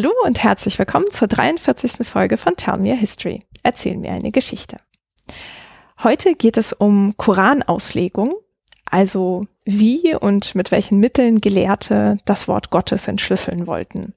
Hallo 0.00 0.12
und 0.22 0.44
herzlich 0.44 0.78
willkommen 0.78 1.10
zur 1.10 1.26
43. 1.26 2.06
Folge 2.06 2.36
von 2.36 2.54
Tell 2.54 2.78
Me 2.78 2.92
a 2.92 2.94
History. 2.94 3.40
Erzähl 3.64 3.96
mir 3.96 4.12
eine 4.12 4.30
Geschichte. 4.30 4.76
Heute 6.04 6.36
geht 6.36 6.56
es 6.56 6.72
um 6.72 7.16
Koranauslegung, 7.16 8.32
also 8.84 9.40
wie 9.64 10.14
und 10.14 10.54
mit 10.54 10.70
welchen 10.70 11.00
Mitteln 11.00 11.40
Gelehrte 11.40 12.18
das 12.26 12.46
Wort 12.46 12.70
Gottes 12.70 13.08
entschlüsseln 13.08 13.66
wollten. 13.66 14.14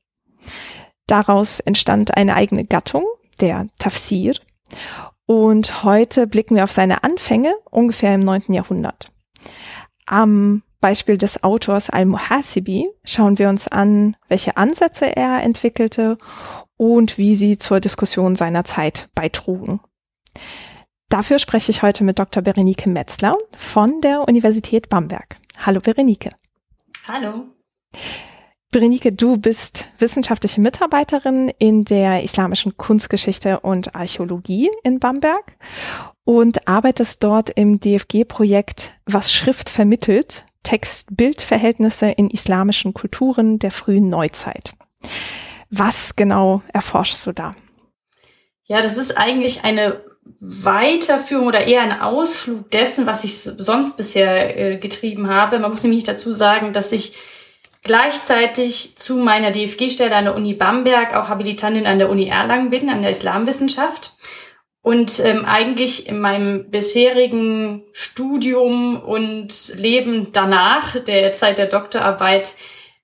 Daraus 1.08 1.60
entstand 1.60 2.16
eine 2.16 2.36
eigene 2.36 2.64
Gattung, 2.64 3.04
der 3.40 3.66
Tafsir. 3.80 4.36
Und 5.26 5.84
heute 5.84 6.28
blicken 6.28 6.58
wir 6.58 6.64
auf 6.64 6.72
seine 6.72 7.04
Anfänge 7.04 7.56
ungefähr 7.72 8.14
im 8.14 8.22
9. 8.22 8.54
Jahrhundert. 8.54 9.12
Am 10.06 10.62
Beispiel 10.82 11.18
des 11.18 11.44
Autors 11.44 11.90
Al-Muhasibi 11.90 12.90
schauen 13.04 13.40
wir 13.40 13.50
uns 13.50 13.68
an, 13.68 14.18
welche 14.28 14.58
Ansätze 14.58 15.16
er 15.16 15.44
entwickelte 15.44 16.18
und 16.76 17.18
wie 17.18 17.36
sie 17.36 17.58
zur 17.58 17.80
Diskussion 17.80 18.36
seiner 18.36 18.66
Zeit 18.66 19.10
beitrugen. 19.16 19.80
Dafür 21.10 21.40
spreche 21.40 21.72
ich 21.72 21.84
heute 21.84 22.04
mit 22.04 22.20
Dr. 22.20 22.42
Berenike 22.42 22.90
Metzler 22.90 23.36
von 23.58 24.02
der 24.02 24.28
Universität 24.28 24.90
Bamberg. 24.90 25.38
Hallo 25.58 25.80
Berenike. 25.80 26.30
Hallo. 27.08 27.46
Berenike, 28.72 29.12
du 29.12 29.38
bist 29.38 29.88
wissenschaftliche 30.00 30.62
Mitarbeiterin 30.62 31.52
in 31.60 31.84
der 31.84 32.24
islamischen 32.24 32.78
Kunstgeschichte 32.78 33.60
und 33.60 33.94
Archäologie 33.96 34.70
in 34.84 35.00
Bamberg 35.00 35.58
und 36.24 36.70
arbeitest 36.70 37.22
dort 37.22 37.50
im 37.50 37.82
DFG-Projekt 37.82 38.94
Was 39.06 39.34
Schrift 39.34 39.70
vermittelt, 39.70 40.46
Text-Bild-Verhältnisse 40.64 42.08
in 42.10 42.30
islamischen 42.30 42.94
Kulturen 42.94 43.60
der 43.60 43.72
frühen 43.72 44.10
Neuzeit. 44.10 44.74
Was 45.70 46.16
genau 46.16 46.62
erforschst 46.74 47.26
du 47.26 47.32
da? 47.32 47.52
Ja, 48.66 48.82
das 48.82 48.98
ist 48.98 49.18
eigentlich 49.18 49.64
eine 49.64 50.02
Weiterführung 50.40 51.48
oder 51.48 51.66
eher 51.66 51.82
ein 51.82 52.00
Ausflug 52.00 52.70
dessen, 52.72 53.06
was 53.06 53.24
ich 53.24 53.40
sonst 53.40 53.98
bisher 53.98 54.58
äh, 54.58 54.78
getrieben 54.78 55.28
habe. 55.28 55.60
Man 55.60 55.72
muss 55.72 55.84
nämlich 55.84 56.04
dazu 56.04 56.32
sagen, 56.32 56.74
dass 56.74 56.92
ich 56.92 57.16
gleichzeitig 57.84 58.96
zu 58.96 59.18
meiner 59.18 59.52
DFG-Stelle 59.52 60.16
an 60.16 60.26
der 60.26 60.36
Uni 60.36 60.54
Bamberg 60.54 61.16
auch 61.16 61.30
Habilitantin 61.30 61.88
an 61.88 62.00
der 62.00 62.10
Uni 62.10 62.28
Erlangen 62.28 62.70
bin, 62.70 62.90
an 62.90 63.02
der 63.02 63.12
Islamwissenschaft. 63.12 64.14
Und 64.84 65.20
ähm, 65.24 65.46
eigentlich 65.46 66.08
in 66.08 66.20
meinem 66.20 66.72
bisherigen 66.72 67.84
Studium 67.92 69.00
und 69.00 69.76
Leben 69.76 70.30
danach, 70.34 70.98
der 71.04 71.34
Zeit 71.34 71.60
der 71.60 71.68
Doktorarbeit, 71.68 72.56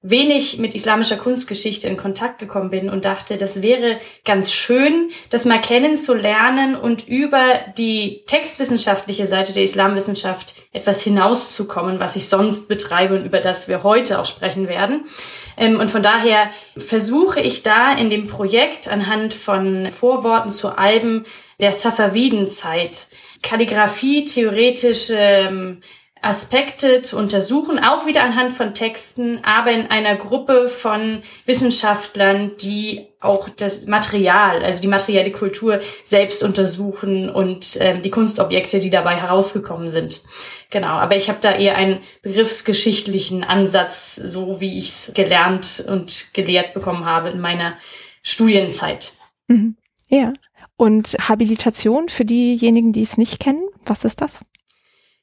wenig 0.01 0.59
mit 0.59 0.75
islamischer 0.75 1.17
Kunstgeschichte 1.17 1.87
in 1.87 1.97
Kontakt 1.97 2.39
gekommen 2.39 2.69
bin 2.69 2.89
und 2.89 3.05
dachte, 3.05 3.35
das 3.37 3.61
wäre 3.61 3.97
ganz 4.25 4.53
schön, 4.53 5.09
das 5.31 5.45
mal 5.45 5.59
kennenzulernen 5.59 6.75
und 6.75 7.07
über 7.07 7.41
die 7.77 8.23
textwissenschaftliche 8.27 9.25
Seite 9.25 9.53
der 9.53 9.63
Islamwissenschaft 9.63 10.55
etwas 10.71 11.01
hinauszukommen, 11.01 11.99
was 11.99 12.15
ich 12.15 12.29
sonst 12.29 12.69
betreibe 12.69 13.15
und 13.15 13.25
über 13.25 13.39
das 13.39 13.67
wir 13.67 13.83
heute 13.83 14.19
auch 14.19 14.25
sprechen 14.25 14.67
werden. 14.67 15.05
Ähm, 15.57 15.79
und 15.79 15.89
von 15.89 16.03
daher 16.03 16.51
versuche 16.77 17.41
ich 17.41 17.63
da 17.63 17.91
in 17.91 18.09
dem 18.09 18.27
Projekt 18.27 18.87
anhand 18.87 19.33
von 19.33 19.89
Vorworten 19.91 20.51
zu 20.51 20.77
Alben 20.77 21.25
der 21.59 21.71
Safavidenzeit 21.71 23.07
Kalligraphie, 23.41 24.25
theoretische 24.25 25.15
ähm, 25.17 25.81
Aspekte 26.21 27.03
zu 27.03 27.17
untersuchen, 27.17 27.79
auch 27.79 28.05
wieder 28.05 28.23
anhand 28.23 28.53
von 28.53 28.73
Texten, 28.73 29.39
aber 29.43 29.71
in 29.71 29.87
einer 29.87 30.15
Gruppe 30.15 30.67
von 30.67 31.21
Wissenschaftlern, 31.45 32.51
die 32.59 33.07
auch 33.19 33.49
das 33.49 33.85
Material, 33.85 34.63
also 34.63 34.81
die 34.81 34.87
materielle 34.87 35.31
Kultur 35.31 35.79
selbst 36.03 36.43
untersuchen 36.43 37.29
und 37.29 37.77
ähm, 37.79 38.01
die 38.01 38.09
Kunstobjekte, 38.09 38.79
die 38.79 38.89
dabei 38.89 39.15
herausgekommen 39.15 39.89
sind. 39.89 40.21
Genau, 40.69 40.87
aber 40.87 41.15
ich 41.15 41.29
habe 41.29 41.39
da 41.39 41.55
eher 41.55 41.77
einen 41.77 41.99
begriffsgeschichtlichen 42.23 43.43
Ansatz, 43.43 44.15
so 44.15 44.59
wie 44.59 44.77
ich 44.77 44.89
es 44.89 45.11
gelernt 45.13 45.85
und 45.87 46.33
gelehrt 46.33 46.73
bekommen 46.73 47.05
habe 47.05 47.29
in 47.29 47.39
meiner 47.39 47.77
Studienzeit. 48.21 49.13
Mhm. 49.47 49.77
Ja. 50.09 50.33
Und 50.77 51.17
Habilitation 51.27 52.07
für 52.07 52.23
diejenigen, 52.23 52.93
die 52.93 53.01
es 53.01 53.17
nicht 53.17 53.39
kennen, 53.39 53.67
was 53.83 54.05
ist 54.05 54.21
das? 54.21 54.41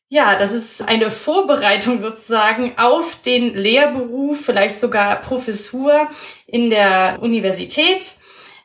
Ja, 0.08 0.36
das 0.36 0.52
ist 0.52 0.82
eine 0.82 1.10
Vorbereitung 1.10 2.00
sozusagen 2.00 2.74
auf 2.76 3.16
den 3.24 3.54
Lehrberuf, 3.54 4.40
vielleicht 4.44 4.78
sogar 4.78 5.20
Professur 5.20 6.08
in 6.46 6.70
der 6.70 7.18
Universität. 7.20 8.14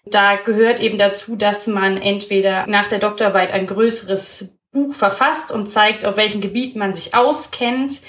Da 0.05 0.35
gehört 0.35 0.79
eben 0.79 0.97
dazu, 0.97 1.35
dass 1.35 1.67
man 1.67 1.97
entweder 1.97 2.67
nach 2.67 2.88
der 2.88 3.00
Doktorarbeit 3.00 3.51
ein 3.51 3.67
größeres 3.67 4.59
Buch 4.71 4.94
verfasst 4.94 5.51
und 5.51 5.67
zeigt, 5.67 6.06
auf 6.06 6.17
welchen 6.17 6.41
Gebieten 6.41 6.79
man 6.79 6.94
sich 6.94 7.16
auskennt 7.16 8.01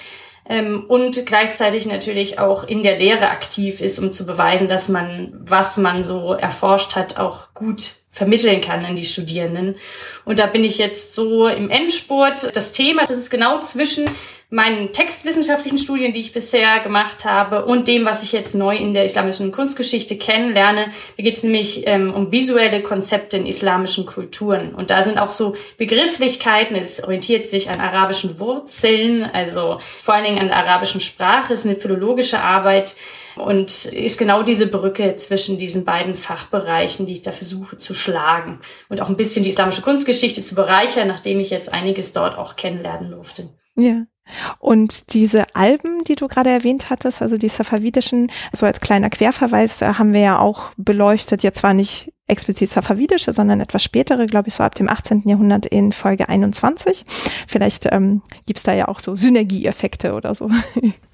ähm, 0.46 0.84
und 0.88 1.24
gleichzeitig 1.24 1.86
natürlich 1.86 2.38
auch 2.38 2.64
in 2.64 2.82
der 2.82 2.98
Lehre 2.98 3.30
aktiv 3.30 3.80
ist, 3.80 3.98
um 3.98 4.12
zu 4.12 4.26
beweisen, 4.26 4.68
dass 4.68 4.88
man, 4.88 5.32
was 5.40 5.76
man 5.76 6.04
so 6.04 6.32
erforscht 6.32 6.96
hat, 6.96 7.18
auch 7.18 7.54
gut 7.54 7.99
vermitteln 8.10 8.60
kann 8.60 8.84
an 8.84 8.96
die 8.96 9.06
Studierenden. 9.06 9.76
Und 10.24 10.40
da 10.40 10.46
bin 10.46 10.64
ich 10.64 10.78
jetzt 10.78 11.14
so 11.14 11.46
im 11.46 11.70
Endspurt. 11.70 12.54
Das 12.54 12.72
Thema, 12.72 13.06
das 13.06 13.16
ist 13.16 13.30
genau 13.30 13.60
zwischen 13.60 14.04
meinen 14.52 14.92
textwissenschaftlichen 14.92 15.78
Studien, 15.78 16.12
die 16.12 16.18
ich 16.18 16.32
bisher 16.32 16.80
gemacht 16.80 17.24
habe, 17.24 17.64
und 17.64 17.86
dem, 17.86 18.04
was 18.04 18.24
ich 18.24 18.32
jetzt 18.32 18.56
neu 18.56 18.74
in 18.74 18.94
der 18.94 19.04
islamischen 19.04 19.52
Kunstgeschichte 19.52 20.18
kennenlerne. 20.18 20.86
Da 21.16 21.22
geht 21.22 21.36
es 21.36 21.44
nämlich 21.44 21.86
ähm, 21.86 22.12
um 22.12 22.32
visuelle 22.32 22.82
Konzepte 22.82 23.36
in 23.36 23.46
islamischen 23.46 24.06
Kulturen. 24.06 24.74
Und 24.74 24.90
da 24.90 25.04
sind 25.04 25.18
auch 25.18 25.30
so 25.30 25.54
Begrifflichkeiten. 25.78 26.74
Es 26.74 27.04
orientiert 27.04 27.46
sich 27.46 27.70
an 27.70 27.80
arabischen 27.80 28.40
Wurzeln, 28.40 29.22
also 29.22 29.80
vor 30.02 30.14
allen 30.14 30.24
Dingen 30.24 30.40
an 30.40 30.48
der 30.48 30.56
arabischen 30.56 31.00
Sprache. 31.00 31.54
Es 31.54 31.60
ist 31.60 31.66
eine 31.66 31.76
philologische 31.76 32.40
Arbeit 32.40 32.96
und 33.44 33.86
ist 33.86 34.18
genau 34.18 34.42
diese 34.42 34.66
Brücke 34.66 35.16
zwischen 35.16 35.58
diesen 35.58 35.84
beiden 35.84 36.14
Fachbereichen, 36.14 37.06
die 37.06 37.14
ich 37.14 37.22
da 37.22 37.32
versuche 37.32 37.76
zu 37.76 37.94
schlagen 37.94 38.60
und 38.88 39.00
auch 39.00 39.08
ein 39.08 39.16
bisschen 39.16 39.42
die 39.42 39.50
islamische 39.50 39.82
Kunstgeschichte 39.82 40.42
zu 40.42 40.54
bereichern, 40.54 41.08
nachdem 41.08 41.40
ich 41.40 41.50
jetzt 41.50 41.72
einiges 41.72 42.12
dort 42.12 42.36
auch 42.36 42.56
kennenlernen 42.56 43.10
durfte. 43.10 43.50
Ja. 43.76 44.04
Und 44.58 45.14
diese 45.14 45.44
Alben, 45.54 46.04
die 46.04 46.14
du 46.14 46.28
gerade 46.28 46.50
erwähnt 46.50 46.90
hattest, 46.90 47.20
also 47.20 47.36
die 47.36 47.48
safavidischen, 47.48 48.30
also 48.52 48.66
als 48.66 48.80
kleiner 48.80 49.10
Querverweis 49.10 49.82
äh, 49.82 49.94
haben 49.94 50.12
wir 50.12 50.20
ja 50.20 50.38
auch 50.38 50.70
beleuchtet, 50.76 51.42
jetzt 51.42 51.58
zwar 51.58 51.74
nicht 51.74 52.12
explizit 52.28 52.68
safavidische, 52.68 53.32
sondern 53.32 53.60
etwas 53.60 53.82
spätere, 53.82 54.26
glaube 54.26 54.48
ich, 54.48 54.54
so 54.54 54.62
ab 54.62 54.76
dem 54.76 54.88
18. 54.88 55.24
Jahrhundert 55.26 55.66
in 55.66 55.90
Folge 55.90 56.28
21. 56.28 57.04
Vielleicht 57.48 57.86
ähm, 57.90 58.22
gibt 58.46 58.66
da 58.66 58.72
ja 58.72 58.86
auch 58.86 59.00
so 59.00 59.16
Synergieeffekte 59.16 60.14
oder 60.14 60.34
so. 60.34 60.48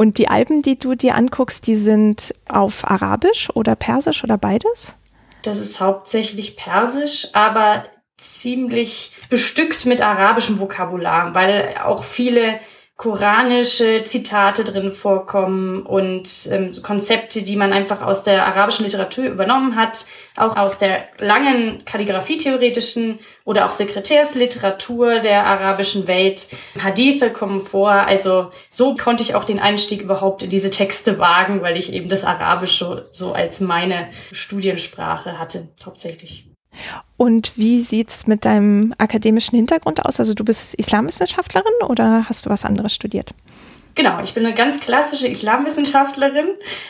Und 0.00 0.16
die 0.16 0.28
Alben, 0.28 0.62
die 0.62 0.78
du 0.78 0.94
dir 0.94 1.14
anguckst, 1.14 1.66
die 1.66 1.74
sind 1.74 2.34
auf 2.48 2.90
Arabisch 2.90 3.50
oder 3.52 3.76
Persisch 3.76 4.24
oder 4.24 4.38
beides? 4.38 4.96
Das 5.42 5.58
ist 5.58 5.78
hauptsächlich 5.78 6.56
Persisch, 6.56 7.28
aber 7.34 7.84
ziemlich 8.16 9.12
bestückt 9.28 9.84
mit 9.84 10.00
arabischem 10.00 10.58
Vokabular, 10.58 11.34
weil 11.34 11.74
auch 11.84 12.04
viele 12.04 12.60
koranische 13.00 14.04
Zitate 14.04 14.62
drin 14.62 14.92
vorkommen 14.92 15.86
und 15.86 16.28
ähm, 16.50 16.74
Konzepte, 16.82 17.42
die 17.42 17.56
man 17.56 17.72
einfach 17.72 18.02
aus 18.02 18.24
der 18.24 18.46
arabischen 18.46 18.84
Literatur 18.84 19.24
übernommen 19.24 19.74
hat, 19.74 20.04
auch 20.36 20.54
aus 20.58 20.78
der 20.78 21.04
langen 21.16 21.82
Kalligrafie-theoretischen 21.86 23.18
oder 23.46 23.64
auch 23.64 23.72
Sekretärsliteratur 23.72 25.20
der 25.20 25.46
arabischen 25.46 26.08
Welt. 26.08 26.48
Hadithe 26.78 27.30
kommen 27.30 27.62
vor, 27.62 27.90
also 27.90 28.50
so 28.68 28.94
konnte 28.96 29.22
ich 29.22 29.34
auch 29.34 29.44
den 29.44 29.60
Einstieg 29.60 30.02
überhaupt 30.02 30.42
in 30.42 30.50
diese 30.50 30.68
Texte 30.68 31.18
wagen, 31.18 31.62
weil 31.62 31.78
ich 31.78 31.94
eben 31.94 32.10
das 32.10 32.24
Arabische 32.24 33.08
so 33.12 33.32
als 33.32 33.62
meine 33.62 34.10
Studiensprache 34.30 35.38
hatte, 35.38 35.68
hauptsächlich. 35.86 36.49
Und 37.16 37.56
wie 37.56 37.82
sieht's 37.82 38.26
mit 38.26 38.44
deinem 38.44 38.94
akademischen 38.98 39.56
Hintergrund 39.56 40.04
aus? 40.04 40.18
Also 40.18 40.34
du 40.34 40.44
bist 40.44 40.74
Islamwissenschaftlerin 40.74 41.72
oder 41.86 42.24
hast 42.28 42.46
du 42.46 42.50
was 42.50 42.64
anderes 42.64 42.94
studiert? 42.94 43.34
Genau, 43.94 44.22
ich 44.22 44.34
bin 44.34 44.46
eine 44.46 44.54
ganz 44.54 44.80
klassische 44.80 45.26
Islamwissenschaftlerin, 45.26 46.48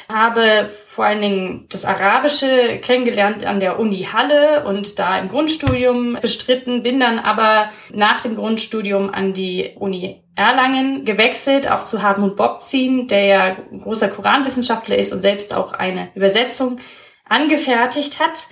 habe 0.09 0.71
vor 0.73 1.07
allen 1.07 1.21
Dingen 1.21 1.67
das 1.71 1.85
Arabische 1.85 2.79
kennengelernt 2.83 3.45
an 3.45 3.59
der 3.59 3.81
Uni 3.81 4.07
Halle 4.13 4.65
und 4.65 4.99
da 4.99 5.19
im 5.19 5.29
Grundstudium 5.29 6.19
bestritten, 6.21 6.83
bin 6.83 7.01
dann 7.01 7.19
aber 7.19 7.71
nach 7.93 8.21
dem 8.21 8.37
Grundstudium 8.37 9.11
an 9.13 9.33
die 9.33 9.73
Uni 9.77 10.23
Erlangen 10.37 11.05
gewechselt, 11.05 11.71
auch 11.71 11.85
zu 11.85 12.03
Hartmut 12.03 12.37
Bobzin, 12.37 13.09
der 13.09 13.25
ja 13.25 13.57
großer 13.83 14.09
Koranwissenschaftler 14.09 14.97
ist 14.97 15.13
und 15.13 15.21
selbst 15.21 15.55
auch 15.55 15.73
eine 15.73 16.11
Übersetzung 16.15 16.79
angefertigt 17.29 18.21
hat 18.21 18.47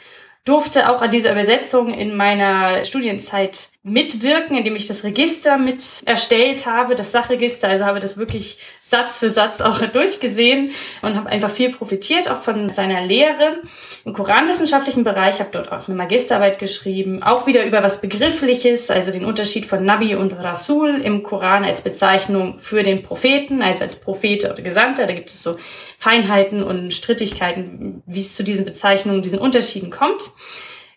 durfte 0.45 0.89
auch 0.91 1.03
an 1.03 1.11
dieser 1.11 1.33
Übersetzung 1.33 1.93
in 1.93 2.17
meiner 2.17 2.85
Studienzeit 2.85 3.71
mitwirken, 3.91 4.57
indem 4.57 4.77
ich 4.77 4.87
das 4.87 5.05
Register 5.05 5.59
mit 5.59 5.83
erstellt 6.05 6.67
habe, 6.67 6.95
das 6.95 7.13
Sachregister, 7.13 7.69
also 7.69 7.85
habe 7.85 8.01
das 8.01 8.17
wirklich 8.17 8.59
Satz 8.85 9.19
für 9.19 9.29
Satz 9.29 9.61
auch 9.61 9.81
durchgesehen 9.93 10.73
und 11.03 11.15
habe 11.15 11.29
einfach 11.29 11.51
viel 11.51 11.71
profitiert, 11.71 12.31
auch 12.31 12.41
von 12.41 12.69
seiner 12.69 13.03
Lehre. 13.03 13.59
Im 14.05 14.15
koranwissenschaftlichen 14.15 15.05
Bereich, 15.05 15.41
habe 15.41 15.51
dort 15.53 15.71
auch 15.71 15.89
eine 15.89 15.97
Magisterarbeit 15.97 16.59
geschrieben, 16.59 17.23
auch 17.23 17.47
wieder 17.47 17.65
über 17.67 17.83
was 17.83 18.01
Begriffliches, 18.01 18.91
also 18.91 19.11
den 19.11 19.25
Unterschied 19.25 19.67
von 19.67 19.85
Nabi 19.85 20.15
und 20.15 20.33
Rasul 20.33 21.01
im 21.03 21.23
Koran 21.23 21.65
als 21.65 21.83
Bezeichnung 21.83 22.59
für 22.59 22.83
den 22.83 23.03
Propheten, 23.03 23.61
also 23.61 23.85
als 23.85 24.01
Prophet 24.01 24.45
oder 24.47 24.63
Gesandter, 24.63 25.07
da 25.07 25.13
gibt 25.13 25.29
es 25.29 25.43
so 25.43 25.59
Feinheiten 25.99 26.63
und 26.63 26.95
Strittigkeiten, 26.95 28.03
wie 28.07 28.21
es 28.21 28.35
zu 28.35 28.45
diesen 28.45 28.65
Bezeichnungen, 28.65 29.21
diesen 29.21 29.39
Unterschieden 29.39 29.91
kommt. 29.91 30.23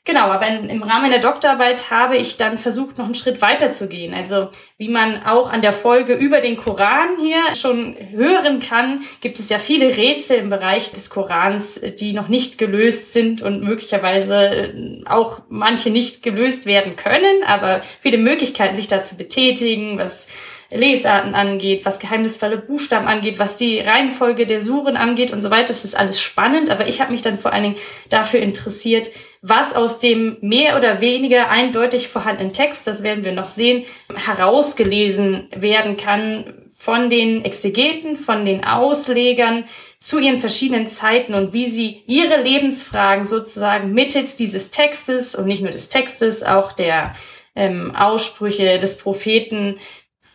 Genau, 0.03 0.31
aber 0.31 0.47
in, 0.47 0.67
im 0.67 0.81
Rahmen 0.81 1.11
der 1.11 1.19
Doktorarbeit 1.19 1.91
habe 1.91 2.17
ich 2.17 2.35
dann 2.35 2.57
versucht, 2.57 2.97
noch 2.97 3.05
einen 3.05 3.13
Schritt 3.13 3.39
weiter 3.39 3.71
zu 3.71 3.87
gehen. 3.87 4.15
Also 4.15 4.49
wie 4.79 4.89
man 4.89 5.23
auch 5.25 5.51
an 5.51 5.61
der 5.61 5.73
Folge 5.73 6.15
über 6.15 6.41
den 6.41 6.57
Koran 6.57 7.19
hier 7.19 7.53
schon 7.53 7.95
hören 8.09 8.59
kann, 8.59 9.03
gibt 9.21 9.37
es 9.37 9.49
ja 9.49 9.59
viele 9.59 9.95
Rätsel 9.95 10.37
im 10.37 10.49
Bereich 10.49 10.91
des 10.91 11.11
Korans, 11.11 11.79
die 11.99 12.13
noch 12.13 12.29
nicht 12.29 12.57
gelöst 12.57 13.13
sind 13.13 13.43
und 13.43 13.61
möglicherweise 13.61 14.37
äh, 14.37 15.03
auch 15.05 15.43
manche 15.49 15.91
nicht 15.91 16.23
gelöst 16.23 16.65
werden 16.65 16.95
können, 16.95 17.43
aber 17.45 17.81
viele 18.01 18.17
Möglichkeiten, 18.17 18.75
sich 18.75 18.87
da 18.87 19.03
zu 19.03 19.17
betätigen, 19.17 19.99
was 19.99 20.29
Lesarten 20.71 21.35
angeht, 21.35 21.85
was 21.85 21.99
geheimnisvolle 21.99 22.57
Buchstaben 22.57 23.07
angeht, 23.07 23.39
was 23.39 23.57
die 23.57 23.79
Reihenfolge 23.79 24.45
der 24.45 24.61
Suren 24.61 24.97
angeht 24.97 25.31
und 25.31 25.41
so 25.41 25.51
weiter. 25.51 25.67
Das 25.67 25.85
ist 25.85 25.97
alles 25.97 26.21
spannend, 26.21 26.71
aber 26.71 26.87
ich 26.87 27.01
habe 27.01 27.11
mich 27.11 27.21
dann 27.21 27.39
vor 27.39 27.53
allen 27.53 27.63
Dingen 27.63 27.75
dafür 28.09 28.39
interessiert, 28.39 29.11
was 29.41 29.75
aus 29.75 29.97
dem 29.99 30.37
mehr 30.41 30.77
oder 30.77 31.01
weniger 31.01 31.49
eindeutig 31.49 32.07
vorhandenen 32.07 32.53
Text, 32.53 32.85
das 32.85 33.01
werden 33.01 33.23
wir 33.23 33.31
noch 33.31 33.47
sehen, 33.47 33.85
herausgelesen 34.13 35.47
werden 35.55 35.97
kann 35.97 36.53
von 36.75 37.09
den 37.09 37.43
Exegeten, 37.43 38.15
von 38.15 38.45
den 38.45 38.63
Auslegern 38.63 39.65
zu 39.99 40.19
ihren 40.19 40.39
verschiedenen 40.39 40.87
Zeiten 40.87 41.35
und 41.35 41.53
wie 41.53 41.67
sie 41.67 42.03
ihre 42.07 42.41
Lebensfragen 42.41 43.25
sozusagen 43.25 43.93
mittels 43.93 44.35
dieses 44.35 44.71
Textes 44.71 45.35
und 45.35 45.45
nicht 45.45 45.61
nur 45.61 45.71
des 45.71 45.89
Textes, 45.89 46.43
auch 46.43 46.71
der 46.71 47.13
ähm, 47.55 47.95
Aussprüche 47.95 48.79
des 48.79 48.97
Propheten 48.97 49.77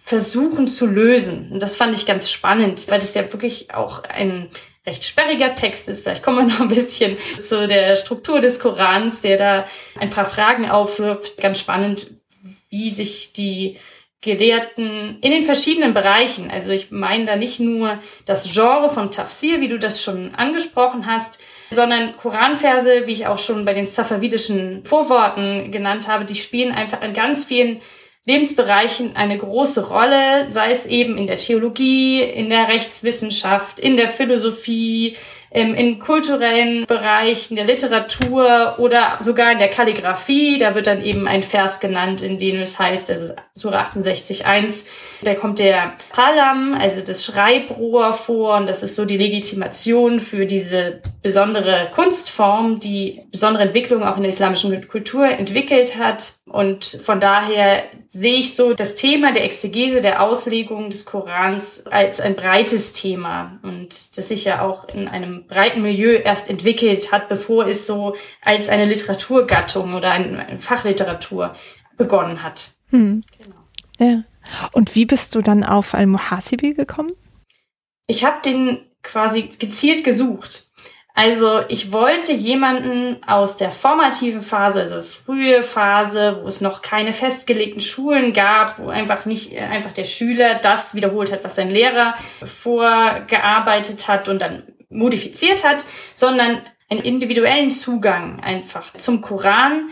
versuchen 0.05 0.69
zu 0.69 0.87
lösen. 0.87 1.51
Und 1.51 1.63
das 1.63 1.77
fand 1.77 1.97
ich 1.97 2.07
ganz 2.07 2.31
spannend, 2.31 2.89
weil 2.89 3.01
das 3.01 3.15
ja 3.15 3.23
wirklich 3.33 3.75
auch 3.75 4.05
ein 4.05 4.49
recht 4.87 5.05
sperriger 5.05 5.55
Text 5.55 5.89
ist. 5.89 6.03
Vielleicht 6.03 6.23
kommen 6.23 6.47
wir 6.47 6.55
noch 6.55 6.61
ein 6.61 6.69
bisschen 6.69 7.17
zu 7.41 7.67
der 7.67 7.97
Struktur 7.97 8.41
des 8.41 8.61
Korans, 8.61 9.21
der 9.21 9.37
da 9.37 9.67
ein 9.99 10.11
paar 10.11 10.27
Fragen 10.27 10.71
aufwirft. 10.71 11.37
Ganz 11.39 11.59
spannend, 11.59 12.15
wie 12.71 12.91
sich 12.91 13.33
die 13.33 13.79
Gelehrten 14.21 15.19
in 15.21 15.31
den 15.31 15.43
verschiedenen 15.43 15.95
Bereichen, 15.95 16.51
also 16.51 16.73
ich 16.73 16.91
meine 16.91 17.27
da 17.27 17.37
nicht 17.37 17.61
nur 17.61 18.01
das 18.25 18.53
Genre 18.53 18.91
von 18.91 19.11
Tafsir, 19.11 19.61
wie 19.61 19.69
du 19.69 19.79
das 19.79 20.03
schon 20.03 20.35
angesprochen 20.35 21.07
hast, 21.07 21.39
sondern 21.71 22.17
Koranverse, 22.17 23.07
wie 23.07 23.13
ich 23.13 23.27
auch 23.27 23.39
schon 23.39 23.65
bei 23.65 23.73
den 23.73 23.85
safavidischen 23.85 24.85
Vorworten 24.85 25.71
genannt 25.71 26.09
habe, 26.09 26.25
die 26.25 26.35
spielen 26.35 26.73
einfach 26.73 27.03
in 27.03 27.13
ganz 27.13 27.45
vielen 27.45 27.81
Lebensbereichen 28.27 29.15
eine 29.15 29.39
große 29.39 29.89
Rolle, 29.89 30.49
sei 30.49 30.73
es 30.73 30.85
eben 30.85 31.17
in 31.17 31.29
der 31.29 31.37
Theologie, 31.37 32.23
in 32.23 32.51
der 32.51 32.67
Rechtswissenschaft, 32.67 33.79
in 33.79 33.97
der 33.97 34.09
Philosophie, 34.09 35.17
ähm, 35.57 35.75
in 35.75 35.99
kulturellen 35.99 36.85
Bereichen, 36.85 37.57
der 37.57 37.65
Literatur 37.65 38.75
oder 38.79 39.17
sogar 39.21 39.53
in 39.53 39.59
der 39.59 39.71
Kalligraphie. 39.71 40.59
Da 40.59 40.75
wird 40.75 40.87
dann 40.87 41.03
eben 41.03 41.27
ein 41.27 41.43
Vers 41.43 41.81
genannt, 41.81 42.21
in 42.21 42.39
dem 42.39 42.61
es 42.61 42.79
heißt, 42.79 43.11
also 43.11 43.35
Surah 43.55 43.91
68.1, 43.97 44.87
da 45.23 45.35
kommt 45.35 45.59
der 45.59 45.95
Talam, 46.13 46.77
also 46.79 47.01
das 47.01 47.25
Schreibrohr 47.25 48.13
vor 48.13 48.59
und 48.59 48.67
das 48.67 48.83
ist 48.83 48.97
so 48.97 49.07
die 49.07 49.17
Legitimation 49.17 50.21
für 50.21 50.45
diese 50.45 51.01
besondere 51.23 51.89
Kunstform, 51.95 52.79
die 52.79 53.23
besondere 53.33 53.63
Entwicklung 53.63 54.03
auch 54.03 54.19
in 54.19 54.25
der 54.25 54.31
islamischen 54.31 54.87
Kultur 54.87 55.27
entwickelt 55.27 55.97
hat. 55.97 56.35
Und 56.45 56.85
von 56.85 57.19
daher 57.19 57.85
sehe 58.09 58.39
ich 58.39 58.55
so 58.55 58.73
das 58.75 58.95
Thema 58.95 59.33
der 59.33 59.45
Exegese, 59.45 60.01
der 60.01 60.23
Auslegung 60.23 60.91
des 60.91 61.05
Korans 61.05 61.87
als 61.87 62.21
ein 62.21 62.37
breites 62.37 62.93
Thema 62.93 63.59
und 63.63 64.17
das 64.17 64.29
sich 64.29 64.45
ja 64.45 64.63
auch 64.63 64.89
in 64.89 65.09
einem 65.09 65.46
breiten 65.49 65.83
Milieu 65.83 66.15
erst 66.15 66.49
entwickelt 66.51 67.13
hat, 67.13 67.29
bevor 67.29 67.67
es 67.67 67.87
so 67.87 68.17
als 68.43 68.69
eine 68.69 68.85
Literaturgattung 68.85 69.95
oder 69.95 70.13
eine 70.13 70.59
Fachliteratur 70.59 71.55
begonnen 71.97 72.43
hat. 72.43 72.71
Hm. 72.91 73.23
Genau. 73.39 73.57
Ja. 73.99 74.23
Und 74.73 74.95
wie 74.95 75.07
bist 75.07 75.35
du 75.35 75.43
dann 75.43 75.65
auf 75.65 75.95
Al-Muhasibi 75.95 76.75
gekommen? 76.75 77.13
Ich 78.07 78.25
habe 78.25 78.37
den 78.45 78.81
quasi 79.03 79.43
gezielt 79.59 80.05
gesucht. 80.05 80.67
Also 81.19 81.63
ich 81.69 81.93
wollte 81.93 82.35
jemanden 82.35 83.23
aus 83.27 83.57
der 83.57 83.71
formativen 83.71 84.43
Phase, 84.43 84.81
also 84.81 85.01
frühe 85.01 85.63
Phase, 85.63 86.41
wo 86.43 86.47
es 86.47 86.61
noch 86.61 86.83
keine 86.83 87.15
festgelegten 87.15 87.81
Schulen 87.81 88.35
gab, 88.35 88.79
wo 88.79 88.91
einfach 88.91 89.25
nicht 89.25 89.55
äh, 89.55 89.61
einfach 89.61 89.93
der 89.93 90.05
Schüler 90.05 90.57
das 90.57 90.95
wiederholt 90.95 91.33
hat, 91.33 91.43
was 91.43 91.55
sein 91.55 91.71
Lehrer 91.71 92.17
vorgearbeitet 92.45 94.09
hat 94.09 94.29
und 94.29 94.43
dann 94.43 94.65
modifiziert 94.89 95.65
hat, 95.65 95.85
sondern 96.15 96.63
einen 96.89 97.01
individuellen 97.01 97.71
Zugang 97.71 98.41
einfach 98.41 98.97
zum 98.97 99.21
Koran 99.21 99.91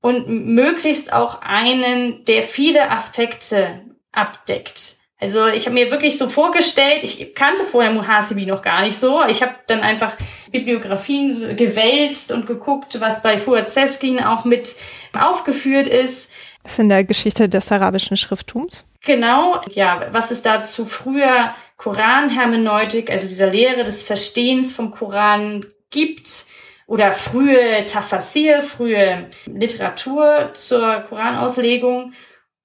und 0.00 0.28
möglichst 0.28 1.12
auch 1.12 1.42
einen, 1.42 2.24
der 2.24 2.42
viele 2.42 2.90
Aspekte 2.90 3.80
abdeckt. 4.12 4.96
Also 5.18 5.46
ich 5.46 5.64
habe 5.64 5.74
mir 5.74 5.90
wirklich 5.90 6.18
so 6.18 6.28
vorgestellt, 6.28 7.02
ich 7.02 7.34
kannte 7.34 7.64
vorher 7.64 7.90
Muhasibi 7.90 8.44
noch 8.44 8.60
gar 8.60 8.82
nicht 8.82 8.98
so. 8.98 9.24
Ich 9.26 9.42
habe 9.42 9.54
dann 9.66 9.80
einfach 9.80 10.12
Bibliografien 10.52 11.56
gewälzt 11.56 12.32
und 12.32 12.46
geguckt, 12.46 13.00
was 13.00 13.22
bei 13.22 13.38
Fuad 13.38 13.70
Seskin 13.70 14.22
auch 14.22 14.44
mit 14.44 14.76
aufgeführt 15.18 15.88
ist. 15.88 16.30
Das 16.62 16.74
ist 16.74 16.78
in 16.80 16.90
der 16.90 17.04
Geschichte 17.04 17.48
des 17.48 17.72
arabischen 17.72 18.16
Schrifttums. 18.16 18.84
Genau, 19.04 19.60
ja, 19.70 20.08
was 20.10 20.30
es 20.30 20.42
da 20.42 20.62
zu 20.62 20.84
früher 20.84 21.54
Koranhermeneutik, 21.76 23.10
also 23.10 23.28
dieser 23.28 23.50
Lehre 23.50 23.84
des 23.84 24.02
Verstehens 24.02 24.74
vom 24.74 24.90
Koran 24.90 25.66
gibt 25.90 26.46
oder 26.86 27.12
frühe 27.12 27.84
Tafasir, 27.86 28.62
frühe 28.62 29.28
Literatur 29.46 30.50
zur 30.54 31.04
Koranauslegung. 31.08 32.12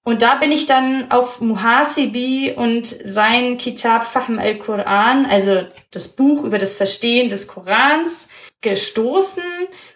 Und 0.04 0.24
da 0.24 0.36
bin 0.36 0.52
ich 0.52 0.66
dann 0.66 1.12
auf 1.12 1.42
Muhasibi 1.42 2.54
und 2.56 2.88
sein 2.88 3.58
Kitab 3.58 4.04
Fahm 4.04 4.40
al-Quran, 4.40 5.28
also 5.28 5.64
das 5.92 6.16
Buch 6.16 6.44
über 6.44 6.58
das 6.58 6.74
Verstehen 6.74 7.30
des 7.30 7.48
Korans, 7.48 8.30
gestoßen 8.62 9.44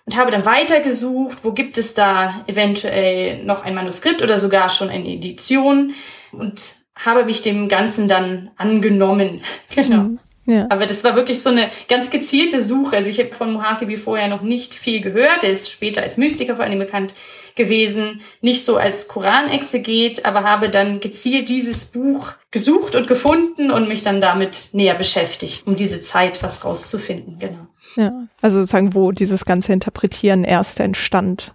und 0.06 0.18
habe 0.18 0.32
dann 0.32 0.46
weitergesucht, 0.46 1.44
wo 1.44 1.54
gibt 1.54 1.78
es 1.78 1.94
da 1.94 2.44
eventuell 2.48 3.44
noch 3.44 3.64
ein 3.64 3.76
Manuskript 3.76 4.22
oder 4.22 4.40
sogar 4.40 4.70
schon 4.70 4.90
eine 4.90 5.08
Edition 5.08 5.94
und 6.32 6.85
habe 6.96 7.26
mich 7.26 7.42
dem 7.42 7.68
Ganzen 7.68 8.08
dann 8.08 8.52
angenommen. 8.56 9.42
genau. 9.76 10.04
Mhm. 10.04 10.20
Ja. 10.48 10.68
Aber 10.70 10.86
das 10.86 11.04
war 11.04 11.16
wirklich 11.16 11.42
so 11.42 11.50
eine 11.50 11.70
ganz 11.90 12.12
gezielte 12.12 12.62
Suche. 12.62 12.96
Also 12.96 13.10
ich 13.10 13.20
habe 13.20 13.34
von 13.34 13.52
Muhasibi 13.52 13.98
vorher 13.98 14.28
noch 14.28 14.44
nicht 14.44 14.76
viel 14.76 15.02
gehört. 15.02 15.44
Er 15.44 15.50
ist 15.50 15.72
später 15.72 16.04
als 16.04 16.18
Mystiker 16.18 16.56
vor 16.56 16.66
allem 16.66 16.78
bekannt 16.78 17.16
gewesen, 17.56 18.22
nicht 18.42 18.64
so 18.64 18.78
als 18.78 19.08
Koranexeget, 19.08 20.26
aber 20.26 20.44
habe 20.44 20.70
dann 20.70 21.00
gezielt 21.00 21.50
dieses 21.50 21.86
Buch 21.92 22.34
gesucht 22.52 22.96
und 22.96 23.08
gefunden 23.08 23.72
und 23.72 23.88
mich 23.88 24.04
dann 24.04 24.22
damit 24.22 24.70
näher 24.74 24.96
beschäftigt, 24.96 25.66
um 25.66 25.76
diese 25.76 26.02
Zeit 26.02 26.44
was 26.44 26.64
rauszufinden. 26.64 27.40
Genau. 27.40 27.68
Ja, 27.96 28.28
also 28.42 28.60
sozusagen, 28.60 28.94
wo 28.94 29.12
dieses 29.12 29.46
ganze 29.46 29.74
Interpretieren 29.74 30.44
erst 30.44 30.80
entstand. 30.80 31.54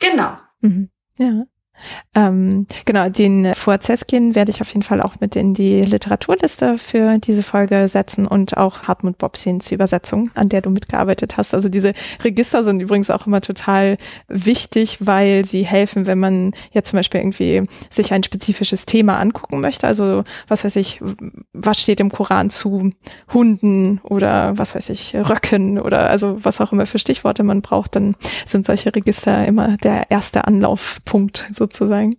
Genau. 0.00 0.36
Mhm. 0.60 0.90
Ja. 1.18 1.44
Ähm, 2.14 2.66
genau, 2.84 3.08
den 3.08 3.54
Fuazeskin 3.54 4.34
werde 4.34 4.50
ich 4.50 4.60
auf 4.60 4.68
jeden 4.68 4.82
Fall 4.82 5.00
auch 5.00 5.20
mit 5.20 5.36
in 5.36 5.54
die 5.54 5.82
Literaturliste 5.82 6.78
für 6.78 7.18
diese 7.18 7.42
Folge 7.42 7.88
setzen 7.88 8.26
und 8.26 8.56
auch 8.56 8.84
Hartmut 8.84 9.18
Bobsins 9.18 9.72
Übersetzung, 9.72 10.30
an 10.34 10.48
der 10.48 10.60
du 10.60 10.70
mitgearbeitet 10.70 11.36
hast. 11.36 11.54
Also 11.54 11.68
diese 11.68 11.92
Register 12.22 12.64
sind 12.64 12.80
übrigens 12.80 13.10
auch 13.10 13.26
immer 13.26 13.40
total 13.40 13.96
wichtig, 14.28 14.98
weil 15.00 15.44
sie 15.44 15.64
helfen, 15.64 16.06
wenn 16.06 16.18
man 16.18 16.52
jetzt 16.72 16.90
zum 16.90 16.98
Beispiel 16.98 17.20
irgendwie 17.20 17.62
sich 17.90 18.12
ein 18.12 18.22
spezifisches 18.22 18.86
Thema 18.86 19.18
angucken 19.18 19.60
möchte. 19.60 19.86
Also 19.86 20.24
was 20.48 20.64
weiß 20.64 20.76
ich, 20.76 21.00
was 21.52 21.80
steht 21.80 22.00
im 22.00 22.10
Koran 22.10 22.50
zu 22.50 22.90
Hunden 23.32 24.00
oder 24.04 24.56
was 24.58 24.74
weiß 24.74 24.88
ich, 24.90 25.14
Röcken 25.14 25.78
oder 25.78 26.10
also 26.10 26.44
was 26.44 26.60
auch 26.60 26.72
immer 26.72 26.86
für 26.86 26.98
Stichworte 26.98 27.42
man 27.42 27.62
braucht, 27.62 27.96
dann 27.96 28.14
sind 28.46 28.66
solche 28.66 28.94
Register 28.94 29.46
immer 29.46 29.76
der 29.78 30.10
erste 30.10 30.46
Anlaufpunkt 30.46 31.46
sozusagen 31.52 31.71
sozusagen. 31.72 32.16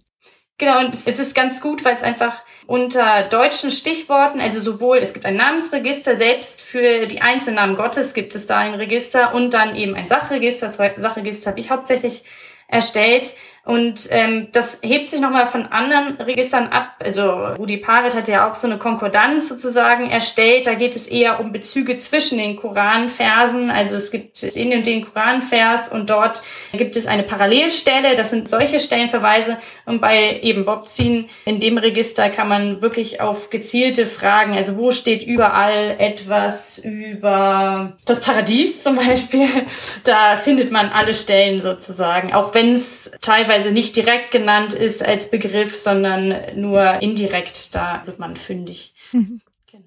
Genau, 0.59 0.79
und 0.79 0.93
es 0.93 1.19
ist 1.19 1.33
ganz 1.33 1.61
gut, 1.61 1.83
weil 1.83 1.95
es 1.95 2.03
einfach 2.03 2.43
unter 2.67 3.23
deutschen 3.23 3.71
Stichworten, 3.71 4.39
also 4.39 4.61
sowohl, 4.61 4.99
es 4.99 5.13
gibt 5.13 5.25
ein 5.25 5.35
Namensregister, 5.35 6.15
selbst 6.15 6.61
für 6.61 7.07
die 7.07 7.21
einzelnen 7.21 7.55
Namen 7.55 7.75
Gottes 7.75 8.13
gibt 8.13 8.35
es 8.35 8.45
da 8.45 8.59
ein 8.59 8.75
Register 8.75 9.33
und 9.33 9.53
dann 9.53 9.75
eben 9.75 9.95
ein 9.95 10.07
Sachregister. 10.07 10.67
Das 10.67 10.77
Sachregister 10.77 11.49
habe 11.49 11.59
ich 11.59 11.71
hauptsächlich 11.71 12.23
erstellt, 12.67 13.33
Und 13.65 14.09
ähm, 14.11 14.49
das 14.51 14.81
hebt 14.83 15.07
sich 15.07 15.21
nochmal 15.21 15.45
von 15.45 15.67
anderen 15.67 16.17
Registern 16.17 16.67
ab. 16.67 16.95
Also 16.99 17.31
Rudi 17.31 17.77
Paret 17.77 18.13
hat 18.13 18.27
ja 18.27 18.49
auch 18.49 18.55
so 18.55 18.67
eine 18.67 18.77
Konkordanz 18.77 19.47
sozusagen 19.47 20.09
erstellt. 20.09 20.67
Da 20.67 20.73
geht 20.73 20.97
es 20.97 21.07
eher 21.07 21.39
um 21.39 21.53
Bezüge 21.53 21.95
zwischen 21.95 22.39
den 22.39 22.57
Koranversen. 22.57 23.69
Also 23.69 23.95
es 23.95 24.11
gibt 24.11 24.41
den 24.55 24.73
und 24.73 24.85
den 24.85 25.05
Koranvers 25.05 25.87
und 25.87 26.09
dort 26.09 26.43
gibt 26.73 26.97
es 26.97 27.07
eine 27.07 27.23
Parallelstelle. 27.23 28.15
Das 28.15 28.31
sind 28.31 28.49
solche 28.49 28.81
Stellenverweise. 28.81 29.55
Und 29.85 30.01
bei 30.01 30.41
eben 30.41 30.65
Bobzin 30.65 31.29
in 31.45 31.61
dem 31.61 31.77
Register 31.77 32.29
kann 32.29 32.49
man 32.49 32.81
wirklich 32.81 33.21
auf 33.21 33.49
gezielte 33.49 34.07
Fragen, 34.07 34.57
also 34.57 34.77
wo 34.77 34.91
steht 34.91 35.23
überall 35.23 35.95
etwas 35.99 36.79
über 36.79 37.93
das 38.05 38.19
Paradies 38.19 38.83
zum 38.83 38.97
Beispiel, 38.97 39.47
da 40.03 40.35
findet 40.35 40.69
man 40.69 40.89
alle 40.89 41.13
Stellen 41.13 41.61
sozusagen. 41.61 42.33
Auch 42.33 42.53
wenn 42.53 42.73
es 42.73 43.11
teilweise 43.21 43.52
teilweise 43.53 43.71
nicht 43.71 43.95
direkt 43.95 44.31
genannt 44.31 44.73
ist 44.73 45.05
als 45.05 45.29
Begriff, 45.29 45.75
sondern 45.75 46.35
nur 46.55 47.01
indirekt. 47.01 47.75
Da 47.75 48.01
wird 48.05 48.19
man 48.19 48.35
fündig. 48.35 48.93
Mhm. 49.11 49.41
Genau. 49.71 49.83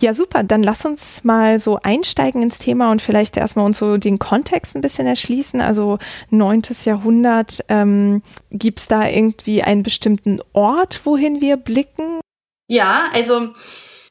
Ja, 0.00 0.14
super. 0.14 0.42
Dann 0.42 0.62
lass 0.62 0.84
uns 0.84 1.24
mal 1.24 1.58
so 1.58 1.78
einsteigen 1.82 2.42
ins 2.42 2.58
Thema 2.58 2.90
und 2.90 3.02
vielleicht 3.02 3.36
erstmal 3.36 3.64
uns 3.64 3.78
so 3.78 3.96
den 3.96 4.18
Kontext 4.18 4.74
ein 4.74 4.80
bisschen 4.80 5.06
erschließen. 5.06 5.60
Also 5.60 5.98
neuntes 6.30 6.84
Jahrhundert, 6.84 7.64
ähm, 7.68 8.22
gibt 8.50 8.80
es 8.80 8.88
da 8.88 9.08
irgendwie 9.08 9.62
einen 9.62 9.82
bestimmten 9.82 10.40
Ort, 10.52 11.02
wohin 11.04 11.40
wir 11.40 11.56
blicken? 11.56 12.20
Ja, 12.66 13.08
also 13.12 13.54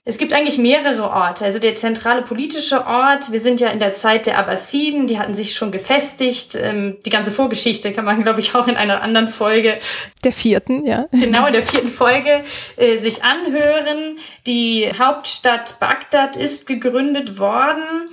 es 0.10 0.18
gibt 0.18 0.34
eigentlich 0.34 0.58
mehrere 0.58 1.04
Orte. 1.04 1.46
Also 1.46 1.60
der 1.60 1.76
zentrale 1.76 2.24
politische 2.24 2.88
Ort, 2.88 3.32
wir 3.32 3.40
sind 3.40 3.62
ja 3.62 3.70
in 3.70 3.78
der 3.78 3.94
Zeit 3.94 4.26
der 4.26 4.40
Abbasiden, 4.40 5.06
die 5.06 5.20
hatten 5.20 5.36
sich 5.36 5.54
schon 5.54 5.72
gefestigt. 5.72 6.56
Ähm, 6.56 6.98
die 7.06 7.12
ganze 7.12 7.32
Vorgeschichte 7.32 7.94
kann 7.94 8.06
man, 8.06 8.24
glaube 8.24 8.40
ich, 8.40 8.56
auch 8.56 8.68
in 8.68 8.76
einer 8.76 9.04
anderen 9.04 9.28
Folge. 9.28 9.78
Der 10.24 10.34
vierten, 10.34 10.84
ja. 10.88 11.06
Genau, 11.12 11.46
in 11.46 11.54
der 11.54 11.62
vierten 11.62 11.90
Folge 11.92 12.44
äh, 12.76 12.98
sich 12.98 13.24
anhören. 13.24 14.18
Die 14.48 14.90
Hauptstadt 14.98 15.80
Bagdad 15.80 16.36
ist 16.36 16.66
gegründet 16.66 17.38
worden, 17.38 18.10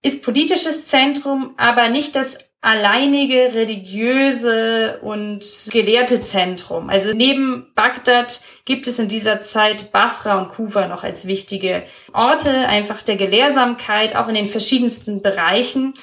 ist 0.00 0.24
politisches 0.24 0.86
Zentrum, 0.86 1.52
aber 1.58 1.90
nicht 1.90 2.16
das 2.16 2.38
alleinige 2.62 3.52
religiöse 3.52 4.98
und 5.02 5.44
gelehrte 5.70 6.22
Zentrum. 6.22 6.88
Also 6.88 7.12
neben 7.12 7.70
Bagdad 7.74 8.40
gibt 8.64 8.86
es 8.86 8.98
in 8.98 9.08
dieser 9.08 9.40
Zeit 9.40 9.92
Basra 9.92 10.38
und 10.38 10.48
Kufa 10.48 10.88
noch 10.88 11.04
als 11.04 11.26
wichtige 11.26 11.84
Orte, 12.12 12.50
einfach 12.50 13.02
der 13.02 13.16
Gelehrsamkeit, 13.16 14.16
auch 14.16 14.28
in 14.28 14.34
den 14.34 14.46
verschiedensten 14.46 15.22
Bereichen. 15.22 15.94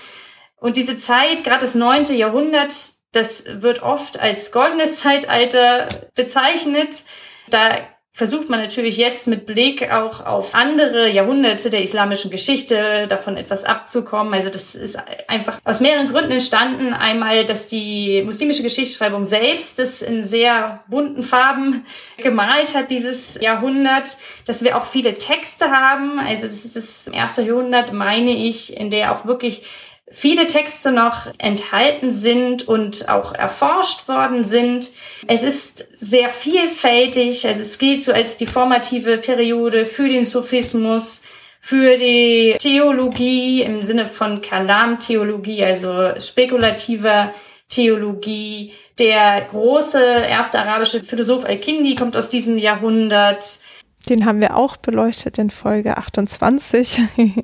Und 0.58 0.77
diese 0.77 1.00
Zeit, 1.00 1.44
gerade 1.44 1.65
das 1.65 1.75
neunte 1.75 2.13
Jahrhundert, 2.13 2.74
das 3.12 3.46
wird 3.48 3.82
oft 3.82 4.20
als 4.20 4.51
goldenes 4.51 4.98
Zeitalter 4.98 5.88
bezeichnet. 6.15 7.03
Da 7.50 7.77
versucht 8.13 8.50
man 8.50 8.60
natürlich 8.60 8.98
jetzt 8.98 9.27
mit 9.27 9.46
Blick 9.46 9.89
auch 9.89 10.25
auf 10.25 10.53
andere 10.53 11.10
Jahrhunderte 11.10 11.70
der 11.70 11.82
islamischen 11.82 12.30
Geschichte 12.30 13.08
davon 13.08 13.38
etwas 13.38 13.63
abzukommen. 13.63 14.34
Also 14.34 14.50
das 14.50 14.75
ist 14.75 15.01
einfach 15.30 15.60
aus 15.63 15.80
mehreren 15.80 16.10
Gründen 16.10 16.32
entstanden. 16.32 16.94
Einmal, 16.94 17.46
dass 17.46 17.68
die 17.68 18.22
muslimische 18.25 18.63
Geschichtsschreibung 18.63 19.24
selbst 19.24 19.80
das 19.80 20.01
in 20.01 20.25
sehr 20.25 20.84
bunten 20.89 21.24
Farben 21.24 21.86
gemalt 22.18 22.75
hat, 22.75 22.91
dieses 22.91 23.39
Jahrhundert, 23.39 24.18
dass 24.46 24.62
wir 24.62 24.77
auch 24.77 24.86
viele 24.86 25.13
Texte 25.13 25.72
haben. 25.72 26.20
Also 26.20 26.48
das 26.48 26.65
ist 26.65 26.75
das 26.75 27.08
erste 27.08 27.44
Jahrhundert, 27.44 27.94
meine 27.94 28.36
ich, 28.36 28.75
in 28.75 28.89
der 28.89 29.15
auch 29.15 29.25
wirklich 29.25 29.63
viele 30.12 30.48
Texte 30.48 30.91
noch 30.91 31.27
enthalten 31.38 32.12
sind 32.13 32.68
und 32.68 33.10
auch 33.10 33.34
erforscht 33.34 34.08
worden 34.08 34.44
sind. 34.44 34.91
Es 35.27 35.41
ist 35.41 35.88
sehr 35.94 36.30
vielfältig, 36.30 37.48
also 37.48 37.62
es 37.62 37.77
gilt 37.77 38.03
so 38.03 38.12
als 38.12 38.38
die 38.38 38.46
formative 38.46 39.18
Periode 39.18 39.86
für 39.86 40.08
den 40.08 40.25
Sophismus, 40.25 41.24
für 41.60 41.98
die 41.98 42.56
Theologie 42.60 43.62
im 43.62 43.84
Sinne 43.84 44.08
von 44.08 44.41
Kalam-Theologie, 44.41 45.63
also 45.63 46.20
spekulativer 46.20 47.34
Theologie. 47.70 48.74
Der 49.00 49.46
große 49.50 50.01
erste 50.01 50.60
arabische 50.60 51.00
Philosoph 51.01 51.46
Al-Kindi 51.46 51.96
kommt 51.96 52.18
aus 52.18 52.30
diesem 52.30 52.58
Jahrhundert. 52.58 53.60
Den 54.10 54.25
haben 54.25 54.41
wir 54.41 54.58
auch 54.58 54.75
beleuchtet 54.77 55.38
in 55.38 55.50
Folge 55.50 55.98
28. 55.98 57.00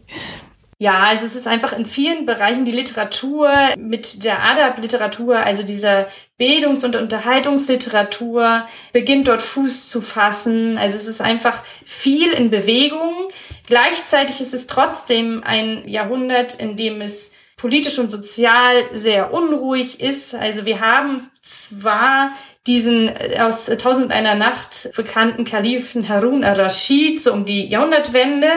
Ja, 0.79 1.05
also 1.05 1.25
es 1.25 1.35
ist 1.35 1.47
einfach 1.47 1.73
in 1.73 1.85
vielen 1.85 2.27
Bereichen 2.27 2.63
die 2.63 2.71
Literatur 2.71 3.51
mit 3.79 4.23
der 4.23 4.43
Adab-Literatur, 4.43 5.37
also 5.37 5.63
dieser 5.63 6.07
Bildungs- 6.37 6.83
und 6.83 6.95
Unterhaltungsliteratur, 6.95 8.67
beginnt 8.93 9.27
dort 9.27 9.41
Fuß 9.41 9.89
zu 9.89 10.01
fassen. 10.01 10.77
Also 10.77 10.97
es 10.97 11.07
ist 11.07 11.19
einfach 11.19 11.63
viel 11.83 12.31
in 12.31 12.51
Bewegung. 12.51 13.29
Gleichzeitig 13.65 14.39
ist 14.39 14.53
es 14.53 14.67
trotzdem 14.67 15.43
ein 15.43 15.87
Jahrhundert, 15.87 16.53
in 16.53 16.75
dem 16.75 17.01
es 17.01 17.33
politisch 17.57 17.97
und 17.97 18.11
sozial 18.11 18.83
sehr 18.93 19.33
unruhig 19.33 19.99
ist. 19.99 20.35
Also 20.35 20.65
wir 20.65 20.79
haben 20.79 21.31
zwar 21.41 22.33
diesen 22.67 23.07
äh, 23.07 23.39
aus 23.39 23.65
Tausend 23.65 24.11
einer 24.11 24.35
Nacht 24.35 24.91
bekannten 24.95 25.43
Kalifen 25.43 26.07
Harun 26.07 26.43
al-Rashid 26.43 27.19
so 27.19 27.33
um 27.33 27.45
die 27.45 27.65
Jahrhundertwende, 27.65 28.47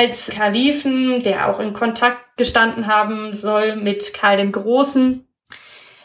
als 0.00 0.30
Kalifen, 0.30 1.22
der 1.22 1.50
auch 1.50 1.60
in 1.60 1.74
Kontakt 1.74 2.38
gestanden 2.38 2.86
haben 2.86 3.34
soll 3.34 3.76
mit 3.76 4.14
Karl 4.14 4.38
dem 4.38 4.50
Großen. 4.50 5.26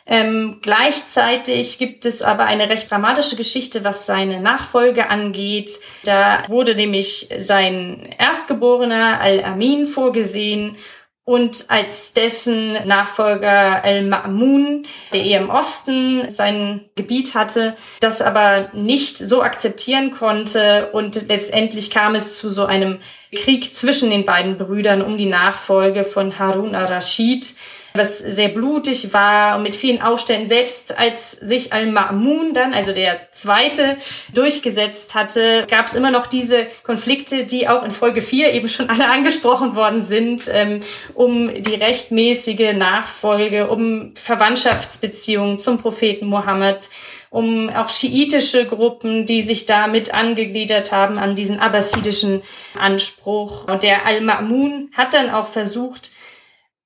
Ähm, 0.05 0.59
gleichzeitig 0.61 1.77
gibt 1.77 2.05
es 2.05 2.21
aber 2.21 2.43
eine 2.43 2.69
recht 2.69 2.91
dramatische 2.91 3.37
Geschichte, 3.37 3.85
was 3.85 4.05
seine 4.05 4.41
Nachfolge 4.41 5.09
angeht. 5.09 5.79
Da 6.03 6.43
wurde 6.49 6.75
nämlich 6.75 7.29
sein 7.39 8.13
Erstgeborener 8.19 9.21
Al-Amin 9.21 9.85
vorgesehen 9.85 10.75
und 11.23 11.65
als 11.69 12.13
dessen 12.13 12.73
Nachfolger 12.85 13.83
Al-Ma'mun, 13.83 14.85
der 15.11 15.23
eher 15.23 15.39
im 15.39 15.49
Osten 15.49 16.29
sein 16.29 16.85
Gebiet 16.95 17.33
hatte, 17.33 17.75
das 17.99 18.21
aber 18.21 18.69
nicht 18.73 19.17
so 19.17 19.41
akzeptieren 19.41 20.11
konnte 20.11 20.91
und 20.91 21.27
letztendlich 21.27 21.89
kam 21.89 22.13
es 22.13 22.37
zu 22.37 22.51
so 22.51 22.65
einem 22.65 22.99
Krieg 23.35 23.75
zwischen 23.75 24.09
den 24.09 24.25
beiden 24.25 24.57
Brüdern 24.57 25.01
um 25.01 25.17
die 25.17 25.27
Nachfolge 25.27 26.03
von 26.03 26.39
Harun 26.39 26.73
al-Rashid, 26.73 27.53
was 27.93 28.19
sehr 28.19 28.49
blutig 28.49 29.13
war 29.13 29.55
und 29.55 29.63
mit 29.63 29.75
vielen 29.75 30.01
Aufständen. 30.01 30.47
Selbst 30.47 30.97
als 30.97 31.31
sich 31.31 31.71
Al-Ma'mun 31.73 32.53
dann, 32.53 32.73
also 32.73 32.91
der 32.91 33.31
zweite, 33.31 33.97
durchgesetzt 34.33 35.15
hatte, 35.15 35.65
gab 35.69 35.87
es 35.87 35.95
immer 35.95 36.11
noch 36.11 36.27
diese 36.27 36.67
Konflikte, 36.83 37.45
die 37.45 37.67
auch 37.67 37.83
in 37.83 37.91
Folge 37.91 38.21
4 38.21 38.53
eben 38.53 38.67
schon 38.67 38.89
alle 38.89 39.07
angesprochen 39.09 39.75
worden 39.75 40.01
sind, 40.01 40.49
ähm, 40.51 40.81
um 41.13 41.63
die 41.63 41.75
rechtmäßige 41.75 42.73
Nachfolge, 42.73 43.69
um 43.69 44.13
Verwandtschaftsbeziehungen 44.15 45.59
zum 45.59 45.77
Propheten 45.77 46.25
Mohammed 46.25 46.89
um 47.35 47.69
auch 47.69 47.89
schiitische 47.89 48.65
Gruppen, 48.65 49.25
die 49.25 49.41
sich 49.41 49.65
damit 49.65 50.13
angegliedert 50.13 50.93
haben 50.93 51.19
an 51.19 51.35
diesen 51.35 51.59
abbasidischen 51.59 52.41
Anspruch. 52.79 53.67
Und 53.67 53.83
der 53.83 54.05
Al-Ma'mun 54.05 54.89
hat 54.93 55.13
dann 55.13 55.29
auch 55.29 55.49
versucht, 55.49 56.11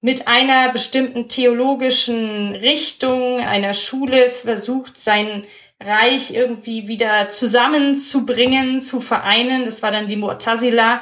mit 0.01 0.27
einer 0.27 0.71
bestimmten 0.71 1.29
theologischen 1.29 2.55
Richtung, 2.55 3.41
einer 3.41 3.75
Schule 3.75 4.31
versucht, 4.31 4.99
sein 4.99 5.43
Reich 5.79 6.33
irgendwie 6.33 6.87
wieder 6.87 7.29
zusammenzubringen, 7.29 8.81
zu 8.81 9.01
vereinen. 9.01 9.65
Das 9.65 9.83
war 9.83 9.91
dann 9.91 10.07
die 10.07 10.17
Mu'tazila. 10.17 11.01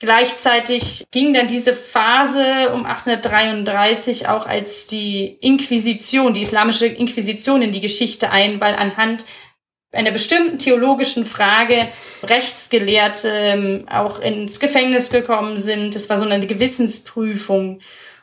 Gleichzeitig 0.00 1.04
ging 1.10 1.34
dann 1.34 1.46
diese 1.46 1.74
Phase 1.74 2.72
um 2.72 2.86
833 2.86 4.28
auch 4.28 4.46
als 4.46 4.86
die 4.86 5.36
Inquisition, 5.42 6.32
die 6.32 6.40
islamische 6.40 6.86
Inquisition 6.86 7.60
in 7.60 7.70
die 7.70 7.82
Geschichte 7.82 8.30
ein, 8.30 8.62
weil 8.62 8.74
anhand 8.74 9.26
einer 9.92 10.10
bestimmten 10.10 10.58
theologischen 10.58 11.26
Frage 11.26 11.88
Rechtsgelehrte 12.22 13.28
ähm, 13.28 13.88
auch 13.90 14.20
ins 14.20 14.58
Gefängnis 14.58 15.10
gekommen 15.10 15.58
sind. 15.58 15.94
Es 15.94 16.08
war 16.08 16.16
so 16.16 16.24
eine 16.24 16.46
Gewissensprüfung 16.46 17.80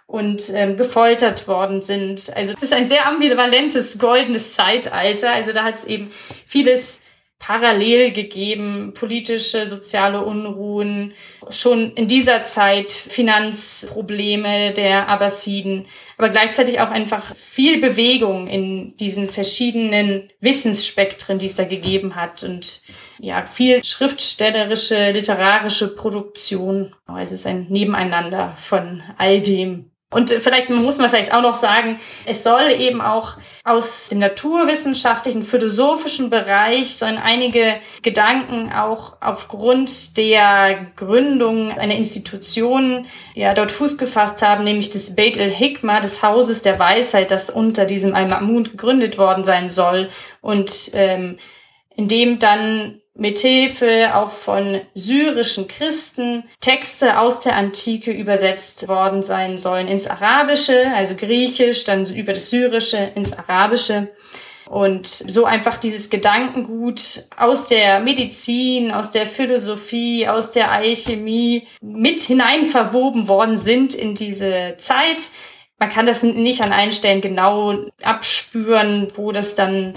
und 0.07 0.49
ähm, 0.55 0.77
gefoltert 0.77 1.47
worden 1.47 1.83
sind. 1.83 2.31
Also 2.35 2.53
das 2.53 2.63
ist 2.63 2.73
ein 2.73 2.89
sehr 2.89 3.05
ambivalentes 3.05 3.99
goldenes 3.99 4.53
Zeitalter. 4.53 5.31
Also 5.31 5.51
da 5.51 5.63
hat 5.63 5.75
es 5.75 5.83
eben 5.83 6.11
vieles 6.47 7.01
parallel 7.39 8.11
gegeben, 8.11 8.93
politische, 8.95 9.67
soziale 9.67 10.23
Unruhen, 10.23 11.13
schon 11.49 11.93
in 11.93 12.07
dieser 12.07 12.43
Zeit 12.43 12.91
Finanzprobleme 12.91 14.73
der 14.73 15.07
Abbasiden, 15.07 15.85
aber 16.17 16.29
gleichzeitig 16.29 16.79
auch 16.79 16.89
einfach 16.89 17.35
viel 17.35 17.79
Bewegung 17.79 18.47
in 18.47 18.97
diesen 18.97 19.29
verschiedenen 19.29 20.29
Wissensspektren, 20.39 21.37
die 21.37 21.45
es 21.45 21.55
da 21.55 21.63
gegeben 21.63 22.15
hat 22.15 22.43
und 22.43 22.81
ja, 23.19 23.45
viel 23.45 23.83
schriftstellerische, 23.83 25.11
literarische 25.11 25.95
Produktion. 25.95 26.95
Also 27.05 27.35
es 27.35 27.41
ist 27.41 27.47
ein 27.47 27.67
Nebeneinander 27.69 28.55
von 28.57 29.03
all 29.17 29.41
dem. 29.41 29.91
Und 30.09 30.29
vielleicht 30.29 30.69
muss 30.69 30.99
man 30.99 31.09
vielleicht 31.09 31.33
auch 31.33 31.41
noch 31.41 31.55
sagen, 31.55 31.99
es 32.25 32.41
soll 32.41 32.71
eben 32.79 33.01
auch 33.01 33.35
aus 33.65 34.07
dem 34.07 34.19
naturwissenschaftlichen, 34.19 35.41
philosophischen 35.41 36.29
Bereich 36.29 36.95
sollen 36.95 37.17
einige 37.17 37.75
Gedanken 38.03 38.71
auch 38.71 39.17
aufgrund 39.19 40.15
der 40.15 40.91
Gründung 40.95 41.71
einer 41.77 41.95
Institution 41.95 43.05
ja 43.35 43.53
dort 43.53 43.73
Fuß 43.73 43.97
gefasst 43.97 44.41
haben, 44.41 44.63
nämlich 44.63 44.91
des 44.91 45.13
Beit 45.13 45.35
el-Hikmah, 45.35 45.99
des 45.99 46.23
Hauses 46.23 46.61
der 46.61 46.79
Weisheit, 46.79 47.29
das 47.29 47.49
unter 47.49 47.83
diesem 47.83 48.15
Al-Ma'mun 48.15 48.63
gegründet 48.63 49.17
worden 49.17 49.43
sein 49.43 49.69
soll. 49.69 50.07
Und 50.39 50.91
ähm, 50.93 51.37
in 51.97 52.07
dem 52.07 52.39
dann 52.39 53.01
mithilfe 53.17 54.15
auch 54.15 54.31
von 54.31 54.81
syrischen 54.93 55.67
Christen 55.67 56.43
Texte 56.61 57.19
aus 57.19 57.39
der 57.39 57.55
Antike 57.55 58.11
übersetzt 58.11 58.87
worden 58.87 59.23
sein 59.23 59.57
sollen 59.57 59.87
ins 59.87 60.07
Arabische, 60.07 60.91
also 60.95 61.15
Griechisch, 61.15 61.83
dann 61.83 62.05
über 62.05 62.33
das 62.33 62.49
Syrische 62.49 63.11
ins 63.15 63.33
Arabische. 63.33 64.09
Und 64.69 65.07
so 65.07 65.45
einfach 65.45 65.77
dieses 65.77 66.09
Gedankengut 66.09 67.23
aus 67.37 67.67
der 67.67 68.01
Medizin, 68.01 68.91
aus 68.91 69.11
der 69.11 69.25
Philosophie, 69.25 70.27
aus 70.27 70.51
der 70.51 70.71
Alchemie 70.71 71.67
mit 71.81 72.19
hinein 72.19 72.63
verwoben 72.63 73.27
worden 73.27 73.57
sind 73.57 73.95
in 73.95 74.13
diese 74.13 74.75
Zeit. 74.77 75.29
Man 75.79 75.89
kann 75.89 76.05
das 76.05 76.23
nicht 76.23 76.61
an 76.61 76.73
allen 76.73 76.91
Stellen 76.91 77.21
genau 77.21 77.75
abspüren, 78.03 79.07
wo 79.15 79.31
das 79.31 79.55
dann 79.55 79.95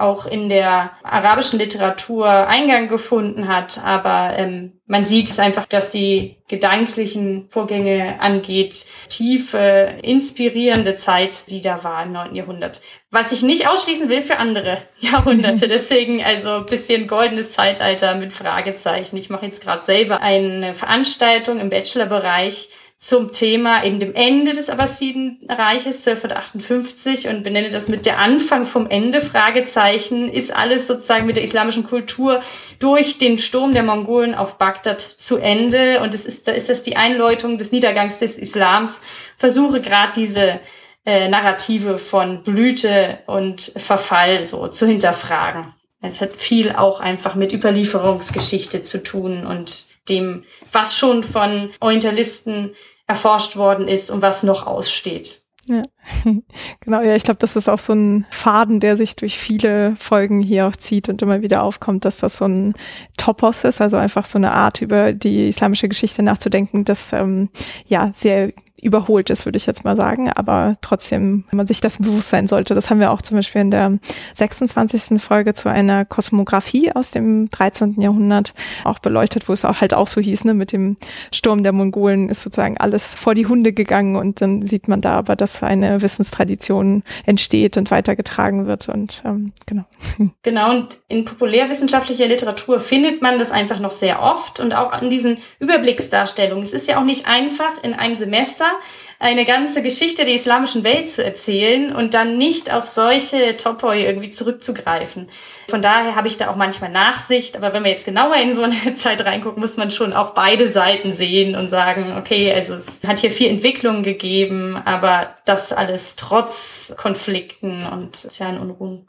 auch 0.00 0.26
in 0.26 0.48
der 0.48 0.92
arabischen 1.02 1.58
Literatur 1.58 2.28
Eingang 2.28 2.88
gefunden 2.88 3.48
hat. 3.48 3.80
Aber 3.84 4.36
ähm, 4.36 4.80
man 4.86 5.04
sieht 5.04 5.28
es 5.28 5.38
einfach, 5.38 5.66
dass 5.66 5.90
die 5.90 6.36
gedanklichen 6.48 7.46
Vorgänge 7.48 8.20
angeht, 8.20 8.86
tiefe, 9.08 9.98
inspirierende 10.02 10.96
Zeit, 10.96 11.50
die 11.50 11.60
da 11.60 11.84
war 11.84 12.02
im 12.02 12.12
9. 12.12 12.34
Jahrhundert. 12.34 12.80
Was 13.10 13.32
ich 13.32 13.42
nicht 13.42 13.68
ausschließen 13.68 14.08
will 14.08 14.22
für 14.22 14.38
andere 14.38 14.78
Jahrhunderte. 15.00 15.68
Deswegen 15.68 16.24
also 16.24 16.64
bisschen 16.64 17.06
goldenes 17.06 17.52
Zeitalter 17.52 18.14
mit 18.14 18.32
Fragezeichen. 18.32 19.16
Ich 19.16 19.30
mache 19.30 19.46
jetzt 19.46 19.62
gerade 19.62 19.84
selber 19.84 20.20
eine 20.20 20.74
Veranstaltung 20.74 21.60
im 21.60 21.70
Bachelorbereich 21.70 22.68
zum 23.00 23.32
Thema 23.32 23.82
eben 23.82 23.98
dem 23.98 24.14
Ende 24.14 24.52
des 24.52 24.68
Abbasidenreiches 24.68 26.06
1258 26.06 27.28
und 27.28 27.42
benenne 27.42 27.70
das 27.70 27.88
mit 27.88 28.04
der 28.04 28.18
Anfang 28.18 28.66
vom 28.66 28.90
Ende 28.90 29.22
Fragezeichen 29.22 30.30
ist 30.30 30.54
alles 30.54 30.86
sozusagen 30.86 31.24
mit 31.24 31.36
der 31.36 31.44
islamischen 31.44 31.86
Kultur 31.86 32.42
durch 32.78 33.16
den 33.16 33.38
Sturm 33.38 33.72
der 33.72 33.84
Mongolen 33.84 34.34
auf 34.34 34.58
Bagdad 34.58 35.00
zu 35.00 35.38
Ende. 35.38 36.00
Und 36.00 36.14
es 36.14 36.26
ist 36.26 36.46
da 36.46 36.52
ist 36.52 36.68
das 36.68 36.82
die 36.82 36.96
Einläutung 36.96 37.56
des 37.56 37.72
Niedergangs 37.72 38.18
des 38.18 38.36
Islams. 38.36 39.00
Versuche 39.38 39.80
gerade 39.80 40.12
diese 40.14 40.60
äh, 41.06 41.26
Narrative 41.28 41.96
von 41.96 42.42
Blüte 42.42 43.20
und 43.24 43.62
Verfall 43.78 44.44
so 44.44 44.68
zu 44.68 44.86
hinterfragen. 44.86 45.72
Es 46.02 46.20
hat 46.20 46.36
viel 46.36 46.72
auch 46.72 47.00
einfach 47.00 47.34
mit 47.34 47.54
Überlieferungsgeschichte 47.54 48.82
zu 48.82 49.02
tun 49.02 49.46
und 49.46 49.88
dem, 50.10 50.44
was 50.72 50.98
schon 50.98 51.22
von 51.22 51.70
Orientalisten 51.80 52.74
erforscht 53.10 53.56
worden 53.56 53.88
ist 53.88 54.08
und 54.08 54.22
was 54.22 54.44
noch 54.44 54.68
aussteht. 54.68 55.42
Ja, 55.66 55.82
genau, 56.80 57.02
ja, 57.02 57.16
ich 57.16 57.24
glaube, 57.24 57.38
das 57.38 57.56
ist 57.56 57.68
auch 57.68 57.80
so 57.80 57.92
ein 57.92 58.24
Faden, 58.30 58.78
der 58.78 58.96
sich 58.96 59.16
durch 59.16 59.36
viele 59.36 59.94
Folgen 59.96 60.40
hier 60.40 60.68
auch 60.68 60.76
zieht 60.76 61.08
und 61.08 61.20
immer 61.20 61.42
wieder 61.42 61.64
aufkommt, 61.64 62.04
dass 62.04 62.18
das 62.18 62.36
so 62.36 62.44
ein 62.44 62.74
Topos 63.16 63.64
ist, 63.64 63.80
also 63.80 63.96
einfach 63.96 64.26
so 64.26 64.38
eine 64.38 64.52
Art, 64.52 64.80
über 64.80 65.12
die 65.12 65.48
islamische 65.48 65.88
Geschichte 65.88 66.22
nachzudenken, 66.22 66.84
das 66.84 67.12
ähm, 67.12 67.50
ja 67.84 68.10
sehr 68.14 68.52
überholt 68.82 69.30
ist, 69.30 69.44
würde 69.44 69.56
ich 69.56 69.66
jetzt 69.66 69.84
mal 69.84 69.96
sagen. 69.96 70.30
Aber 70.30 70.76
trotzdem, 70.80 71.44
wenn 71.50 71.56
man 71.56 71.66
sich 71.66 71.80
das 71.80 71.98
bewusst 71.98 72.28
sein 72.28 72.46
sollte, 72.46 72.74
das 72.74 72.90
haben 72.90 73.00
wir 73.00 73.12
auch 73.12 73.22
zum 73.22 73.36
Beispiel 73.36 73.60
in 73.60 73.70
der 73.70 73.92
26. 74.34 75.20
Folge 75.20 75.54
zu 75.54 75.70
einer 75.70 76.04
Kosmographie 76.04 76.92
aus 76.92 77.10
dem 77.10 77.50
13. 77.50 78.00
Jahrhundert 78.00 78.54
auch 78.84 78.98
beleuchtet, 78.98 79.48
wo 79.48 79.52
es 79.52 79.64
auch 79.64 79.80
halt 79.80 79.94
auch 79.94 80.06
so 80.06 80.20
hieß, 80.20 80.44
ne, 80.44 80.54
mit 80.54 80.72
dem 80.72 80.96
Sturm 81.32 81.62
der 81.62 81.72
Mongolen 81.72 82.28
ist 82.28 82.42
sozusagen 82.42 82.78
alles 82.78 83.14
vor 83.14 83.34
die 83.34 83.46
Hunde 83.46 83.72
gegangen 83.72 84.16
und 84.16 84.40
dann 84.40 84.66
sieht 84.66 84.88
man 84.88 85.00
da 85.00 85.14
aber, 85.14 85.36
dass 85.36 85.62
eine 85.62 86.02
Wissenstradition 86.02 87.02
entsteht 87.26 87.76
und 87.76 87.90
weitergetragen 87.90 88.66
wird 88.66 88.88
und 88.88 89.22
ähm, 89.24 89.46
genau. 89.66 89.84
Genau, 90.42 90.70
und 90.70 90.98
in 91.08 91.24
populärwissenschaftlicher 91.24 92.26
Literatur 92.26 92.80
findet 92.80 93.20
man 93.20 93.38
das 93.38 93.52
einfach 93.52 93.78
noch 93.78 93.92
sehr 93.92 94.22
oft 94.22 94.58
und 94.60 94.72
auch 94.74 95.00
in 95.02 95.10
diesen 95.10 95.38
Überblicksdarstellungen. 95.58 96.62
Es 96.62 96.72
ist 96.72 96.88
ja 96.88 96.98
auch 96.98 97.04
nicht 97.04 97.26
einfach 97.26 97.82
in 97.82 97.94
einem 97.94 98.14
Semester 98.14 98.69
eine 99.18 99.44
ganze 99.44 99.82
Geschichte 99.82 100.24
der 100.24 100.34
islamischen 100.34 100.82
Welt 100.82 101.10
zu 101.10 101.22
erzählen 101.22 101.94
und 101.94 102.14
dann 102.14 102.38
nicht 102.38 102.72
auf 102.72 102.86
solche 102.86 103.56
Topoi 103.56 104.02
irgendwie 104.02 104.30
zurückzugreifen. 104.30 105.28
Von 105.68 105.82
daher 105.82 106.16
habe 106.16 106.28
ich 106.28 106.38
da 106.38 106.50
auch 106.50 106.56
manchmal 106.56 106.90
Nachsicht, 106.90 107.56
aber 107.56 107.74
wenn 107.74 107.84
wir 107.84 107.90
jetzt 107.90 108.06
genauer 108.06 108.36
in 108.36 108.54
so 108.54 108.62
eine 108.62 108.94
Zeit 108.94 109.24
reingucken, 109.24 109.60
muss 109.60 109.76
man 109.76 109.90
schon 109.90 110.14
auch 110.14 110.30
beide 110.30 110.68
Seiten 110.68 111.12
sehen 111.12 111.54
und 111.54 111.68
sagen, 111.68 112.16
okay, 112.16 112.52
also 112.52 112.74
es 112.74 113.02
hat 113.06 113.20
hier 113.20 113.30
viel 113.30 113.50
Entwicklung 113.50 114.02
gegeben, 114.02 114.80
aber 114.84 115.36
das 115.44 115.72
alles 115.72 116.16
trotz 116.16 116.94
Konflikten 116.96 117.86
und 117.86 118.16
sozialen 118.16 118.58
Unruhen. 118.58 119.06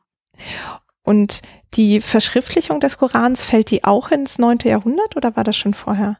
Und 1.04 1.42
die 1.74 2.02
Verschriftlichung 2.02 2.80
des 2.80 2.98
Korans, 2.98 3.44
fällt 3.44 3.72
die 3.72 3.84
auch 3.84 4.12
ins 4.12 4.38
neunte 4.40 4.70
Jahrhundert 4.70 5.16
oder 5.16 5.36
war 5.36 5.44
das 5.44 5.56
schon 5.56 5.74
vorher? 5.74 6.18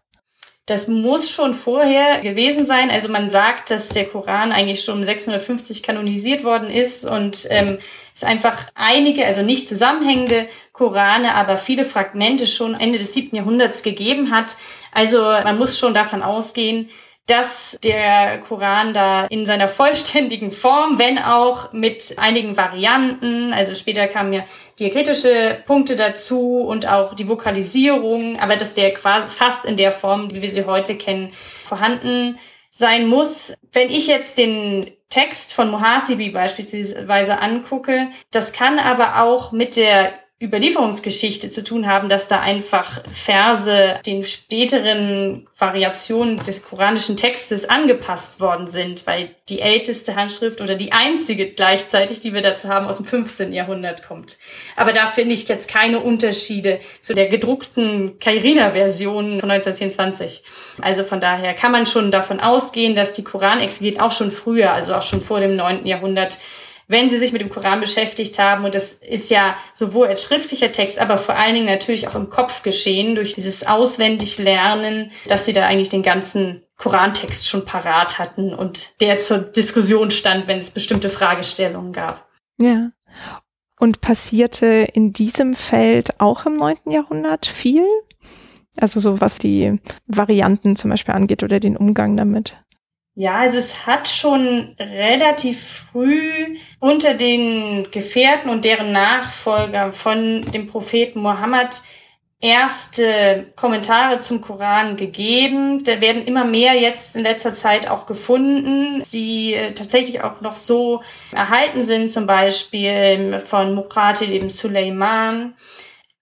Das 0.68 0.88
muss 0.88 1.30
schon 1.30 1.54
vorher 1.54 2.22
gewesen 2.22 2.66
sein. 2.66 2.92
Also 2.92 3.10
man 3.10 3.30
sagt, 3.30 3.72
dass 3.72 3.90
der 3.90 4.06
Koran 4.06 4.52
eigentlich 4.52 4.84
schon 4.84 5.04
650 5.04 5.82
kanonisiert 5.82 6.44
worden 6.44 6.70
ist 6.70 7.04
und 7.04 7.48
ähm, 7.50 7.80
es 8.16 8.24
einfach 8.24 8.68
einige, 8.76 9.26
also 9.26 9.42
nicht 9.42 9.68
zusammenhängende 9.68 10.48
Korane, 10.72 11.34
aber 11.34 11.58
viele 11.58 11.84
Fragmente 11.84 12.46
schon 12.46 12.80
Ende 12.80 13.00
des 13.00 13.14
siebten 13.14 13.36
Jahrhunderts 13.36 13.84
gegeben 13.84 14.32
hat. 14.32 14.58
Also 14.92 15.20
man 15.20 15.58
muss 15.58 15.80
schon 15.80 15.94
davon 15.94 16.22
ausgehen, 16.22 16.90
dass 17.28 17.78
der 17.84 18.40
Koran 18.40 18.94
da 18.94 19.26
in 19.28 19.46
seiner 19.46 19.68
vollständigen 19.68 20.52
Form, 20.52 21.00
wenn 21.00 21.20
auch 21.20 21.72
mit 21.72 22.16
einigen 22.18 22.58
Varianten, 22.58 23.54
also 23.54 23.76
später 23.76 24.08
kamen 24.08 24.34
ja 24.34 24.44
diakritische 24.80 25.64
Punkte 25.66 25.96
dazu 25.96 26.58
und 26.62 26.88
auch 26.88 27.14
die 27.14 27.30
Vokalisierung, 27.30 28.40
aber 28.40 28.56
dass 28.56 28.74
der 28.74 28.92
quasi 28.94 29.30
fast 29.30 29.66
in 29.66 29.78
der 29.78 29.92
Form, 29.92 30.34
wie 30.34 30.42
wir 30.42 30.50
sie 30.50 30.66
heute 30.66 30.96
kennen, 30.96 31.34
vorhanden 31.64 32.40
sein 32.72 33.06
muss. 33.08 33.54
Wenn 33.72 33.90
ich 33.90 34.08
jetzt 34.08 34.38
den 34.38 34.92
Text 35.10 35.54
von 35.54 35.70
Muhasibi 35.70 36.30
beispielsweise 36.30 37.40
angucke, 37.40 38.08
das 38.32 38.54
kann 38.54 38.80
aber 38.80 39.22
auch 39.22 39.52
mit 39.52 39.76
der 39.76 40.14
Überlieferungsgeschichte 40.42 41.52
zu 41.52 41.64
tun 41.64 41.88
haben, 41.88 42.10
dass 42.10 42.28
da 42.28 42.40
einfach 42.40 43.04
Verse 43.12 44.00
den 44.06 44.26
späteren 44.26 45.48
Variationen 45.58 46.38
des 46.44 46.64
koranischen 46.64 47.16
Textes 47.16 47.70
angepasst 47.70 48.40
worden 48.40 48.68
sind, 48.68 49.06
weil 49.06 49.36
die 49.50 49.60
älteste 49.60 50.16
Handschrift 50.16 50.60
oder 50.60 50.74
die 50.74 50.94
einzige 50.94 51.48
gleichzeitig, 51.48 52.20
die 52.20 52.34
wir 52.34 52.42
dazu 52.42 52.70
haben, 52.70 52.88
aus 52.88 52.98
dem 52.98 53.06
15. 53.06 53.54
Jahrhundert 53.54 54.08
kommt. 54.08 54.40
Aber 54.76 54.94
da 54.94 55.06
finde 55.06 55.36
ich 55.36 55.48
jetzt 55.48 55.70
keine 55.70 56.00
Unterschiede 56.00 56.80
zu 57.02 57.14
der 57.14 57.28
gedruckten 57.28 58.18
Kairina-Version 58.20 59.40
von 59.42 59.52
1924. 59.52 60.44
Also 60.82 61.04
von 61.04 61.20
daher 61.20 61.54
kann 61.54 61.72
man 61.72 61.86
schon 61.86 62.10
davon 62.10 62.40
ausgehen, 62.40 62.96
dass 62.96 63.14
die 63.14 63.24
Koranexeget 63.24 64.00
auch 64.00 64.12
schon 64.12 64.32
früher, 64.32 64.74
also 64.74 64.96
auch 64.96 65.04
schon 65.04 65.22
vor 65.22 65.40
dem 65.40 65.56
9. 65.56 65.86
Jahrhundert, 65.86 66.40
wenn 66.92 67.10
sie 67.10 67.18
sich 67.18 67.32
mit 67.32 67.42
dem 67.42 67.50
Koran 67.50 67.80
beschäftigt 67.80 68.38
haben. 68.38 68.66
Und 68.66 68.76
das 68.76 68.94
ist 68.94 69.30
ja 69.30 69.56
sowohl 69.74 70.08
als 70.08 70.24
schriftlicher 70.24 70.72
Text, 70.72 71.00
aber 71.00 71.18
vor 71.18 71.36
allen 71.36 71.54
Dingen 71.54 71.66
natürlich 71.66 72.08
auch 72.08 72.16
im 72.16 72.30
Kopf 72.30 72.64
geschehen, 72.64 73.16
durch 73.16 73.34
dieses 73.34 73.66
auswendig 73.66 74.38
Lernen, 74.38 75.12
dass 75.28 75.46
sie 75.46 75.54
da 75.54 75.66
eigentlich 75.66 75.90
den 75.90 76.04
ganzen 76.04 76.64
Korantext 76.78 77.48
schon 77.48 77.66
parat 77.66 78.20
hatten 78.20 78.54
und 78.54 79.00
der 79.02 79.20
zur 79.20 79.40
Diskussion 79.40 80.12
stand, 80.12 80.48
wenn 80.48 80.60
es 80.60 80.72
bestimmte 80.72 81.10
Fragestellungen 81.10 81.94
gab. 81.94 82.28
Ja. 82.60 82.92
Und 83.80 84.02
passierte 84.02 84.88
in 84.94 85.14
diesem 85.14 85.54
Feld 85.54 86.20
auch 86.20 86.46
im 86.46 86.58
neunten 86.58 86.92
Jahrhundert 86.92 87.46
viel? 87.46 87.86
Also 88.80 89.00
so 89.00 89.22
was 89.22 89.38
die 89.38 89.76
Varianten 90.08 90.76
zum 90.76 90.92
Beispiel 90.92 91.14
angeht 91.14 91.44
oder 91.44 91.60
den 91.60 91.78
Umgang 91.78 92.18
damit? 92.18 92.58
Ja, 93.16 93.40
also 93.40 93.58
es 93.58 93.86
hat 93.86 94.08
schon 94.08 94.76
relativ 94.80 95.86
früh 95.92 96.58
unter 96.80 97.14
den 97.14 97.92
Gefährten 97.92 98.50
und 98.50 98.64
deren 98.64 98.94
Nachfolger 98.94 99.92
von 99.92 100.44
dem 100.52 100.68
Propheten 100.68 101.20
Mohammed 101.20 101.82
erste 102.40 103.52
Kommentare 103.56 104.20
zum 104.20 104.42
Koran 104.42 104.96
gegeben. 104.96 105.84
Da 105.84 106.02
werden 106.02 106.26
immer 106.26 106.46
mehr 106.46 106.74
jetzt 106.74 107.16
in 107.16 107.24
letzter 107.24 107.54
Zeit 107.54 107.90
auch 107.90 108.08
gefunden, 108.08 109.04
die 109.14 109.54
äh, 109.54 109.74
tatsächlich 109.74 110.24
auch 110.24 110.42
noch 110.42 110.56
so 110.56 111.02
erhalten 111.32 111.84
sind, 111.84 112.10
zum 112.10 112.26
Beispiel 112.26 113.40
von 113.40 113.76
Muqatil 113.76 114.34
ibn 114.34 114.50
Suleiman 114.50 115.54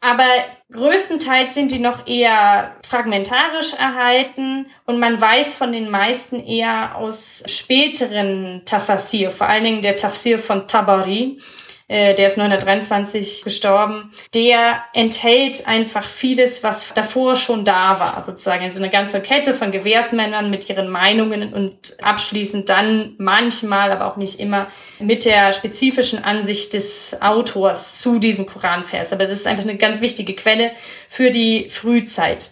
Aber 0.02 0.28
größtenteils 0.72 1.54
sind 1.54 1.72
die 1.74 1.80
noch 1.80 2.08
eher 2.08 2.76
fragmentarisch 2.88 3.74
erhalten 3.74 4.68
und 4.86 4.98
man 4.98 5.20
weiß 5.20 5.56
von 5.56 5.74
den 5.74 5.90
meisten 5.90 6.40
eher 6.46 6.96
aus 6.96 7.44
späteren 7.48 8.62
Tafsir, 8.66 9.30
vor 9.30 9.48
allen 9.48 9.66
Dingen 9.66 9.82
der 9.82 9.98
Tafsir 9.98 10.40
von 10.40 10.68
Tabari, 10.68 11.42
äh, 11.89 12.13
der 12.13 12.28
ist 12.28 12.38
923 12.38 13.43
gestorben, 13.43 14.12
der 14.36 14.84
enthält 14.93 15.67
einfach 15.67 16.08
vieles, 16.08 16.63
was 16.63 16.93
davor 16.93 17.36
schon 17.36 17.65
da 17.65 17.99
war, 17.99 18.23
sozusagen. 18.23 18.63
Also 18.63 18.82
eine 18.82 18.91
ganze 18.91 19.21
Kette 19.21 19.56
von 19.56 19.71
Gewährsmännern 19.71 20.52
mit 20.52 20.69
ihren 20.69 20.88
Meinungen 20.89 21.52
und 21.52 21.97
abschließend 22.02 22.69
dann 22.69 23.15
manchmal, 23.17 23.91
aber 23.91 24.06
auch 24.06 24.17
nicht 24.17 24.39
immer, 24.39 24.67
mit 24.99 25.25
der 25.25 25.52
spezifischen 25.52 26.23
Ansicht 26.23 26.73
des 26.75 27.19
Autors 27.21 27.99
zu 27.99 28.19
diesem 28.19 28.45
Koranvers. 28.45 29.12
Aber 29.12 29.23
das 29.23 29.39
ist 29.39 29.47
einfach 29.47 29.63
eine 29.63 29.78
ganz 29.78 29.99
wichtige 29.99 30.36
Quelle 30.36 30.71
für 31.10 31.32
die 31.32 31.69
Frühzeit. 31.71 32.52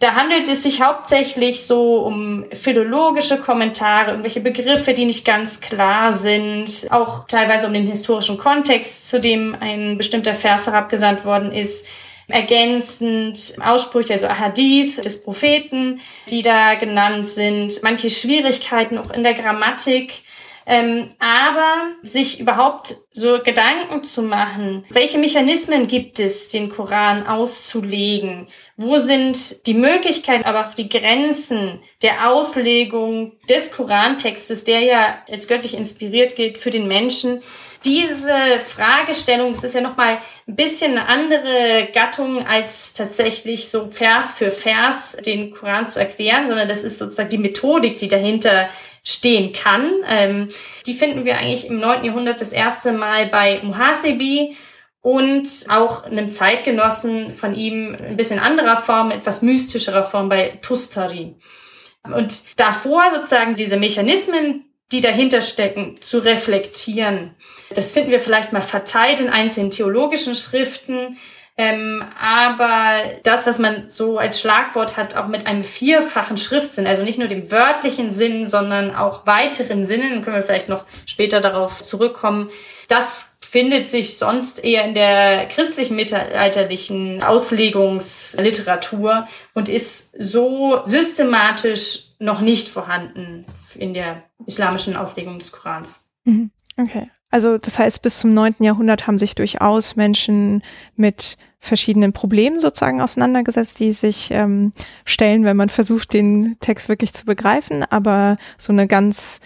Da 0.00 0.14
handelt 0.14 0.48
es 0.48 0.64
sich 0.64 0.82
hauptsächlich 0.82 1.66
so 1.66 1.98
um 1.98 2.44
philologische 2.52 3.38
Kommentare, 3.38 4.10
irgendwelche 4.10 4.40
Begriffe, 4.40 4.92
die 4.92 5.04
nicht 5.04 5.24
ganz 5.24 5.60
klar 5.60 6.12
sind, 6.12 6.88
auch 6.90 7.26
teilweise 7.26 7.66
um 7.66 7.72
den 7.72 7.86
historischen 7.86 8.36
Kontext, 8.36 9.08
zu 9.08 9.20
dem 9.20 9.56
ein 9.58 9.96
bestimmter 9.96 10.34
Vers 10.34 10.66
herabgesandt 10.66 11.24
worden 11.24 11.52
ist. 11.52 11.86
Ergänzend 12.26 13.54
Aussprüche, 13.62 14.14
also 14.14 14.26
Ahadith 14.26 14.96
des 15.04 15.22
Propheten, 15.22 16.00
die 16.30 16.42
da 16.42 16.74
genannt 16.74 17.28
sind, 17.28 17.82
manche 17.82 18.08
Schwierigkeiten 18.08 18.98
auch 18.98 19.10
in 19.10 19.22
der 19.22 19.34
Grammatik, 19.34 20.22
ähm, 20.66 21.10
aber 21.18 21.92
sich 22.02 22.40
überhaupt 22.40 22.94
so 23.10 23.40
Gedanken 23.42 24.02
zu 24.02 24.22
machen, 24.22 24.84
welche 24.90 25.18
Mechanismen 25.18 25.86
gibt 25.86 26.18
es, 26.18 26.48
den 26.48 26.70
Koran 26.70 27.26
auszulegen? 27.26 28.48
Wo 28.76 28.98
sind 28.98 29.66
die 29.66 29.74
Möglichkeiten, 29.74 30.44
aber 30.44 30.66
auch 30.66 30.74
die 30.74 30.88
Grenzen 30.88 31.80
der 32.02 32.30
Auslegung 32.30 33.32
des 33.48 33.72
Korantextes, 33.72 34.64
der 34.64 34.80
ja 34.80 35.18
als 35.30 35.48
göttlich 35.48 35.74
inspiriert 35.74 36.36
gilt 36.36 36.58
für 36.58 36.70
den 36.70 36.88
Menschen? 36.88 37.42
diese 37.84 38.60
Fragestellung, 38.64 39.52
das 39.52 39.64
ist 39.64 39.74
ja 39.74 39.80
nochmal 39.80 40.18
ein 40.48 40.56
bisschen 40.56 40.92
eine 40.92 41.06
andere 41.06 41.88
Gattung 41.92 42.46
als 42.46 42.94
tatsächlich 42.94 43.68
so 43.68 43.86
Vers 43.88 44.32
für 44.32 44.50
Vers 44.50 45.16
den 45.24 45.50
Koran 45.50 45.86
zu 45.86 46.00
erklären, 46.00 46.46
sondern 46.46 46.68
das 46.68 46.82
ist 46.82 46.98
sozusagen 46.98 47.28
die 47.28 47.38
Methodik, 47.38 47.98
die 47.98 48.08
dahinter 48.08 48.68
stehen 49.04 49.52
kann. 49.52 49.92
Ähm, 50.08 50.48
die 50.86 50.94
finden 50.94 51.24
wir 51.24 51.38
eigentlich 51.38 51.66
im 51.66 51.78
9. 51.78 52.04
Jahrhundert 52.04 52.40
das 52.40 52.52
erste 52.52 52.92
Mal 52.92 53.26
bei 53.26 53.60
Muhasibi 53.62 54.56
und 55.02 55.48
auch 55.68 56.04
einem 56.04 56.30
Zeitgenossen 56.30 57.30
von 57.30 57.54
ihm 57.54 57.94
ein 57.94 58.16
bisschen 58.16 58.40
anderer 58.40 58.78
Form, 58.78 59.10
etwas 59.10 59.42
mystischerer 59.42 60.04
Form 60.04 60.30
bei 60.30 60.58
Tustari. 60.62 61.36
Und 62.02 62.58
davor 62.58 63.02
sozusagen 63.14 63.54
diese 63.54 63.76
Mechanismen, 63.76 64.64
die 64.92 65.02
dahinter 65.02 65.42
stecken, 65.42 65.96
zu 66.00 66.18
reflektieren. 66.18 67.34
Das 67.74 67.92
finden 67.92 68.10
wir 68.10 68.20
vielleicht 68.20 68.52
mal 68.52 68.62
verteilt 68.62 69.20
in 69.20 69.28
einzelnen 69.28 69.70
theologischen 69.70 70.34
Schriften, 70.34 71.18
ähm, 71.56 72.04
aber 72.20 72.98
das, 73.22 73.46
was 73.46 73.58
man 73.58 73.88
so 73.88 74.18
als 74.18 74.40
Schlagwort 74.40 74.96
hat, 74.96 75.16
auch 75.16 75.28
mit 75.28 75.46
einem 75.46 75.62
vierfachen 75.62 76.36
Schriftsinn, 76.36 76.86
also 76.86 77.04
nicht 77.04 77.18
nur 77.18 77.28
dem 77.28 77.50
wörtlichen 77.50 78.10
Sinn, 78.10 78.46
sondern 78.46 78.94
auch 78.94 79.26
weiteren 79.26 79.84
Sinnen, 79.84 80.22
können 80.22 80.36
wir 80.36 80.42
vielleicht 80.42 80.68
noch 80.68 80.84
später 81.06 81.40
darauf 81.40 81.82
zurückkommen, 81.82 82.50
das 82.88 83.38
findet 83.40 83.88
sich 83.88 84.18
sonst 84.18 84.64
eher 84.64 84.84
in 84.84 84.94
der 84.94 85.46
christlichen 85.46 85.94
mittelalterlichen 85.94 87.22
Auslegungsliteratur 87.22 89.28
und 89.54 89.68
ist 89.68 90.12
so 90.18 90.80
systematisch 90.84 92.08
noch 92.18 92.40
nicht 92.40 92.68
vorhanden 92.68 93.46
in 93.76 93.94
der 93.94 94.24
islamischen 94.44 94.96
Auslegung 94.96 95.38
des 95.38 95.52
Korans. 95.52 96.10
Mhm. 96.24 96.50
Okay. 96.76 97.08
Also 97.34 97.58
das 97.58 97.80
heißt, 97.80 98.00
bis 98.00 98.20
zum 98.20 98.32
neunten 98.32 98.62
Jahrhundert 98.62 99.08
haben 99.08 99.18
sich 99.18 99.34
durchaus 99.34 99.96
Menschen 99.96 100.62
mit 100.94 101.36
verschiedenen 101.58 102.12
Problemen 102.12 102.60
sozusagen 102.60 103.00
auseinandergesetzt, 103.00 103.80
die 103.80 103.90
sich 103.90 104.30
ähm, 104.30 104.70
stellen, 105.04 105.44
wenn 105.44 105.56
man 105.56 105.68
versucht, 105.68 106.14
den 106.14 106.54
Text 106.60 106.88
wirklich 106.88 107.12
zu 107.12 107.24
begreifen. 107.24 107.82
Aber 107.90 108.36
so 108.56 108.72
eine 108.72 108.86
ganz 108.86 109.40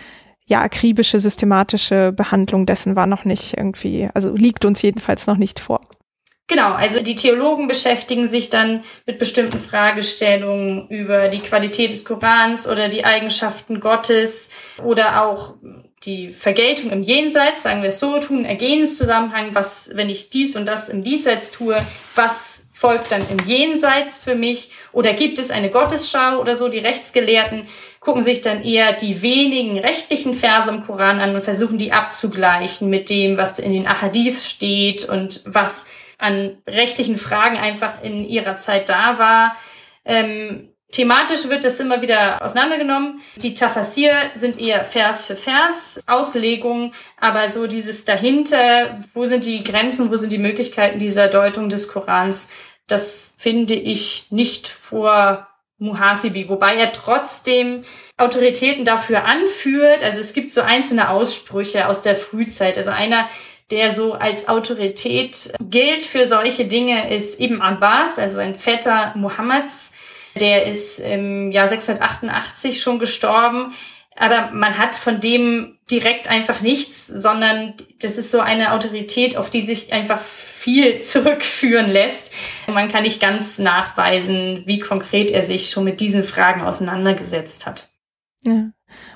ja 0.46 0.60
akribische, 0.60 1.18
systematische 1.18 2.12
Behandlung 2.12 2.66
dessen 2.66 2.94
war 2.94 3.06
noch 3.06 3.24
nicht 3.24 3.56
irgendwie, 3.56 4.10
also 4.12 4.34
liegt 4.34 4.66
uns 4.66 4.82
jedenfalls 4.82 5.26
noch 5.26 5.38
nicht 5.38 5.58
vor. 5.58 5.80
Genau, 6.46 6.72
also 6.72 7.02
die 7.02 7.16
Theologen 7.16 7.68
beschäftigen 7.68 8.26
sich 8.26 8.50
dann 8.50 8.84
mit 9.06 9.18
bestimmten 9.18 9.58
Fragestellungen 9.58 10.88
über 10.88 11.28
die 11.28 11.40
Qualität 11.40 11.90
des 11.90 12.04
Korans 12.04 12.68
oder 12.68 12.90
die 12.90 13.06
Eigenschaften 13.06 13.80
Gottes 13.80 14.50
oder 14.82 15.22
auch 15.22 15.54
die 16.04 16.30
Vergeltung 16.30 16.90
im 16.90 17.02
Jenseits, 17.02 17.64
sagen 17.64 17.82
wir 17.82 17.88
es 17.88 17.98
so, 17.98 18.18
tun 18.18 18.44
Ergehenszusammenhang, 18.44 19.54
was, 19.54 19.90
wenn 19.94 20.08
ich 20.08 20.30
dies 20.30 20.56
und 20.56 20.66
das 20.66 20.88
im 20.88 21.02
Diesseits 21.02 21.50
tue, 21.50 21.84
was 22.14 22.68
folgt 22.72 23.10
dann 23.10 23.26
im 23.28 23.44
Jenseits 23.44 24.20
für 24.20 24.36
mich? 24.36 24.70
Oder 24.92 25.12
gibt 25.12 25.40
es 25.40 25.50
eine 25.50 25.68
Gottesschau 25.68 26.38
oder 26.38 26.54
so? 26.54 26.68
Die 26.68 26.78
Rechtsgelehrten 26.78 27.66
gucken 27.98 28.22
sich 28.22 28.40
dann 28.40 28.62
eher 28.62 28.92
die 28.92 29.20
wenigen 29.22 29.78
rechtlichen 29.78 30.32
Verse 30.32 30.70
im 30.70 30.84
Koran 30.84 31.18
an 31.18 31.34
und 31.34 31.42
versuchen 31.42 31.78
die 31.78 31.92
abzugleichen 31.92 32.88
mit 32.88 33.10
dem, 33.10 33.36
was 33.36 33.58
in 33.58 33.72
den 33.72 33.88
Ahadith 33.88 34.46
steht 34.46 35.08
und 35.08 35.42
was 35.46 35.86
an 36.18 36.58
rechtlichen 36.68 37.16
Fragen 37.16 37.56
einfach 37.56 38.02
in 38.02 38.28
ihrer 38.28 38.58
Zeit 38.58 38.88
da 38.88 39.18
war. 39.18 39.56
Ähm, 40.04 40.68
Thematisch 40.90 41.48
wird 41.48 41.64
das 41.64 41.80
immer 41.80 42.00
wieder 42.00 42.42
auseinandergenommen. 42.42 43.20
Die 43.36 43.54
Tafasir 43.54 44.12
sind 44.34 44.58
eher 44.58 44.84
Vers 44.84 45.24
für 45.24 45.36
Vers 45.36 46.00
Auslegungen, 46.06 46.94
aber 47.20 47.50
so 47.50 47.66
dieses 47.66 48.04
dahinter, 48.04 48.98
wo 49.12 49.26
sind 49.26 49.44
die 49.44 49.62
Grenzen, 49.62 50.10
wo 50.10 50.16
sind 50.16 50.32
die 50.32 50.38
Möglichkeiten 50.38 50.98
dieser 50.98 51.28
Deutung 51.28 51.68
des 51.68 51.88
Korans, 51.88 52.50
das 52.86 53.34
finde 53.36 53.74
ich 53.74 54.26
nicht 54.30 54.66
vor 54.66 55.46
Muhasibi, 55.78 56.48
wobei 56.48 56.74
er 56.74 56.92
trotzdem 56.92 57.84
Autoritäten 58.16 58.84
dafür 58.84 59.24
anführt. 59.24 60.02
Also 60.02 60.20
es 60.20 60.32
gibt 60.32 60.50
so 60.50 60.62
einzelne 60.62 61.10
Aussprüche 61.10 61.86
aus 61.86 62.02
der 62.02 62.16
Frühzeit. 62.16 62.76
Also 62.76 62.90
einer, 62.90 63.28
der 63.70 63.92
so 63.92 64.14
als 64.14 64.48
Autorität 64.48 65.52
gilt 65.60 66.06
für 66.06 66.26
solche 66.26 66.64
Dinge, 66.64 67.14
ist 67.14 67.40
Ibn 67.40 67.60
Abbas, 67.60 68.18
also 68.18 68.40
ein 68.40 68.56
Vetter 68.56 69.12
Muhammads 69.14 69.92
der 70.38 70.66
ist 70.66 70.98
im 70.98 71.50
Jahr 71.50 71.68
688 71.68 72.80
schon 72.80 72.98
gestorben. 72.98 73.74
Aber 74.16 74.50
man 74.52 74.78
hat 74.78 74.96
von 74.96 75.20
dem 75.20 75.78
direkt 75.90 76.28
einfach 76.28 76.60
nichts, 76.60 77.06
sondern 77.06 77.74
das 78.00 78.18
ist 78.18 78.32
so 78.32 78.40
eine 78.40 78.72
Autorität, 78.72 79.36
auf 79.36 79.48
die 79.48 79.62
sich 79.62 79.92
einfach 79.92 80.22
viel 80.22 81.02
zurückführen 81.02 81.86
lässt. 81.86 82.34
Man 82.66 82.88
kann 82.88 83.04
nicht 83.04 83.20
ganz 83.20 83.58
nachweisen, 83.58 84.62
wie 84.66 84.80
konkret 84.80 85.30
er 85.30 85.42
sich 85.42 85.70
schon 85.70 85.84
mit 85.84 86.00
diesen 86.00 86.24
Fragen 86.24 86.62
auseinandergesetzt 86.62 87.64
hat. 87.64 87.90
Ja, 88.42 88.70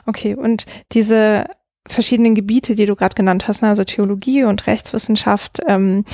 okay. 0.07 0.37
Und 0.37 0.67
diese 0.93 1.47
verschiedenen 1.87 2.35
Gebiete, 2.35 2.77
die 2.77 2.87
du 2.87 2.95
gerade 2.95 3.15
genannt 3.15 3.49
hast, 3.49 3.63
ne, 3.63 3.69
also 3.69 3.85
Theologie 3.85 4.45
und 4.45 4.67
Rechtswissenschaft, 4.67 5.61
ähm, 5.67 6.05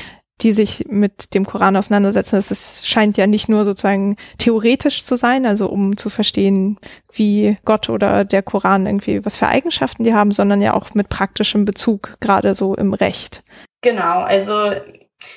die 0.40 0.52
sich 0.52 0.86
mit 0.88 1.34
dem 1.34 1.44
Koran 1.44 1.76
auseinandersetzen. 1.76 2.36
Es 2.36 2.82
scheint 2.84 3.16
ja 3.16 3.26
nicht 3.26 3.48
nur 3.48 3.64
sozusagen 3.64 4.16
theoretisch 4.38 5.04
zu 5.04 5.16
sein, 5.16 5.46
also 5.46 5.68
um 5.68 5.96
zu 5.96 6.10
verstehen, 6.10 6.78
wie 7.12 7.56
Gott 7.64 7.88
oder 7.88 8.24
der 8.24 8.42
Koran 8.42 8.86
irgendwie, 8.86 9.24
was 9.24 9.36
für 9.36 9.48
Eigenschaften 9.48 10.04
die 10.04 10.14
haben, 10.14 10.30
sondern 10.30 10.60
ja 10.60 10.74
auch 10.74 10.94
mit 10.94 11.08
praktischem 11.08 11.64
Bezug, 11.64 12.14
gerade 12.20 12.54
so 12.54 12.74
im 12.74 12.94
Recht. 12.94 13.42
Genau, 13.80 14.20
also 14.20 14.72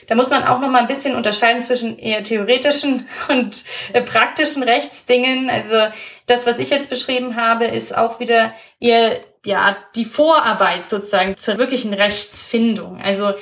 da 0.08 0.16
muss 0.16 0.30
man 0.30 0.44
auch 0.44 0.60
noch 0.60 0.70
mal 0.70 0.82
ein 0.82 0.88
bisschen 0.88 1.16
unterscheiden 1.16 1.62
zwischen 1.62 1.98
eher 1.98 2.24
theoretischen 2.24 3.08
und 3.30 3.64
äh, 3.94 4.02
praktischen 4.02 4.64
Rechtsdingen. 4.64 5.50
Also 5.50 5.92
das, 6.28 6.46
was 6.46 6.60
ich 6.60 6.70
jetzt 6.70 6.90
beschrieben 6.90 7.36
habe, 7.36 7.66
ist 7.66 7.98
auch 7.98 8.20
wieder 8.20 8.54
eher 8.80 9.20
ja 9.44 9.76
die 9.96 10.06
Vorarbeit 10.06 10.86
sozusagen 10.86 11.38
zur 11.38 11.58
wirklichen 11.58 11.94
Rechtsfindung. 11.94 13.02
Also 13.02 13.34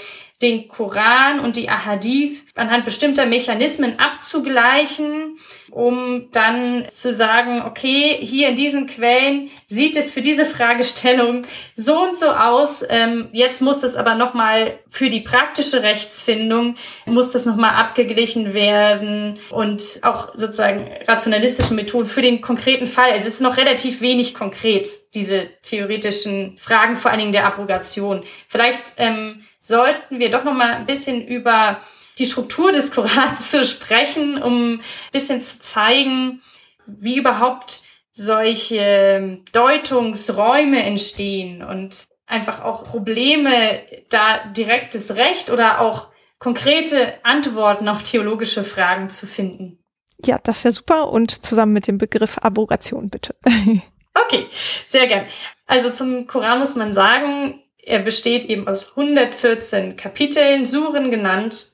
den 0.42 0.70
Koran 0.70 1.42
und 1.42 1.58
die 1.58 1.70
Ahadith 1.70 2.44
anhand 2.56 2.86
bestimmter 2.86 3.26
Mechanismen 3.26 4.00
abzugleichen, 4.00 5.38
um 5.70 6.30
dann 6.32 6.86
zu 6.90 7.12
sagen, 7.12 7.62
okay, 7.66 8.18
hier 8.22 8.50
in 8.50 8.56
diesen 8.56 8.88
Quellen 8.88 9.50
sieht 9.68 9.98
es 9.98 10.12
für 10.12 10.22
diese 10.22 10.46
Fragestellung 10.46 11.46
so 11.76 12.04
und 12.04 12.18
so 12.18 12.30
aus. 12.30 12.86
Ähm, 12.90 13.30
jetzt 13.34 13.62
muss 13.62 13.80
das 13.80 13.98
aber 13.98 14.16
nochmal 14.16 14.80
für 14.88 15.10
die 15.10 15.20
praktische 15.20 15.84
Rechtsfindung, 15.84 16.78
muss 17.06 17.32
das 17.32 17.46
nochmal 17.46 17.72
abgeglichen 17.72 18.54
werden 18.54 19.40
und 19.50 20.00
auch 20.04 20.30
sozusagen 20.36 20.90
rationalistische 21.06 21.74
Methoden 21.74 22.08
für 22.08 22.22
den 22.22 22.40
konkreten 22.40 22.88
Fall. 22.88 23.12
Also 23.12 23.28
es 23.28 23.36
ist 23.36 23.42
noch 23.42 23.58
relativ 23.58 24.00
wenig 24.00 24.34
konkret, 24.34 24.88
diese 25.14 25.50
theoretischen 25.64 26.58
Fragen, 26.58 26.96
vor 26.96 27.12
allen 27.12 27.20
Dingen 27.20 27.32
der 27.34 27.46
Abrogation. 27.46 28.24
Vielleicht 28.48 28.94
ähm, 28.98 29.44
sollten 29.60 30.20
wir 30.20 30.30
doch 30.30 30.44
noch 30.44 30.54
mal 30.54 30.74
ein 30.74 30.86
bisschen 30.86 31.26
über 31.26 31.82
die 32.18 32.26
Struktur 32.26 32.72
des 32.72 32.92
Korans 32.92 33.52
zu 33.52 33.64
sprechen, 33.66 34.42
um 34.42 34.74
ein 34.76 34.84
bisschen 35.12 35.42
zu 35.42 35.60
zeigen, 35.60 36.42
wie 36.86 37.18
überhaupt 37.18 37.84
solche 38.14 39.40
Deutungsräume 39.54 40.84
entstehen 40.84 41.64
und 41.64 42.04
einfach 42.26 42.64
auch 42.64 42.84
Probleme, 42.84 43.82
da 44.10 44.46
direktes 44.48 45.16
Recht 45.16 45.50
oder 45.50 45.82
auch 45.82 46.10
konkrete 46.38 47.14
Antworten 47.24 47.88
auf 47.88 48.04
theologische 48.04 48.64
Fragen 48.64 49.10
zu 49.10 49.28
finden. 49.28 49.80
Ja, 50.26 50.38
das 50.44 50.64
wäre 50.64 50.74
super 50.74 51.10
und 51.10 51.32
zusammen 51.46 51.74
mit 51.74 51.88
dem 51.88 51.98
Begriff 51.98 52.38
Abrogation 52.40 53.10
bitte. 53.10 53.36
okay, 54.14 54.48
sehr 54.88 55.08
gern. 55.08 55.26
Also 55.66 55.92
zum 55.92 56.28
Koran 56.28 56.60
muss 56.60 56.76
man 56.76 56.94
sagen, 56.94 57.62
er 57.90 58.00
besteht 58.00 58.46
eben 58.46 58.68
aus 58.68 58.92
114 58.92 59.98
Kapiteln, 59.98 60.66
Suren 60.66 61.10
genannt. 61.10 61.70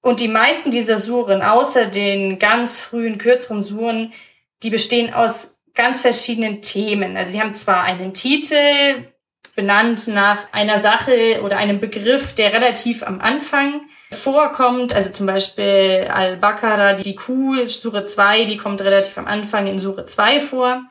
Und 0.00 0.20
die 0.20 0.28
meisten 0.28 0.70
dieser 0.70 0.98
Suren, 0.98 1.42
außer 1.42 1.86
den 1.86 2.38
ganz 2.38 2.80
frühen, 2.80 3.18
kürzeren 3.18 3.60
Suren, 3.60 4.12
die 4.62 4.70
bestehen 4.70 5.12
aus 5.12 5.58
ganz 5.74 6.00
verschiedenen 6.00 6.62
Themen. 6.62 7.16
Also 7.16 7.32
die 7.32 7.40
haben 7.40 7.54
zwar 7.54 7.84
einen 7.84 8.14
Titel, 8.14 9.04
benannt 9.54 10.08
nach 10.08 10.50
einer 10.52 10.78
Sache 10.78 11.42
oder 11.42 11.58
einem 11.58 11.80
Begriff, 11.80 12.34
der 12.34 12.54
relativ 12.54 13.02
am 13.02 13.20
Anfang 13.20 13.82
vorkommt. 14.10 14.94
Also 14.94 15.10
zum 15.10 15.26
Beispiel 15.26 16.08
Al-Baqarah, 16.10 16.94
die 16.94 17.14
Kuh, 17.14 17.66
Sure 17.68 18.04
2, 18.04 18.46
die 18.46 18.56
kommt 18.56 18.80
relativ 18.80 19.18
am 19.18 19.26
Anfang 19.26 19.66
in 19.66 19.78
Sure 19.78 20.06
2 20.06 20.40
vor. 20.40 20.82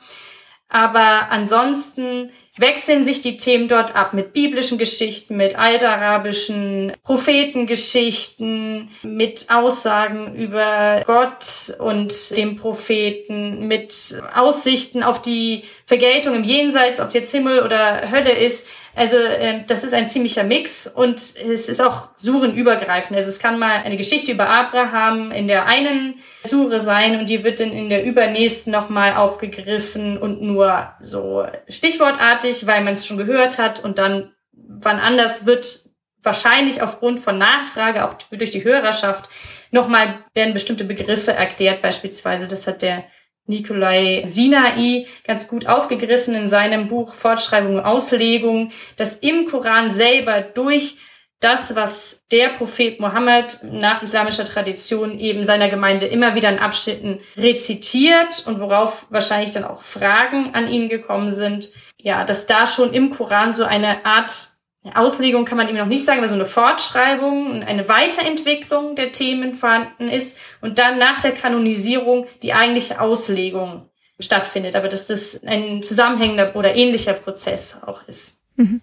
Aber 0.73 1.29
ansonsten 1.31 2.31
wechseln 2.57 3.03
sich 3.03 3.19
die 3.19 3.35
Themen 3.35 3.67
dort 3.67 3.97
ab 3.97 4.13
mit 4.13 4.31
biblischen 4.31 4.77
Geschichten, 4.77 5.35
mit 5.35 5.59
altarabischen 5.59 6.93
Prophetengeschichten, 7.03 8.89
mit 9.03 9.47
Aussagen 9.49 10.33
über 10.35 11.03
Gott 11.05 11.73
und 11.79 12.37
dem 12.37 12.55
Propheten, 12.55 13.67
mit 13.67 14.21
Aussichten 14.33 15.03
auf 15.03 15.21
die 15.21 15.63
Vergeltung 15.85 16.35
im 16.35 16.45
Jenseits, 16.45 17.01
ob 17.01 17.13
jetzt 17.13 17.31
Himmel 17.31 17.63
oder 17.63 18.09
Hölle 18.09 18.31
ist. 18.31 18.65
Also 18.95 19.17
äh, 19.17 19.63
das 19.67 19.83
ist 19.83 19.93
ein 19.93 20.09
ziemlicher 20.09 20.43
Mix 20.43 20.87
und 20.87 21.17
es 21.17 21.69
ist 21.69 21.81
auch 21.81 22.09
surenübergreifend. 22.15 23.17
Also 23.17 23.29
es 23.29 23.39
kann 23.39 23.57
mal 23.57 23.81
eine 23.83 23.97
Geschichte 23.97 24.31
über 24.33 24.49
Abraham 24.49 25.31
in 25.31 25.47
der 25.47 25.65
einen 25.65 26.15
Sure 26.43 26.81
sein 26.81 27.19
und 27.19 27.29
die 27.29 27.43
wird 27.43 27.59
dann 27.59 27.71
in 27.71 27.89
der 27.89 28.03
übernächsten 28.03 28.71
nochmal 28.71 29.15
aufgegriffen 29.15 30.17
und 30.17 30.41
nur 30.41 30.91
so 30.99 31.45
stichwortartig, 31.69 32.67
weil 32.67 32.83
man 32.83 32.95
es 32.95 33.07
schon 33.07 33.17
gehört 33.17 33.57
hat 33.57 33.83
und 33.83 33.97
dann 33.97 34.31
wann 34.53 34.99
anders 34.99 35.45
wird 35.45 35.91
wahrscheinlich 36.23 36.81
aufgrund 36.81 37.19
von 37.19 37.37
Nachfrage 37.37 38.05
auch 38.05 38.13
durch 38.29 38.51
die 38.51 38.63
Hörerschaft 38.63 39.29
nochmal 39.71 40.19
werden 40.33 40.53
bestimmte 40.53 40.83
Begriffe 40.83 41.31
erklärt. 41.33 41.81
Beispielsweise, 41.81 42.47
das 42.47 42.67
hat 42.67 42.81
der 42.81 43.05
Nikolai 43.45 44.23
Sinai 44.25 45.05
ganz 45.25 45.47
gut 45.47 45.67
aufgegriffen 45.67 46.33
in 46.35 46.47
seinem 46.47 46.87
Buch 46.87 47.13
Fortschreibung 47.13 47.75
und 47.75 47.85
Auslegung, 47.85 48.71
dass 48.97 49.15
im 49.15 49.45
Koran 49.45 49.91
selber 49.91 50.41
durch 50.41 50.97
das, 51.41 51.75
was 51.75 52.21
der 52.31 52.49
Prophet 52.49 52.99
Mohammed 52.99 53.59
nach 53.63 54.03
islamischer 54.03 54.45
Tradition 54.45 55.19
eben 55.19 55.43
seiner 55.43 55.69
Gemeinde 55.69 56.05
immer 56.05 56.35
wieder 56.35 56.49
in 56.49 56.59
Abschnitten 56.59 57.19
rezitiert 57.35 58.43
und 58.45 58.59
worauf 58.59 59.07
wahrscheinlich 59.09 59.51
dann 59.51 59.63
auch 59.63 59.81
Fragen 59.81 60.53
an 60.53 60.71
ihn 60.71 60.87
gekommen 60.87 61.31
sind, 61.31 61.71
ja, 61.97 62.23
dass 62.23 62.45
da 62.45 62.67
schon 62.67 62.93
im 62.93 63.09
Koran 63.09 63.53
so 63.53 63.63
eine 63.63 64.05
Art 64.05 64.50
Auslegung 64.95 65.45
kann 65.45 65.57
man 65.57 65.69
ihm 65.69 65.77
noch 65.77 65.85
nicht 65.85 66.05
sagen, 66.05 66.19
aber 66.19 66.27
so 66.27 66.35
eine 66.35 66.45
Fortschreibung 66.45 67.51
und 67.51 67.63
eine 67.63 67.87
Weiterentwicklung 67.87 68.95
der 68.95 69.11
Themen 69.11 69.53
vorhanden 69.53 70.07
ist 70.07 70.37
und 70.59 70.79
dann 70.79 70.97
nach 70.97 71.19
der 71.19 71.31
Kanonisierung 71.31 72.25
die 72.41 72.53
eigentliche 72.53 72.99
Auslegung 72.99 73.89
stattfindet, 74.19 74.75
aber 74.75 74.87
dass 74.87 75.07
das 75.07 75.41
ein 75.45 75.83
zusammenhängender 75.83 76.55
oder 76.55 76.75
ähnlicher 76.75 77.13
Prozess 77.13 77.77
auch 77.85 78.07
ist. 78.07 78.41
Mhm. 78.55 78.81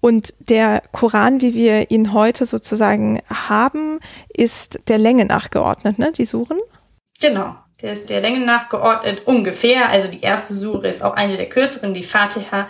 Und 0.00 0.34
der 0.48 0.82
Koran, 0.92 1.40
wie 1.40 1.54
wir 1.54 1.90
ihn 1.90 2.12
heute 2.12 2.46
sozusagen 2.46 3.20
haben, 3.28 3.98
ist 4.28 4.80
der 4.88 4.98
Länge 4.98 5.24
nachgeordnet, 5.24 5.98
ne? 5.98 6.12
Die 6.12 6.24
Suren? 6.24 6.58
Genau. 7.20 7.56
Der 7.82 7.92
ist 7.92 8.10
der 8.10 8.20
Länge 8.20 8.40
nachgeordnet 8.40 9.26
ungefähr. 9.26 9.88
Also 9.88 10.08
die 10.08 10.20
erste 10.20 10.54
Sure 10.54 10.86
ist 10.88 11.02
auch 11.02 11.14
eine 11.14 11.36
der 11.36 11.48
kürzeren, 11.48 11.94
die 11.94 12.02
Fatiha. 12.02 12.68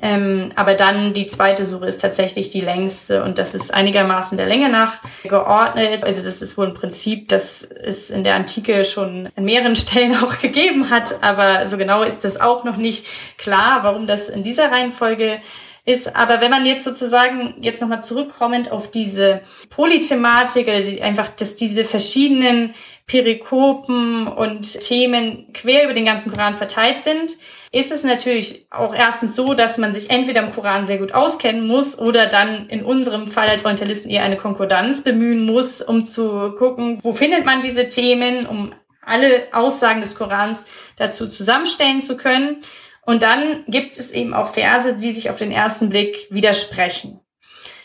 Ähm, 0.00 0.52
aber 0.54 0.74
dann 0.74 1.12
die 1.12 1.26
zweite 1.26 1.64
Sure 1.64 1.88
ist 1.88 2.00
tatsächlich 2.00 2.50
die 2.50 2.60
längste 2.60 3.24
und 3.24 3.38
das 3.38 3.54
ist 3.54 3.74
einigermaßen 3.74 4.38
der 4.38 4.46
Länge 4.46 4.68
nach 4.68 4.98
geordnet. 5.24 6.04
Also 6.04 6.22
das 6.22 6.40
ist 6.40 6.56
wohl 6.56 6.68
ein 6.68 6.74
Prinzip, 6.74 7.28
das 7.28 7.62
es 7.62 8.10
in 8.10 8.22
der 8.22 8.36
Antike 8.36 8.84
schon 8.84 9.28
an 9.34 9.44
mehreren 9.44 9.74
Stellen 9.76 10.14
auch 10.16 10.38
gegeben 10.38 10.90
hat, 10.90 11.20
aber 11.22 11.66
so 11.66 11.76
genau 11.76 12.04
ist 12.04 12.24
das 12.24 12.40
auch 12.40 12.62
noch 12.62 12.76
nicht 12.76 13.06
klar, 13.38 13.80
warum 13.82 14.06
das 14.06 14.28
in 14.28 14.44
dieser 14.44 14.70
Reihenfolge 14.70 15.40
ist. 15.84 16.14
Aber 16.14 16.40
wenn 16.40 16.50
man 16.52 16.64
jetzt 16.64 16.84
sozusagen 16.84 17.54
jetzt 17.60 17.80
nochmal 17.80 18.02
zurückkommend 18.02 18.70
auf 18.70 18.92
diese 18.92 19.40
Polythematik, 19.70 20.68
einfach, 21.02 21.28
dass 21.30 21.56
diese 21.56 21.84
verschiedenen 21.84 22.74
Perikopen 23.08 24.28
und 24.28 24.80
Themen 24.80 25.52
quer 25.54 25.84
über 25.84 25.94
den 25.94 26.04
ganzen 26.04 26.30
Koran 26.30 26.54
verteilt 26.54 27.00
sind, 27.00 27.32
ist 27.70 27.92
es 27.92 28.02
natürlich 28.02 28.66
auch 28.70 28.94
erstens 28.94 29.36
so, 29.36 29.54
dass 29.54 29.78
man 29.78 29.92
sich 29.92 30.10
entweder 30.10 30.42
im 30.42 30.52
Koran 30.52 30.86
sehr 30.86 30.98
gut 30.98 31.12
auskennen 31.12 31.66
muss 31.66 31.98
oder 31.98 32.26
dann 32.26 32.68
in 32.68 32.82
unserem 32.84 33.26
Fall 33.26 33.48
als 33.48 33.64
Orientalisten 33.64 34.10
eher 34.10 34.22
eine 34.22 34.36
Konkordanz 34.36 35.04
bemühen 35.04 35.44
muss, 35.44 35.82
um 35.82 36.06
zu 36.06 36.54
gucken, 36.56 36.98
wo 37.02 37.12
findet 37.12 37.44
man 37.44 37.60
diese 37.60 37.88
Themen, 37.88 38.46
um 38.46 38.72
alle 39.02 39.48
Aussagen 39.52 40.00
des 40.00 40.14
Korans 40.14 40.66
dazu 40.96 41.28
zusammenstellen 41.28 42.00
zu 42.00 42.16
können. 42.16 42.62
Und 43.02 43.22
dann 43.22 43.64
gibt 43.68 43.98
es 43.98 44.10
eben 44.10 44.34
auch 44.34 44.52
Verse, 44.52 44.94
die 44.94 45.12
sich 45.12 45.30
auf 45.30 45.36
den 45.36 45.50
ersten 45.50 45.88
Blick 45.88 46.26
widersprechen. 46.30 47.20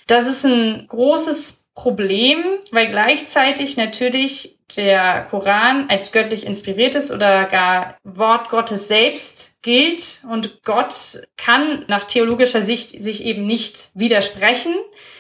Das 0.08 0.28
ist 0.28 0.46
ein 0.46 0.86
großes 0.88 1.63
Problem, 1.76 2.44
weil 2.72 2.90
gleichzeitig 2.90 3.78
natürlich 3.78 4.60
der 4.76 5.26
Koran 5.30 5.90
als 5.90 6.12
göttlich 6.12 6.46
inspiriertes 6.46 7.12
oder 7.12 7.46
gar 7.46 7.98
Wort 8.04 8.50
Gottes 8.50 8.88
selbst 8.88 9.62
gilt 9.62 10.22
und 10.30 10.64
Gott 10.64 11.22
kann 11.38 11.86
nach 11.88 12.04
theologischer 12.04 12.62
Sicht 12.62 12.90
sich 12.90 13.26
eben 13.26 13.46
nicht 13.46 13.90
widersprechen. 13.94 14.74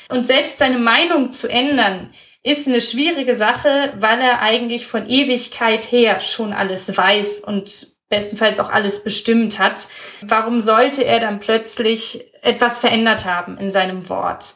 Und 0.10 0.28
selbst 0.28 0.60
seine 0.60 0.78
Meinung 0.78 1.32
zu 1.32 1.48
ändern, 1.48 2.14
ist 2.44 2.68
eine 2.68 2.82
schwierige 2.82 3.36
Sache, 3.36 3.94
weil 3.98 4.20
er 4.20 4.42
eigentlich 4.42 4.86
von 4.86 5.10
Ewigkeit 5.10 5.92
her 5.92 6.20
schon 6.20 6.52
alles 6.52 6.96
weiß 6.96 7.40
und 7.40 7.88
bestenfalls 8.10 8.60
auch 8.60 8.70
alles 8.70 9.04
bestimmt 9.04 9.60
hat. 9.60 9.88
Warum 10.22 10.60
sollte 10.60 11.06
er 11.06 11.20
dann 11.20 11.40
plötzlich 11.40 12.26
etwas 12.42 12.80
verändert 12.80 13.26
haben 13.26 13.58
in 13.58 13.72
seinem 13.72 14.10
Wort? 14.10 14.56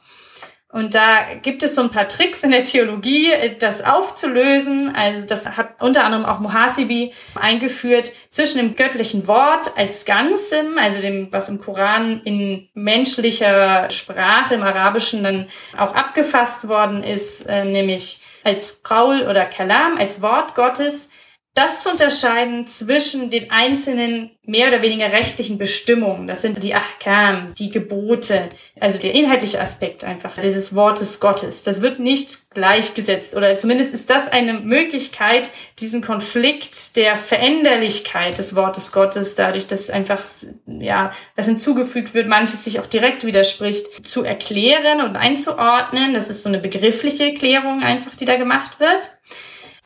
Und 0.78 0.94
da 0.94 1.22
gibt 1.42 1.64
es 1.64 1.74
so 1.74 1.82
ein 1.82 1.90
paar 1.90 2.08
Tricks 2.08 2.44
in 2.44 2.52
der 2.52 2.64
Theologie, 2.64 3.32
das 3.58 3.84
aufzulösen. 3.84 4.96
Also 4.96 5.26
das 5.26 5.48
hat 5.48 5.70
unter 5.80 6.04
anderem 6.04 6.24
auch 6.24 6.40
Muhasibi 6.40 7.14
eingeführt 7.34 8.12
zwischen 8.30 8.60
dem 8.60 8.76
göttlichen 8.76 9.28
Wort 9.28 9.76
als 9.76 10.06
Ganzem, 10.06 10.78
also 10.78 11.02
dem, 11.02 11.30
was 11.32 11.50
im 11.50 11.58
Koran 11.58 12.22
in 12.26 12.70
menschlicher 12.76 13.90
Sprache, 13.90 14.54
im 14.54 14.62
Arabischen 14.62 15.24
dann 15.24 15.48
auch 15.76 15.96
abgefasst 15.96 16.70
worden 16.70 17.02
ist, 17.02 17.48
äh, 17.48 17.66
nämlich 17.66 18.20
als 18.44 18.84
Qaul 18.84 19.24
oder 19.24 19.46
Kalam, 19.46 19.98
als 19.98 20.22
Wort 20.22 20.54
Gottes, 20.54 21.10
das 21.58 21.82
zu 21.82 21.90
unterscheiden 21.90 22.68
zwischen 22.68 23.32
den 23.32 23.50
einzelnen 23.50 24.30
mehr 24.46 24.68
oder 24.68 24.84
weniger 24.84 25.12
rechtlichen 25.12 25.58
Bestimmungen. 25.58 26.28
Das 26.28 26.44
sind 26.44 26.64
die 26.64 26.76
Ahkam, 26.76 27.54
die 27.58 27.72
Gebote, 27.72 28.50
also 28.80 29.00
der 29.00 29.16
inhaltliche 29.16 29.60
Aspekt 29.60 30.04
einfach 30.04 30.38
dieses 30.38 30.76
Wortes 30.76 31.20
Gottes. 31.20 31.64
Das 31.64 31.82
wird 31.82 31.98
nicht 31.98 32.52
gleichgesetzt 32.52 33.36
oder 33.36 33.58
zumindest 33.58 33.96
ist 33.96 34.10
das 34.10 34.32
eine 34.32 34.54
Möglichkeit, 34.54 35.50
diesen 35.80 36.02
Konflikt 36.04 36.96
der 36.96 37.18
Veränderlichkeit 37.18 38.38
des 38.38 38.56
Wortes 38.56 38.92
Gottes, 38.92 39.34
dadurch, 39.34 39.66
dass 39.66 39.90
einfach, 39.90 40.24
ja, 40.68 41.12
was 41.36 41.48
hinzugefügt 41.48 42.14
wird, 42.14 42.28
manches 42.28 42.64
sich 42.64 42.80
auch 42.80 42.88
direkt 42.88 43.26
widerspricht, 43.26 44.08
zu 44.08 44.24
erklären 44.24 45.02
und 45.02 45.16
einzuordnen. 45.16 46.14
Das 46.14 46.30
ist 46.30 46.44
so 46.44 46.50
eine 46.50 46.60
begriffliche 46.60 47.34
Klärung 47.34 47.82
einfach, 47.82 48.16
die 48.16 48.26
da 48.26 48.38
gemacht 48.38 48.80
wird. 48.80 49.10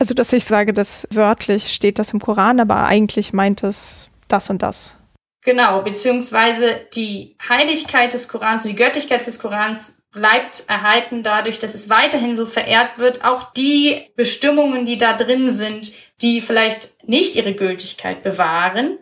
Also, 0.01 0.15
dass 0.15 0.33
ich 0.33 0.45
sage, 0.45 0.73
dass 0.73 1.07
wörtlich 1.11 1.71
steht 1.71 1.99
das 1.99 2.11
im 2.11 2.19
Koran, 2.19 2.59
aber 2.59 2.87
eigentlich 2.87 3.33
meint 3.33 3.63
es 3.63 4.09
das 4.27 4.49
und 4.49 4.63
das. 4.63 4.97
Genau, 5.43 5.83
beziehungsweise 5.83 6.87
die 6.95 7.35
Heiligkeit 7.47 8.11
des 8.13 8.27
Korans 8.27 8.65
und 8.65 8.71
die 8.71 8.83
Göttlichkeit 8.83 9.27
des 9.27 9.37
Korans 9.37 10.01
bleibt 10.11 10.63
erhalten 10.67 11.21
dadurch, 11.21 11.59
dass 11.59 11.75
es 11.75 11.87
weiterhin 11.91 12.35
so 12.35 12.47
verehrt 12.47 12.97
wird. 12.97 13.23
Auch 13.23 13.53
die 13.53 14.09
Bestimmungen, 14.15 14.85
die 14.85 14.97
da 14.97 15.13
drin 15.13 15.51
sind, 15.51 15.93
die 16.23 16.41
vielleicht 16.41 17.07
nicht 17.07 17.35
ihre 17.35 17.53
Gültigkeit 17.53 18.23
bewahren, 18.23 18.97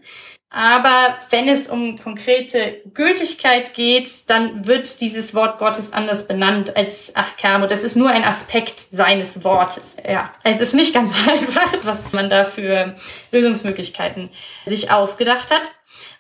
Aber 0.51 1.15
wenn 1.29 1.47
es 1.47 1.69
um 1.69 1.99
konkrete 1.99 2.81
Gültigkeit 2.95 3.75
geht, 3.75 4.29
dann 4.31 4.65
wird 4.65 4.99
dieses 4.99 5.35
Wort 5.35 5.59
Gottes 5.59 5.93
anders 5.93 6.27
benannt 6.27 6.75
als 6.75 7.15
Achkamo. 7.15 7.67
Das 7.67 7.83
ist 7.83 7.95
nur 7.95 8.09
ein 8.09 8.23
Aspekt 8.23 8.79
seines 8.79 9.43
Wortes. 9.43 9.97
Ja, 10.07 10.33
es 10.43 10.59
ist 10.59 10.73
nicht 10.73 10.93
ganz 10.93 11.13
einfach, 11.27 11.71
was 11.83 12.13
man 12.13 12.31
da 12.31 12.45
für 12.45 12.95
Lösungsmöglichkeiten 13.31 14.31
sich 14.65 14.91
ausgedacht 14.91 15.51
hat. 15.51 15.69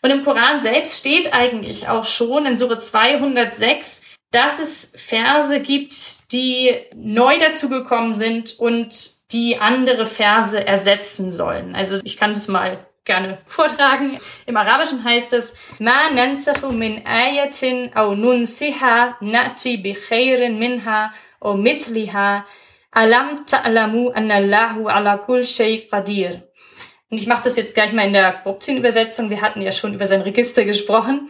Und 0.03 0.11
im 0.11 0.23
Koran 0.23 0.61
selbst 0.61 0.99
steht 0.99 1.33
eigentlich 1.33 1.87
auch 1.87 2.05
schon 2.05 2.45
in 2.45 2.55
Sure 2.55 2.77
206, 2.77 4.03
dass 4.31 4.59
es 4.59 4.91
Verse 4.95 5.59
gibt, 5.59 6.31
die 6.31 6.75
neu 6.93 7.39
dazugekommen 7.39 8.13
sind 8.13 8.59
und 8.59 9.31
die 9.31 9.57
andere 9.57 10.05
Verse 10.05 10.65
ersetzen 10.65 11.31
sollen. 11.31 11.75
Also 11.75 11.99
ich 12.03 12.15
kann 12.15 12.33
das 12.33 12.47
mal 12.47 12.85
gerne 13.09 13.39
vortragen. 13.47 14.17
Im 14.45 14.55
Arabischen 14.55 15.03
heißt 15.03 15.33
es, 15.33 15.55
Ma 15.79 16.09
nansakhu 16.13 16.71
min 16.71 17.05
ayatin 17.05 17.91
au 17.95 18.13
nunsiha 18.13 19.17
nati 19.19 19.77
bi 19.83 19.93
khairin 19.93 20.59
minha 20.59 21.11
o 21.41 21.55
mithliha 21.65 22.45
alam 22.91 23.45
ta'lamu 23.45 24.11
anna 24.13 24.35
Allahu 24.35 24.87
ala 24.87 25.17
kul 25.17 25.43
shay 25.43 25.87
qadir. 25.91 26.31
Und 27.09 27.17
ich 27.17 27.25
mache 27.25 27.45
das 27.45 27.57
jetzt 27.57 27.73
gleich 27.73 27.91
mal 27.93 28.05
in 28.05 28.13
der 28.13 28.41
Boxin-Übersetzung. 28.43 29.31
Wir 29.31 29.41
hatten 29.41 29.61
ja 29.61 29.71
schon 29.71 29.95
über 29.95 30.05
sein 30.05 30.21
Register 30.21 30.63
gesprochen. 30.63 31.29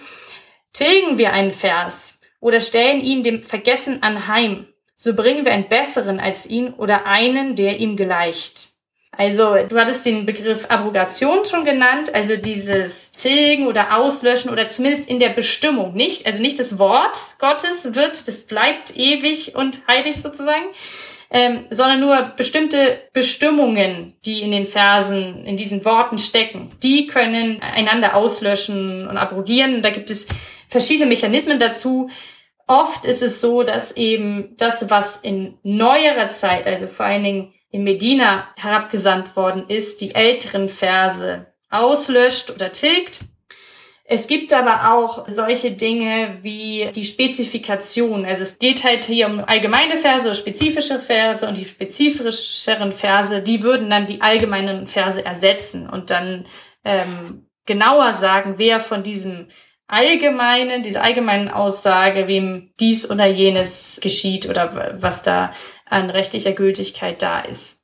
Tilgen 0.73 1.17
wir 1.17 1.31
einen 1.31 1.53
Vers 1.53 2.19
oder 2.41 2.59
stellen 2.59 2.99
ihn 3.01 3.23
dem 3.23 3.43
Vergessen 3.43 4.03
anheim, 4.03 4.67
so 4.95 5.13
bringen 5.13 5.45
wir 5.45 5.53
einen 5.53 5.69
besseren 5.69 6.19
als 6.19 6.45
ihn 6.45 6.73
oder 6.73 7.05
einen, 7.05 7.55
der 7.55 7.79
ihm 7.79 7.95
gleicht. 7.95 8.78
Also 9.19 9.57
du 9.67 9.77
hattest 9.77 10.05
den 10.05 10.25
Begriff 10.25 10.67
Abrogation 10.69 11.45
schon 11.45 11.65
genannt, 11.65 12.15
also 12.15 12.37
dieses 12.37 13.11
Tilgen 13.11 13.67
oder 13.67 13.97
Auslöschen 13.97 14.49
oder 14.49 14.69
zumindest 14.69 15.09
in 15.09 15.19
der 15.19 15.27
Bestimmung 15.27 15.93
nicht, 15.93 16.25
also 16.25 16.41
nicht 16.41 16.57
das 16.57 16.79
Wort 16.79 17.17
Gottes 17.37 17.95
wird, 17.95 18.29
das 18.29 18.45
bleibt 18.45 18.95
ewig 18.95 19.55
und 19.55 19.85
heilig 19.89 20.21
sozusagen, 20.21 20.67
ähm, 21.31 21.65
sondern 21.69 21.99
nur 21.99 22.31
bestimmte 22.37 22.97
Bestimmungen, 23.11 24.13
die 24.23 24.41
in 24.41 24.51
den 24.51 24.65
Versen, 24.65 25.43
in 25.43 25.57
diesen 25.57 25.83
Worten 25.83 26.17
stecken, 26.17 26.71
die 26.81 27.05
können 27.05 27.61
einander 27.61 28.15
auslöschen 28.15 29.05
und 29.05 29.17
abrogieren. 29.17 29.81
Da 29.81 29.89
gibt 29.89 30.11
es 30.11 30.29
verschiedene 30.69 31.07
Mechanismen 31.07 31.59
dazu. 31.59 32.09
Oft 32.67 33.03
ist 33.03 33.21
es 33.21 33.41
so, 33.41 33.63
dass 33.63 33.97
eben 33.97 34.55
das, 34.55 34.89
was 34.89 35.17
in 35.17 35.57
neuerer 35.63 36.29
Zeit, 36.29 36.67
also 36.67 36.87
vor 36.87 37.05
allen 37.05 37.23
Dingen 37.25 37.53
in 37.71 37.83
Medina 37.83 38.47
herabgesandt 38.55 39.35
worden 39.35 39.65
ist, 39.67 40.01
die 40.01 40.15
älteren 40.15 40.69
Verse 40.69 41.47
auslöscht 41.69 42.49
oder 42.51 42.71
tilgt. 42.71 43.21
Es 44.11 44.25
gibt 44.25 44.53
aber 44.53 44.91
auch 44.91 45.27
solche 45.27 45.69
Dinge 45.69 46.39
wie 46.41 46.89
die 46.95 47.05
Spezifikation. 47.05 48.25
Also 48.25 48.41
es 48.41 48.57
geht 48.57 48.83
halt 48.83 49.05
hier 49.05 49.27
um 49.27 49.43
allgemeine 49.43 49.97
Verse, 49.97 50.33
spezifische 50.33 50.97
Verse 50.97 51.47
und 51.47 51.57
die 51.57 51.65
spezifischeren 51.65 52.91
Verse, 52.91 53.43
die 53.43 53.61
würden 53.61 53.91
dann 53.91 54.07
die 54.07 54.21
allgemeinen 54.21 54.87
Verse 54.87 55.23
ersetzen 55.23 55.87
und 55.87 56.09
dann 56.09 56.47
ähm, 56.83 57.45
genauer 57.67 58.13
sagen, 58.15 58.55
wer 58.57 58.79
von 58.79 59.03
diesem 59.03 59.47
allgemeinen, 59.85 60.81
dieser 60.81 61.03
allgemeinen 61.03 61.49
Aussage, 61.49 62.27
wem 62.27 62.71
dies 62.79 63.09
oder 63.09 63.27
jenes 63.27 63.99
geschieht 64.01 64.49
oder 64.49 64.97
was 64.99 65.21
da 65.21 65.51
an 65.89 66.09
rechtlicher 66.09 66.53
Gültigkeit 66.53 67.21
da 67.21 67.39
ist. 67.39 67.79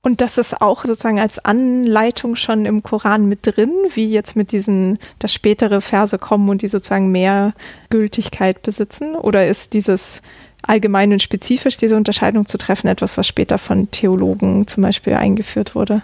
Und 0.00 0.20
das 0.20 0.38
ist 0.38 0.60
auch 0.60 0.84
sozusagen 0.84 1.18
als 1.18 1.44
Anleitung 1.44 2.36
schon 2.36 2.66
im 2.66 2.82
Koran 2.82 3.26
mit 3.26 3.40
drin, 3.42 3.72
wie 3.94 4.06
jetzt 4.06 4.36
mit 4.36 4.52
diesen, 4.52 4.98
dass 5.18 5.32
spätere 5.32 5.80
Verse 5.80 6.18
kommen 6.18 6.48
und 6.48 6.62
die 6.62 6.68
sozusagen 6.68 7.10
mehr 7.10 7.52
Gültigkeit 7.90 8.62
besitzen? 8.62 9.16
Oder 9.16 9.48
ist 9.48 9.74
dieses 9.74 10.22
allgemein 10.62 11.12
und 11.12 11.22
spezifisch, 11.22 11.76
diese 11.76 11.96
Unterscheidung 11.96 12.46
zu 12.46 12.58
treffen, 12.58 12.88
etwas, 12.88 13.18
was 13.18 13.26
später 13.26 13.58
von 13.58 13.90
Theologen 13.90 14.66
zum 14.66 14.84
Beispiel 14.84 15.14
eingeführt 15.14 15.74
wurde? 15.74 16.02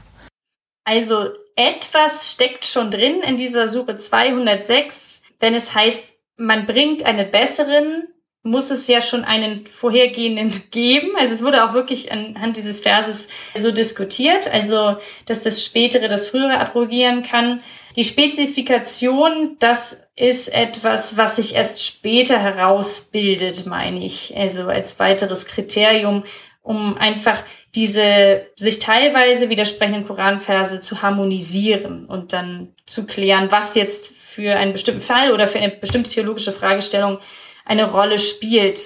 Also 0.84 1.28
etwas 1.56 2.32
steckt 2.32 2.66
schon 2.66 2.90
drin 2.90 3.20
in 3.20 3.36
dieser 3.36 3.68
Suche 3.68 3.96
206, 3.96 5.22
wenn 5.38 5.54
es 5.54 5.74
heißt, 5.74 6.14
man 6.36 6.66
bringt 6.66 7.04
einen 7.04 7.30
besseren 7.30 8.08
muss 8.44 8.70
es 8.70 8.86
ja 8.88 9.00
schon 9.00 9.24
einen 9.24 9.64
vorhergehenden 9.66 10.62
geben. 10.70 11.12
Also 11.18 11.32
es 11.32 11.42
wurde 11.42 11.64
auch 11.64 11.72
wirklich 11.72 12.12
anhand 12.12 12.58
dieses 12.58 12.82
Verses 12.82 13.28
so 13.56 13.72
diskutiert, 13.72 14.52
also 14.52 14.96
dass 15.24 15.42
das 15.42 15.64
Spätere 15.64 16.08
das 16.08 16.28
Frühere 16.28 16.60
abrogieren 16.60 17.22
kann. 17.22 17.62
Die 17.96 18.04
Spezifikation, 18.04 19.56
das 19.60 20.02
ist 20.14 20.52
etwas, 20.52 21.16
was 21.16 21.36
sich 21.36 21.54
erst 21.54 21.82
später 21.82 22.38
herausbildet, 22.38 23.64
meine 23.66 24.04
ich. 24.04 24.36
Also 24.36 24.64
als 24.64 24.98
weiteres 24.98 25.46
Kriterium, 25.46 26.24
um 26.62 26.98
einfach 26.98 27.42
diese 27.74 28.46
sich 28.56 28.78
teilweise 28.78 29.48
widersprechenden 29.48 30.04
Koranverse 30.04 30.80
zu 30.80 31.00
harmonisieren 31.00 32.04
und 32.04 32.34
dann 32.34 32.74
zu 32.84 33.06
klären, 33.06 33.50
was 33.50 33.74
jetzt 33.74 34.12
für 34.14 34.56
einen 34.56 34.72
bestimmten 34.72 35.00
Fall 35.00 35.32
oder 35.32 35.48
für 35.48 35.58
eine 35.58 35.70
bestimmte 35.70 36.10
theologische 36.10 36.52
Fragestellung 36.52 37.18
eine 37.64 37.90
Rolle 37.90 38.18
spielt. 38.18 38.80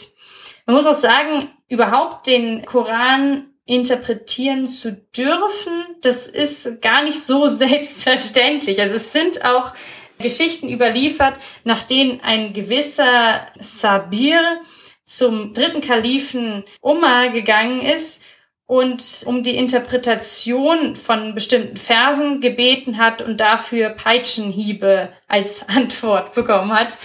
Man 0.67 0.77
muss 0.77 0.87
auch 0.87 0.95
sagen, 0.95 1.51
überhaupt 1.69 2.27
den 2.27 2.65
Koran 2.65 3.47
interpretieren 3.67 4.67
zu 4.67 4.93
dürfen, 5.17 5.85
das 6.01 6.27
ist 6.27 6.81
gar 6.81 7.03
nicht 7.03 7.21
so 7.21 7.49
selbstverständlich. 7.49 8.81
Also 8.81 8.97
es 8.97 9.13
sind 9.13 9.45
auch 9.45 9.73
Geschichten 10.19 10.69
überliefert, 10.69 11.39
nach 11.65 11.83
denen 11.83 12.21
ein 12.21 12.53
gewisser 12.53 13.47
Sabir 13.61 14.61
zum 15.05 15.55
dritten 15.55 15.81
Kalifen 15.81 16.65
Umar 16.81 17.31
gegangen 17.31 17.81
ist 17.81 18.23
und 18.69 19.23
um 19.25 19.43
die 19.43 19.57
Interpretation 19.57 20.95
von 20.95 21.35
bestimmten 21.35 21.79
Versen 21.79 22.43
gebeten 22.43 22.99
hat 22.99 23.23
und 23.23 23.41
dafür 23.41 23.89
Peitschenhiebe 23.89 25.09
als 25.27 25.67
Antwort 25.69 26.35
bekommen 26.35 26.73
hat. 26.73 26.97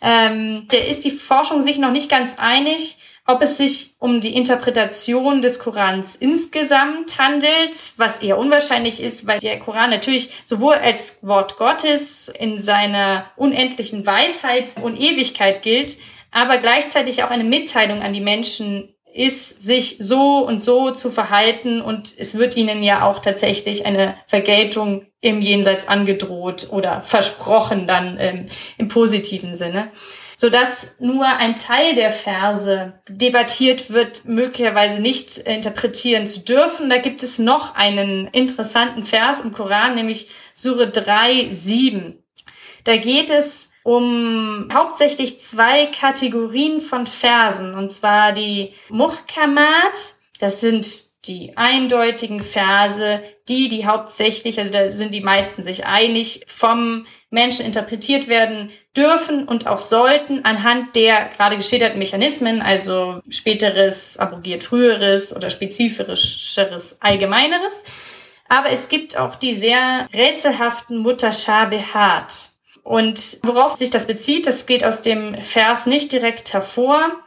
Ähm, 0.00 0.66
der 0.72 0.88
ist 0.88 1.04
die 1.04 1.10
Forschung 1.10 1.60
sich 1.60 1.78
noch 1.78 1.92
nicht 1.92 2.10
ganz 2.10 2.38
einig, 2.38 2.96
ob 3.26 3.42
es 3.42 3.58
sich 3.58 3.90
um 3.98 4.22
die 4.22 4.34
Interpretation 4.34 5.42
des 5.42 5.58
Korans 5.58 6.16
insgesamt 6.16 7.18
handelt, 7.18 7.76
was 7.98 8.22
eher 8.22 8.38
unwahrscheinlich 8.38 9.02
ist, 9.02 9.26
weil 9.26 9.40
der 9.40 9.58
Koran 9.58 9.90
natürlich 9.90 10.30
sowohl 10.46 10.76
als 10.76 11.22
Wort 11.22 11.58
Gottes 11.58 12.28
in 12.28 12.58
seiner 12.58 13.26
unendlichen 13.36 14.06
Weisheit 14.06 14.72
und 14.80 14.98
Ewigkeit 14.98 15.60
gilt, 15.60 15.98
aber 16.30 16.56
gleichzeitig 16.56 17.22
auch 17.22 17.30
eine 17.30 17.44
Mitteilung 17.44 18.00
an 18.00 18.14
die 18.14 18.22
Menschen 18.22 18.94
ist, 19.14 19.62
sich 19.62 19.96
so 19.98 20.46
und 20.46 20.62
so 20.62 20.90
zu 20.90 21.10
verhalten 21.10 21.80
und 21.80 22.14
es 22.16 22.36
wird 22.36 22.56
ihnen 22.56 22.82
ja 22.82 23.08
auch 23.08 23.20
tatsächlich 23.20 23.86
eine 23.86 24.16
Vergeltung 24.26 25.06
im 25.20 25.42
Jenseits 25.42 25.88
angedroht 25.88 26.68
oder 26.70 27.02
versprochen 27.02 27.86
dann 27.86 28.16
ähm, 28.18 28.46
im 28.78 28.88
positiven 28.88 29.54
Sinne 29.54 29.90
so 30.40 30.48
dass 30.48 30.94
nur 31.00 31.26
ein 31.26 31.56
Teil 31.56 31.94
der 31.94 32.10
Verse 32.10 32.94
debattiert 33.10 33.90
wird, 33.90 34.24
möglicherweise 34.24 34.98
nicht 34.98 35.36
interpretieren 35.36 36.26
zu 36.26 36.40
dürfen. 36.40 36.88
Da 36.88 36.96
gibt 36.96 37.22
es 37.22 37.38
noch 37.38 37.74
einen 37.74 38.26
interessanten 38.28 39.02
Vers 39.02 39.42
im 39.42 39.52
Koran, 39.52 39.96
nämlich 39.96 40.30
Sure 40.54 40.88
3, 40.88 41.50
7. 41.52 42.24
Da 42.84 42.96
geht 42.96 43.28
es 43.28 43.69
um 43.82 44.68
hauptsächlich 44.72 45.42
zwei 45.42 45.86
Kategorien 45.86 46.80
von 46.80 47.06
Versen, 47.06 47.74
und 47.74 47.90
zwar 47.92 48.32
die 48.32 48.72
Muhkamat, 48.88 50.14
das 50.38 50.60
sind 50.60 51.10
die 51.26 51.56
eindeutigen 51.56 52.42
Verse, 52.42 53.22
die, 53.48 53.68
die 53.68 53.86
hauptsächlich, 53.86 54.58
also 54.58 54.72
da 54.72 54.86
sind 54.86 55.12
die 55.12 55.20
meisten 55.20 55.62
sich 55.62 55.84
einig, 55.84 56.44
vom 56.46 57.06
Menschen 57.30 57.66
interpretiert 57.66 58.26
werden 58.26 58.70
dürfen 58.96 59.46
und 59.46 59.66
auch 59.66 59.78
sollten 59.78 60.44
anhand 60.44 60.96
der 60.96 61.28
gerade 61.28 61.56
geschilderten 61.56 61.98
Mechanismen, 61.98 62.62
also 62.62 63.20
späteres 63.28 64.16
abrogiert 64.16 64.64
früheres 64.64 65.34
oder 65.34 65.50
spezifischeres 65.50 66.96
allgemeineres. 67.00 67.84
Aber 68.48 68.70
es 68.70 68.88
gibt 68.88 69.16
auch 69.16 69.36
die 69.36 69.54
sehr 69.54 70.08
rätselhaften 70.12 70.98
Mutterschabehat. 70.98 72.49
Und 72.82 73.38
worauf 73.42 73.76
sich 73.76 73.90
das 73.90 74.06
bezieht, 74.06 74.46
das 74.46 74.66
geht 74.66 74.84
aus 74.84 75.02
dem 75.02 75.40
Vers 75.40 75.86
nicht 75.86 76.12
direkt 76.12 76.52
hervor. 76.52 77.20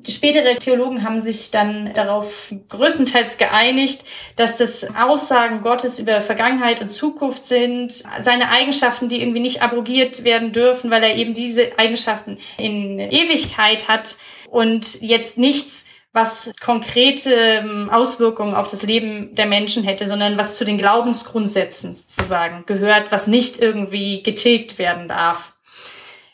Die 0.00 0.12
spätere 0.12 0.56
Theologen 0.58 1.02
haben 1.02 1.20
sich 1.20 1.50
dann 1.50 1.92
darauf 1.92 2.54
größtenteils 2.68 3.36
geeinigt, 3.36 4.04
dass 4.36 4.56
das 4.56 4.86
Aussagen 4.94 5.60
Gottes 5.60 5.98
über 5.98 6.20
Vergangenheit 6.20 6.80
und 6.80 6.90
Zukunft 6.90 7.48
sind, 7.48 8.04
seine 8.20 8.48
Eigenschaften, 8.50 9.08
die 9.08 9.20
irgendwie 9.20 9.40
nicht 9.40 9.60
abrogiert 9.60 10.22
werden 10.22 10.52
dürfen, 10.52 10.92
weil 10.92 11.02
er 11.02 11.16
eben 11.16 11.34
diese 11.34 11.76
Eigenschaften 11.78 12.38
in 12.58 13.00
Ewigkeit 13.00 13.88
hat 13.88 14.16
und 14.48 15.00
jetzt 15.00 15.36
nichts 15.36 15.87
was 16.18 16.50
konkrete 16.60 17.32
ähm, 17.32 17.90
Auswirkungen 17.90 18.54
auf 18.54 18.68
das 18.68 18.82
Leben 18.82 19.34
der 19.36 19.46
Menschen 19.46 19.84
hätte, 19.84 20.08
sondern 20.08 20.36
was 20.36 20.56
zu 20.56 20.64
den 20.64 20.78
Glaubensgrundsätzen 20.78 21.94
sozusagen 21.94 22.64
gehört, 22.66 23.12
was 23.12 23.28
nicht 23.28 23.60
irgendwie 23.60 24.22
getilgt 24.22 24.78
werden 24.78 25.06
darf. 25.06 25.54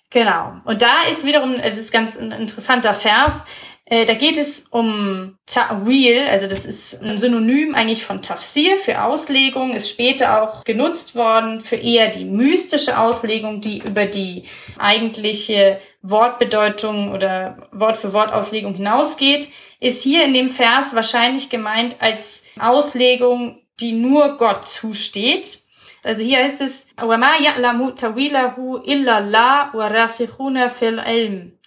Genau. 0.09 0.55
Und 0.65 0.81
da 0.81 1.03
ist 1.11 1.27
wiederum, 1.27 1.57
es 1.61 1.79
ist 1.79 1.93
ganz 1.93 2.17
ein 2.17 2.33
interessanter 2.33 2.95
Vers, 2.95 3.45
äh, 3.87 4.07
da 4.07 4.15
geht 4.15 4.39
es 4.39 4.67
um 4.71 5.37
Ta'wil, 5.47 6.27
also 6.27 6.47
das 6.47 6.65
ist 6.65 7.03
ein 7.03 7.19
Synonym 7.19 7.75
eigentlich 7.75 8.05
von 8.05 8.23
Tafsir 8.23 8.79
für 8.79 9.03
Auslegung, 9.03 9.73
ist 9.73 9.91
später 9.91 10.43
auch 10.43 10.65
genutzt 10.65 11.15
worden 11.15 11.61
für 11.61 11.77
eher 11.77 12.09
die 12.09 12.25
mystische 12.25 12.99
Auslegung, 12.99 13.61
die 13.61 13.79
über 13.79 14.07
die 14.07 14.45
eigentliche 14.79 15.81
Wortbedeutung 16.01 17.13
oder 17.13 17.69
Wort 17.73 17.99
für 17.99 18.15
Wort 18.15 18.33
Auslegung 18.33 18.75
hinausgeht, 18.75 19.49
ist 19.80 20.04
hier 20.04 20.24
in 20.26 20.34
dem 20.34 20.50
Vers 20.50 20.94
wahrscheinlich 20.96 21.50
gemeint 21.50 21.96
als 22.00 22.44
Auslegung, 22.60 23.62
die 23.80 23.94
nur 23.94 24.38
Gott 24.38 24.68
zusteht. 24.68 25.60
Also 26.04 26.24
hier 26.24 26.40
heißt 26.40 26.62
es, 26.62 26.88
وَمَا 26.98 27.38
يَعْلَمُ 27.42 27.96
تَوِيلَهُ 27.96 28.56
إِلَّا 28.86 29.18
اللَّهُ 29.20 29.76
وَرَاسِخُونَ 29.76 30.70
فِي 30.70 30.88
الْعِلْمِ 30.90 31.60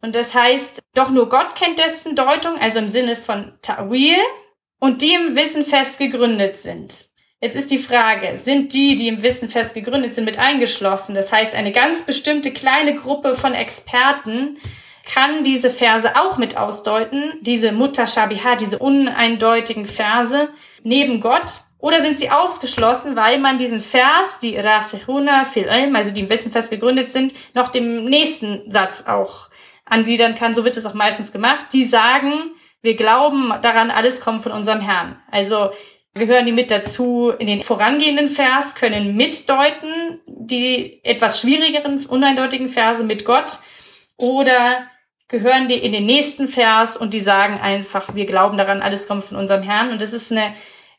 und 0.00 0.14
das 0.14 0.34
heißt, 0.34 0.80
doch 0.94 1.10
nur 1.10 1.28
Gott 1.28 1.56
kennt 1.56 1.78
dessen 1.78 2.14
Deutung, 2.14 2.58
also 2.58 2.78
im 2.78 2.88
Sinne 2.88 3.16
von 3.16 3.52
Ta'wil, 3.62 4.16
und 4.78 5.02
die 5.02 5.14
im 5.14 5.34
Wissen 5.34 5.64
fest 5.64 5.98
gegründet 5.98 6.56
sind. 6.56 7.06
Jetzt 7.40 7.56
ist 7.56 7.70
die 7.70 7.78
Frage, 7.78 8.36
sind 8.36 8.72
die, 8.72 8.96
die 8.96 9.08
im 9.08 9.22
Wissen 9.22 9.48
fest 9.48 9.74
gegründet 9.74 10.14
sind, 10.14 10.24
mit 10.24 10.38
eingeschlossen? 10.38 11.14
Das 11.14 11.32
heißt, 11.32 11.54
eine 11.54 11.72
ganz 11.72 12.04
bestimmte 12.04 12.52
kleine 12.52 12.94
Gruppe 12.94 13.36
von 13.36 13.54
Experten 13.54 14.58
kann 15.05 15.43
diese 15.43 15.69
Verse 15.69 16.15
auch 16.15 16.37
mit 16.37 16.57
ausdeuten, 16.57 17.33
diese 17.41 17.71
Mutashabiha, 17.71 18.55
diese 18.55 18.79
uneindeutigen 18.79 19.85
Verse 19.85 20.49
neben 20.83 21.19
Gott, 21.19 21.51
oder 21.79 21.99
sind 21.99 22.17
sie 22.17 22.29
ausgeschlossen, 22.29 23.17
weil 23.17 23.39
man 23.39 23.57
diesen 23.57 23.81
Vers, 23.81 24.39
die 24.39 24.55
Rasihuna 24.55 25.43
fil 25.43 25.65
ilm, 25.65 25.95
also 25.97 26.11
die 26.11 26.21
im 26.21 26.29
Wissen 26.29 26.51
fest 26.51 26.69
gegründet 26.69 27.11
sind, 27.11 27.33
noch 27.53 27.69
dem 27.69 28.05
nächsten 28.05 28.71
Satz 28.71 29.05
auch 29.05 29.49
angliedern 29.83 30.35
kann, 30.35 30.55
so 30.55 30.63
wird 30.63 30.77
es 30.77 30.85
auch 30.85 30.93
meistens 30.93 31.33
gemacht, 31.33 31.67
die 31.73 31.83
sagen, 31.83 32.51
wir 32.81 32.95
glauben 32.95 33.53
daran, 33.61 33.91
alles 33.91 34.21
kommt 34.21 34.43
von 34.43 34.53
unserem 34.53 34.79
Herrn. 34.79 35.21
Also 35.29 35.71
gehören 36.13 36.45
die 36.45 36.51
mit 36.51 36.71
dazu. 36.71 37.33
In 37.37 37.47
den 37.47 37.63
vorangehenden 37.63 38.29
Vers, 38.29 38.75
können 38.75 39.15
mitdeuten 39.15 40.21
die 40.25 40.99
etwas 41.03 41.41
schwierigeren, 41.41 42.05
uneindeutigen 42.05 42.69
Verse 42.69 43.03
mit 43.03 43.25
Gott 43.25 43.59
oder 44.23 44.87
gehören 45.27 45.67
die 45.67 45.75
in 45.75 45.91
den 45.91 46.05
nächsten 46.05 46.47
Vers 46.47 46.95
und 46.95 47.13
die 47.13 47.19
sagen 47.19 47.59
einfach, 47.59 48.15
wir 48.15 48.25
glauben 48.25 48.57
daran, 48.57 48.81
alles 48.81 49.09
kommt 49.09 49.25
von 49.25 49.35
unserem 49.35 49.63
Herrn. 49.63 49.91
Und 49.91 50.01
das 50.01 50.13
ist 50.13 50.31
eine 50.31 50.53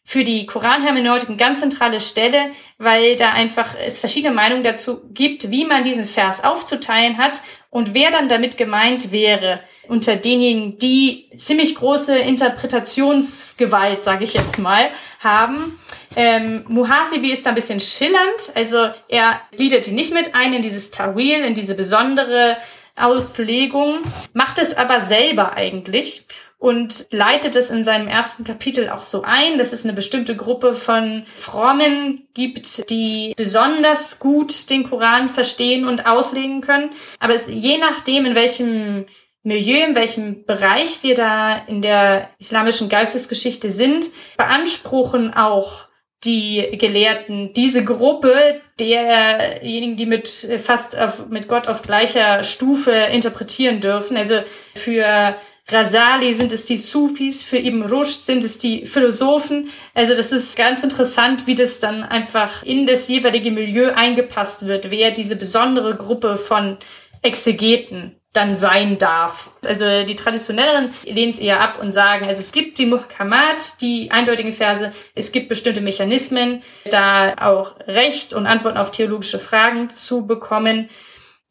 für 0.07 0.23
die 0.23 0.45
Koranhermeneutik 0.45 1.31
eine 1.31 1.39
ganz 1.39 1.61
zentrale 1.61 1.99
Stelle, 1.99 2.51
weil 2.77 3.17
da 3.17 3.33
einfach 3.33 3.75
es 3.87 3.99
verschiedene 3.99 4.35
Meinungen 4.35 4.63
dazu 4.63 5.01
gibt, 5.15 5.51
wie 5.51 5.65
man 5.65 5.83
diesen 5.83 6.05
Vers 6.05 6.45
aufzuteilen 6.45 7.17
hat 7.17 7.41
und 7.71 7.95
wer 7.95 8.11
dann 8.11 8.29
damit 8.29 8.59
gemeint 8.59 9.13
wäre 9.13 9.61
unter 9.89 10.17
denjenigen, 10.17 10.79
die 10.79 11.31
ziemlich 11.39 11.75
große 11.77 12.19
Interpretationsgewalt, 12.19 14.05
sage 14.05 14.25
ich 14.25 14.35
jetzt 14.35 14.59
mal, 14.59 14.91
haben. 15.21 15.79
Ähm, 16.15 16.67
Muhasibi 16.69 17.33
ist 17.33 17.47
da 17.47 17.51
ein 17.51 17.57
bisschen 17.57 17.81
schillernd, 17.81 18.53
also 18.55 18.91
er 19.09 19.41
gliedert 19.57 19.87
die 19.87 19.93
nicht 19.93 20.13
mit 20.13 20.35
ein 20.35 20.53
in 20.53 20.61
dieses 20.61 20.91
Tawil, 20.91 21.45
in 21.45 21.55
diese 21.55 21.75
besondere 21.75 22.59
Auslegung, 22.97 23.99
macht 24.33 24.59
es 24.59 24.77
aber 24.77 25.01
selber 25.01 25.55
eigentlich 25.55 26.27
und 26.59 27.07
leitet 27.11 27.57
es 27.57 27.71
in 27.71 27.85
seinem 27.85 28.09
ersten 28.09 28.45
Kapitel 28.45 28.89
auch 28.89 29.03
so 29.03 29.23
ein, 29.23 29.59
dass 29.59 29.73
es 29.73 29.85
eine 29.85 29.93
bestimmte 29.93 30.35
Gruppe 30.35 30.73
von 30.73 31.27
Frommen 31.37 32.27
gibt, 32.33 32.89
die 32.89 33.35
besonders 33.37 34.19
gut 34.19 34.71
den 34.71 34.89
Koran 34.89 35.29
verstehen 35.29 35.87
und 35.87 36.07
auslegen 36.07 36.63
können. 36.63 36.91
Aber 37.21 37.35
es, 37.35 37.49
je 37.49 37.77
nachdem, 37.77 38.25
in 38.25 38.35
welchem 38.35 39.05
Milieu, 39.43 39.85
in 39.85 39.95
welchem 39.95 40.47
Bereich 40.47 41.03
wir 41.03 41.15
da 41.15 41.55
in 41.67 41.83
der 41.83 42.31
islamischen 42.39 42.89
Geistesgeschichte 42.89 43.71
sind, 43.71 44.09
beanspruchen 44.39 45.35
auch 45.35 45.89
die 46.25 46.77
Gelehrten 46.79 47.53
diese 47.53 47.85
Gruppe 47.85 48.61
derjenigen, 48.81 49.97
die 49.97 50.07
mit 50.07 50.29
fast 50.29 50.99
auf, 50.99 51.29
mit 51.29 51.49
Gott 51.49 51.69
auf 51.69 51.83
gleicher 51.83 52.43
Stufe 52.43 52.91
interpretieren 52.91 53.81
dürfen. 53.81 54.17
Also 54.17 54.41
für 54.75 55.37
Rasali 55.69 56.35
sind 56.35 56.53
es 56.53 56.67
die 56.67 56.77
Sufis, 56.77 57.43
für 57.43 57.59
Ibn 57.59 57.83
Rushd 57.83 58.23
sind 58.23 58.45
es 58.45 58.59
die 58.59 58.87
Philosophen. 58.87 59.71
Also 59.95 60.15
das 60.15 60.33
ist 60.33 60.57
ganz 60.57 60.83
interessant, 60.83 61.47
wie 61.47 61.55
das 61.55 61.81
dann 61.81 62.03
einfach 62.03 62.63
in 62.63 62.87
das 62.87 63.09
jeweilige 63.09 63.51
Milieu 63.51 63.93
eingepasst 63.95 64.67
wird, 64.67 64.91
wer 64.91 65.11
diese 65.11 65.37
besondere 65.37 65.97
Gruppe 65.97 66.37
von 66.37 66.79
Exegeten 67.23 68.21
dann 68.35 68.57
sein 68.57 68.99
darf. 68.99 69.51
Also 69.65 70.05
die 70.05 70.17
Traditionelleren 70.17 70.93
lehnen 71.05 71.31
es 71.31 71.39
eher 71.39 71.61
ab 71.61 71.79
und 71.81 71.93
sagen, 71.93 72.27
also 72.27 72.41
es 72.41 72.53
gibt 72.53 72.79
die 72.79 72.87
Muhkamat, 72.87 73.81
die 73.81 74.11
eindeutigen 74.11 74.53
Verse, 74.53 74.93
es 75.15 75.33
gibt 75.33 75.49
bestimmte 75.49 75.81
Mechanismen, 75.81 76.63
da 76.91 77.35
auch 77.41 77.77
Recht 77.87 78.35
und 78.35 78.47
Antworten 78.47 78.77
auf 78.77 78.91
theologische 78.91 79.39
Fragen 79.39 79.89
zu 79.89 80.27
bekommen. 80.27 80.91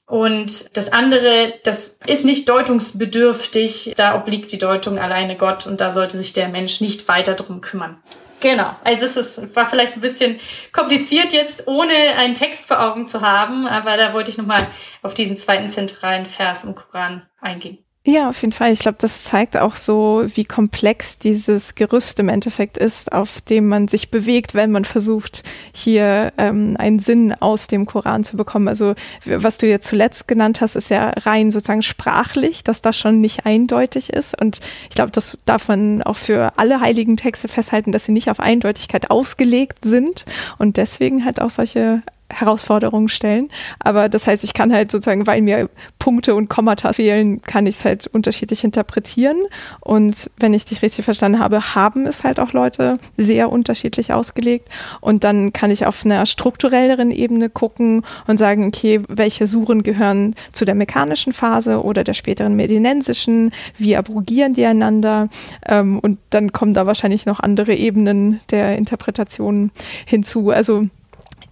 Und 0.05 0.75
das 0.75 0.91
andere, 0.91 1.53
das 1.63 1.99
ist 2.05 2.25
nicht 2.25 2.49
deutungsbedürftig. 2.49 3.93
Da 3.95 4.15
obliegt 4.15 4.51
die 4.51 4.57
Deutung 4.57 4.99
alleine 4.99 5.37
Gott 5.37 5.65
und 5.65 5.79
da 5.79 5.91
sollte 5.91 6.17
sich 6.17 6.33
der 6.33 6.49
Mensch 6.49 6.81
nicht 6.81 7.07
weiter 7.07 7.33
drum 7.33 7.61
kümmern. 7.61 7.97
Genau. 8.43 8.75
Also 8.83 9.05
es 9.05 9.15
ist, 9.15 9.55
war 9.55 9.65
vielleicht 9.65 9.95
ein 9.95 10.01
bisschen 10.01 10.37
kompliziert 10.73 11.31
jetzt, 11.31 11.65
ohne 11.65 11.93
einen 12.17 12.35
Text 12.35 12.67
vor 12.67 12.81
Augen 12.81 13.05
zu 13.05 13.21
haben, 13.21 13.65
aber 13.65 13.95
da 13.95 14.13
wollte 14.13 14.31
ich 14.31 14.37
nochmal 14.37 14.67
auf 15.01 15.13
diesen 15.13 15.37
zweiten 15.37 15.69
zentralen 15.69 16.25
Vers 16.25 16.65
im 16.65 16.75
Koran 16.75 17.25
eingehen. 17.39 17.82
Ja, 18.05 18.27
auf 18.27 18.41
jeden 18.41 18.51
Fall. 18.51 18.73
Ich 18.73 18.79
glaube, 18.79 18.97
das 18.99 19.23
zeigt 19.23 19.55
auch 19.55 19.77
so, 19.77 20.25
wie 20.35 20.43
komplex 20.43 21.19
dieses 21.19 21.73
Gerüst 21.75 22.19
im 22.19 22.27
Endeffekt 22.27 22.77
ist, 22.77 23.13
auf 23.13 23.39
dem 23.39 23.69
man 23.69 23.87
sich 23.87 24.11
bewegt, 24.11 24.55
wenn 24.55 24.71
man 24.71 24.83
versucht, 24.83 25.43
hier 25.73 26.33
ähm, 26.37 26.75
einen 26.77 26.99
Sinn 26.99 27.33
aus 27.39 27.67
dem 27.67 27.85
Koran 27.85 28.25
zu 28.25 28.35
bekommen. 28.35 28.67
Also 28.67 28.93
was 29.23 29.57
du 29.57 29.67
jetzt 29.69 29.87
zuletzt 29.87 30.27
genannt 30.27 30.59
hast, 30.59 30.75
ist 30.75 30.89
ja 30.89 31.11
rein 31.11 31.49
sozusagen 31.49 31.81
sprachlich, 31.81 32.61
dass 32.61 32.81
das 32.81 32.97
schon 32.97 33.19
nicht 33.19 33.45
eindeutig 33.45 34.11
ist. 34.11 34.37
Und 34.39 34.59
ich 34.89 34.95
glaube, 34.95 35.11
das 35.11 35.37
darf 35.45 35.69
man 35.69 36.01
auch 36.01 36.17
für 36.17 36.51
alle 36.57 36.81
heiligen 36.81 37.15
Texte 37.15 37.47
festhalten, 37.47 37.93
dass 37.93 38.03
sie 38.03 38.11
nicht 38.11 38.29
auf 38.29 38.41
Eindeutigkeit 38.41 39.11
ausgelegt 39.11 39.85
sind 39.85 40.25
und 40.57 40.75
deswegen 40.75 41.23
halt 41.23 41.41
auch 41.41 41.51
solche 41.51 42.03
Herausforderungen 42.29 43.09
stellen. 43.09 43.47
Aber 43.79 44.09
das 44.09 44.27
heißt, 44.27 44.43
ich 44.43 44.53
kann 44.53 44.73
halt 44.73 44.91
sozusagen, 44.91 45.27
weil 45.27 45.41
mir 45.41 45.69
Punkte 45.99 46.35
und 46.35 46.49
Kommata 46.49 46.93
fehlen, 46.93 47.41
kann 47.41 47.67
ich 47.67 47.75
es 47.75 47.85
halt 47.85 48.07
unterschiedlich 48.07 48.63
interpretieren. 48.63 49.37
Und 49.79 50.29
wenn 50.37 50.53
ich 50.53 50.65
dich 50.65 50.81
richtig 50.81 51.05
verstanden 51.05 51.39
habe, 51.39 51.75
haben 51.75 52.05
es 52.05 52.23
halt 52.23 52.39
auch 52.39 52.53
Leute 52.53 52.95
sehr 53.17 53.51
unterschiedlich 53.51 54.13
ausgelegt. 54.13 54.69
Und 55.01 55.23
dann 55.23 55.53
kann 55.53 55.71
ich 55.71 55.85
auf 55.85 56.05
einer 56.05 56.25
strukturelleren 56.25 57.11
Ebene 57.11 57.49
gucken 57.49 58.01
und 58.27 58.37
sagen, 58.37 58.65
okay, 58.65 59.01
welche 59.07 59.47
Suren 59.47 59.83
gehören 59.83 60.35
zu 60.51 60.65
der 60.65 60.75
mechanischen 60.75 61.33
Phase 61.33 61.83
oder 61.83 62.03
der 62.03 62.13
späteren 62.13 62.55
medinensischen? 62.55 63.51
Wie 63.77 63.95
abrogieren 63.95 64.53
die 64.53 64.65
einander? 64.65 65.27
Ähm, 65.67 65.99
und 65.99 66.19
dann 66.31 66.51
kommen 66.51 66.73
da 66.73 66.85
wahrscheinlich 66.85 67.25
noch 67.25 67.39
andere 67.39 67.75
Ebenen 67.75 68.39
der 68.49 68.77
Interpretation 68.77 69.71
hinzu. 70.05 70.49
Also 70.49 70.81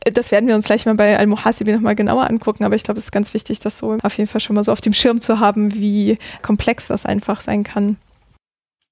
das 0.03 0.31
werden 0.31 0.47
wir 0.47 0.55
uns 0.55 0.65
gleich 0.65 0.85
mal 0.85 0.95
bei 0.95 1.17
Al-Muhasibi 1.17 1.73
nochmal 1.73 1.95
genauer 1.95 2.29
angucken, 2.29 2.63
aber 2.63 2.75
ich 2.75 2.83
glaube, 2.83 2.97
es 2.97 3.05
ist 3.05 3.11
ganz 3.11 3.33
wichtig, 3.33 3.59
das 3.59 3.77
so 3.77 3.97
auf 4.01 4.17
jeden 4.17 4.29
Fall 4.29 4.41
schon 4.41 4.55
mal 4.55 4.63
so 4.63 4.71
auf 4.71 4.81
dem 4.81 4.93
Schirm 4.93 5.21
zu 5.21 5.39
haben, 5.39 5.73
wie 5.75 6.17
komplex 6.41 6.87
das 6.87 7.05
einfach 7.05 7.41
sein 7.41 7.63
kann. 7.63 7.97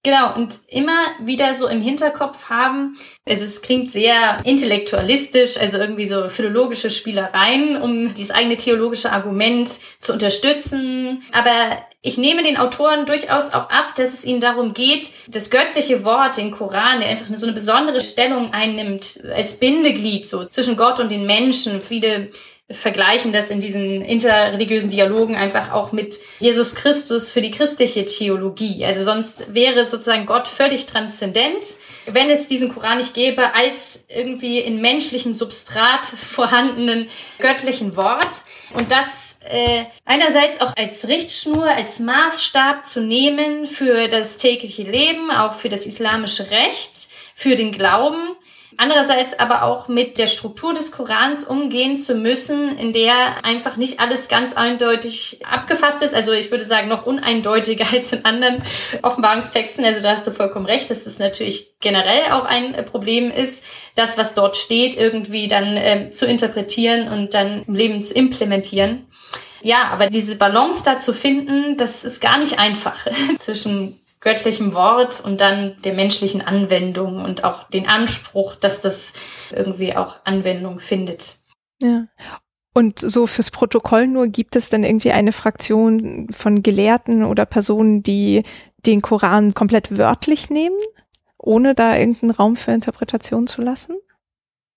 Genau, 0.03 0.33
und 0.35 0.61
immer 0.69 1.07
wieder 1.19 1.53
so 1.53 1.67
im 1.67 1.81
Hinterkopf 1.81 2.49
haben, 2.49 2.97
also 3.27 3.43
es 3.43 3.61
klingt 3.61 3.91
sehr 3.91 4.37
intellektualistisch, 4.45 5.57
also 5.57 5.77
irgendwie 5.77 6.05
so 6.05 6.29
philologische 6.29 6.89
Spielereien, 6.89 7.81
um 7.81 8.13
dieses 8.13 8.31
eigene 8.31 8.55
theologische 8.55 9.11
Argument 9.11 9.69
zu 9.99 10.13
unterstützen. 10.13 11.21
Aber 11.33 11.83
ich 12.01 12.17
nehme 12.17 12.43
den 12.43 12.57
Autoren 12.57 13.05
durchaus 13.05 13.53
auch 13.53 13.69
ab, 13.69 13.95
dass 13.95 14.13
es 14.13 14.23
ihnen 14.23 14.39
darum 14.39 14.73
geht, 14.73 15.09
das 15.27 15.49
göttliche 15.49 16.05
Wort, 16.05 16.37
den 16.37 16.51
Koran, 16.51 17.01
der 17.01 17.09
einfach 17.09 17.25
so 17.35 17.45
eine 17.45 17.53
besondere 17.53 17.99
Stellung 17.99 18.53
einnimmt, 18.53 19.19
als 19.35 19.59
Bindeglied 19.59 20.27
so 20.27 20.45
zwischen 20.45 20.77
Gott 20.77 20.99
und 20.99 21.11
den 21.11 21.25
Menschen. 21.25 21.81
Viele 21.81 22.31
vergleichen 22.71 23.33
das 23.33 23.49
in 23.49 23.59
diesen 23.59 24.01
interreligiösen 24.01 24.91
Dialogen 24.91 25.35
einfach 25.35 25.71
auch 25.71 25.91
mit 25.91 26.19
Jesus 26.39 26.75
Christus 26.75 27.31
für 27.31 27.41
die 27.41 27.51
christliche 27.51 28.05
Theologie. 28.05 28.85
Also 28.85 29.03
sonst 29.03 29.53
wäre 29.53 29.87
sozusagen 29.87 30.27
Gott 30.27 30.47
völlig 30.47 30.85
transzendent, 30.85 31.65
wenn 32.05 32.29
es 32.29 32.47
diesen 32.47 32.69
Koran 32.69 32.99
nicht 32.99 33.15
gäbe, 33.15 33.55
als 33.55 34.05
irgendwie 34.07 34.59
in 34.59 34.81
menschlichem 34.81 35.33
Substrat 35.33 36.05
vorhandenen 36.05 37.09
göttlichen 37.39 37.97
Wort. 37.97 38.43
Und 38.75 38.91
das 38.91 39.18
äh, 39.41 39.85
einerseits 40.05 40.61
auch 40.61 40.75
als 40.75 41.07
Richtschnur, 41.07 41.65
als 41.65 41.99
Maßstab 41.99 42.85
zu 42.85 43.01
nehmen 43.01 43.65
für 43.65 44.07
das 44.07 44.37
tägliche 44.37 44.83
Leben, 44.83 45.31
auch 45.31 45.53
für 45.53 45.69
das 45.69 45.85
islamische 45.85 46.51
Recht, 46.51 47.09
für 47.35 47.55
den 47.55 47.71
Glauben 47.71 48.35
Andererseits 48.81 49.37
aber 49.37 49.63
auch 49.63 49.89
mit 49.89 50.17
der 50.17 50.27
Struktur 50.27 50.73
des 50.73 50.93
Korans 50.93 51.43
umgehen 51.43 51.97
zu 51.97 52.15
müssen, 52.15 52.77
in 52.77 52.93
der 52.93 53.43
einfach 53.43 53.75
nicht 53.75 53.99
alles 53.99 54.29
ganz 54.29 54.55
eindeutig 54.55 55.39
abgefasst 55.45 56.01
ist. 56.01 56.15
Also 56.15 56.31
ich 56.31 56.49
würde 56.49 56.63
sagen, 56.63 56.87
noch 56.87 57.05
uneindeutiger 57.05 57.83
als 57.91 58.13
in 58.13 58.23
anderen 58.23 58.63
Offenbarungstexten. 59.01 59.83
Also 59.83 60.01
da 60.01 60.11
hast 60.11 60.25
du 60.25 60.31
vollkommen 60.31 60.65
recht, 60.65 60.89
dass 60.89 61.05
es 61.05 61.19
natürlich 61.19 61.73
generell 61.81 62.31
auch 62.31 62.45
ein 62.45 62.85
Problem 62.85 63.29
ist, 63.29 63.65
das, 63.95 64.17
was 64.17 64.33
dort 64.33 64.55
steht, 64.55 64.95
irgendwie 64.95 65.49
dann 65.49 65.75
äh, 65.75 66.11
zu 66.11 66.25
interpretieren 66.25 67.09
und 67.09 67.33
dann 67.33 67.63
im 67.67 67.75
Leben 67.75 68.01
zu 68.01 68.13
implementieren. 68.13 69.08
Ja, 69.61 69.89
aber 69.89 70.07
diese 70.07 70.37
Balance 70.37 70.83
da 70.83 70.97
zu 70.97 71.13
finden, 71.13 71.77
das 71.77 72.03
ist 72.03 72.21
gar 72.21 72.37
nicht 72.37 72.59
einfach 72.59 73.05
zwischen 73.39 73.99
göttlichem 74.21 74.73
Wort 74.73 75.21
und 75.23 75.39
dann 75.39 75.77
der 75.83 75.93
menschlichen 75.93 76.41
Anwendung 76.41 77.23
und 77.23 77.43
auch 77.43 77.69
den 77.69 77.87
Anspruch, 77.87 78.55
dass 78.55 78.81
das 78.81 79.13
irgendwie 79.51 79.95
auch 79.95 80.17
Anwendung 80.25 80.79
findet. 80.79 81.37
Ja. 81.81 82.07
Und 82.73 82.99
so 82.99 83.27
fürs 83.27 83.51
Protokoll 83.51 84.07
nur 84.07 84.27
gibt 84.27 84.55
es 84.55 84.69
dann 84.69 84.83
irgendwie 84.83 85.11
eine 85.11 85.31
Fraktion 85.31 86.27
von 86.31 86.63
Gelehrten 86.63 87.23
oder 87.23 87.45
Personen, 87.45 88.03
die 88.03 88.43
den 88.85 89.01
Koran 89.01 89.53
komplett 89.53 89.97
wörtlich 89.97 90.49
nehmen, 90.49 90.75
ohne 91.37 91.73
da 91.73 91.97
irgendeinen 91.97 92.31
Raum 92.31 92.55
für 92.55 92.71
Interpretation 92.71 93.47
zu 93.47 93.61
lassen? 93.61 93.97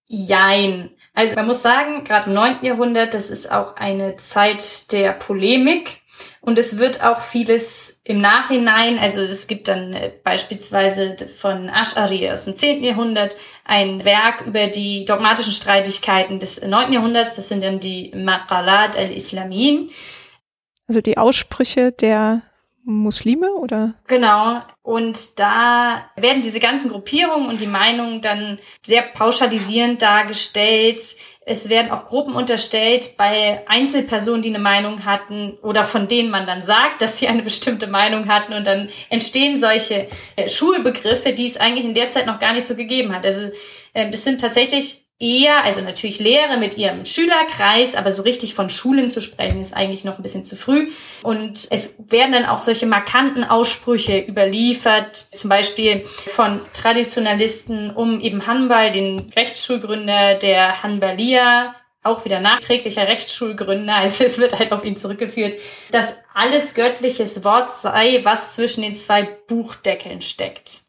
Jein. 0.06 0.90
Also 1.14 1.34
man 1.34 1.46
muss 1.46 1.62
sagen, 1.62 2.04
gerade 2.04 2.28
im 2.28 2.34
9. 2.34 2.58
Jahrhundert, 2.62 3.14
das 3.14 3.28
ist 3.28 3.52
auch 3.52 3.76
eine 3.76 4.16
Zeit 4.16 4.90
der 4.92 5.12
Polemik 5.12 6.02
und 6.40 6.58
es 6.58 6.78
wird 6.78 7.04
auch 7.04 7.20
vieles 7.20 8.00
im 8.04 8.20
Nachhinein, 8.20 8.98
also 8.98 9.20
es 9.20 9.46
gibt 9.46 9.68
dann 9.68 9.92
äh, 9.92 10.10
beispielsweise 10.24 11.16
von 11.38 11.70
Ash'ari 11.70 12.30
aus 12.32 12.44
dem 12.44 12.56
10. 12.56 12.82
Jahrhundert 12.82 13.36
ein 13.64 14.04
Werk 14.04 14.46
über 14.46 14.66
die 14.66 15.04
dogmatischen 15.04 15.52
Streitigkeiten 15.52 16.38
des 16.40 16.60
9. 16.60 16.92
Jahrhunderts. 16.92 17.36
Das 17.36 17.48
sind 17.48 17.62
dann 17.62 17.78
die 17.78 18.10
Maqalat 18.14 18.96
al-Islamin. 18.96 19.90
Also 20.88 21.00
die 21.00 21.16
Aussprüche 21.16 21.92
der 21.92 22.42
Muslime 22.84 23.52
oder? 23.54 23.94
Genau. 24.06 24.60
Und 24.82 25.38
da 25.38 26.10
werden 26.16 26.42
diese 26.42 26.60
ganzen 26.60 26.90
Gruppierungen 26.90 27.48
und 27.48 27.60
die 27.60 27.66
Meinungen 27.66 28.20
dann 28.20 28.58
sehr 28.84 29.02
pauschalisierend 29.02 30.02
dargestellt 30.02 31.16
es 31.44 31.68
werden 31.68 31.90
auch 31.90 32.06
Gruppen 32.06 32.34
unterstellt 32.34 33.16
bei 33.16 33.62
Einzelpersonen, 33.66 34.42
die 34.42 34.50
eine 34.50 34.60
Meinung 34.60 35.04
hatten 35.04 35.58
oder 35.62 35.84
von 35.84 36.06
denen 36.06 36.30
man 36.30 36.46
dann 36.46 36.62
sagt, 36.62 37.02
dass 37.02 37.18
sie 37.18 37.26
eine 37.26 37.42
bestimmte 37.42 37.88
Meinung 37.88 38.28
hatten 38.28 38.52
und 38.52 38.66
dann 38.66 38.88
entstehen 39.10 39.58
solche 39.58 40.06
äh, 40.36 40.48
Schulbegriffe, 40.48 41.32
die 41.32 41.46
es 41.46 41.56
eigentlich 41.56 41.84
in 41.84 41.94
der 41.94 42.10
Zeit 42.10 42.26
noch 42.26 42.38
gar 42.38 42.52
nicht 42.52 42.66
so 42.66 42.76
gegeben 42.76 43.12
hat. 43.12 43.26
Also 43.26 43.50
äh, 43.92 44.08
das 44.08 44.22
sind 44.22 44.40
tatsächlich 44.40 45.04
eher, 45.22 45.64
also 45.64 45.80
natürlich 45.80 46.18
Lehre 46.18 46.58
mit 46.58 46.76
ihrem 46.76 47.04
Schülerkreis, 47.04 47.94
aber 47.94 48.10
so 48.10 48.22
richtig 48.22 48.54
von 48.54 48.68
Schulen 48.68 49.06
zu 49.06 49.20
sprechen, 49.20 49.60
ist 49.60 49.72
eigentlich 49.72 50.02
noch 50.02 50.18
ein 50.18 50.22
bisschen 50.22 50.44
zu 50.44 50.56
früh. 50.56 50.90
Und 51.22 51.68
es 51.70 51.94
werden 51.98 52.32
dann 52.32 52.46
auch 52.46 52.58
solche 52.58 52.86
markanten 52.86 53.44
Aussprüche 53.44 54.18
überliefert, 54.18 55.16
zum 55.16 55.48
Beispiel 55.48 56.04
von 56.34 56.60
Traditionalisten 56.74 57.90
um 57.90 58.20
eben 58.20 58.46
Hanbal, 58.46 58.90
den 58.90 59.32
Rechtsschulgründer 59.34 60.34
der 60.34 60.82
Hanbalia, 60.82 61.76
auch 62.02 62.24
wieder 62.24 62.40
nachträglicher 62.40 63.06
Rechtsschulgründer, 63.06 63.94
also 63.94 64.24
es 64.24 64.38
wird 64.38 64.58
halt 64.58 64.72
auf 64.72 64.84
ihn 64.84 64.96
zurückgeführt, 64.96 65.54
dass 65.92 66.24
alles 66.34 66.74
göttliches 66.74 67.44
Wort 67.44 67.76
sei, 67.76 68.20
was 68.24 68.54
zwischen 68.54 68.82
den 68.82 68.96
zwei 68.96 69.22
Buchdeckeln 69.46 70.20
steckt. 70.20 70.80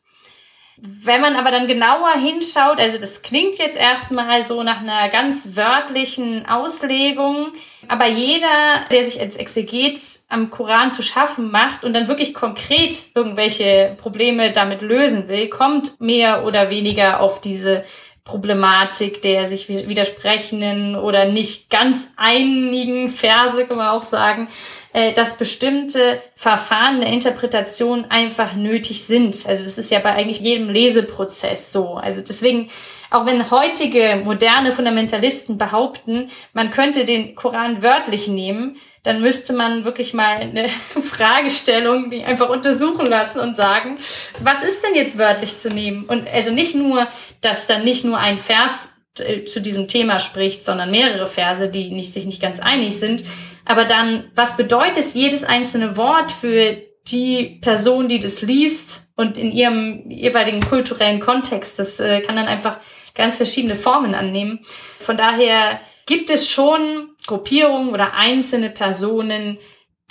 Wenn 0.78 1.22
man 1.22 1.36
aber 1.36 1.52
dann 1.52 1.68
genauer 1.68 2.14
hinschaut, 2.14 2.80
also 2.80 2.98
das 2.98 3.22
klingt 3.22 3.58
jetzt 3.60 3.78
erstmal 3.78 4.42
so 4.42 4.64
nach 4.64 4.80
einer 4.80 5.08
ganz 5.10 5.56
wörtlichen 5.56 6.48
Auslegung, 6.48 7.54
aber 7.88 8.08
jeder, 8.08 8.86
der 8.92 9.06
sich 9.06 9.20
als 9.22 9.38
Exeget 9.38 10.00
am 10.30 10.50
Koran 10.50 10.92
zu 10.92 11.04
schaffen 11.04 11.52
macht 11.52 11.84
und 11.84 11.94
dann 11.94 12.08
wirklich 12.08 12.34
konkret 12.34 12.96
irgendwelche 13.14 13.96
Probleme 13.98 14.52
damit 14.52 14.82
lösen 14.82 15.28
will, 15.28 15.48
kommt 15.48 16.02
mehr 16.02 16.44
oder 16.44 16.72
weniger 16.72 17.22
auf 17.22 17.40
diese 17.40 17.84
Problematik 18.26 19.22
der 19.22 19.48
sich 19.48 19.68
widersprechenden 19.68 20.96
oder 20.96 21.26
nicht 21.26 21.70
ganz 21.70 22.14
einigen 22.16 23.10
Verse, 23.10 23.66
kann 23.66 23.76
man 23.76 23.90
auch 23.90 24.04
sagen, 24.04 24.48
äh, 24.94 25.12
dass 25.12 25.38
bestimmte 25.38 26.22
Verfahren 26.34 27.02
der 27.02 27.10
Interpretation 27.10 28.06
einfach 28.06 28.56
nötig 28.56 29.04
sind. 29.06 29.36
Also 29.46 29.64
das 29.64 29.78
ist 29.78 29.92
ja 29.92 30.00
bei 30.00 30.14
eigentlich 30.14 30.40
jedem 30.40 30.70
Leseprozess 30.70 31.74
so. 31.74 31.96
Also 31.96 32.22
deswegen, 32.22 32.70
auch 33.12 33.26
wenn 33.26 33.52
heutige 33.52 34.22
moderne 34.24 34.72
Fundamentalisten 34.72 35.58
behaupten, 35.58 36.30
man 36.54 36.72
könnte 36.72 37.04
den 37.04 37.36
Koran 37.36 37.84
wörtlich 37.84 38.30
nehmen, 38.30 38.78
dann 39.04 39.22
müsste 39.22 39.54
man 39.54 39.86
wirklich 39.86 40.14
mal 40.14 40.38
eine 40.38 40.70
Fragestellung 41.02 42.10
die 42.10 42.24
einfach 42.24 42.50
untersuchen 42.50 43.06
lassen 43.06 43.40
und 43.40 43.56
sagen, 43.56 43.98
was 44.40 44.64
ist 44.64 44.84
denn 44.84 44.96
jetzt 44.96 45.18
wörtlich 45.18 45.58
zu 45.58 45.70
nehmen? 45.70 46.06
Und 46.06 46.28
also 46.28 46.52
nicht 46.52 46.76
nur, 46.76 47.08
dass 47.42 47.68
dann 47.68 47.84
nicht 47.84 48.06
nur 48.06 48.18
ein 48.18 48.40
Vers 48.40 48.90
äh, 49.20 49.44
zu 49.44 49.62
diesem 49.62 49.88
Thema 49.88 50.20
spricht, 50.20 50.66
sondern 50.66 50.90
mehrere 50.90 51.28
Verse, 51.28 51.70
die 51.70 51.92
nicht, 51.92 52.14
sich 52.14 52.26
nicht 52.26 52.42
ganz 52.42 52.60
einig 52.60 52.98
sind. 52.98 53.26
Aber 53.66 53.86
dann, 53.86 54.32
was 54.36 54.58
bedeutet 54.58 55.14
jedes 55.14 55.44
einzelne 55.44 55.98
Wort 55.98 56.32
für 56.32 56.78
die 57.08 57.60
Person, 57.62 58.08
die 58.08 58.20
das 58.20 58.42
liest 58.42 59.08
und 59.16 59.38
in 59.38 59.52
ihrem 59.52 60.10
jeweiligen 60.10 60.62
kulturellen 60.62 61.20
Kontext? 61.20 61.78
Das 61.78 62.00
äh, 62.00 62.22
kann 62.22 62.36
dann 62.36 62.48
einfach 62.48 62.80
ganz 63.14 63.36
verschiedene 63.36 63.76
Formen 63.76 64.16
annehmen. 64.16 64.66
Von 65.00 65.18
daher 65.18 65.80
gibt 66.06 66.30
es 66.30 66.50
schon 66.50 67.13
Gruppierungen 67.26 67.90
oder 67.90 68.14
einzelne 68.14 68.70
Personen, 68.70 69.58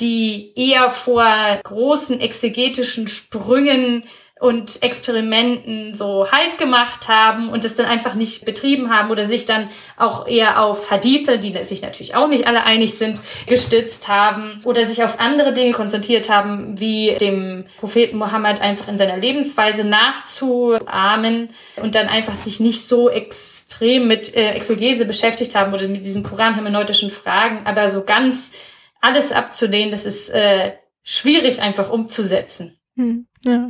die 0.01 0.53
eher 0.57 0.91
vor 0.91 1.25
großen 1.63 2.21
exegetischen 2.21 3.09
Sprüngen 3.09 4.05
und 4.43 4.83
Experimenten 4.83 5.95
so 5.95 6.33
Halt 6.33 6.59
gemacht 6.59 7.07
haben 7.07 7.49
und 7.49 7.65
es 7.65 7.77
dann 7.77 7.87
einfach 7.87 8.15
nicht 8.15 8.45
betrieben 8.45 8.91
haben 8.91 9.13
oder 9.13 9.25
sich 9.25 9.47
dann 9.47 9.69
auch 9.97 10.27
eher 10.27 10.61
auf 10.61 10.91
Hadithe, 10.91 11.39
die 11.39 11.57
sich 11.63 11.81
natürlich 11.81 12.17
auch 12.17 12.27
nicht 12.27 12.49
alle 12.49 12.65
einig 12.65 12.99
sind, 12.99 13.21
gestützt 13.47 14.09
haben 14.09 14.61
oder 14.65 14.85
sich 14.85 15.05
auf 15.05 15.21
andere 15.21 15.53
Dinge 15.53 15.71
konzentriert 15.71 16.29
haben, 16.29 16.81
wie 16.81 17.15
dem 17.21 17.67
Propheten 17.79 18.19
Mohammed 18.19 18.61
einfach 18.61 18.89
in 18.89 18.99
seiner 18.99 19.17
Lebensweise 19.17 19.87
nachzuahmen 19.87 21.51
und 21.77 21.95
dann 21.95 22.09
einfach 22.09 22.35
sich 22.35 22.59
nicht 22.59 22.85
so 22.85 23.09
extrem 23.09 24.09
mit 24.09 24.37
äh, 24.37 24.55
Exegese 24.55 25.05
beschäftigt 25.05 25.55
haben 25.55 25.73
oder 25.73 25.87
mit 25.87 26.05
diesen 26.05 26.25
koranhermeneutischen 26.25 27.11
Fragen, 27.11 27.65
aber 27.65 27.89
so 27.91 28.03
ganz 28.03 28.55
alles 29.01 29.31
abzulehnen, 29.31 29.93
das 29.93 30.05
ist 30.05 30.31
äh, 30.31 30.73
schwierig 31.05 31.63
einfach 31.63 31.91
umzusetzen. 31.91 32.77
Hm, 32.97 33.29
ja. 33.45 33.69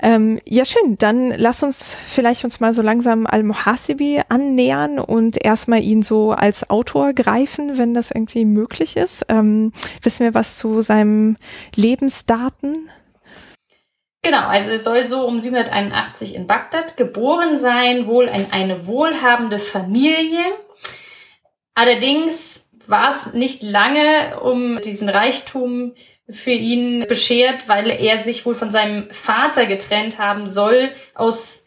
Ähm, 0.00 0.40
ja, 0.46 0.64
schön. 0.64 0.96
Dann 0.98 1.32
lass 1.32 1.62
uns 1.62 1.96
vielleicht 2.06 2.44
uns 2.44 2.60
mal 2.60 2.72
so 2.72 2.82
langsam 2.82 3.26
Al-Muhasibi 3.26 4.22
annähern 4.28 5.00
und 5.00 5.44
erstmal 5.44 5.82
ihn 5.82 6.02
so 6.02 6.30
als 6.30 6.70
Autor 6.70 7.12
greifen, 7.12 7.78
wenn 7.78 7.94
das 7.94 8.12
irgendwie 8.12 8.44
möglich 8.44 8.96
ist. 8.96 9.26
Ähm, 9.28 9.72
wissen 10.02 10.24
wir 10.24 10.34
was 10.34 10.58
zu 10.58 10.80
seinem 10.82 11.36
Lebensdaten? 11.74 12.90
Genau, 14.22 14.46
also 14.46 14.70
er 14.70 14.78
soll 14.78 15.04
so 15.04 15.26
um 15.26 15.40
781 15.40 16.34
in 16.34 16.46
Bagdad 16.46 16.96
geboren 16.96 17.58
sein, 17.58 18.06
wohl 18.06 18.26
in 18.26 18.52
eine 18.52 18.86
wohlhabende 18.86 19.58
Familie. 19.58 20.44
Allerdings 21.74 22.68
war 22.86 23.10
es 23.10 23.32
nicht 23.34 23.62
lange 23.62 24.40
um 24.40 24.80
diesen 24.80 25.08
Reichtum 25.08 25.94
für 26.30 26.50
ihn 26.50 27.06
beschert, 27.08 27.68
weil 27.68 27.90
er 27.90 28.22
sich 28.22 28.44
wohl 28.44 28.54
von 28.54 28.70
seinem 28.70 29.10
Vater 29.10 29.66
getrennt 29.66 30.18
haben 30.18 30.46
soll 30.46 30.90
aus 31.14 31.66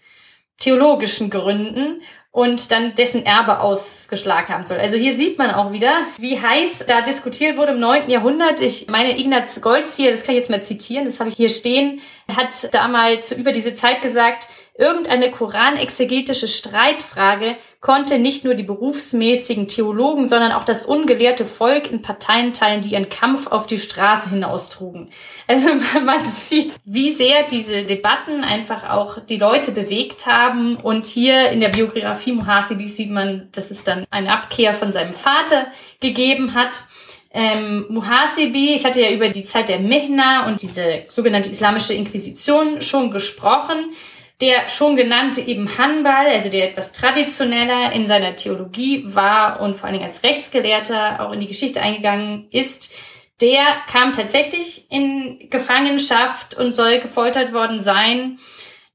theologischen 0.60 1.30
Gründen 1.30 2.02
und 2.32 2.72
dann 2.72 2.96
dessen 2.96 3.26
Erbe 3.26 3.60
ausgeschlagen 3.60 4.54
haben 4.54 4.66
soll. 4.66 4.78
Also 4.78 4.96
hier 4.96 5.14
sieht 5.14 5.38
man 5.38 5.52
auch 5.52 5.74
wieder, 5.74 6.02
wie 6.18 6.40
heiß 6.40 6.86
da 6.88 7.02
diskutiert 7.02 7.58
wurde 7.58 7.74
im 7.74 7.80
9. 7.80 8.10
Jahrhundert. 8.10 8.62
Ich 8.62 8.88
meine, 8.88 9.20
Ignaz 9.20 9.60
Goldzier, 9.60 10.12
das 10.12 10.24
kann 10.24 10.36
ich 10.36 10.40
jetzt 10.40 10.50
mal 10.50 10.64
zitieren, 10.64 11.06
das 11.06 11.20
habe 11.20 11.30
ich 11.30 11.36
hier 11.36 11.50
stehen, 11.50 12.00
hat 12.34 12.74
damals 12.74 13.34
über 13.34 13.52
diese 13.52 13.76
Zeit 13.76 14.02
gesagt, 14.02 14.48
Irgendeine 14.82 15.30
koranexegetische 15.30 16.48
Streitfrage 16.48 17.56
konnte 17.82 18.18
nicht 18.18 18.44
nur 18.44 18.56
die 18.56 18.64
berufsmäßigen 18.64 19.68
Theologen, 19.68 20.28
sondern 20.28 20.54
auch 20.54 20.64
das 20.64 20.86
ungelehrte 20.86 21.46
Volk 21.46 21.92
in 21.92 22.02
Parteien 22.02 22.52
teilen, 22.52 22.82
die 22.82 22.94
ihren 22.94 23.08
Kampf 23.08 23.46
auf 23.46 23.68
die 23.68 23.78
Straße 23.78 24.32
hinaustrugen. 24.32 25.12
Also 25.46 25.68
man 26.04 26.28
sieht, 26.28 26.78
wie 26.84 27.12
sehr 27.12 27.44
diese 27.44 27.84
Debatten 27.84 28.44
einfach 28.44 28.90
auch 28.90 29.20
die 29.20 29.38
Leute 29.38 29.72
bewegt 29.72 30.26
haben. 30.26 30.78
Und 30.78 31.06
hier 31.06 31.52
in 31.52 31.62
der 31.62 31.70
Biografie 31.70 32.32
Muhasibis 32.32 32.98
sieht 32.98 33.12
man, 33.12 33.50
dass 33.52 33.70
es 33.70 33.84
dann 33.84 34.06
eine 34.10 34.34
Abkehr 34.34 34.74
von 34.74 34.92
seinem 34.92 35.14
Vater 35.14 35.68
gegeben 36.00 36.56
hat. 36.56 36.86
Ähm, 37.32 37.86
Muhasibi, 37.90 38.74
ich 38.74 38.84
hatte 38.84 39.00
ja 39.00 39.12
über 39.12 39.30
die 39.30 39.44
Zeit 39.44 39.70
der 39.70 39.80
Mihna 39.80 40.48
und 40.48 40.64
diese 40.64 41.04
sogenannte 41.08 41.52
islamische 41.52 41.94
Inquisition 41.94 42.82
schon 42.82 43.12
gesprochen 43.12 43.94
der 44.42 44.68
schon 44.68 44.96
genannte 44.96 45.40
eben 45.42 45.78
Hanbal, 45.78 46.28
also 46.28 46.50
der 46.50 46.68
etwas 46.68 46.92
traditioneller 46.94 47.92
in 47.94 48.08
seiner 48.08 48.36
Theologie 48.36 49.04
war 49.06 49.62
und 49.62 49.76
vor 49.76 49.86
allen 49.86 49.94
Dingen 49.94 50.08
als 50.08 50.24
Rechtsgelehrter 50.24 51.22
auch 51.22 51.32
in 51.32 51.40
die 51.40 51.48
Geschichte 51.48 51.82
eingegangen 51.82 52.48
ist, 52.50 52.94
der 53.40 53.64
kam 53.88 54.14
tatsächlich 54.14 54.86
in 54.90 55.50
Gefangenschaft 55.50 56.56
und 56.56 56.74
soll 56.74 57.00
gefoltert 57.00 57.54
worden 57.54 57.82
sein. 57.82 58.40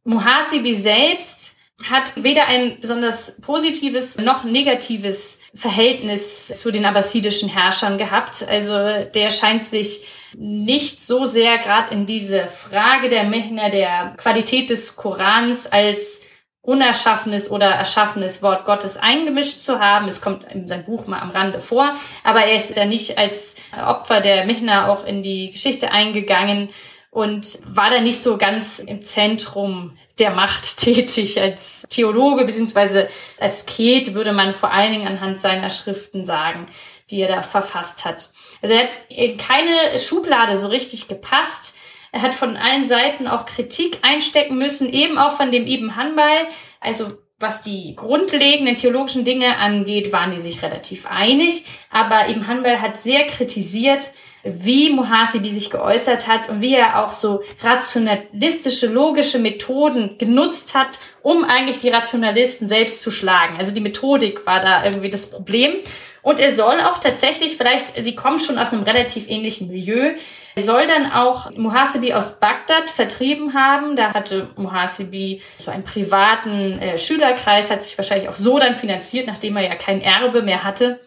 Muhasibi 0.05 0.75
selbst 0.75 1.57
hat 1.83 2.23
weder 2.23 2.47
ein 2.47 2.79
besonders 2.81 3.41
positives 3.41 4.19
noch 4.19 4.45
negatives 4.45 5.41
Verhältnis 5.57 6.49
zu 6.49 6.71
den 6.71 6.85
abbasidischen 6.85 7.49
Herrschern 7.49 7.99
gehabt. 7.99 8.47
Also 8.49 9.05
der 9.15 9.31
scheint 9.31 9.65
sich 9.65 10.07
nicht 10.37 11.03
so 11.03 11.25
sehr 11.25 11.59
gerade 11.59 11.93
in 11.95 12.07
diese 12.07 12.47
Frage 12.47 13.09
der 13.09 13.25
Mehner, 13.25 13.71
der 13.71 14.15
Qualität 14.19 14.71
des 14.71 14.97
Korans 14.97 15.67
als 15.71 16.23
unerschaffenes 16.61 17.51
oder 17.51 17.67
erschaffenes 17.67 18.43
Wort 18.43 18.65
Gottes 18.65 18.97
eingemischt 18.97 19.61
zu 19.61 19.79
haben. 19.79 20.09
Es 20.09 20.21
kommt 20.21 20.45
in 20.53 20.67
seinem 20.67 20.85
Buch 20.85 21.07
mal 21.07 21.21
am 21.21 21.31
Rande 21.31 21.61
vor, 21.61 21.95
aber 22.25 22.41
er 22.41 22.57
ist 22.57 22.77
ja 22.77 22.85
nicht 22.85 23.19
als 23.19 23.57
Opfer 23.73 24.21
der 24.21 24.47
Mehner 24.47 24.91
auch 24.91 25.07
in 25.07 25.23
die 25.23 25.51
Geschichte 25.53 25.93
eingegangen 25.93 26.69
und 27.17 27.61
war 27.67 27.89
da 27.89 28.03
nicht 28.03 28.21
so 28.21 28.37
ganz 28.37 28.79
im 28.79 29.01
Zentrum 29.01 29.97
der 30.19 30.33
Macht 30.33 30.77
tätig. 30.81 31.41
Als 31.41 31.87
Theologe 31.89 32.45
beziehungsweise 32.45 33.09
als 33.41 33.65
Ket 33.65 34.13
würde 34.13 34.35
man 34.35 34.53
vor 34.53 34.71
allen 34.71 34.93
Dingen 34.93 35.09
anhand 35.09 35.41
seiner 35.41 35.71
Schriften 35.71 36.27
sagen, 36.27 36.67
die 37.11 37.23
er 37.23 37.29
da 37.29 37.41
verfasst 37.41 38.05
hat. 38.05 38.33
Also 38.61 38.75
er 38.75 38.83
hat 38.83 39.01
in 39.09 39.39
keine 39.39 39.99
Schublade 39.99 40.59
so 40.59 40.69
richtig 40.69 41.09
gepasst. 41.09 41.75
Er 42.13 42.21
hat 42.21 42.35
von 42.35 42.55
allen 42.59 42.85
Seiten 42.85 43.29
auch 43.29 43.47
Kritik 43.47 44.01
einstecken 44.03 44.59
müssen, 44.59 44.93
eben 44.93 45.17
auch 45.17 45.39
von 45.39 45.51
dem 45.51 45.67
Ibn 45.67 45.97
Hanbal. 45.97 46.49
Also 46.81 47.13
was 47.41 47.63
die 47.63 47.95
grundlegenden 47.97 48.77
theologischen 48.77 49.25
Dinge 49.25 49.57
angeht, 49.57 50.13
waren 50.13 50.33
die 50.33 50.41
sich 50.41 50.63
relativ 50.63 51.07
einig. 51.07 51.65
Aber 51.91 52.29
Ibn 52.29 52.47
Hanbal 52.47 52.83
hat 52.83 53.01
sehr 53.01 53.25
kritisiert, 53.25 54.13
wie 54.45 54.91
Muhasibi 54.91 55.53
sich 55.53 55.71
geäußert 55.71 56.29
hat 56.29 56.49
und 56.49 56.61
wie 56.61 56.75
er 56.75 57.05
auch 57.05 57.13
so 57.13 57.43
rationalistische, 57.63 58.87
logische 58.87 59.39
Methoden 59.39 60.19
genutzt 60.19 60.75
hat, 60.75 60.99
um 61.23 61.45
eigentlich 61.45 61.79
die 61.79 61.89
Rationalisten 61.89 62.69
selbst 62.69 63.03
zu 63.03 63.11
schlagen. 63.11 63.57
Also 63.59 63.75
die 63.75 63.81
Methodik 63.81 64.47
war 64.47 64.61
da 64.61 64.85
irgendwie 64.85 65.11
das 65.11 65.31
Problem. 65.31 65.75
Und 66.23 66.41
er 66.41 66.53
soll 66.53 66.81
auch 66.81 66.99
tatsächlich, 66.99 67.57
vielleicht, 67.57 68.05
sie 68.05 68.17
kommen 68.17 68.41
schon 68.41 68.59
aus 68.59 68.73
einem 68.73 68.83
relativ 68.83 69.29
ähnlichen 69.29 69.69
Milieu, 69.69 70.15
er 70.57 70.63
soll 70.63 70.87
dann 70.87 71.13
auch 71.13 71.51
Muhasibi 71.53 72.15
aus 72.15 72.41
Bagdad 72.41 72.91
vertrieben 72.91 73.53
haben. 73.53 73.95
Da 73.95 74.15
hatte 74.15 74.49
Muhasibi 74.57 75.43
so 75.59 75.71
einen 75.71 75.85
privaten 75.85 76.79
äh, 76.79 76.99
Schülerkreis, 76.99 77.71
hat 77.71 77.85
sich 77.85 77.97
wahrscheinlich 77.99 78.31
auch 78.31 78.35
so 78.35 78.59
dann 78.59 78.75
finanziert, 78.75 79.27
nachdem 79.27 79.57
er 79.57 79.65
ja 79.65 79.75
kein 79.75 80.01
Erbe 80.01 80.41
mehr 80.41 80.65
hatte 80.65 80.99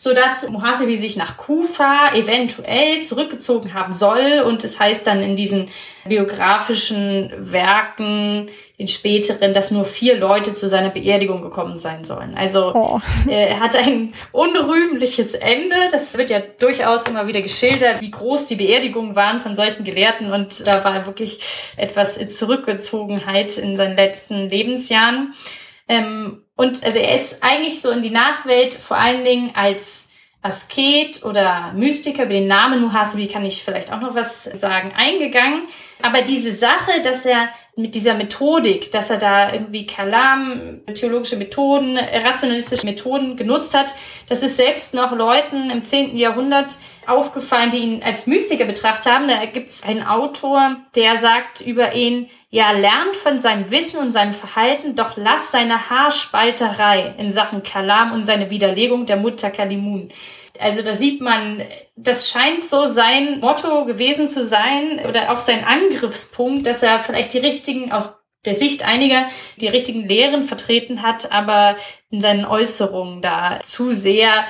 so 0.00 0.14
dass 0.14 0.48
Muhasibi 0.48 0.96
sich 0.96 1.16
nach 1.16 1.36
Kufa 1.36 2.14
eventuell 2.14 3.02
zurückgezogen 3.02 3.74
haben 3.74 3.92
soll 3.92 4.44
und 4.46 4.62
es 4.62 4.78
heißt 4.78 5.04
dann 5.04 5.24
in 5.24 5.34
diesen 5.34 5.70
biografischen 6.06 7.32
Werken 7.36 8.48
in 8.76 8.86
späteren, 8.86 9.52
dass 9.52 9.72
nur 9.72 9.84
vier 9.84 10.16
Leute 10.16 10.54
zu 10.54 10.68
seiner 10.68 10.90
Beerdigung 10.90 11.42
gekommen 11.42 11.76
sein 11.76 12.04
sollen. 12.04 12.36
Also 12.36 12.72
oh. 12.74 13.00
Äh, 13.28 13.48
er 13.48 13.58
hat 13.58 13.74
ein 13.74 14.14
unrühmliches 14.30 15.34
Ende. 15.34 15.74
Das 15.90 16.16
wird 16.16 16.30
ja 16.30 16.38
durchaus 16.60 17.08
immer 17.08 17.26
wieder 17.26 17.42
geschildert, 17.42 18.00
wie 18.00 18.12
groß 18.12 18.46
die 18.46 18.54
Beerdigungen 18.54 19.16
waren 19.16 19.40
von 19.40 19.56
solchen 19.56 19.82
Gelehrten 19.82 20.32
und 20.32 20.64
da 20.64 20.84
war 20.84 21.06
wirklich 21.06 21.40
etwas 21.76 22.20
Zurückgezogenheit 22.28 23.58
in 23.58 23.76
seinen 23.76 23.96
letzten 23.96 24.48
Lebensjahren. 24.48 25.34
Ähm, 25.88 26.44
und 26.58 26.82
also 26.84 26.98
er 26.98 27.14
ist 27.14 27.40
eigentlich 27.44 27.80
so 27.80 27.90
in 27.90 28.02
die 28.02 28.10
Nachwelt 28.10 28.74
vor 28.74 28.98
allen 28.98 29.22
Dingen 29.22 29.52
als 29.54 30.10
Asket 30.42 31.22
oder 31.22 31.72
Mystiker, 31.72 32.24
über 32.24 32.32
den 32.32 32.48
Namen 32.48 32.82
Muhasibi 32.82 33.28
kann 33.28 33.44
ich 33.44 33.62
vielleicht 33.62 33.92
auch 33.92 34.00
noch 34.00 34.16
was 34.16 34.42
sagen, 34.42 34.92
eingegangen. 34.96 35.68
Aber 36.02 36.22
diese 36.22 36.52
Sache, 36.52 37.02
dass 37.02 37.26
er 37.26 37.48
mit 37.76 37.94
dieser 37.94 38.14
Methodik, 38.14 38.92
dass 38.92 39.10
er 39.10 39.18
da 39.18 39.52
irgendwie 39.52 39.86
Kalam, 39.86 40.80
theologische 40.94 41.36
Methoden, 41.36 41.98
rationalistische 41.98 42.86
Methoden 42.86 43.36
genutzt 43.36 43.74
hat, 43.74 43.94
das 44.28 44.42
ist 44.42 44.56
selbst 44.56 44.94
noch 44.94 45.12
Leuten 45.12 45.70
im 45.70 45.84
10. 45.84 46.16
Jahrhundert 46.16 46.78
aufgefallen, 47.06 47.70
die 47.70 47.78
ihn 47.78 48.02
als 48.02 48.26
Mystiker 48.26 48.64
betrachtet 48.64 49.12
haben. 49.12 49.28
Da 49.28 49.44
gibt 49.46 49.70
es 49.70 49.82
einen 49.82 50.02
Autor, 50.02 50.76
der 50.94 51.16
sagt 51.16 51.60
über 51.60 51.94
ihn, 51.94 52.28
ja, 52.50 52.70
lernt 52.70 53.16
von 53.16 53.40
seinem 53.40 53.70
Wissen 53.70 53.98
und 53.98 54.10
seinem 54.10 54.32
Verhalten, 54.32 54.94
doch 54.94 55.16
lass 55.16 55.50
seine 55.50 55.90
Haarspalterei 55.90 57.14
in 57.18 57.30
Sachen 57.30 57.62
Kalam 57.62 58.12
und 58.12 58.24
seine 58.24 58.50
Widerlegung 58.50 59.04
der 59.04 59.16
Mutter 59.16 59.50
Kalimun. 59.50 60.10
Also 60.60 60.82
da 60.82 60.94
sieht 60.94 61.20
man, 61.20 61.62
das 61.96 62.30
scheint 62.30 62.64
so 62.64 62.86
sein 62.86 63.40
Motto 63.40 63.84
gewesen 63.84 64.28
zu 64.28 64.44
sein 64.44 65.00
oder 65.08 65.32
auch 65.32 65.38
sein 65.38 65.64
Angriffspunkt, 65.64 66.66
dass 66.66 66.82
er 66.82 67.00
vielleicht 67.00 67.32
die 67.32 67.38
richtigen, 67.38 67.92
aus 67.92 68.14
der 68.44 68.54
Sicht 68.54 68.86
einiger, 68.86 69.28
die 69.56 69.68
richtigen 69.68 70.06
Lehren 70.06 70.42
vertreten 70.42 71.02
hat, 71.02 71.32
aber 71.32 71.76
in 72.10 72.20
seinen 72.20 72.44
Äußerungen 72.44 73.20
da 73.20 73.60
zu 73.62 73.92
sehr 73.92 74.44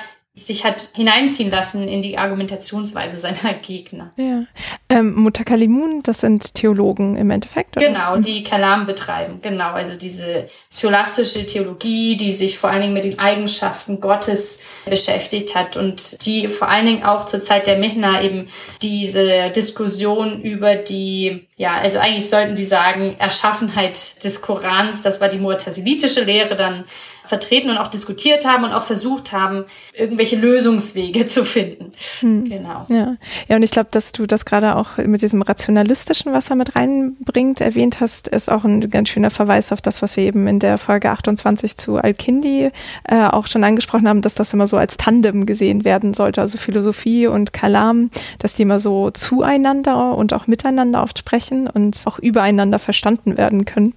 sich 0.45 0.65
hat 0.65 0.89
hineinziehen 0.95 1.51
lassen 1.51 1.87
in 1.87 2.01
die 2.01 2.17
Argumentationsweise 2.17 3.19
seiner 3.19 3.53
Gegner. 3.61 4.11
Ja. 4.17 4.43
Ähm, 4.89 5.13
Mutakalimun, 5.15 6.01
das 6.03 6.21
sind 6.21 6.55
Theologen 6.55 7.15
im 7.15 7.29
Endeffekt, 7.29 7.77
oder? 7.77 7.85
Genau, 7.85 8.17
die 8.17 8.43
Kalam 8.43 8.85
betreiben. 8.85 9.39
Genau, 9.41 9.71
also 9.71 9.95
diese 9.95 10.47
scholastische 10.71 11.45
Theologie, 11.45 12.17
die 12.17 12.33
sich 12.33 12.57
vor 12.57 12.69
allen 12.69 12.81
Dingen 12.81 12.93
mit 12.93 13.03
den 13.03 13.19
Eigenschaften 13.19 13.99
Gottes 13.99 14.59
beschäftigt 14.85 15.55
hat 15.55 15.77
und 15.77 16.25
die 16.25 16.47
vor 16.47 16.69
allen 16.69 16.85
Dingen 16.85 17.03
auch 17.03 17.25
zur 17.25 17.41
Zeit 17.41 17.67
der 17.67 17.77
Mihna 17.77 18.21
eben 18.21 18.47
diese 18.81 19.49
Diskussion 19.51 20.41
über 20.41 20.75
die, 20.75 21.47
ja, 21.55 21.75
also 21.75 21.99
eigentlich 21.99 22.29
sollten 22.29 22.55
sie 22.55 22.65
sagen, 22.65 23.15
Erschaffenheit 23.19 24.23
des 24.23 24.41
Korans, 24.41 25.01
das 25.01 25.21
war 25.21 25.29
die 25.29 25.39
mu'tazilitische 25.39 26.23
Lehre 26.23 26.55
dann 26.55 26.85
vertreten 27.29 27.69
und 27.69 27.77
auch 27.77 27.87
diskutiert 27.87 28.45
haben 28.45 28.63
und 28.63 28.73
auch 28.73 28.83
versucht 28.83 29.31
haben, 29.31 29.65
irgendwelche 29.93 30.35
Lösungswege 30.35 31.27
zu 31.27 31.45
finden. 31.45 31.91
Hm. 32.19 32.49
Genau. 32.49 32.85
Ja. 32.89 33.15
ja, 33.47 33.55
und 33.55 33.63
ich 33.63 33.71
glaube, 33.71 33.89
dass 33.91 34.11
du 34.11 34.25
das 34.25 34.45
gerade 34.45 34.75
auch 34.75 34.97
mit 34.97 35.21
diesem 35.21 35.41
Rationalistischen, 35.41 36.33
was 36.33 36.49
er 36.49 36.55
mit 36.55 36.75
reinbringt, 36.75 37.61
erwähnt 37.61 38.01
hast, 38.01 38.27
ist 38.27 38.51
auch 38.51 38.63
ein 38.63 38.89
ganz 38.89 39.09
schöner 39.09 39.29
Verweis 39.29 39.71
auf 39.71 39.81
das, 39.81 40.01
was 40.01 40.17
wir 40.17 40.23
eben 40.23 40.47
in 40.47 40.59
der 40.59 40.77
Folge 40.77 41.09
28 41.11 41.77
zu 41.77 41.97
Al-Kindi 41.97 42.71
äh, 43.07 43.23
auch 43.25 43.47
schon 43.47 43.63
angesprochen 43.63 44.07
haben, 44.09 44.21
dass 44.21 44.33
das 44.33 44.53
immer 44.53 44.67
so 44.67 44.77
als 44.77 44.97
Tandem 44.97 45.45
gesehen 45.45 45.85
werden 45.85 46.13
sollte, 46.13 46.41
also 46.41 46.57
Philosophie 46.57 47.27
und 47.27 47.53
Kalam, 47.53 48.09
dass 48.39 48.55
die 48.55 48.63
immer 48.63 48.79
so 48.79 49.11
zueinander 49.11 50.15
und 50.15 50.33
auch 50.33 50.47
miteinander 50.47 51.03
oft 51.03 51.19
sprechen 51.19 51.67
und 51.67 52.01
auch 52.05 52.17
übereinander 52.17 52.79
verstanden 52.79 53.37
werden 53.37 53.65
können. 53.65 53.93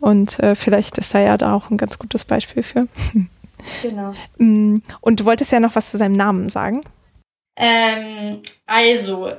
Und 0.00 0.38
äh, 0.40 0.54
vielleicht 0.54 0.98
ist 0.98 1.14
da 1.14 1.20
ja 1.20 1.36
da 1.38 1.54
auch 1.54 1.70
ein 1.70 1.76
ganz 1.76 1.98
gutes 1.98 2.24
Beispiel 2.24 2.62
für 2.62 2.73
dafür. 2.74 3.22
Genau. 3.82 4.14
Mm, 4.38 4.76
und 5.00 5.20
du 5.20 5.24
wolltest 5.24 5.52
ja 5.52 5.60
noch 5.60 5.74
was 5.74 5.90
zu 5.90 5.96
seinem 5.96 6.12
Namen 6.12 6.50
sagen. 6.50 6.82
Ähm, 7.56 8.40
also, 8.66 9.30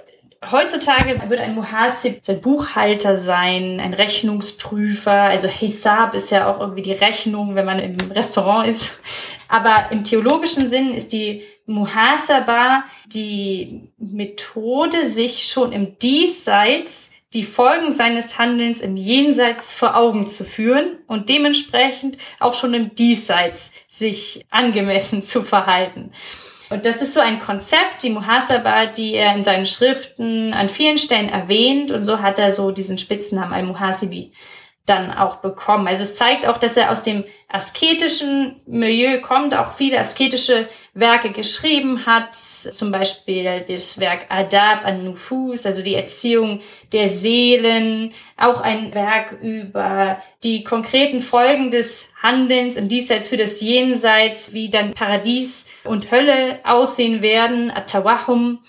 heutzutage 0.51 1.29
wird 1.29 1.39
ein 1.39 1.55
Muhasib 1.55 2.21
ein 2.27 2.41
Buchhalter 2.41 3.17
sein, 3.17 3.79
ein 3.79 3.93
Rechnungsprüfer. 3.93 5.11
Also 5.11 5.47
Hisab 5.47 6.13
ist 6.13 6.31
ja 6.31 6.51
auch 6.51 6.59
irgendwie 6.59 6.81
die 6.81 6.93
Rechnung, 6.93 7.55
wenn 7.55 7.65
man 7.65 7.79
im 7.79 7.97
Restaurant 8.11 8.67
ist. 8.67 8.99
Aber 9.47 9.91
im 9.91 10.03
theologischen 10.03 10.69
Sinn 10.69 10.93
ist 10.93 11.11
die 11.11 11.43
Muhasaba 11.65 12.83
die 13.07 13.89
Methode, 13.97 15.05
sich 15.05 15.47
schon 15.47 15.71
im 15.71 15.97
Diesseits 15.99 17.13
die 17.35 17.43
Folgen 17.43 17.93
seines 17.93 18.39
Handelns 18.39 18.81
im 18.81 18.95
Jenseits 18.95 19.73
vor 19.73 19.95
Augen 19.95 20.25
zu 20.25 20.45
führen 20.45 20.97
und 21.07 21.29
dementsprechend 21.29 22.17
auch 22.39 22.53
schon 22.53 22.73
im 22.73 22.95
Diesseits 22.95 23.71
sich 23.89 24.45
angemessen 24.49 25.21
zu 25.21 25.43
verhalten. 25.43 26.11
Und 26.69 26.85
das 26.85 27.01
ist 27.01 27.13
so 27.13 27.19
ein 27.19 27.39
Konzept, 27.39 28.01
die 28.01 28.09
Muhasaba, 28.09 28.87
die 28.87 29.13
er 29.13 29.35
in 29.35 29.43
seinen 29.43 29.65
Schriften 29.65 30.53
an 30.53 30.69
vielen 30.69 30.97
Stellen 30.97 31.29
erwähnt 31.29 31.91
und 31.91 32.05
so 32.05 32.21
hat 32.21 32.39
er 32.39 32.51
so 32.51 32.71
diesen 32.71 32.97
Spitznamen 32.97 33.53
Al-Muhasibi 33.53 34.31
dann 34.85 35.11
auch 35.11 35.37
bekommen. 35.37 35.87
Also 35.87 36.03
es 36.03 36.15
zeigt 36.15 36.47
auch, 36.47 36.57
dass 36.57 36.77
er 36.77 36.91
aus 36.91 37.01
dem 37.01 37.23
asketischen 37.47 38.61
Milieu 38.67 39.19
kommt, 39.21 39.57
auch 39.57 39.73
viele 39.73 39.97
asketische 39.99 40.67
Werke 40.93 41.31
geschrieben 41.31 42.05
hat, 42.05 42.35
zum 42.35 42.91
Beispiel 42.91 43.65
das 43.67 43.99
Werk 43.99 44.27
Adab 44.29 44.85
an-Nufus, 44.85 45.65
also 45.65 45.81
die 45.81 45.95
Erziehung 45.95 46.61
der 46.91 47.09
Seelen, 47.09 48.13
auch 48.37 48.61
ein 48.61 48.93
Werk 48.93 49.37
über 49.41 50.21
die 50.43 50.63
konkreten 50.63 51.21
Folgen 51.21 51.71
des 51.71 52.13
Handelns 52.21 52.77
im 52.77 52.87
Diesseits 52.87 53.27
für 53.27 53.37
das 53.37 53.61
Jenseits, 53.61 54.53
wie 54.53 54.69
dann 54.69 54.93
Paradies 54.93 55.67
und 55.83 56.11
Hölle 56.11 56.59
aussehen 56.63 57.21
werden, 57.21 57.71
Atawahum 57.71 58.59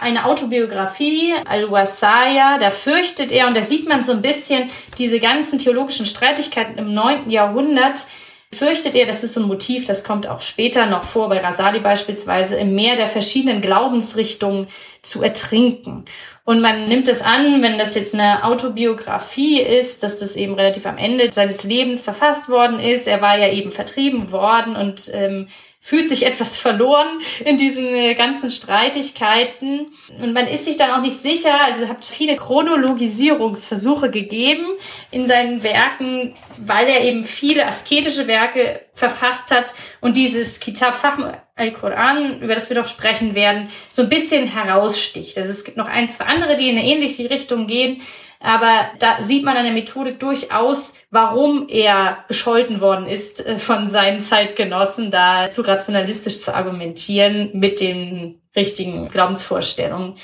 eine 0.00 0.24
Autobiografie, 0.24 1.34
Al-Wasaya, 1.44 2.58
da 2.58 2.70
fürchtet 2.70 3.30
er, 3.32 3.46
und 3.46 3.56
da 3.56 3.62
sieht 3.62 3.88
man 3.88 4.02
so 4.02 4.12
ein 4.12 4.22
bisschen 4.22 4.70
diese 4.98 5.20
ganzen 5.20 5.58
theologischen 5.58 6.06
Streitigkeiten 6.06 6.78
im 6.78 6.94
neunten 6.94 7.30
Jahrhundert, 7.30 8.06
fürchtet 8.52 8.94
er, 8.94 9.06
das 9.06 9.22
ist 9.22 9.34
so 9.34 9.40
ein 9.40 9.46
Motiv, 9.46 9.84
das 9.84 10.02
kommt 10.02 10.26
auch 10.26 10.40
später 10.40 10.86
noch 10.86 11.04
vor, 11.04 11.28
bei 11.28 11.38
Rasali 11.38 11.80
beispielsweise, 11.80 12.56
im 12.56 12.74
Meer 12.74 12.96
der 12.96 13.06
verschiedenen 13.06 13.60
Glaubensrichtungen 13.60 14.68
zu 15.02 15.22
ertrinken. 15.22 16.04
Und 16.44 16.60
man 16.60 16.88
nimmt 16.88 17.06
es 17.06 17.22
an, 17.22 17.62
wenn 17.62 17.78
das 17.78 17.94
jetzt 17.94 18.14
eine 18.14 18.44
Autobiografie 18.44 19.60
ist, 19.60 20.02
dass 20.02 20.18
das 20.18 20.34
eben 20.34 20.54
relativ 20.54 20.84
am 20.86 20.98
Ende 20.98 21.32
seines 21.32 21.62
Lebens 21.62 22.02
verfasst 22.02 22.48
worden 22.48 22.80
ist. 22.80 23.06
Er 23.06 23.22
war 23.22 23.38
ja 23.38 23.52
eben 23.52 23.70
vertrieben 23.70 24.32
worden 24.32 24.74
und 24.74 25.10
ähm, 25.14 25.46
fühlt 25.82 26.10
sich 26.10 26.26
etwas 26.26 26.58
verloren 26.58 27.20
in 27.42 27.56
diesen 27.56 27.86
äh, 27.86 28.14
ganzen 28.14 28.50
Streitigkeiten. 28.50 29.92
Und 30.22 30.34
man 30.34 30.46
ist 30.46 30.66
sich 30.66 30.76
dann 30.76 30.90
auch 30.90 31.00
nicht 31.00 31.16
sicher, 31.16 31.58
also 31.58 31.88
hat 31.88 32.04
viele 32.04 32.36
Chronologisierungsversuche 32.36 34.10
gegeben 34.10 34.66
in 35.10 35.26
seinen 35.26 35.62
Werken, 35.62 36.34
weil 36.58 36.86
er 36.86 37.02
eben 37.02 37.24
viele 37.24 37.66
asketische 37.66 38.26
Werke 38.26 38.82
verfasst 38.94 39.50
hat 39.50 39.74
und 40.02 40.18
dieses 40.18 40.60
Kitab 40.60 40.94
Fahm 40.94 41.32
al-Quran, 41.56 42.42
über 42.42 42.54
das 42.54 42.68
wir 42.68 42.76
doch 42.76 42.88
sprechen 42.88 43.34
werden, 43.34 43.70
so 43.90 44.02
ein 44.02 44.08
bisschen 44.08 44.46
heraussticht. 44.46 45.38
Also 45.38 45.50
es 45.50 45.64
gibt 45.64 45.76
noch 45.78 45.88
ein, 45.88 46.10
zwei 46.10 46.26
andere, 46.26 46.56
die 46.56 46.68
in 46.68 46.78
eine 46.78 46.86
ähnliche 46.86 47.30
Richtung 47.30 47.66
gehen, 47.66 48.02
aber 48.40 48.90
da 48.98 49.22
sieht 49.22 49.44
man 49.44 49.56
an 49.56 49.64
der 49.64 49.72
Methodik 49.74 50.18
durchaus, 50.18 50.94
warum 51.10 51.68
er 51.68 52.24
gescholten 52.26 52.80
worden 52.80 53.06
ist 53.06 53.44
äh, 53.44 53.58
von 53.58 53.88
seinen 53.88 54.20
Zeitgenossen, 54.20 55.10
da 55.10 55.50
zu 55.50 55.60
rationalistisch 55.62 56.40
zu 56.40 56.54
argumentieren 56.54 57.50
mit 57.52 57.80
den 57.80 58.40
richtigen 58.56 59.08
Glaubensvorstellungen. 59.08 60.14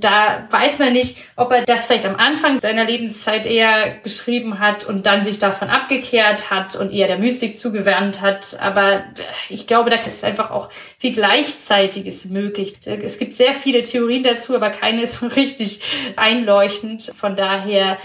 Da 0.00 0.46
weiß 0.50 0.78
man 0.78 0.92
nicht, 0.92 1.18
ob 1.36 1.52
er 1.52 1.62
das 1.62 1.86
vielleicht 1.86 2.06
am 2.06 2.16
Anfang 2.16 2.60
seiner 2.60 2.84
Lebenszeit 2.84 3.46
eher 3.46 3.98
geschrieben 4.02 4.58
hat 4.58 4.84
und 4.84 5.06
dann 5.06 5.24
sich 5.24 5.38
davon 5.38 5.68
abgekehrt 5.68 6.50
hat 6.50 6.76
und 6.76 6.92
eher 6.92 7.06
der 7.06 7.18
Mystik 7.18 7.58
zugewandt 7.58 8.20
hat. 8.20 8.58
Aber 8.60 9.04
ich 9.48 9.66
glaube, 9.66 9.90
da 9.90 9.96
ist 9.96 10.24
einfach 10.24 10.50
auch 10.50 10.70
viel 10.98 11.12
Gleichzeitiges 11.12 12.26
möglich. 12.26 12.76
Es 12.84 13.18
gibt 13.18 13.34
sehr 13.34 13.54
viele 13.54 13.82
Theorien 13.82 14.22
dazu, 14.22 14.54
aber 14.54 14.70
keine 14.70 15.02
ist 15.02 15.14
so 15.20 15.26
richtig 15.26 15.80
einleuchtend. 16.16 17.12
Von 17.16 17.36
daher 17.36 17.98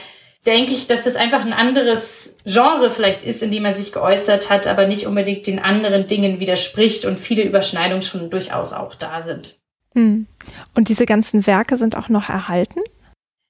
denke 0.45 0.73
ich, 0.73 0.87
dass 0.87 1.03
das 1.03 1.15
einfach 1.15 1.45
ein 1.45 1.53
anderes 1.53 2.37
Genre 2.45 2.91
vielleicht 2.91 3.23
ist, 3.23 3.43
in 3.43 3.51
dem 3.51 3.65
er 3.65 3.75
sich 3.75 3.91
geäußert 3.91 4.49
hat, 4.49 4.67
aber 4.67 4.87
nicht 4.87 5.05
unbedingt 5.05 5.47
den 5.47 5.59
anderen 5.59 6.07
Dingen 6.07 6.39
widerspricht 6.39 7.05
und 7.05 7.19
viele 7.19 7.43
Überschneidungen 7.43 8.01
schon 8.01 8.29
durchaus 8.29 8.73
auch 8.73 8.95
da 8.95 9.21
sind. 9.21 9.59
Hm. 9.95 10.27
Und 10.75 10.89
diese 10.89 11.05
ganzen 11.05 11.45
Werke 11.47 11.77
sind 11.77 11.95
auch 11.95 12.09
noch 12.09 12.29
erhalten? 12.29 12.79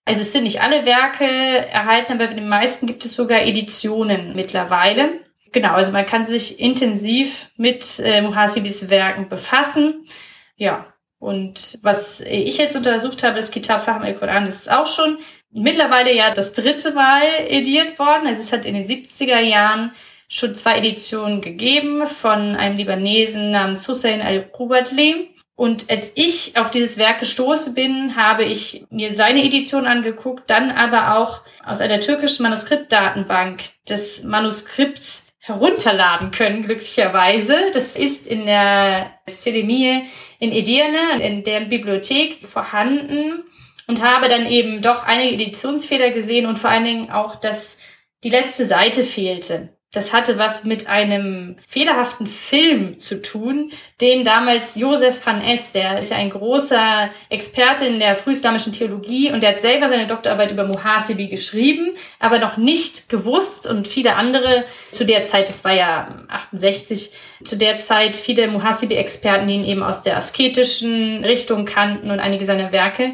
Also 0.06 0.22
es 0.22 0.32
sind 0.32 0.44
nicht 0.44 0.62
alle 0.62 0.86
Werke 0.86 1.26
erhalten, 1.26 2.14
aber 2.14 2.30
in 2.30 2.38
den 2.38 2.50
meisten 2.50 2.88
gibt 2.88 3.06
es 3.06 3.14
sogar 3.14 3.44
Editionen 3.44 4.36
mittlerweile. 4.36 5.20
Genau, 5.52 5.74
also 5.74 5.92
man 5.92 6.06
kann 6.06 6.26
sich 6.26 6.60
intensiv 6.60 7.48
mit 7.58 8.00
äh, 8.00 8.22
Muhasibis 8.22 8.90
Werken 8.90 9.30
befassen. 9.30 10.08
Ja, 10.56 10.94
und 11.20 11.78
was 11.82 12.22
ich 12.22 12.58
jetzt 12.58 12.76
untersucht 12.76 13.24
habe, 13.24 13.36
das 13.36 13.52
Kitab 13.52 13.84
Fahm 13.84 14.02
al-Quran, 14.02 14.46
das 14.46 14.56
ist 14.56 14.72
auch 14.72 14.88
schon 14.88 15.18
mittlerweile 15.52 16.16
ja 16.16 16.34
das 16.34 16.54
dritte 16.54 16.92
Mal 16.94 17.24
ediert 17.48 18.00
worden. 18.00 18.28
Also 18.28 18.42
es 18.42 18.54
hat 18.54 18.66
in 18.66 18.76
den 18.76 18.88
70er 18.88 19.40
Jahren 19.40 19.92
schon 20.28 20.56
zwei 20.56 20.78
Editionen 20.78 21.42
gegeben 21.42 22.06
von 22.08 22.56
einem 22.56 22.78
Libanesen 22.78 23.52
namens 23.52 23.88
Hussein 23.88 24.22
al-Qubatli. 24.22 25.36
Und 25.60 25.90
als 25.90 26.14
ich 26.16 26.56
auf 26.56 26.72
dieses 26.72 26.98
Werk 26.98 27.20
gestoßen 27.20 27.74
bin, 27.74 28.16
habe 28.16 28.46
ich 28.46 28.86
mir 28.92 29.14
seine 29.14 29.44
Edition 29.44 29.88
angeguckt, 29.88 30.50
dann 30.50 30.72
aber 30.72 31.18
auch 31.18 31.42
aus 31.66 31.82
einer 31.82 32.00
türkischen 32.00 32.44
Manuskriptdatenbank 32.44 33.64
das 33.86 34.24
Manuskript 34.24 35.24
herunterladen 35.40 36.32
können, 36.32 36.64
glücklicherweise. 36.64 37.72
Das 37.74 37.98
ist 37.98 38.26
in 38.26 38.46
der 38.46 39.12
Selemie 39.28 40.06
in 40.40 40.54
Edirne, 40.54 41.22
in 41.22 41.44
deren 41.44 41.68
Bibliothek 41.68 42.48
vorhanden 42.48 43.44
und 43.86 44.02
habe 44.02 44.30
dann 44.30 44.46
eben 44.46 44.82
doch 44.82 45.04
einige 45.04 45.34
Editionsfehler 45.34 46.12
gesehen 46.12 46.46
und 46.46 46.58
vor 46.58 46.70
allen 46.70 46.86
Dingen 46.86 47.12
auch, 47.12 47.36
dass 47.36 47.80
die 48.24 48.30
letzte 48.30 48.64
Seite 48.64 49.04
fehlte 49.04 49.78
das 49.92 50.14
hatte 50.14 50.38
was 50.38 50.66
mit 50.66 50.88
einem 50.88 51.56
fehlerhaften 51.68 52.28
Film 52.28 53.00
zu 53.00 53.24
tun, 53.24 53.72
den 54.02 54.24
damals 54.24 54.76
Josef 54.76 55.26
van 55.26 55.42
Es, 55.42 55.72
der 55.72 55.98
ist 55.98 56.12
ja 56.12 56.18
ein 56.18 56.30
großer 56.30 57.10
Experte 57.30 57.88
in 57.88 58.00
der 58.00 58.16
frühislamischen 58.16 58.72
Theologie 58.72 59.32
und 59.32 59.42
der 59.42 59.54
hat 59.54 59.62
selber 59.62 59.90
seine 59.90 60.06
Doktorarbeit 60.06 60.52
über 60.52 60.66
Muhasibi 60.66 61.28
geschrieben, 61.28 61.96
aber 62.20 62.38
noch 62.38 62.58
nicht 62.58 63.10
gewusst 63.10 63.66
und 63.66 63.88
viele 63.88 64.16
andere 64.16 64.66
zu 64.92 65.06
der 65.06 65.26
Zeit, 65.26 65.50
das 65.50 65.64
war 65.64 65.74
ja 65.74 66.24
68, 66.28 67.12
zu 67.44 67.58
der 67.58 67.80
Zeit 67.80 68.16
viele 68.16 68.48
Muhasibi-Experten, 68.48 69.48
die 69.48 69.56
ihn 69.56 69.66
eben 69.66 69.82
aus 69.82 70.04
der 70.04 70.18
asketischen 70.18 71.26
Richtung 71.26 71.66
kannten 71.66 72.12
und 72.12 72.20
einige 72.20 72.46
seiner 72.46 72.72
Werke, 72.72 73.14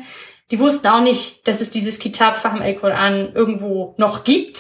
die 0.52 0.60
wussten 0.60 0.88
auch 0.88 1.02
nicht, 1.02 1.48
dass 1.48 1.62
es 1.62 1.72
dieses 1.72 2.00
Kitab 2.00 2.38
Fahm 2.38 2.62
el-Quran 2.62 3.32
irgendwo 3.34 3.96
noch 3.98 4.26
gibt 4.26 4.60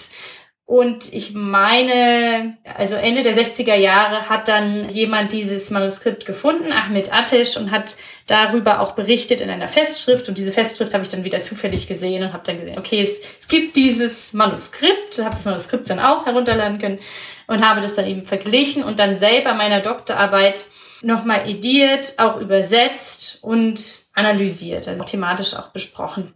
und 0.68 1.14
ich 1.14 1.36
meine, 1.36 2.58
also 2.76 2.96
Ende 2.96 3.22
der 3.22 3.36
60er 3.36 3.76
Jahre 3.76 4.30
hat 4.30 4.48
dann 4.48 4.90
jemand 4.90 5.32
dieses 5.32 5.70
Manuskript 5.70 6.26
gefunden, 6.26 6.72
Ahmed 6.72 7.14
Atesh, 7.14 7.56
und 7.58 7.70
hat 7.70 7.98
darüber 8.26 8.80
auch 8.80 8.94
berichtet 8.94 9.42
in 9.42 9.52
einer 9.52 9.68
Festschrift. 9.68 10.28
Und 10.28 10.40
diese 10.40 10.52
Festschrift 10.52 10.96
habe 10.96 11.04
ich 11.04 11.10
dann 11.10 11.24
wieder 11.24 11.42
zufällig 11.44 11.88
gesehen 11.88 12.24
und 12.24 12.34
habe 12.34 12.44
dann 12.44 12.58
gesehen, 12.58 12.80
okay, 12.80 13.00
es, 13.00 13.22
es 13.40 13.48
gibt 13.48 13.76
dieses 13.76 14.34
Manuskript, 14.34 15.20
habe 15.20 15.36
das 15.36 15.46
Manuskript 15.46 15.88
dann 15.88 16.00
auch 16.00 16.26
herunterladen 16.26 16.80
können 16.80 17.00
und 17.46 17.64
habe 17.64 17.80
das 17.80 17.94
dann 17.94 18.08
eben 18.08 18.26
verglichen 18.26 18.84
und 18.84 18.98
dann 18.98 19.16
selber 19.16 19.54
meiner 19.54 19.82
Doktorarbeit 19.82 20.66
nochmal 21.04 21.48
ediert, 21.48 22.16
auch 22.18 22.38
übersetzt 22.38 23.38
und 23.44 24.06
analysiert, 24.16 24.88
also 24.88 25.04
thematisch 25.04 25.56
auch 25.56 25.70
besprochen. 25.70 26.34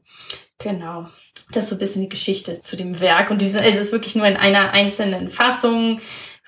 Genau. 0.60 1.08
Das 1.52 1.64
ist 1.64 1.70
so 1.70 1.76
ein 1.76 1.80
bisschen 1.80 2.04
die 2.04 2.10
Geschichte 2.10 2.62
zu 2.62 2.78
dem 2.78 3.02
Werk. 3.02 3.32
Und 3.32 3.42
diese, 3.42 3.62
es 3.64 3.80
ist 3.80 3.92
wirklich 3.92 4.16
nur 4.16 4.28
in 4.28 4.38
einer 4.38 4.72
einzelnen 4.72 5.30
Fassung. 5.30 6.00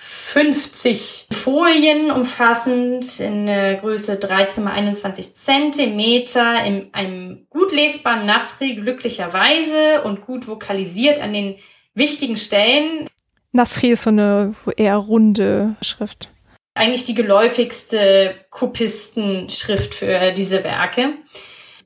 50 0.03 1.27
Folien 1.31 2.09
umfassend 2.09 3.19
in 3.19 3.45
der 3.45 3.75
Größe 3.75 4.15
13 4.15 4.63
mal 4.63 4.73
21 4.73 5.35
Zentimeter 5.35 6.63
in 6.65 6.91
einem 6.93 7.45
gut 7.51 7.71
lesbaren 7.71 8.25
Nasri 8.25 8.75
glücklicherweise 8.75 10.01
und 10.03 10.21
gut 10.21 10.47
vokalisiert 10.47 11.21
an 11.21 11.33
den 11.33 11.55
wichtigen 11.93 12.37
Stellen. 12.37 13.07
Nasri 13.51 13.91
ist 13.91 14.03
so 14.03 14.09
eine 14.09 14.55
eher 14.75 14.95
runde 14.95 15.75
Schrift. 15.81 16.29
Eigentlich 16.73 17.03
die 17.03 17.15
geläufigste 17.15 18.33
Kopistenschrift 18.49 19.93
für 19.93 20.31
diese 20.31 20.63
Werke. 20.63 21.13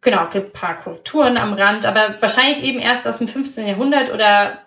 Genau, 0.05 0.27
gibt 0.29 0.53
paar 0.53 0.75
Korrekturen 0.75 1.35
am 1.35 1.53
Rand, 1.53 1.87
aber 1.87 2.21
wahrscheinlich 2.21 2.63
eben 2.63 2.77
erst 2.77 3.07
aus 3.07 3.17
dem 3.17 3.27
15. 3.27 3.65
Jahrhundert 3.65 4.13
oder 4.13 4.59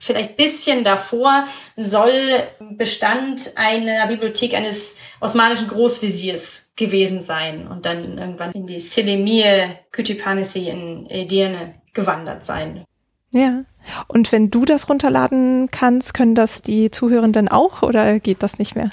vielleicht 0.00 0.36
bisschen 0.36 0.82
davor 0.82 1.46
soll 1.76 2.42
Bestand 2.72 3.52
einer 3.54 4.08
Bibliothek 4.08 4.54
eines 4.54 4.98
osmanischen 5.20 5.68
Großviziers 5.68 6.72
gewesen 6.74 7.22
sein 7.22 7.68
und 7.68 7.86
dann 7.86 8.18
irgendwann 8.18 8.50
in 8.52 8.66
die 8.66 8.80
Selemie 8.80 9.44
Kütüphanesi 9.92 10.68
in 10.68 11.06
Edirne 11.08 11.76
gewandert 11.94 12.44
sein. 12.44 12.84
Ja. 13.30 13.62
Und 14.08 14.32
wenn 14.32 14.50
du 14.50 14.64
das 14.64 14.88
runterladen 14.88 15.70
kannst, 15.70 16.12
können 16.12 16.34
das 16.34 16.62
die 16.62 16.90
Zuhörenden 16.90 17.46
auch 17.46 17.82
oder 17.82 18.18
geht 18.18 18.42
das 18.42 18.58
nicht 18.58 18.74
mehr? 18.74 18.88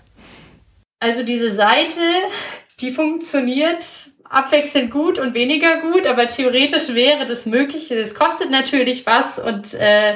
Also 1.00 1.24
diese 1.24 1.50
Seite, 1.50 2.00
die 2.80 2.92
funktioniert 2.92 3.84
abwechselnd 4.34 4.90
gut 4.90 5.20
und 5.20 5.34
weniger 5.36 5.82
gut, 5.82 6.08
aber 6.08 6.28
theoretisch 6.28 6.94
wäre 6.94 7.26
das 7.26 7.46
möglich. 7.46 7.92
Es 7.92 8.16
kostet 8.16 8.50
natürlich 8.50 9.06
was 9.06 9.38
und 9.38 9.74
äh, 9.76 10.16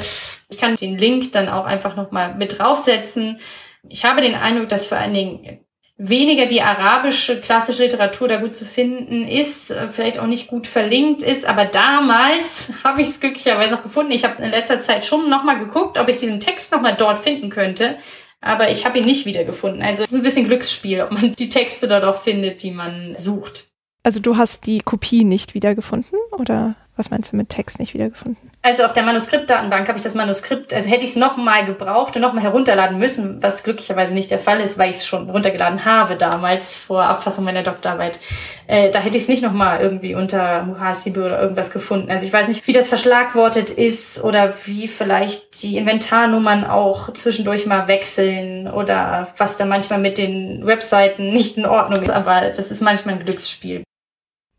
ich 0.49 0.57
kann 0.57 0.75
den 0.75 0.97
Link 0.97 1.31
dann 1.33 1.49
auch 1.49 1.65
einfach 1.65 1.95
nochmal 1.95 2.35
mit 2.35 2.57
draufsetzen. 2.57 3.39
Ich 3.87 4.05
habe 4.05 4.21
den 4.21 4.35
Eindruck, 4.35 4.69
dass 4.69 4.87
vor 4.87 4.97
allen 4.97 5.13
Dingen 5.13 5.59
weniger 5.97 6.45
die 6.45 6.61
arabische 6.61 7.41
klassische 7.41 7.83
Literatur 7.83 8.27
da 8.27 8.37
gut 8.37 8.55
zu 8.55 8.65
finden 8.65 9.27
ist, 9.27 9.71
äh, 9.71 9.89
vielleicht 9.89 10.19
auch 10.19 10.27
nicht 10.27 10.47
gut 10.47 10.65
verlinkt 10.65 11.21
ist. 11.21 11.45
Aber 11.45 11.65
damals 11.65 12.71
habe 12.83 13.01
ich 13.01 13.07
es 13.07 13.19
glücklicherweise 13.19 13.77
auch 13.77 13.83
gefunden. 13.83 14.11
Ich 14.11 14.23
habe 14.23 14.41
in 14.41 14.49
letzter 14.49 14.81
Zeit 14.81 15.05
schon 15.05 15.29
nochmal 15.29 15.59
geguckt, 15.59 15.97
ob 15.97 16.09
ich 16.09 16.17
diesen 16.17 16.39
Text 16.39 16.71
nochmal 16.71 16.95
dort 16.95 17.19
finden 17.19 17.49
könnte. 17.49 17.97
Aber 18.41 18.69
ich 18.69 18.85
habe 18.85 18.99
ihn 18.99 19.05
nicht 19.05 19.25
wiedergefunden. 19.25 19.81
Also 19.81 20.03
es 20.03 20.11
ist 20.11 20.15
ein 20.15 20.23
bisschen 20.23 20.47
Glücksspiel, 20.47 21.01
ob 21.01 21.11
man 21.11 21.31
die 21.33 21.49
Texte 21.49 21.87
dort 21.87 22.03
auch 22.03 22.21
findet, 22.21 22.61
die 22.61 22.71
man 22.71 23.15
sucht. 23.17 23.67
Also 24.07 24.21
du 24.21 24.37
hast 24.37 24.67
die 24.67 24.79
Kopie 24.79 25.25
nicht 25.25 25.53
wiedergefunden 25.53 26.17
oder 26.31 26.75
was 26.95 27.11
meinst 27.11 27.33
du 27.33 27.35
mit 27.35 27.49
Text 27.49 27.77
nicht 27.77 27.93
wiedergefunden? 27.93 28.49
Also 28.61 28.85
auf 28.85 28.93
der 28.93 29.03
Manuskriptdatenbank 29.03 29.85
habe 29.89 29.97
ich 29.97 30.03
das 30.03 30.15
Manuskript, 30.15 30.73
also 30.73 30.89
hätte 30.89 31.03
ich 31.03 31.09
es 31.09 31.15
nochmal 31.17 31.65
gebraucht 31.65 32.15
und 32.15 32.21
nochmal 32.21 32.41
herunterladen 32.41 32.97
müssen, 32.99 33.43
was 33.43 33.65
glücklicherweise 33.65 34.13
nicht 34.13 34.31
der 34.31 34.39
Fall 34.39 34.61
ist, 34.61 34.77
weil 34.77 34.91
ich 34.91 34.95
es 34.95 35.05
schon 35.05 35.29
runtergeladen 35.29 35.83
habe 35.83 36.15
damals 36.15 36.73
vor 36.77 37.03
Abfassung 37.03 37.43
meiner 37.43 37.63
Doktorarbeit. 37.63 38.21
Äh, 38.67 38.91
da 38.91 38.99
hätte 38.99 39.17
ich 39.17 39.23
es 39.23 39.29
nicht 39.29 39.43
nochmal 39.43 39.81
irgendwie 39.81 40.15
unter 40.15 40.63
Muhasibe 40.63 41.25
oder 41.25 41.41
irgendwas 41.41 41.71
gefunden. 41.71 42.09
Also 42.09 42.25
ich 42.25 42.31
weiß 42.31 42.47
nicht, 42.47 42.65
wie 42.65 42.71
das 42.71 42.87
verschlagwortet 42.87 43.71
ist 43.71 44.23
oder 44.23 44.53
wie 44.63 44.87
vielleicht 44.87 45.61
die 45.63 45.75
Inventarnummern 45.75 46.63
auch 46.63 47.11
zwischendurch 47.11 47.65
mal 47.65 47.89
wechseln 47.89 48.69
oder 48.69 49.27
was 49.35 49.57
da 49.57 49.65
manchmal 49.65 49.99
mit 49.99 50.17
den 50.17 50.65
Webseiten 50.65 51.33
nicht 51.33 51.57
in 51.57 51.65
Ordnung 51.65 52.03
ist. 52.03 52.11
Aber 52.11 52.51
das 52.55 52.71
ist 52.71 52.79
manchmal 52.79 53.15
ein 53.15 53.25
Glücksspiel. 53.25 53.83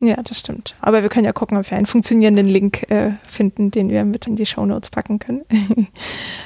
Ja, 0.01 0.23
das 0.23 0.39
stimmt. 0.39 0.77
Aber 0.81 1.03
wir 1.03 1.09
können 1.09 1.25
ja 1.25 1.33
gucken, 1.33 1.59
ob 1.59 1.69
wir 1.69 1.77
einen 1.77 1.87
funktionierenden 1.87 2.47
Link 2.47 2.89
äh, 2.89 3.15
finden, 3.27 3.73
den 3.73 3.91
wir 3.91 4.05
mit 4.05 4.29
in 4.29 4.37
die 4.37 4.47
Show 4.47 4.65
Notes 4.65 4.91
packen 4.91 5.19
können. 5.19 5.45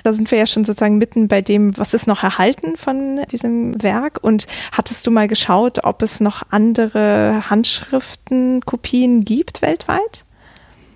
da 0.04 0.12
sind 0.14 0.30
wir 0.30 0.38
ja 0.38 0.46
schon 0.46 0.64
sozusagen 0.64 0.96
mitten 0.96 1.28
bei 1.28 1.42
dem, 1.42 1.76
was 1.76 1.92
ist 1.92 2.06
noch 2.06 2.22
erhalten 2.22 2.78
von 2.78 3.20
diesem 3.30 3.82
Werk. 3.82 4.18
Und 4.22 4.46
hattest 4.72 5.06
du 5.06 5.10
mal 5.10 5.28
geschaut, 5.28 5.84
ob 5.84 6.00
es 6.00 6.20
noch 6.20 6.42
andere 6.48 7.50
Handschriftenkopien 7.50 9.22
gibt 9.22 9.60
weltweit? 9.60 10.24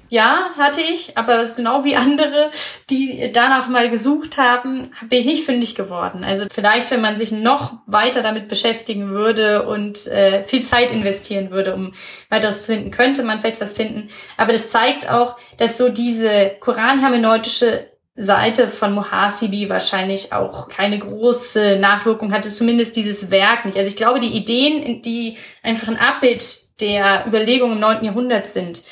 Ja, 0.09 0.51
hatte 0.57 0.81
ich, 0.81 1.17
aber 1.19 1.41
es 1.41 1.57
genau 1.57 1.85
wie 1.85 1.97
andere, 1.97 2.51
die 2.91 3.31
danach 3.33 3.69
mal 3.69 3.91
gesucht 3.91 4.39
haben, 4.39 4.93
bin 5.09 5.21
ich 5.21 5.27
nicht 5.27 5.45
fündig 5.45 5.75
geworden. 5.75 6.23
Also 6.23 6.47
vielleicht, 6.53 6.91
wenn 6.91 7.01
man 7.01 7.17
sich 7.17 7.33
noch 7.33 7.75
weiter 7.87 8.23
damit 8.23 8.49
beschäftigen 8.49 9.11
würde 9.11 9.67
und 9.67 10.07
äh, 10.07 10.45
viel 10.45 10.63
Zeit 10.63 10.93
investieren 10.93 11.51
würde, 11.51 11.75
um 11.75 11.93
weiteres 12.29 12.63
zu 12.63 12.73
finden, 12.73 12.91
könnte 12.91 13.25
man 13.25 13.41
vielleicht 13.41 13.61
was 13.61 13.75
finden. 13.75 14.09
Aber 14.37 14.53
das 14.53 14.71
zeigt 14.71 15.11
auch, 15.11 15.37
dass 15.57 15.77
so 15.77 15.89
diese 15.89 16.53
koranhermeneutische 16.61 17.87
Seite 18.17 18.69
von 18.69 18.95
Muhasibi 18.95 19.69
wahrscheinlich 19.69 20.33
auch 20.33 20.69
keine 20.69 20.99
große 20.99 21.77
Nachwirkung 21.79 22.33
hatte, 22.33 22.51
zumindest 22.51 22.97
dieses 22.97 23.31
Werk 23.31 23.65
nicht. 23.67 23.77
Also 23.77 23.91
ich 23.91 23.97
glaube, 23.97 24.21
die 24.21 24.35
Ideen, 24.35 25.03
die 25.03 25.37
einfach 25.63 25.89
ein 25.89 25.99
Abbild 25.99 26.61
der 26.81 27.27
Überlegungen 27.27 27.75
im 27.75 27.81
9. 27.81 28.05
Jahrhundert 28.05 28.49
sind, 28.49 28.83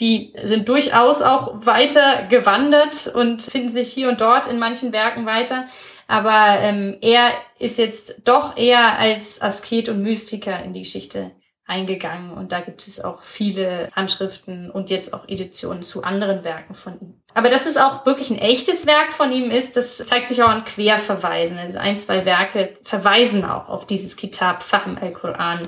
die 0.00 0.34
sind 0.42 0.68
durchaus 0.68 1.22
auch 1.22 1.66
weiter 1.66 2.26
gewandert 2.28 3.12
und 3.14 3.42
finden 3.42 3.70
sich 3.70 3.92
hier 3.92 4.08
und 4.08 4.20
dort 4.20 4.46
in 4.48 4.58
manchen 4.58 4.92
Werken 4.92 5.24
weiter. 5.26 5.68
Aber 6.08 6.58
ähm, 6.60 6.98
er 7.00 7.32
ist 7.58 7.78
jetzt 7.78 8.22
doch 8.24 8.56
eher 8.56 8.98
als 8.98 9.40
Asket 9.40 9.88
und 9.88 10.02
Mystiker 10.02 10.62
in 10.62 10.72
die 10.72 10.82
Geschichte 10.82 11.30
eingegangen. 11.66 12.32
Und 12.32 12.52
da 12.52 12.60
gibt 12.60 12.86
es 12.86 13.02
auch 13.02 13.22
viele 13.22 13.88
Handschriften 13.94 14.70
und 14.70 14.90
jetzt 14.90 15.14
auch 15.14 15.26
Editionen 15.28 15.82
zu 15.82 16.02
anderen 16.02 16.44
Werken 16.44 16.74
von 16.74 17.00
ihm. 17.00 17.22
Aber 17.32 17.48
dass 17.48 17.66
es 17.66 17.76
auch 17.76 18.04
wirklich 18.04 18.30
ein 18.30 18.38
echtes 18.38 18.86
Werk 18.86 19.12
von 19.12 19.32
ihm 19.32 19.50
ist, 19.50 19.76
das 19.76 19.98
zeigt 19.98 20.28
sich 20.28 20.42
auch 20.42 20.48
an 20.48 20.64
Querverweisen. 20.64 21.58
Also 21.58 21.78
ein, 21.78 21.98
zwei 21.98 22.24
Werke 22.24 22.76
verweisen 22.82 23.44
auch 23.44 23.68
auf 23.68 23.86
dieses 23.86 24.16
Kitab 24.16 24.62
Fahm 24.62 24.98
al-Quran, 25.00 25.66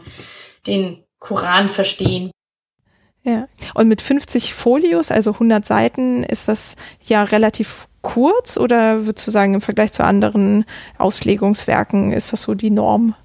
den 0.66 1.04
Koran 1.18 1.68
verstehen. 1.68 2.30
Ja, 3.26 3.48
und 3.74 3.88
mit 3.88 4.02
50 4.02 4.54
Folios, 4.54 5.10
also 5.10 5.32
100 5.32 5.66
Seiten, 5.66 6.22
ist 6.22 6.46
das 6.46 6.76
ja 7.02 7.24
relativ 7.24 7.88
kurz 8.00 8.56
oder 8.56 9.04
würdest 9.04 9.26
du 9.26 9.32
sagen, 9.32 9.54
im 9.54 9.60
Vergleich 9.60 9.90
zu 9.90 10.04
anderen 10.04 10.64
Auslegungswerken 10.96 12.12
ist 12.12 12.32
das 12.32 12.42
so 12.42 12.54
die 12.54 12.70
Norm? 12.70 13.16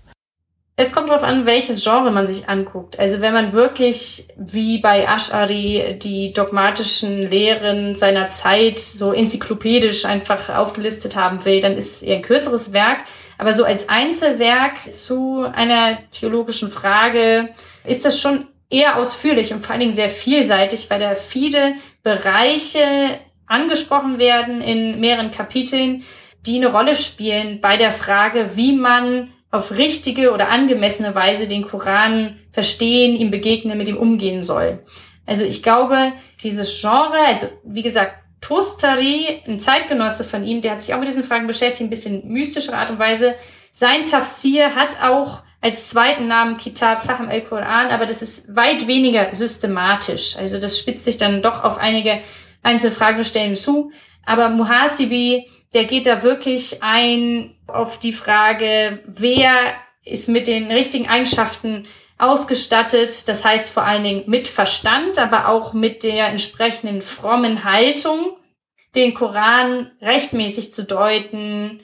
Es 0.75 0.91
kommt 0.91 1.09
darauf 1.09 1.21
an, 1.21 1.45
welches 1.45 1.83
Genre 1.83 2.09
man 2.09 2.25
sich 2.25 2.49
anguckt. 2.49 2.97
Also 2.97 3.21
wenn 3.21 3.35
man 3.35 3.53
wirklich 3.53 4.27
wie 4.37 4.79
bei 4.79 5.07
Ash'ari 5.07 5.99
die 5.99 6.33
dogmatischen 6.33 7.29
Lehren 7.29 7.93
seiner 7.93 8.29
Zeit 8.29 8.79
so 8.79 9.13
enzyklopädisch 9.13 10.05
einfach 10.05 10.49
aufgelistet 10.49 11.15
haben 11.15 11.45
will, 11.45 11.59
dann 11.59 11.77
ist 11.77 11.97
es 11.97 12.01
eher 12.01 12.15
ein 12.15 12.23
kürzeres 12.23 12.73
Werk. 12.73 13.03
Aber 13.37 13.53
so 13.53 13.65
als 13.65 13.87
Einzelwerk 13.87 14.91
zu 14.91 15.43
einer 15.43 15.99
theologischen 16.09 16.71
Frage 16.71 17.49
ist 17.85 18.03
das 18.03 18.19
schon 18.19 18.47
eher 18.71 18.97
ausführlich 18.97 19.53
und 19.53 19.63
vor 19.63 19.71
allen 19.71 19.81
Dingen 19.81 19.95
sehr 19.95 20.09
vielseitig, 20.09 20.89
weil 20.89 20.99
da 20.99 21.15
viele 21.15 21.75
Bereiche 22.03 23.19
angesprochen 23.45 24.17
werden 24.17 24.61
in 24.61 24.99
mehreren 24.99 25.31
Kapiteln, 25.31 26.03
die 26.45 26.55
eine 26.55 26.67
Rolle 26.67 26.95
spielen 26.95 27.61
bei 27.61 27.77
der 27.77 27.91
Frage, 27.91 28.55
wie 28.55 28.73
man 28.73 29.31
auf 29.51 29.77
richtige 29.77 30.31
oder 30.31 30.49
angemessene 30.49 31.13
Weise 31.13 31.47
den 31.47 31.63
Koran 31.63 32.39
verstehen, 32.51 33.15
ihm 33.15 33.29
begegnen, 33.31 33.77
mit 33.77 33.89
ihm 33.89 33.97
umgehen 33.97 34.41
soll. 34.41 34.83
Also 35.25 35.43
ich 35.43 35.61
glaube, 35.61 36.13
dieses 36.41 36.79
Genre, 36.79 37.19
also 37.25 37.47
wie 37.63 37.81
gesagt, 37.81 38.15
Tostari, 38.39 39.41
ein 39.45 39.59
Zeitgenosse 39.59 40.23
von 40.23 40.43
ihm, 40.43 40.61
der 40.61 40.71
hat 40.71 40.81
sich 40.81 40.93
auch 40.95 40.99
mit 40.99 41.07
diesen 41.07 41.23
Fragen 41.23 41.45
beschäftigt, 41.45 41.81
ein 41.81 41.89
bisschen 41.89 42.27
mystischer 42.27 42.77
Art 42.77 42.89
und 42.89 42.97
Weise. 42.97 43.35
Sein 43.71 44.05
Tafsir 44.05 44.75
hat 44.75 45.03
auch 45.03 45.43
als 45.61 45.87
zweiten 45.87 46.27
Namen 46.27 46.57
Kitab 46.57 47.03
Faham 47.03 47.29
al-Quran, 47.29 47.87
aber 47.87 48.07
das 48.07 48.21
ist 48.21 48.55
weit 48.55 48.87
weniger 48.87 49.33
systematisch. 49.33 50.35
Also 50.37 50.57
das 50.57 50.79
spitzt 50.79 51.05
sich 51.05 51.17
dann 51.17 51.41
doch 51.43 51.63
auf 51.63 51.77
einige 51.77 52.19
einzelne 52.63 52.91
Fragestellungen 52.91 53.55
zu. 53.55 53.91
Aber 54.25 54.49
Muhasibi, 54.49 55.47
der 55.73 55.85
geht 55.85 56.07
da 56.07 56.23
wirklich 56.23 56.81
ein 56.81 57.55
auf 57.67 57.99
die 57.99 58.13
Frage, 58.13 58.99
wer 59.05 59.53
ist 60.03 60.29
mit 60.29 60.47
den 60.47 60.71
richtigen 60.71 61.07
Eigenschaften 61.07 61.87
ausgestattet. 62.17 63.27
Das 63.27 63.45
heißt 63.45 63.69
vor 63.69 63.83
allen 63.83 64.03
Dingen 64.03 64.23
mit 64.27 64.47
Verstand, 64.47 65.19
aber 65.19 65.47
auch 65.47 65.73
mit 65.73 66.03
der 66.03 66.27
entsprechenden 66.27 67.01
frommen 67.01 67.63
Haltung, 67.63 68.37
den 68.95 69.13
Koran 69.13 69.91
rechtmäßig 70.01 70.73
zu 70.73 70.83
deuten, 70.83 71.81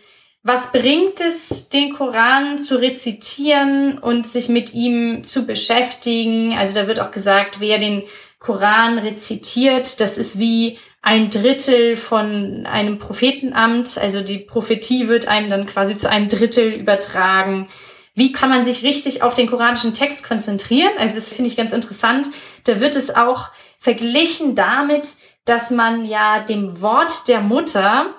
was 0.48 0.72
bringt 0.72 1.20
es, 1.20 1.68
den 1.68 1.94
Koran 1.94 2.58
zu 2.58 2.78
rezitieren 2.78 3.98
und 3.98 4.26
sich 4.26 4.48
mit 4.48 4.74
ihm 4.74 5.26
zu 5.26 5.46
beschäftigen? 5.46 6.58
Also 6.58 6.74
da 6.74 6.88
wird 6.88 7.02
auch 7.02 7.12
gesagt, 7.12 7.60
wer 7.60 7.80
den 7.80 8.04
Koran 8.40 8.98
rezitiert, 8.98 10.00
das 10.00 10.18
ist 10.18 10.40
wie 10.40 10.80
ein 11.02 11.30
Drittel 11.30 11.98
von 11.98 12.66
einem 12.66 12.98
Prophetenamt. 12.98 13.98
Also 13.98 14.22
die 14.22 14.38
Prophetie 14.38 15.10
wird 15.10 15.28
einem 15.28 15.50
dann 15.50 15.66
quasi 15.66 15.98
zu 15.98 16.10
einem 16.10 16.30
Drittel 16.30 16.72
übertragen. 16.72 17.68
Wie 18.16 18.32
kann 18.32 18.50
man 18.50 18.64
sich 18.64 18.84
richtig 18.84 19.24
auf 19.24 19.34
den 19.34 19.50
koranischen 19.50 19.94
Text 19.94 20.26
konzentrieren? 20.26 20.94
Also 20.98 21.16
das 21.16 21.28
finde 21.30 21.50
ich 21.50 21.58
ganz 21.58 21.74
interessant. 21.74 22.30
Da 22.64 22.80
wird 22.80 22.96
es 22.96 23.14
auch 23.14 23.50
verglichen 23.80 24.56
damit, 24.56 25.10
dass 25.44 25.72
man 25.72 26.06
ja 26.06 26.40
dem 26.40 26.82
Wort 26.82 27.28
der 27.28 27.42
Mutter 27.42 28.14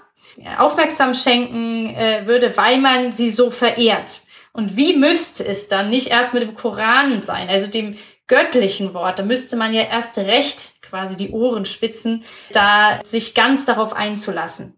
aufmerksam 0.59 1.15
schenken 1.15 1.95
äh, 1.95 2.23
würde, 2.27 2.57
weil 2.57 2.79
man 2.79 3.13
sie 3.13 3.31
so 3.31 3.51
verehrt. 3.51 4.23
Und 4.53 4.77
wie 4.77 4.97
müsste 4.97 5.47
es 5.47 5.69
dann 5.69 5.91
nicht 5.91 6.09
erst 6.09 6.35
mit 6.35 6.43
dem 6.43 6.55
Koran 6.55 7.23
sein, 7.23 7.49
also 7.49 7.71
dem 7.71 7.97
göttlichen 8.27 8.95
Wort? 8.95 9.19
Da 9.19 9.23
müsste 9.23 9.57
man 9.57 9.73
ja 9.73 9.83
erst 9.83 10.19
recht 10.19 10.75
quasi 10.83 11.17
die 11.17 11.31
Ohren 11.31 11.65
spitzen, 11.65 12.25
da 12.53 13.01
sich 13.05 13.35
ganz 13.35 13.67
darauf 13.67 13.93
einzulassen. 13.93 14.75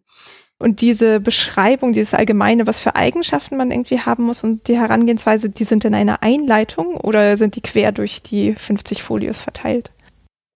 Und 0.59 0.83
diese 0.83 1.21
Beschreibung, 1.21 1.95
dieses 1.95 2.13
Allgemeine, 2.13 2.67
was 2.67 2.81
für 2.81 2.95
Eigenschaften 2.95 3.57
man 3.57 3.71
irgendwie 3.71 4.01
haben 4.01 4.25
muss 4.25 4.45
und 4.45 4.69
die 4.69 4.77
Herangehensweise, 4.77 5.49
die 5.49 5.65
sind 5.65 5.87
in 5.87 5.95
einer 5.95 6.23
Einleitung 6.23 6.99
oder 6.99 7.39
sind 7.39 7.57
die 7.57 7.63
quer 7.63 7.93
durch 7.93 8.23
die 8.23 8.55
50 8.55 9.03
Folios 9.03 9.41
verteilt? 9.41 9.91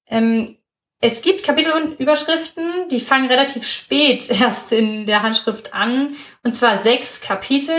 Ähm, 0.06 0.58
es 1.04 1.20
gibt 1.20 1.42
Kapitelüberschriften, 1.42 2.88
die 2.90 2.98
fangen 2.98 3.28
relativ 3.28 3.66
spät 3.66 4.30
erst 4.40 4.72
in 4.72 5.04
der 5.04 5.22
Handschrift 5.22 5.74
an, 5.74 6.16
und 6.42 6.54
zwar 6.54 6.78
sechs 6.78 7.20
Kapitel. 7.20 7.76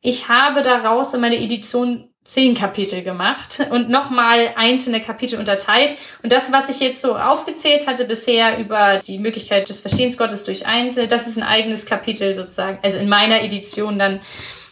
Ich 0.00 0.28
habe 0.28 0.62
daraus 0.62 1.14
in 1.14 1.20
meiner 1.20 1.36
Edition 1.36 2.10
zehn 2.24 2.56
Kapitel 2.56 3.02
gemacht 3.02 3.68
und 3.70 3.88
nochmal 3.88 4.52
einzelne 4.56 5.00
Kapitel 5.00 5.38
unterteilt. 5.38 5.94
Und 6.24 6.32
das, 6.32 6.50
was 6.50 6.68
ich 6.68 6.80
jetzt 6.80 7.00
so 7.00 7.16
aufgezählt 7.16 7.86
hatte 7.86 8.04
bisher 8.04 8.58
über 8.58 8.98
die 8.98 9.20
Möglichkeit 9.20 9.68
des 9.68 9.80
Verstehens 9.80 10.18
Gottes 10.18 10.42
durch 10.42 10.66
Einzel, 10.66 11.06
das 11.06 11.28
ist 11.28 11.36
ein 11.36 11.44
eigenes 11.44 11.86
Kapitel 11.86 12.34
sozusagen, 12.34 12.80
also 12.82 12.98
in 12.98 13.08
meiner 13.08 13.42
Edition 13.42 14.00
dann 14.00 14.20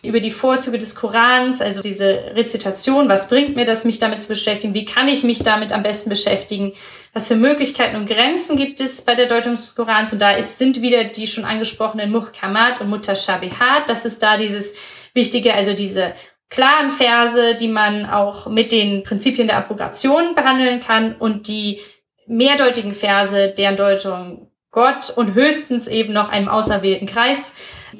über 0.04 0.20
die 0.20 0.30
Vorzüge 0.30 0.78
des 0.78 0.94
Korans, 0.94 1.60
also 1.60 1.80
diese 1.80 2.32
Rezitation, 2.34 3.08
was 3.08 3.28
bringt 3.28 3.56
mir 3.56 3.64
das, 3.64 3.84
mich 3.84 3.98
damit 3.98 4.22
zu 4.22 4.28
beschäftigen, 4.28 4.74
wie 4.74 4.84
kann 4.84 5.08
ich 5.08 5.22
mich 5.22 5.40
damit 5.40 5.72
am 5.72 5.82
besten 5.82 6.10
beschäftigen, 6.10 6.72
was 7.12 7.28
für 7.28 7.36
Möglichkeiten 7.36 7.96
und 7.96 8.06
Grenzen 8.06 8.56
gibt 8.56 8.80
es 8.80 9.02
bei 9.02 9.14
der 9.14 9.26
Deutung 9.26 9.54
des 9.54 9.74
Korans? 9.74 10.12
Und 10.12 10.20
da 10.20 10.32
ist, 10.32 10.58
sind 10.58 10.82
wieder 10.82 11.04
die 11.04 11.26
schon 11.26 11.44
angesprochenen 11.44 12.10
Muhkamat 12.10 12.80
und 12.80 12.90
Mutashabihat, 12.90 13.88
das 13.88 14.04
ist 14.04 14.22
da 14.22 14.36
dieses 14.36 14.74
Wichtige, 15.14 15.54
also 15.54 15.74
diese 15.74 16.12
klaren 16.50 16.90
Verse, 16.90 17.54
die 17.56 17.68
man 17.68 18.06
auch 18.06 18.46
mit 18.48 18.72
den 18.72 19.02
Prinzipien 19.02 19.48
der 19.48 19.58
Abrogation 19.58 20.34
behandeln 20.34 20.80
kann 20.80 21.16
und 21.16 21.48
die 21.48 21.80
mehrdeutigen 22.26 22.94
Verse, 22.94 23.48
deren 23.56 23.76
Deutung 23.76 24.50
Gott 24.70 25.12
und 25.14 25.34
höchstens 25.34 25.86
eben 25.88 26.12
noch 26.12 26.30
einem 26.30 26.48
auserwählten 26.48 27.06
Kreis 27.06 27.52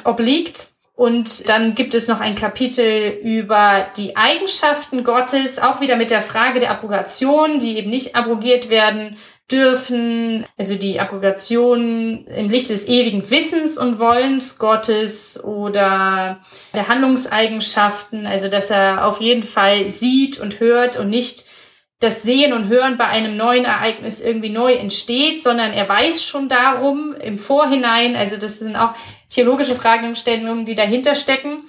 obliegt. 0.05 0.74
Und 0.97 1.49
dann 1.49 1.75
gibt 1.75 1.95
es 1.95 2.07
noch 2.07 2.21
ein 2.21 2.37
Kapitel 2.37 3.19
über 3.23 3.87
die 3.97 4.17
Eigenschaften 4.17 5.03
Gottes, 5.03 5.59
auch 5.59 5.81
wieder 5.81 5.97
mit 5.97 6.13
der 6.13 6.23
Frage 6.23 6.61
der 6.61 6.71
Abrogation, 6.71 7.59
die 7.59 7.77
eben 7.77 7.91
nicht 7.91 8.15
abrogiert 8.15 8.69
werden 8.69 9.17
dürfen, 9.51 10.47
also 10.57 10.77
die 10.77 11.01
Abrogation 11.01 12.27
im 12.27 12.49
Lichte 12.49 12.73
des 12.73 12.89
ewigen 12.89 13.29
Wissens 13.31 13.77
und 13.77 13.99
Wollens 13.99 14.59
Gottes 14.59 15.43
oder 15.43 16.41
der 16.75 16.89
Handlungseigenschaften, 16.89 18.27
also 18.27 18.49
dass 18.49 18.71
er 18.71 19.07
auf 19.07 19.21
jeden 19.21 19.43
Fall 19.43 19.91
sieht 19.91 20.41
und 20.41 20.61
hört 20.61 20.99
und 20.99 21.11
nicht 21.11 21.45
das 22.01 22.23
Sehen 22.23 22.53
und 22.53 22.69
Hören 22.69 22.97
bei 22.97 23.07
einem 23.07 23.37
neuen 23.37 23.65
Ereignis 23.65 24.21
irgendwie 24.21 24.51
neu 24.51 24.75
entsteht, 24.75 25.43
sondern 25.43 25.73
er 25.73 25.89
weiß 25.89 26.25
schon 26.25 26.49
darum 26.49 27.15
im 27.15 27.39
Vorhinein, 27.39 28.17
also 28.17 28.37
das 28.37 28.59
sind 28.59 28.77
auch 28.77 28.95
theologische 29.31 29.77
Fragestellungen, 29.77 30.65
die 30.65 30.75
dahinter 30.75 31.15
stecken. 31.15 31.69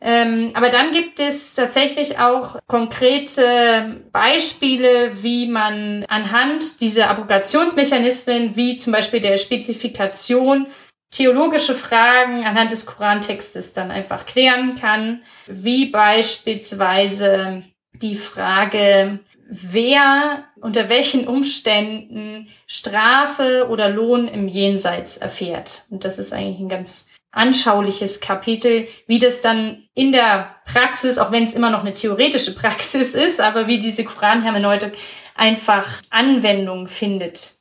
Ähm, 0.00 0.52
aber 0.54 0.70
dann 0.70 0.92
gibt 0.92 1.18
es 1.18 1.54
tatsächlich 1.54 2.20
auch 2.20 2.58
konkrete 2.68 4.00
Beispiele, 4.12 5.22
wie 5.22 5.48
man 5.48 6.04
anhand 6.08 6.80
dieser 6.80 7.10
Abrogationsmechanismen, 7.10 8.54
wie 8.54 8.76
zum 8.76 8.92
Beispiel 8.92 9.20
der 9.20 9.36
Spezifikation, 9.38 10.68
theologische 11.10 11.74
Fragen 11.74 12.44
anhand 12.44 12.70
des 12.70 12.86
Korantextes 12.86 13.72
dann 13.72 13.90
einfach 13.90 14.26
klären 14.26 14.76
kann, 14.76 15.22
wie 15.46 15.86
beispielsweise 15.86 17.64
die 17.92 18.16
Frage, 18.16 19.18
wer 19.48 20.44
unter 20.60 20.88
welchen 20.88 21.26
Umständen 21.26 22.48
Strafe 22.66 23.66
oder 23.68 23.88
Lohn 23.88 24.28
im 24.28 24.46
Jenseits 24.46 25.16
erfährt. 25.16 25.84
Und 25.90 26.04
das 26.04 26.18
ist 26.18 26.32
eigentlich 26.32 26.60
ein 26.60 26.68
ganz 26.68 27.08
anschauliches 27.30 28.20
Kapitel, 28.20 28.86
wie 29.06 29.18
das 29.18 29.40
dann 29.40 29.88
in 29.94 30.12
der 30.12 30.54
Praxis, 30.64 31.18
auch 31.18 31.32
wenn 31.32 31.44
es 31.44 31.54
immer 31.54 31.70
noch 31.70 31.80
eine 31.80 31.94
theoretische 31.94 32.54
Praxis 32.54 33.14
ist, 33.14 33.40
aber 33.40 33.66
wie 33.66 33.78
diese 33.78 34.04
Koranhermeneutik 34.04 34.92
einfach 35.34 35.86
Anwendung 36.10 36.88
findet. 36.88 37.54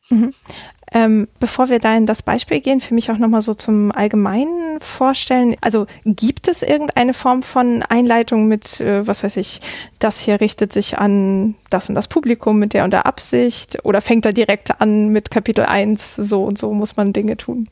Ähm, 0.94 1.28
bevor 1.40 1.70
wir 1.70 1.80
da 1.80 1.98
in 1.98 2.06
das 2.06 2.24
Beispiel 2.24 2.62
gehen, 2.62 2.80
für 2.80 2.94
mich 2.94 3.12
auch 3.12 3.18
nochmal 3.18 3.42
so 3.42 3.54
zum 3.54 3.92
Allgemeinen 3.92 4.80
vorstellen. 4.80 5.56
Also 5.60 5.86
gibt 6.06 6.48
es 6.48 6.64
irgendeine 6.64 7.14
Form 7.14 7.44
von 7.44 7.84
Einleitung 7.84 8.48
mit, 8.48 8.80
äh, 8.80 9.06
was 9.06 9.24
weiß 9.24 9.36
ich, 9.38 9.60
das 10.00 10.22
hier 10.22 10.40
richtet 10.40 10.72
sich 10.72 10.98
an 10.98 11.56
das 11.70 11.90
und 11.90 11.96
das 11.96 12.08
Publikum 12.08 12.58
mit 12.58 12.74
der 12.74 12.86
und 12.86 12.92
der 12.92 13.06
Absicht 13.06 13.84
oder 13.84 14.00
fängt 14.00 14.26
er 14.26 14.32
direkt 14.34 14.80
an 14.80 15.10
mit 15.10 15.30
Kapitel 15.30 15.66
1, 15.66 16.16
so 16.16 16.44
und 16.44 16.58
so 16.58 16.74
muss 16.74 16.96
man 16.96 17.12
Dinge 17.12 17.36
tun? 17.36 17.68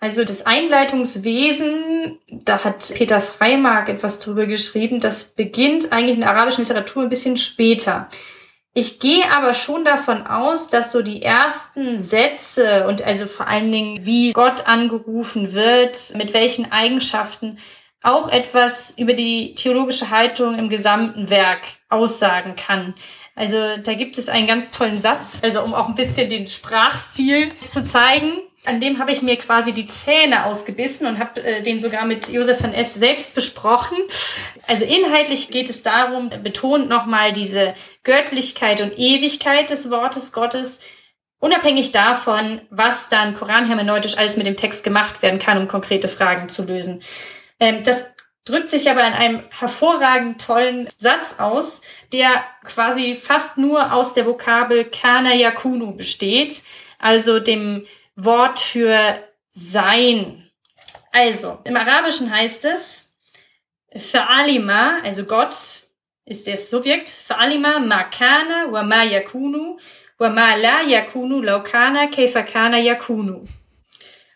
Also 0.00 0.24
das 0.24 0.44
Einleitungswesen, 0.44 2.18
da 2.30 2.62
hat 2.62 2.92
Peter 2.94 3.20
Freimark 3.20 3.88
etwas 3.88 4.18
drüber 4.18 4.46
geschrieben, 4.46 5.00
das 5.00 5.24
beginnt 5.24 5.92
eigentlich 5.92 6.16
in 6.16 6.20
der 6.20 6.30
arabischen 6.30 6.64
Literatur 6.64 7.02
ein 7.02 7.08
bisschen 7.08 7.36
später. 7.36 8.08
Ich 8.76 8.98
gehe 8.98 9.30
aber 9.30 9.54
schon 9.54 9.84
davon 9.84 10.26
aus, 10.26 10.68
dass 10.68 10.90
so 10.90 11.00
die 11.00 11.22
ersten 11.22 12.00
Sätze 12.00 12.88
und 12.88 13.06
also 13.06 13.26
vor 13.26 13.46
allen 13.46 13.70
Dingen, 13.70 14.04
wie 14.04 14.32
Gott 14.32 14.66
angerufen 14.66 15.52
wird, 15.52 15.96
mit 16.16 16.34
welchen 16.34 16.72
Eigenschaften, 16.72 17.58
auch 18.02 18.28
etwas 18.28 18.98
über 18.98 19.14
die 19.14 19.54
theologische 19.54 20.10
Haltung 20.10 20.58
im 20.58 20.68
gesamten 20.68 21.30
Werk 21.30 21.62
aussagen 21.88 22.56
kann. 22.56 22.94
Also 23.36 23.76
da 23.82 23.94
gibt 23.94 24.18
es 24.18 24.28
einen 24.28 24.48
ganz 24.48 24.72
tollen 24.72 25.00
Satz, 25.00 25.38
also 25.42 25.62
um 25.62 25.72
auch 25.72 25.88
ein 25.88 25.94
bisschen 25.94 26.28
den 26.28 26.48
Sprachstil 26.48 27.52
zu 27.64 27.84
zeigen. 27.84 28.32
An 28.64 28.80
dem 28.80 28.98
habe 28.98 29.12
ich 29.12 29.20
mir 29.20 29.36
quasi 29.36 29.72
die 29.72 29.86
Zähne 29.86 30.46
ausgebissen 30.46 31.06
und 31.06 31.18
habe 31.18 31.42
äh, 31.42 31.62
den 31.62 31.80
sogar 31.80 32.06
mit 32.06 32.30
Josef 32.30 32.62
van 32.62 32.72
S. 32.72 32.94
selbst 32.94 33.34
besprochen. 33.34 33.98
Also 34.66 34.86
inhaltlich 34.86 35.48
geht 35.48 35.68
es 35.68 35.82
darum, 35.82 36.30
betont 36.42 36.88
nochmal 36.88 37.34
diese 37.34 37.74
Göttlichkeit 38.04 38.80
und 38.80 38.98
Ewigkeit 38.98 39.68
des 39.68 39.90
Wortes 39.90 40.32
Gottes, 40.32 40.80
unabhängig 41.38 41.92
davon, 41.92 42.62
was 42.70 43.10
dann 43.10 43.34
koranhermeneutisch 43.34 44.16
alles 44.16 44.38
mit 44.38 44.46
dem 44.46 44.56
Text 44.56 44.82
gemacht 44.82 45.20
werden 45.20 45.38
kann, 45.38 45.58
um 45.58 45.68
konkrete 45.68 46.08
Fragen 46.08 46.48
zu 46.48 46.64
lösen. 46.64 47.02
Ähm, 47.60 47.84
das 47.84 48.14
drückt 48.46 48.70
sich 48.70 48.90
aber 48.90 49.06
in 49.06 49.12
einem 49.12 49.42
hervorragend 49.50 50.40
tollen 50.40 50.88
Satz 50.98 51.38
aus, 51.38 51.82
der 52.12 52.44
quasi 52.64 53.14
fast 53.14 53.58
nur 53.58 53.92
aus 53.92 54.14
der 54.14 54.24
Vokabel 54.24 54.86
Kana 54.86 55.34
Yakunu 55.34 55.94
besteht, 55.94 56.62
also 56.98 57.40
dem 57.40 57.86
Wort 58.16 58.60
für 58.60 59.22
sein. 59.52 60.50
Also, 61.12 61.58
im 61.64 61.76
Arabischen 61.76 62.30
heißt 62.30 62.64
es, 62.64 63.10
Fa'alima, 63.94 65.02
also 65.04 65.24
Gott 65.24 65.54
ist 66.24 66.46
das 66.46 66.70
Subjekt, 66.70 67.08
Fa'alima 67.10 67.78
ma 67.78 68.04
kana 68.04 68.72
wa 68.72 68.82
ma 68.82 69.02
yakunu 69.04 69.78
wa 70.18 70.30
ma 70.30 70.54
la 70.56 70.80
yakunu 70.82 71.40
law 71.40 71.62
kana 71.62 72.08
kayfa 72.08 72.42
kana 72.42 72.78
yakunu. 72.78 73.44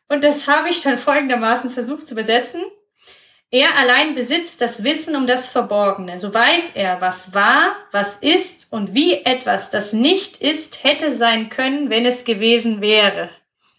Und 0.09 0.25
das 0.25 0.47
habe 0.47 0.71
ich 0.71 0.81
dann 0.81 0.99
folgendermaßen 0.99 1.71
versucht 1.71 2.07
zu 2.07 2.15
übersetzen. 2.15 2.63
Er 3.51 3.77
allein 3.77 4.15
besitzt 4.15 4.61
das 4.61 4.85
Wissen 4.85 5.17
um 5.17 5.27
das 5.27 5.49
Verborgene. 5.49 6.19
So 6.19 6.33
weiß 6.33 6.73
er, 6.75 7.01
was 7.01 7.35
war, 7.35 7.77
was 7.93 8.17
ist 8.17 8.73
und 8.73 8.95
wie 8.95 9.25
etwas, 9.25 9.71
das 9.71 9.93
nicht 9.93 10.43
ist, 10.43 10.85
hätte 10.85 11.15
sein 11.15 11.49
können, 11.49 11.89
wenn 11.89 12.05
es 12.05 12.25
gewesen 12.25 12.81
wäre. 12.81 13.31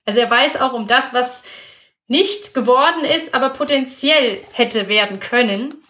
Also 0.10 0.22
er 0.22 0.32
weiß 0.32 0.60
auch 0.60 0.74
um 0.74 0.88
das, 0.88 1.14
was 1.14 1.44
nicht 2.08 2.56
geworden 2.56 3.06
ist, 3.06 3.36
aber 3.36 3.50
potenziell 3.50 4.42
hätte 4.54 4.90
werden 4.90 5.20
können. 5.20 5.84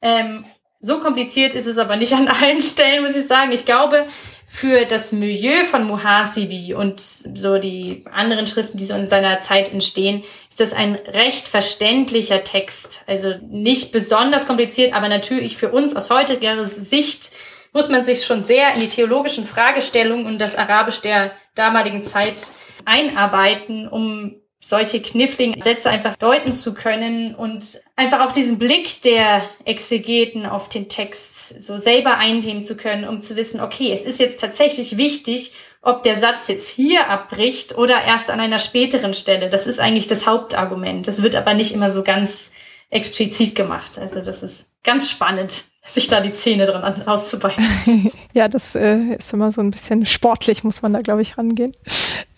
Ähm, 0.00 0.46
so 0.80 1.00
kompliziert 1.00 1.54
ist 1.54 1.66
es 1.66 1.76
aber 1.76 1.96
nicht 1.96 2.14
an 2.14 2.28
allen 2.28 2.62
Stellen, 2.62 3.04
muss 3.04 3.14
ich 3.14 3.26
sagen. 3.26 3.52
Ich 3.52 3.66
glaube, 3.66 4.06
für 4.46 4.86
das 4.86 5.12
Milieu 5.12 5.64
von 5.64 5.84
Muhasibi 5.84 6.72
und 6.72 6.98
so 7.02 7.58
die 7.58 8.06
anderen 8.10 8.46
Schriften, 8.46 8.78
die 8.78 8.86
so 8.86 8.94
in 8.94 9.10
seiner 9.10 9.42
Zeit 9.42 9.70
entstehen, 9.70 10.22
ist 10.48 10.60
das 10.60 10.72
ein 10.72 10.94
recht 10.94 11.46
verständlicher 11.46 12.44
Text. 12.44 13.02
Also 13.06 13.34
nicht 13.50 13.92
besonders 13.92 14.46
kompliziert, 14.46 14.94
aber 14.94 15.10
natürlich 15.10 15.58
für 15.58 15.68
uns 15.68 15.94
aus 15.94 16.08
heutiger 16.08 16.64
Sicht 16.64 17.32
muss 17.74 17.90
man 17.90 18.06
sich 18.06 18.24
schon 18.24 18.44
sehr 18.44 18.72
in 18.72 18.80
die 18.80 18.88
theologischen 18.88 19.44
Fragestellungen 19.44 20.24
und 20.24 20.38
das 20.38 20.56
Arabisch 20.56 21.02
der 21.02 21.32
damaligen 21.54 22.02
Zeit 22.02 22.40
einarbeiten, 22.88 23.86
um 23.86 24.34
solche 24.60 25.00
kniffligen 25.00 25.62
Sätze 25.62 25.88
einfach 25.88 26.16
deuten 26.16 26.52
zu 26.52 26.74
können 26.74 27.34
und 27.34 27.80
einfach 27.94 28.26
auch 28.26 28.32
diesen 28.32 28.58
Blick 28.58 29.02
der 29.02 29.42
Exegeten 29.64 30.46
auf 30.46 30.68
den 30.68 30.88
Text 30.88 31.62
so 31.62 31.78
selber 31.78 32.18
einnehmen 32.18 32.64
zu 32.64 32.76
können, 32.76 33.06
um 33.06 33.20
zu 33.20 33.36
wissen, 33.36 33.60
okay, 33.60 33.92
es 33.92 34.02
ist 34.02 34.18
jetzt 34.18 34.40
tatsächlich 34.40 34.96
wichtig, 34.96 35.52
ob 35.80 36.02
der 36.02 36.16
Satz 36.16 36.48
jetzt 36.48 36.68
hier 36.68 37.08
abbricht 37.08 37.78
oder 37.78 38.02
erst 38.02 38.30
an 38.30 38.40
einer 38.40 38.58
späteren 38.58 39.14
Stelle. 39.14 39.48
Das 39.48 39.68
ist 39.68 39.78
eigentlich 39.78 40.08
das 40.08 40.26
Hauptargument. 40.26 41.06
Das 41.06 41.22
wird 41.22 41.36
aber 41.36 41.54
nicht 41.54 41.72
immer 41.72 41.90
so 41.90 42.02
ganz 42.02 42.52
explizit 42.90 43.54
gemacht. 43.54 43.96
Also 43.96 44.20
das 44.20 44.42
ist 44.42 44.70
ganz 44.82 45.08
spannend, 45.08 45.64
sich 45.90 46.08
da 46.08 46.20
die 46.20 46.32
Zähne 46.32 46.66
dran 46.66 47.06
auszubeißen. 47.06 48.10
ja, 48.32 48.48
das 48.48 48.74
äh, 48.74 48.98
ist 49.18 49.32
immer 49.32 49.50
so 49.50 49.60
ein 49.60 49.70
bisschen 49.70 50.06
sportlich, 50.06 50.64
muss 50.64 50.82
man 50.82 50.92
da, 50.92 51.00
glaube 51.00 51.22
ich, 51.22 51.38
rangehen. 51.38 51.72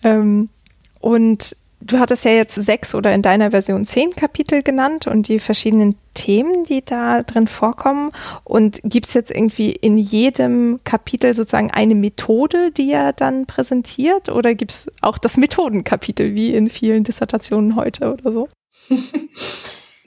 Ähm, 0.03 0.49
und 0.99 1.55
du 1.81 1.99
hattest 1.99 2.25
ja 2.25 2.31
jetzt 2.31 2.55
sechs 2.55 2.95
oder 2.95 3.13
in 3.13 3.21
deiner 3.21 3.51
Version 3.51 3.85
zehn 3.85 4.11
Kapitel 4.11 4.63
genannt 4.63 5.07
und 5.07 5.27
die 5.27 5.39
verschiedenen 5.39 5.95
Themen, 6.13 6.63
die 6.63 6.83
da 6.83 7.23
drin 7.23 7.47
vorkommen. 7.47 8.11
Und 8.43 8.79
gibt 8.83 9.07
es 9.07 9.13
jetzt 9.13 9.31
irgendwie 9.31 9.71
in 9.71 9.97
jedem 9.97 10.79
Kapitel 10.83 11.33
sozusagen 11.33 11.71
eine 11.71 11.95
Methode, 11.95 12.71
die 12.71 12.91
er 12.91 13.13
dann 13.13 13.45
präsentiert? 13.45 14.29
Oder 14.29 14.55
gibt 14.55 14.71
es 14.71 14.91
auch 15.01 15.17
das 15.17 15.37
Methodenkapitel, 15.37 16.35
wie 16.35 16.53
in 16.53 16.69
vielen 16.69 17.03
Dissertationen 17.03 17.75
heute 17.75 18.13
oder 18.13 18.31
so? 18.31 18.49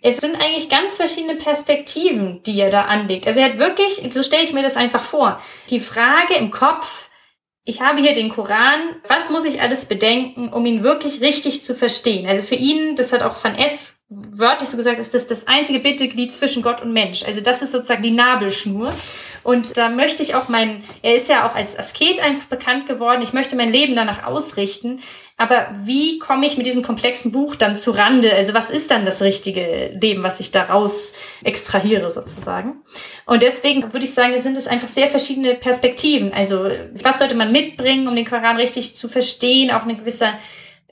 es 0.04 0.18
sind 0.18 0.36
eigentlich 0.36 0.68
ganz 0.68 0.98
verschiedene 0.98 1.36
Perspektiven, 1.36 2.42
die 2.42 2.60
er 2.60 2.68
da 2.68 2.82
anlegt. 2.82 3.26
Also 3.26 3.40
er 3.40 3.48
hat 3.48 3.58
wirklich, 3.58 4.02
so 4.12 4.22
stelle 4.22 4.42
ich 4.42 4.52
mir 4.52 4.62
das 4.62 4.76
einfach 4.76 5.02
vor, 5.02 5.40
die 5.70 5.80
Frage 5.80 6.34
im 6.34 6.50
Kopf, 6.50 7.08
ich 7.64 7.80
habe 7.80 8.02
hier 8.02 8.12
den 8.12 8.28
Koran, 8.28 8.96
was 9.08 9.30
muss 9.30 9.46
ich 9.46 9.62
alles 9.62 9.86
bedenken, 9.86 10.50
um 10.52 10.66
ihn 10.66 10.82
wirklich 10.82 11.22
richtig 11.22 11.62
zu 11.62 11.74
verstehen? 11.74 12.28
Also 12.28 12.42
für 12.42 12.54
ihn, 12.54 12.96
das 12.96 13.14
hat 13.14 13.22
auch 13.22 13.42
Van 13.42 13.54
S 13.54 13.96
wörtlich 14.10 14.68
so 14.68 14.76
gesagt, 14.76 14.98
ist 14.98 15.14
das 15.14 15.26
das 15.26 15.46
einzige 15.46 15.78
Bitteglied 15.78 16.34
zwischen 16.34 16.62
Gott 16.62 16.82
und 16.82 16.92
Mensch. 16.92 17.24
Also 17.24 17.40
das 17.40 17.62
ist 17.62 17.72
sozusagen 17.72 18.02
die 18.02 18.10
Nabelschnur. 18.10 18.92
Und 19.42 19.78
da 19.78 19.88
möchte 19.88 20.22
ich 20.22 20.34
auch 20.34 20.48
mein, 20.48 20.84
er 21.00 21.16
ist 21.16 21.30
ja 21.30 21.48
auch 21.48 21.54
als 21.54 21.78
Asket 21.78 22.22
einfach 22.22 22.46
bekannt 22.46 22.86
geworden, 22.86 23.22
ich 23.22 23.32
möchte 23.32 23.56
mein 23.56 23.72
Leben 23.72 23.96
danach 23.96 24.24
ausrichten. 24.24 25.00
Aber 25.36 25.68
wie 25.80 26.20
komme 26.20 26.46
ich 26.46 26.56
mit 26.56 26.64
diesem 26.64 26.84
komplexen 26.84 27.32
Buch 27.32 27.56
dann 27.56 27.74
zu 27.74 27.90
Rande? 27.90 28.32
Also 28.32 28.54
was 28.54 28.70
ist 28.70 28.90
dann 28.92 29.04
das 29.04 29.20
richtige 29.20 29.90
Leben, 30.00 30.22
was 30.22 30.38
ich 30.38 30.52
daraus 30.52 31.12
extrahiere 31.42 32.12
sozusagen? 32.12 32.76
Und 33.26 33.42
deswegen 33.42 33.92
würde 33.92 34.04
ich 34.04 34.14
sagen, 34.14 34.38
sind 34.40 34.56
es 34.56 34.68
einfach 34.68 34.86
sehr 34.86 35.08
verschiedene 35.08 35.54
Perspektiven. 35.56 36.32
Also 36.32 36.70
was 37.02 37.18
sollte 37.18 37.34
man 37.34 37.50
mitbringen, 37.50 38.06
um 38.06 38.14
den 38.14 38.26
Koran 38.26 38.56
richtig 38.56 38.94
zu 38.94 39.08
verstehen? 39.08 39.72
Auch 39.72 39.82
eine 39.82 39.96
gewisse 39.96 40.28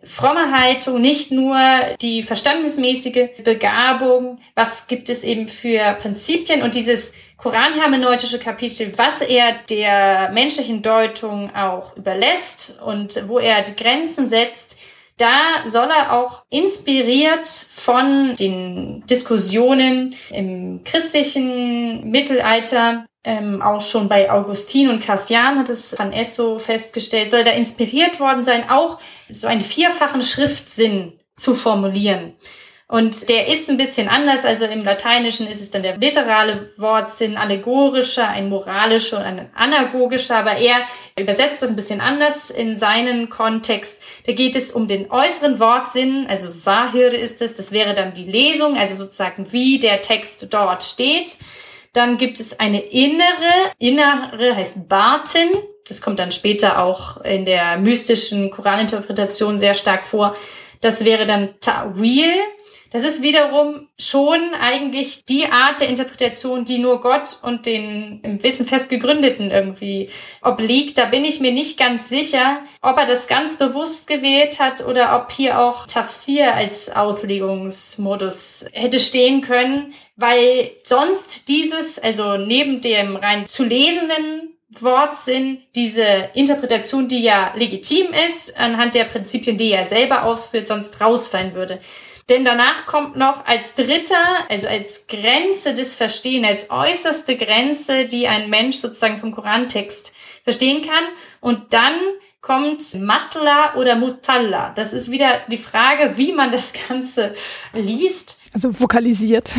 fromme 0.04 0.50
Haltung, 0.50 1.00
nicht 1.00 1.30
nur 1.30 1.56
die 2.00 2.22
verstandesmäßige 2.22 3.28
Begabung, 3.44 4.40
was 4.54 4.88
gibt 4.88 5.08
es 5.08 5.22
eben 5.22 5.48
für 5.48 5.96
Prinzipien 6.00 6.62
und 6.62 6.74
dieses 6.74 7.12
koranhermeneutische 7.42 8.38
Kapitel, 8.38 8.96
was 8.96 9.20
er 9.20 9.54
der 9.68 10.30
menschlichen 10.32 10.80
Deutung 10.80 11.54
auch 11.54 11.96
überlässt 11.96 12.80
und 12.84 13.20
wo 13.26 13.40
er 13.40 13.62
die 13.62 13.74
Grenzen 13.74 14.28
setzt, 14.28 14.78
da 15.18 15.66
soll 15.66 15.88
er 15.90 16.12
auch 16.12 16.44
inspiriert 16.50 17.48
von 17.48 18.36
den 18.36 19.04
Diskussionen 19.06 20.14
im 20.30 20.84
christlichen 20.84 22.08
Mittelalter 22.10 23.06
ähm, 23.24 23.60
auch 23.60 23.80
schon 23.80 24.08
bei 24.08 24.30
Augustin 24.30 24.88
und 24.88 25.02
Cassian 25.02 25.58
hat 25.58 25.68
es 25.68 25.96
Van 25.96 26.12
Esso 26.12 26.58
festgestellt, 26.58 27.30
soll 27.30 27.44
da 27.44 27.52
inspiriert 27.52 28.18
worden 28.18 28.44
sein, 28.44 28.68
auch 28.68 28.98
so 29.30 29.46
einen 29.46 29.60
vierfachen 29.60 30.22
Schriftsinn 30.22 31.12
zu 31.36 31.54
formulieren. 31.54 32.34
Und 32.92 33.30
der 33.30 33.48
ist 33.48 33.70
ein 33.70 33.78
bisschen 33.78 34.06
anders. 34.06 34.44
Also 34.44 34.66
im 34.66 34.84
Lateinischen 34.84 35.46
ist 35.46 35.62
es 35.62 35.70
dann 35.70 35.82
der 35.82 35.96
literale 35.96 36.72
Wortsinn, 36.76 37.38
allegorischer, 37.38 38.28
ein 38.28 38.50
moralischer 38.50 39.16
und 39.16 39.24
ein 39.24 39.50
anagogischer. 39.54 40.36
Aber 40.36 40.58
er 40.58 40.76
übersetzt 41.18 41.62
das 41.62 41.70
ein 41.70 41.76
bisschen 41.76 42.02
anders 42.02 42.50
in 42.50 42.76
seinen 42.76 43.30
Kontext. 43.30 44.02
Da 44.26 44.34
geht 44.34 44.56
es 44.56 44.72
um 44.72 44.88
den 44.88 45.10
äußeren 45.10 45.58
Wortsinn, 45.58 46.26
also 46.28 46.48
Sahir 46.50 47.14
ist 47.14 47.40
es. 47.40 47.54
Das 47.54 47.72
wäre 47.72 47.94
dann 47.94 48.12
die 48.12 48.30
Lesung, 48.30 48.76
also 48.76 48.94
sozusagen 48.94 49.50
wie 49.52 49.78
der 49.78 50.02
Text 50.02 50.52
dort 50.52 50.82
steht. 50.82 51.38
Dann 51.94 52.18
gibt 52.18 52.40
es 52.40 52.60
eine 52.60 52.80
innere, 52.80 53.72
innere 53.78 54.54
heißt 54.54 54.86
Baten. 54.90 55.48
Das 55.88 56.02
kommt 56.02 56.18
dann 56.18 56.30
später 56.30 56.82
auch 56.84 57.22
in 57.22 57.46
der 57.46 57.78
mystischen 57.78 58.50
Koraninterpretation 58.50 59.58
sehr 59.58 59.72
stark 59.72 60.04
vor. 60.04 60.36
Das 60.82 61.06
wäre 61.06 61.24
dann 61.24 61.54
Ta'wil. 61.62 62.34
Das 62.92 63.04
ist 63.04 63.22
wiederum 63.22 63.88
schon 63.98 64.54
eigentlich 64.54 65.24
die 65.24 65.46
Art 65.46 65.80
der 65.80 65.88
Interpretation, 65.88 66.64
die 66.64 66.78
nur 66.78 67.00
Gott 67.00 67.38
und 67.42 67.66
den 67.66 68.20
im 68.22 68.42
Wissen 68.42 68.66
fest 68.66 68.90
gegründeten 68.90 69.50
irgendwie 69.50 70.10
obliegt. 70.42 70.98
Da 70.98 71.06
bin 71.06 71.24
ich 71.24 71.40
mir 71.40 71.52
nicht 71.52 71.78
ganz 71.78 72.08
sicher, 72.08 72.58
ob 72.82 72.98
er 72.98 73.06
das 73.06 73.28
ganz 73.28 73.58
bewusst 73.58 74.06
gewählt 74.06 74.60
hat 74.60 74.86
oder 74.86 75.20
ob 75.20 75.32
hier 75.32 75.58
auch 75.60 75.86
Tafsir 75.86 76.54
als 76.54 76.94
Auslegungsmodus 76.94 78.66
hätte 78.72 79.00
stehen 79.00 79.40
können 79.40 79.94
weil 80.16 80.70
sonst 80.84 81.48
dieses, 81.48 81.98
also 81.98 82.36
neben 82.36 82.80
dem 82.80 83.16
rein 83.16 83.46
zu 83.46 83.64
lesenden 83.64 84.54
Wortsinn, 84.80 85.62
diese 85.74 86.30
Interpretation, 86.34 87.08
die 87.08 87.22
ja 87.22 87.52
legitim 87.56 88.06
ist, 88.26 88.56
anhand 88.56 88.94
der 88.94 89.04
Prinzipien, 89.04 89.58
die 89.58 89.70
er 89.70 89.86
selber 89.86 90.24
ausführt, 90.24 90.66
sonst 90.66 91.00
rausfallen 91.00 91.54
würde. 91.54 91.78
Denn 92.28 92.44
danach 92.44 92.86
kommt 92.86 93.16
noch 93.16 93.44
als 93.46 93.74
dritter, 93.74 94.48
also 94.48 94.68
als 94.68 95.06
Grenze 95.06 95.74
des 95.74 95.94
Verstehen, 95.94 96.44
als 96.44 96.70
äußerste 96.70 97.36
Grenze, 97.36 98.06
die 98.06 98.28
ein 98.28 98.48
Mensch 98.48 98.78
sozusagen 98.78 99.18
vom 99.18 99.32
Korantext 99.32 100.14
verstehen 100.44 100.86
kann. 100.86 101.04
Und 101.40 101.72
dann 101.72 101.94
kommt 102.40 102.94
Matla 102.94 103.76
oder 103.76 103.96
Mutalla. 103.96 104.72
Das 104.74 104.92
ist 104.92 105.10
wieder 105.10 105.40
die 105.48 105.58
Frage, 105.58 106.16
wie 106.16 106.32
man 106.32 106.52
das 106.52 106.72
Ganze 106.88 107.34
liest. 107.72 108.40
Also 108.52 108.78
vokalisiert. 108.78 109.54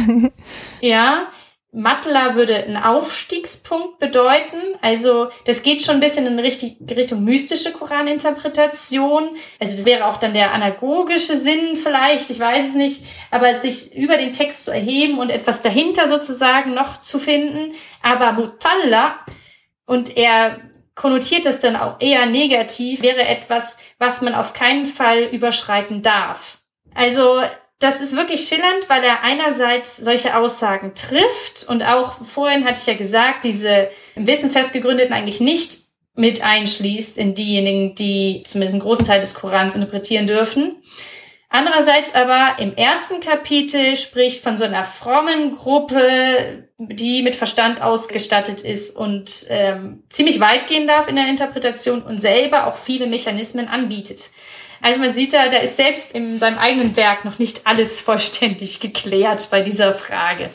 ja, 0.81 1.31
Matla 1.75 2.35
würde 2.35 2.55
ein 2.55 2.77
Aufstiegspunkt 2.77 3.97
bedeuten. 3.97 4.77
Also 4.81 5.29
das 5.45 5.63
geht 5.63 5.81
schon 5.81 5.95
ein 5.95 6.01
bisschen 6.01 6.27
in 6.27 6.39
Richtung 6.39 7.23
mystische 7.23 7.71
Koraninterpretation. 7.71 9.35
Also 9.59 9.75
das 9.75 9.83
wäre 9.83 10.05
auch 10.05 10.17
dann 10.17 10.35
der 10.35 10.53
anagogische 10.53 11.35
Sinn 11.35 11.75
vielleicht, 11.75 12.29
ich 12.29 12.39
weiß 12.39 12.69
es 12.69 12.75
nicht. 12.75 13.03
Aber 13.31 13.59
sich 13.59 13.95
über 13.95 14.17
den 14.17 14.33
Text 14.33 14.65
zu 14.65 14.71
erheben 14.71 15.17
und 15.17 15.31
etwas 15.31 15.63
dahinter 15.63 16.07
sozusagen 16.07 16.75
noch 16.75 17.01
zu 17.01 17.17
finden. 17.17 17.73
Aber 18.03 18.33
Mutalla, 18.33 19.19
und 19.87 20.15
er 20.15 20.61
konnotiert 20.93 21.47
das 21.47 21.59
dann 21.59 21.75
auch 21.75 21.99
eher 21.99 22.27
negativ, 22.27 23.01
wäre 23.01 23.25
etwas, 23.25 23.79
was 23.97 24.21
man 24.21 24.35
auf 24.35 24.53
keinen 24.53 24.85
Fall 24.85 25.23
überschreiten 25.23 26.03
darf. 26.03 26.59
Also 26.93 27.41
das 27.83 27.99
ist 27.99 28.15
wirklich 28.15 28.47
schillernd, 28.47 28.87
weil 28.87 29.03
er 29.03 29.23
einerseits 29.23 29.97
solche 29.97 30.37
Aussagen 30.37 30.93
trifft 30.95 31.67
und 31.67 31.83
auch 31.83 32.23
vorhin 32.23 32.63
hatte 32.63 32.79
ich 32.79 32.87
ja 32.87 32.93
gesagt, 32.93 33.43
diese 33.43 33.89
im 34.15 34.25
Wissen 34.25 34.49
festgegründeten 34.49 35.13
eigentlich 35.13 35.41
nicht 35.41 35.79
mit 36.15 36.43
einschließt 36.43 37.17
in 37.17 37.35
diejenigen, 37.35 37.95
die 37.95 38.43
zumindest 38.45 38.75
einen 38.75 38.83
großen 38.83 39.05
Teil 39.05 39.19
des 39.19 39.33
Korans 39.33 39.75
interpretieren 39.75 40.27
dürfen. 40.27 40.81
Andererseits 41.49 42.15
aber 42.15 42.55
im 42.59 42.75
ersten 42.75 43.19
Kapitel 43.19 43.95
spricht 43.95 44.41
von 44.41 44.57
so 44.57 44.63
einer 44.63 44.83
frommen 44.83 45.55
Gruppe, 45.55 46.69
die 46.79 47.21
mit 47.21 47.35
Verstand 47.35 47.81
ausgestattet 47.81 48.61
ist 48.61 48.95
und 48.95 49.45
ähm, 49.49 50.03
ziemlich 50.09 50.39
weit 50.39 50.67
gehen 50.67 50.87
darf 50.87 51.07
in 51.07 51.15
der 51.15 51.27
Interpretation 51.27 52.01
und 52.01 52.21
selber 52.21 52.65
auch 52.67 52.77
viele 52.77 53.07
Mechanismen 53.07 53.67
anbietet. 53.67 54.31
Also 54.83 54.99
man 54.99 55.13
sieht 55.13 55.33
da, 55.33 55.47
da 55.47 55.57
ist 55.59 55.77
selbst 55.77 56.11
in 56.11 56.37
seinem 56.39 56.57
eigenen 56.57 56.97
Werk 56.97 57.23
noch 57.23 57.39
nicht 57.39 57.65
alles 57.65 58.01
vollständig 58.01 58.81
geklärt 58.81 59.47
bei 59.49 59.61
dieser 59.61 59.93
Frage. 59.93 60.49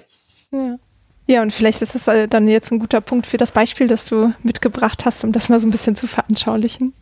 Ja. 0.52 0.78
Ja, 1.26 1.42
und 1.42 1.52
vielleicht 1.52 1.82
ist 1.82 1.94
das 1.94 2.08
äh, 2.08 2.26
dann 2.26 2.48
jetzt 2.48 2.70
ein 2.70 2.78
guter 2.78 3.02
Punkt 3.02 3.26
für 3.26 3.36
das 3.36 3.52
Beispiel, 3.52 3.86
das 3.86 4.06
du 4.06 4.32
mitgebracht 4.42 5.04
hast, 5.04 5.24
um 5.24 5.32
das 5.32 5.50
mal 5.50 5.60
so 5.60 5.66
ein 5.66 5.70
bisschen 5.70 5.94
zu 5.94 6.06
veranschaulichen. 6.06 6.94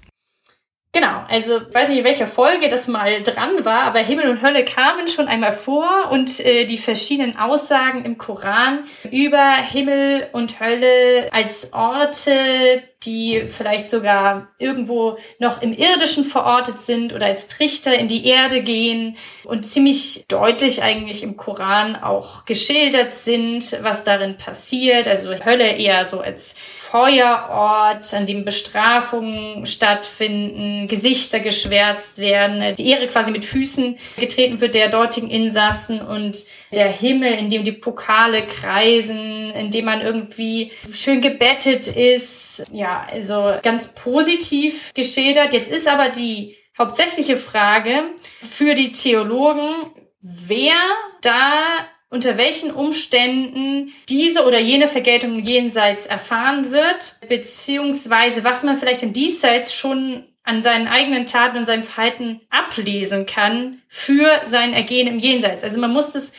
Genau, 0.92 1.24
also 1.28 1.58
ich 1.58 1.74
weiß 1.74 1.88
nicht, 1.90 1.98
in 1.98 2.04
welcher 2.04 2.26
Folge 2.26 2.68
das 2.68 2.88
mal 2.88 3.22
dran 3.22 3.64
war, 3.64 3.82
aber 3.82 3.98
Himmel 3.98 4.30
und 4.30 4.40
Hölle 4.40 4.64
kamen 4.64 5.08
schon 5.08 5.28
einmal 5.28 5.52
vor 5.52 6.10
und 6.10 6.40
äh, 6.40 6.64
die 6.64 6.78
verschiedenen 6.78 7.36
Aussagen 7.36 8.04
im 8.04 8.18
Koran 8.18 8.84
über 9.10 9.52
Himmel 9.56 10.26
und 10.32 10.58
Hölle 10.58 11.28
als 11.32 11.72
Orte, 11.72 12.82
die 13.06 13.44
vielleicht 13.46 13.88
sogar 13.88 14.48
irgendwo 14.58 15.18
noch 15.38 15.62
im 15.62 15.72
Irdischen 15.72 16.24
verortet 16.24 16.80
sind 16.80 17.14
oder 17.14 17.26
als 17.26 17.48
Trichter 17.48 17.96
in 17.96 18.08
die 18.08 18.26
Erde 18.26 18.62
gehen 18.62 19.16
und 19.44 19.66
ziemlich 19.66 20.24
deutlich 20.28 20.82
eigentlich 20.82 21.22
im 21.22 21.36
Koran 21.36 21.96
auch 21.96 22.44
geschildert 22.44 23.14
sind, 23.14 23.78
was 23.82 24.04
darin 24.04 24.36
passiert. 24.36 25.08
Also 25.08 25.32
Hölle 25.44 25.76
eher 25.76 26.04
so 26.04 26.20
als 26.20 26.56
Feuerort, 26.78 28.14
an 28.14 28.26
dem 28.26 28.44
Bestrafungen 28.44 29.66
stattfinden, 29.66 30.86
Gesichter 30.86 31.40
geschwärzt 31.40 32.18
werden, 32.18 32.76
die 32.76 32.88
Ehre 32.88 33.08
quasi 33.08 33.32
mit 33.32 33.44
Füßen 33.44 33.98
getreten 34.16 34.60
wird 34.60 34.74
der 34.74 34.88
dortigen 34.88 35.28
Insassen 35.28 36.00
und 36.00 36.46
der 36.72 36.88
Himmel, 36.88 37.32
in 37.32 37.50
dem 37.50 37.64
die 37.64 37.72
Pokale 37.72 38.42
kreisen, 38.42 39.50
in 39.50 39.70
dem 39.72 39.84
man 39.84 40.00
irgendwie 40.00 40.70
schön 40.92 41.20
gebettet 41.20 41.88
ist. 41.88 42.64
Ja, 42.72 42.95
also 43.08 43.58
ganz 43.62 43.94
positiv 43.94 44.92
geschildert. 44.94 45.52
Jetzt 45.52 45.70
ist 45.70 45.88
aber 45.88 46.08
die 46.08 46.56
hauptsächliche 46.78 47.36
Frage 47.36 48.10
für 48.40 48.74
die 48.74 48.92
Theologen, 48.92 49.90
wer 50.20 50.76
da 51.22 51.86
unter 52.08 52.38
welchen 52.38 52.70
Umständen 52.70 53.92
diese 54.08 54.46
oder 54.46 54.60
jene 54.60 54.88
Vergeltung 54.88 55.40
jenseits 55.40 56.06
erfahren 56.06 56.70
wird, 56.70 57.16
beziehungsweise 57.28 58.44
was 58.44 58.62
man 58.62 58.76
vielleicht 58.76 59.02
im 59.02 59.12
Diesseits 59.12 59.74
schon 59.74 60.24
an 60.44 60.62
seinen 60.62 60.86
eigenen 60.86 61.26
Taten 61.26 61.58
und 61.58 61.66
seinem 61.66 61.82
Verhalten 61.82 62.40
ablesen 62.50 63.26
kann 63.26 63.82
für 63.88 64.42
sein 64.46 64.72
Ergehen 64.72 65.08
im 65.08 65.18
Jenseits. 65.18 65.64
Also 65.64 65.80
man 65.80 65.92
muss 65.92 66.12
das 66.12 66.32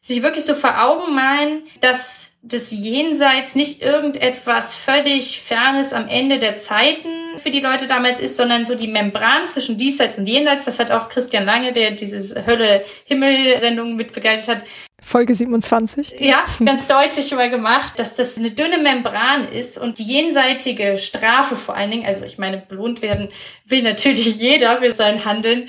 sich 0.00 0.22
wirklich 0.22 0.44
so 0.44 0.54
vor 0.54 0.82
Augen 0.82 1.14
malen, 1.14 1.62
dass 1.80 2.31
das 2.44 2.72
Jenseits 2.72 3.54
nicht 3.54 3.82
irgendetwas 3.82 4.74
völlig 4.74 5.40
Fernes 5.40 5.92
am 5.92 6.08
Ende 6.08 6.40
der 6.40 6.56
Zeiten 6.56 7.38
für 7.38 7.50
die 7.50 7.60
Leute 7.60 7.86
damals 7.86 8.18
ist, 8.18 8.36
sondern 8.36 8.64
so 8.64 8.74
die 8.74 8.88
Membran 8.88 9.46
zwischen 9.46 9.78
Diesseits 9.78 10.18
und 10.18 10.26
Jenseits. 10.26 10.64
Das 10.64 10.80
hat 10.80 10.90
auch 10.90 11.08
Christian 11.08 11.44
Lange, 11.44 11.72
der 11.72 11.92
dieses 11.92 12.34
Hölle-Himmel-Sendung 12.34 13.94
mit 13.94 14.12
begleitet 14.12 14.48
hat, 14.48 14.64
Folge 15.04 15.34
27. 15.34 16.20
Ja, 16.20 16.44
ganz 16.64 16.86
deutlich 16.86 17.28
schon 17.28 17.38
mal 17.38 17.50
gemacht, 17.50 17.98
dass 17.98 18.14
das 18.14 18.38
eine 18.38 18.52
dünne 18.52 18.78
Membran 18.78 19.48
ist 19.48 19.76
und 19.76 19.98
die 19.98 20.04
jenseitige 20.04 20.96
Strafe 20.96 21.56
vor 21.56 21.74
allen 21.74 21.90
Dingen, 21.90 22.06
also 22.06 22.24
ich 22.24 22.38
meine, 22.38 22.58
belohnt 22.58 23.02
werden 23.02 23.28
will 23.66 23.82
natürlich 23.82 24.36
jeder 24.38 24.78
für 24.78 24.94
sein 24.94 25.24
Handeln, 25.24 25.68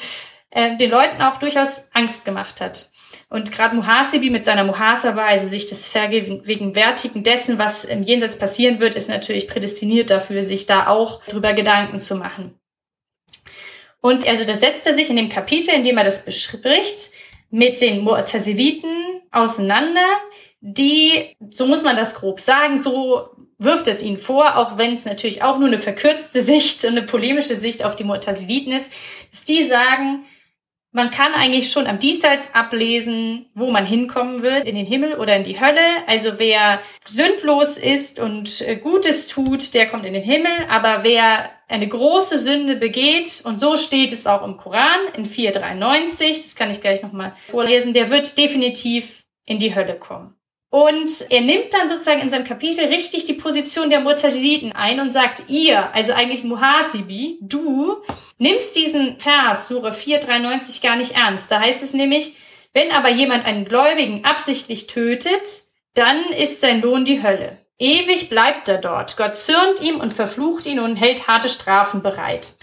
äh, 0.51 0.77
den 0.77 0.91
Leuten 0.91 1.21
auch 1.21 1.37
durchaus 1.37 1.89
Angst 1.93 2.25
gemacht 2.25 2.61
hat. 2.61 2.89
Und 3.33 3.51
gerade 3.51 3.75
Muhasibi 3.75 4.29
mit 4.29 4.45
seiner 4.45 4.63
Muhasaba, 4.63 5.25
also 5.25 5.47
sich 5.47 5.65
das 5.65 5.87
Vergegenwärtigen 5.87 7.23
dessen, 7.23 7.57
was 7.57 7.83
im 7.83 8.03
Jenseits 8.03 8.37
passieren 8.37 8.79
wird, 8.79 8.93
ist 8.93 9.09
natürlich 9.09 9.47
prädestiniert 9.47 10.11
dafür, 10.11 10.43
sich 10.43 10.67
da 10.67 10.85
auch 10.85 11.19
drüber 11.23 11.53
Gedanken 11.53 11.99
zu 11.99 12.15
machen. 12.15 12.53
Und 14.01 14.27
also 14.27 14.45
da 14.45 14.55
setzt 14.55 14.85
er 14.85 14.93
sich 14.93 15.09
in 15.09 15.15
dem 15.15 15.29
Kapitel, 15.29 15.73
in 15.73 15.83
dem 15.83 15.97
er 15.97 16.03
das 16.03 16.25
bespricht, 16.25 17.09
mit 17.49 17.81
den 17.81 18.07
Mu'taziliten 18.07 19.21
auseinander, 19.31 20.05
die, 20.61 21.35
so 21.49 21.65
muss 21.65 21.81
man 21.81 21.97
das 21.97 22.13
grob 22.13 22.39
sagen, 22.39 22.77
so 22.77 23.29
wirft 23.57 23.87
es 23.87 24.03
ihnen 24.03 24.19
vor, 24.19 24.57
auch 24.57 24.77
wenn 24.77 24.93
es 24.93 25.05
natürlich 25.05 25.41
auch 25.41 25.57
nur 25.57 25.69
eine 25.69 25.79
verkürzte 25.79 26.43
Sicht 26.43 26.85
und 26.85 26.91
eine 26.91 27.01
polemische 27.01 27.55
Sicht 27.55 27.83
auf 27.83 27.95
die 27.95 28.05
Mu'taziliten 28.05 28.71
ist, 28.77 28.93
dass 29.31 29.43
die 29.43 29.63
sagen, 29.63 30.23
man 30.93 31.09
kann 31.09 31.33
eigentlich 31.33 31.71
schon 31.71 31.87
am 31.87 31.97
Diesseits 31.97 32.53
ablesen, 32.53 33.47
wo 33.55 33.71
man 33.71 33.85
hinkommen 33.85 34.43
wird, 34.43 34.67
in 34.67 34.75
den 34.75 34.85
Himmel 34.85 35.15
oder 35.15 35.35
in 35.35 35.43
die 35.43 35.59
Hölle. 35.59 35.81
Also 36.07 36.37
wer 36.37 36.81
sündlos 37.05 37.77
ist 37.77 38.19
und 38.19 38.61
äh, 38.61 38.75
Gutes 38.75 39.27
tut, 39.27 39.73
der 39.73 39.87
kommt 39.87 40.05
in 40.05 40.13
den 40.13 40.23
Himmel. 40.23 40.51
Aber 40.69 41.03
wer 41.03 41.49
eine 41.67 41.87
große 41.87 42.37
Sünde 42.37 42.75
begeht, 42.75 43.41
und 43.43 43.59
so 43.59 43.75
steht 43.75 44.11
es 44.11 44.27
auch 44.27 44.45
im 44.45 44.57
Koran 44.57 44.99
in 45.17 45.25
493, 45.25 46.43
das 46.43 46.55
kann 46.55 46.69
ich 46.69 46.79
gleich 46.79 47.01
nochmal 47.01 47.35
vorlesen, 47.47 47.93
der 47.93 48.11
wird 48.11 48.37
definitiv 48.37 49.23
in 49.45 49.57
die 49.57 49.73
Hölle 49.73 49.95
kommen. 49.95 50.35
Und 50.73 51.27
er 51.29 51.41
nimmt 51.41 51.71
dann 51.71 51.87
sozusagen 51.87 52.21
in 52.21 52.31
seinem 52.31 52.45
Kapitel 52.45 52.85
richtig 52.85 53.25
die 53.25 53.35
Position 53.35 53.91
der 53.91 53.99
Mutadiliten 53.99 54.71
ein 54.71 54.99
und 54.99 55.13
sagt, 55.13 55.43
ihr, 55.47 55.93
also 55.93 56.13
eigentlich 56.13 56.43
Muhasibi, 56.43 57.37
du, 57.41 57.97
nimmst 58.39 58.75
diesen 58.75 59.19
Vers, 59.19 59.67
Sure 59.67 59.93
493, 59.93 60.81
gar 60.81 60.95
nicht 60.95 61.11
ernst. 61.15 61.51
Da 61.51 61.59
heißt 61.59 61.83
es 61.83 61.93
nämlich, 61.93 62.37
wenn 62.73 62.89
aber 62.89 63.11
jemand 63.11 63.45
einen 63.45 63.65
Gläubigen 63.65 64.25
absichtlich 64.25 64.87
tötet, 64.87 65.61
dann 65.93 66.25
ist 66.39 66.59
sein 66.59 66.81
Lohn 66.81 67.05
die 67.05 67.21
Hölle. 67.21 67.59
Ewig 67.77 68.29
bleibt 68.29 68.67
er 68.67 68.79
dort. 68.79 69.15
Gott 69.15 69.35
zürnt 69.35 69.79
ihm 69.79 69.99
und 69.99 70.13
verflucht 70.13 70.65
ihn 70.65 70.79
und 70.79 70.95
hält 70.95 71.27
harte 71.27 71.49
Strafen 71.49 72.01
bereit. 72.01 72.53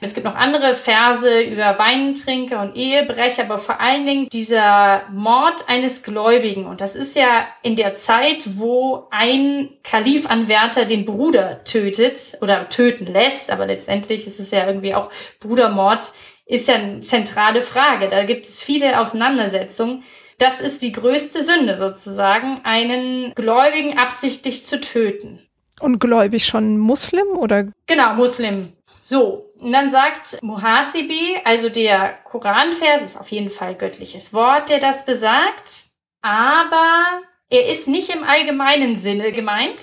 Es 0.00 0.12
gibt 0.12 0.26
noch 0.26 0.34
andere 0.34 0.74
Verse 0.74 1.40
über 1.40 1.78
Weinentrinker 1.78 2.60
und 2.60 2.76
Ehebrecher, 2.76 3.44
aber 3.44 3.58
vor 3.58 3.80
allen 3.80 4.04
Dingen 4.04 4.28
dieser 4.30 5.04
Mord 5.10 5.68
eines 5.68 6.02
Gläubigen. 6.02 6.66
Und 6.66 6.82
das 6.82 6.96
ist 6.96 7.16
ja 7.16 7.46
in 7.62 7.76
der 7.76 7.94
Zeit, 7.94 8.58
wo 8.58 9.08
ein 9.10 9.70
Kalifanwärter 9.82 10.84
den 10.84 11.06
Bruder 11.06 11.64
tötet 11.64 12.36
oder 12.42 12.68
töten 12.68 13.06
lässt, 13.06 13.50
aber 13.50 13.64
letztendlich 13.66 14.26
ist 14.26 14.38
es 14.38 14.50
ja 14.50 14.66
irgendwie 14.66 14.94
auch 14.94 15.10
Brudermord, 15.40 16.12
ist 16.44 16.68
ja 16.68 16.74
eine 16.74 17.00
zentrale 17.00 17.62
Frage. 17.62 18.08
Da 18.08 18.24
gibt 18.24 18.44
es 18.44 18.62
viele 18.62 19.00
Auseinandersetzungen. 19.00 20.04
Das 20.38 20.60
ist 20.60 20.82
die 20.82 20.92
größte 20.92 21.42
Sünde 21.42 21.78
sozusagen, 21.78 22.60
einen 22.64 23.32
Gläubigen 23.34 23.98
absichtlich 23.98 24.66
zu 24.66 24.78
töten. 24.78 25.40
Und 25.80 25.98
gläubig 25.98 26.44
schon 26.44 26.78
Muslim 26.78 27.26
oder? 27.36 27.68
Genau, 27.86 28.14
Muslim. 28.14 28.72
So, 29.00 29.45
und 29.58 29.72
dann 29.72 29.90
sagt 29.90 30.42
Muhasibi, 30.42 31.38
also 31.44 31.68
der 31.68 32.18
Koranvers 32.24 33.02
ist 33.02 33.16
auf 33.16 33.30
jeden 33.30 33.50
Fall 33.50 33.74
göttliches 33.74 34.32
Wort, 34.32 34.68
der 34.68 34.78
das 34.78 35.06
besagt, 35.06 35.86
aber 36.20 37.22
er 37.48 37.68
ist 37.68 37.88
nicht 37.88 38.14
im 38.14 38.24
allgemeinen 38.24 38.96
Sinne 38.96 39.30
gemeint, 39.30 39.80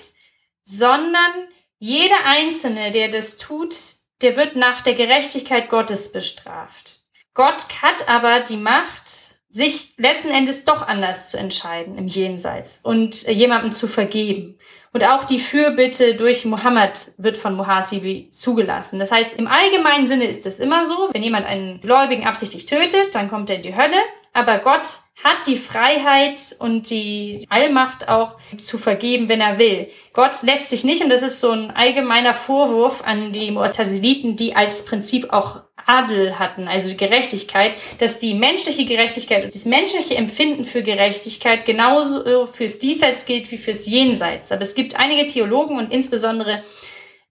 sondern 0.63 1.47
jeder 1.79 2.25
Einzelne, 2.25 2.91
der 2.91 3.09
das 3.09 3.37
tut, 3.37 3.75
der 4.21 4.37
wird 4.37 4.55
nach 4.55 4.81
der 4.81 4.93
Gerechtigkeit 4.93 5.69
Gottes 5.69 6.11
bestraft. 6.11 7.01
Gott 7.33 7.81
hat 7.81 8.07
aber 8.07 8.41
die 8.41 8.57
Macht, 8.57 9.33
sich 9.49 9.93
letzten 9.97 10.29
Endes 10.29 10.65
doch 10.65 10.87
anders 10.87 11.29
zu 11.29 11.37
entscheiden 11.37 11.97
im 11.97 12.07
Jenseits 12.07 12.79
und 12.83 13.23
jemandem 13.27 13.71
zu 13.71 13.87
vergeben. 13.87 14.57
Und 14.93 15.03
auch 15.03 15.23
die 15.23 15.39
Fürbitte 15.39 16.13
durch 16.13 16.45
Mohammed 16.45 17.13
wird 17.17 17.35
von 17.35 17.55
Muhasibi 17.55 18.29
zugelassen. 18.31 18.99
Das 18.99 19.11
heißt, 19.11 19.33
im 19.33 19.47
allgemeinen 19.47 20.05
Sinne 20.05 20.25
ist 20.25 20.45
es 20.45 20.59
immer 20.59 20.85
so, 20.85 21.09
wenn 21.11 21.23
jemand 21.23 21.47
einen 21.47 21.81
Gläubigen 21.81 22.27
absichtlich 22.27 22.67
tötet, 22.67 23.13
dann 23.13 23.29
kommt 23.29 23.49
er 23.49 23.55
in 23.55 23.63
die 23.63 23.75
Hölle. 23.75 23.97
Aber 24.33 24.59
Gott 24.59 24.87
hat 25.23 25.47
die 25.47 25.57
Freiheit 25.57 26.55
und 26.59 26.89
die 26.89 27.47
Allmacht 27.49 28.07
auch 28.07 28.35
zu 28.59 28.77
vergeben, 28.77 29.29
wenn 29.29 29.41
er 29.41 29.57
will. 29.57 29.89
Gott 30.13 30.43
lässt 30.43 30.69
sich 30.69 30.83
nicht, 30.83 31.03
und 31.03 31.09
das 31.09 31.21
ist 31.21 31.39
so 31.39 31.51
ein 31.51 31.71
allgemeiner 31.71 32.33
Vorwurf 32.33 33.03
an 33.03 33.31
die 33.31 33.51
Mu'taziliten, 33.51 34.35
die 34.35 34.55
als 34.55 34.85
Prinzip 34.85 35.31
auch 35.31 35.61
Adel 35.85 36.39
hatten, 36.39 36.67
also 36.67 36.89
die 36.89 36.97
Gerechtigkeit, 36.97 37.75
dass 37.99 38.19
die 38.19 38.33
menschliche 38.33 38.85
Gerechtigkeit 38.85 39.43
und 39.43 39.55
das 39.55 39.65
menschliche 39.65 40.15
Empfinden 40.15 40.65
für 40.65 40.83
Gerechtigkeit 40.83 41.65
genauso 41.65 42.47
fürs 42.47 42.79
Diesseits 42.79 43.25
gilt 43.25 43.51
wie 43.51 43.57
fürs 43.57 43.85
Jenseits. 43.85 44.51
Aber 44.51 44.61
es 44.61 44.75
gibt 44.75 44.99
einige 44.99 45.25
Theologen 45.25 45.77
und 45.77 45.91
insbesondere 45.91 46.63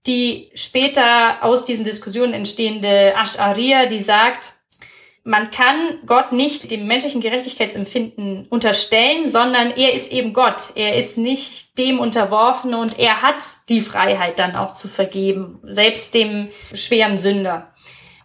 die 0.06 0.50
später 0.54 1.44
aus 1.44 1.64
diesen 1.64 1.84
Diskussionen 1.84 2.34
entstehende 2.34 3.14
Ash'ariya, 3.16 3.86
die 3.86 4.00
sagt, 4.00 4.54
man 5.24 5.52
kann 5.52 6.00
Gott 6.04 6.32
nicht 6.32 6.70
dem 6.72 6.88
menschlichen 6.88 7.20
Gerechtigkeitsempfinden 7.20 8.46
unterstellen, 8.48 9.28
sondern 9.28 9.70
er 9.70 9.94
ist 9.94 10.10
eben 10.10 10.32
Gott. 10.32 10.72
Er 10.74 10.96
ist 10.96 11.16
nicht 11.16 11.78
dem 11.78 12.00
unterworfen 12.00 12.74
und 12.74 12.98
er 12.98 13.22
hat 13.22 13.44
die 13.68 13.80
Freiheit 13.80 14.40
dann 14.40 14.56
auch 14.56 14.74
zu 14.74 14.88
vergeben, 14.88 15.60
selbst 15.62 16.14
dem 16.14 16.48
schweren 16.74 17.18
Sünder. 17.18 17.72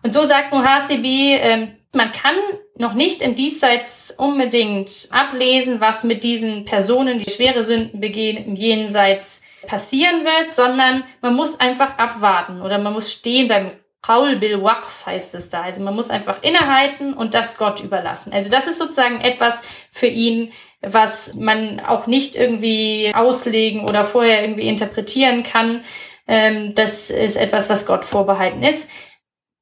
Und 0.04 0.14
so 0.14 0.24
sagt 0.24 0.54
Muhasibi, 0.54 1.34
äh, 1.34 1.68
man 1.96 2.12
kann 2.12 2.36
noch 2.76 2.94
nicht 2.94 3.22
im 3.22 3.36
Diesseits 3.36 4.14
unbedingt 4.18 5.10
ablesen, 5.12 5.82
was 5.82 6.04
mit 6.04 6.24
diesen 6.24 6.66
Personen, 6.66 7.20
die 7.20 7.30
schwere 7.30 7.64
Sünden 7.64 8.00
begehen, 8.00 8.38
im 8.38 8.56
Jenseits 8.56 9.44
passieren 9.66 10.24
wird, 10.24 10.52
sondern 10.52 11.04
man 11.22 11.36
muss 11.36 11.60
einfach 11.60 11.98
abwarten 11.98 12.62
oder 12.62 12.78
man 12.78 12.94
muss 12.94 13.12
stehen 13.12 13.48
beim 13.48 13.72
Paul 14.02 14.38
Bill 14.38 14.64
Waqf 14.64 15.06
heißt 15.06 15.36
es 15.36 15.50
da. 15.50 15.64
Also 15.64 15.84
man 15.84 15.96
muss 15.96 16.10
einfach 16.10 16.42
innehalten 16.42 17.14
und 17.14 17.34
das 17.34 17.58
Gott 17.58 17.84
überlassen. 17.84 18.32
Also 18.32 18.50
das 18.50 18.68
ist 18.68 18.78
sozusagen 18.78 19.20
etwas 19.20 19.64
für 19.92 20.08
ihn, 20.08 20.54
was 20.82 21.34
man 21.34 21.82
auch 21.82 22.08
nicht 22.08 22.38
irgendwie 22.38 23.12
auslegen 23.14 23.84
oder 23.84 24.06
vorher 24.06 24.44
irgendwie 24.44 24.70
interpretieren 24.70 25.44
kann. 25.44 25.84
Ähm, 26.26 26.74
das 26.74 27.10
ist 27.10 27.36
etwas, 27.36 27.70
was 27.70 27.86
Gott 27.86 28.06
vorbehalten 28.06 28.64
ist. 28.64 28.90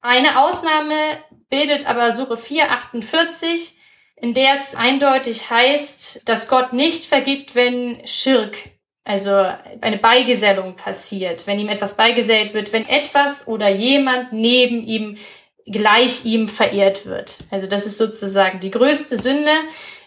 Eine 0.07 0.39
Ausnahme 0.39 1.17
bildet 1.49 1.89
aber 1.89 2.11
Suche 2.11 2.37
448, 2.37 3.75
in 4.17 4.35
der 4.35 4.53
es 4.53 4.75
eindeutig 4.75 5.49
heißt, 5.49 6.21
dass 6.25 6.47
Gott 6.47 6.73
nicht 6.73 7.05
vergibt, 7.05 7.55
wenn 7.55 8.05
Schirk, 8.05 8.55
also 9.03 9.31
eine 9.81 9.97
Beigesellung 9.97 10.75
passiert, 10.75 11.47
wenn 11.47 11.57
ihm 11.57 11.69
etwas 11.69 11.97
beigesellt 11.97 12.53
wird, 12.53 12.71
wenn 12.71 12.87
etwas 12.87 13.47
oder 13.47 13.67
jemand 13.69 14.31
neben 14.31 14.85
ihm 14.85 15.17
gleich 15.65 16.23
ihm 16.23 16.49
verehrt 16.49 17.07
wird. 17.07 17.39
Also 17.49 17.65
das 17.65 17.87
ist 17.87 17.97
sozusagen 17.97 18.59
die 18.59 18.69
größte 18.69 19.17
Sünde 19.17 19.53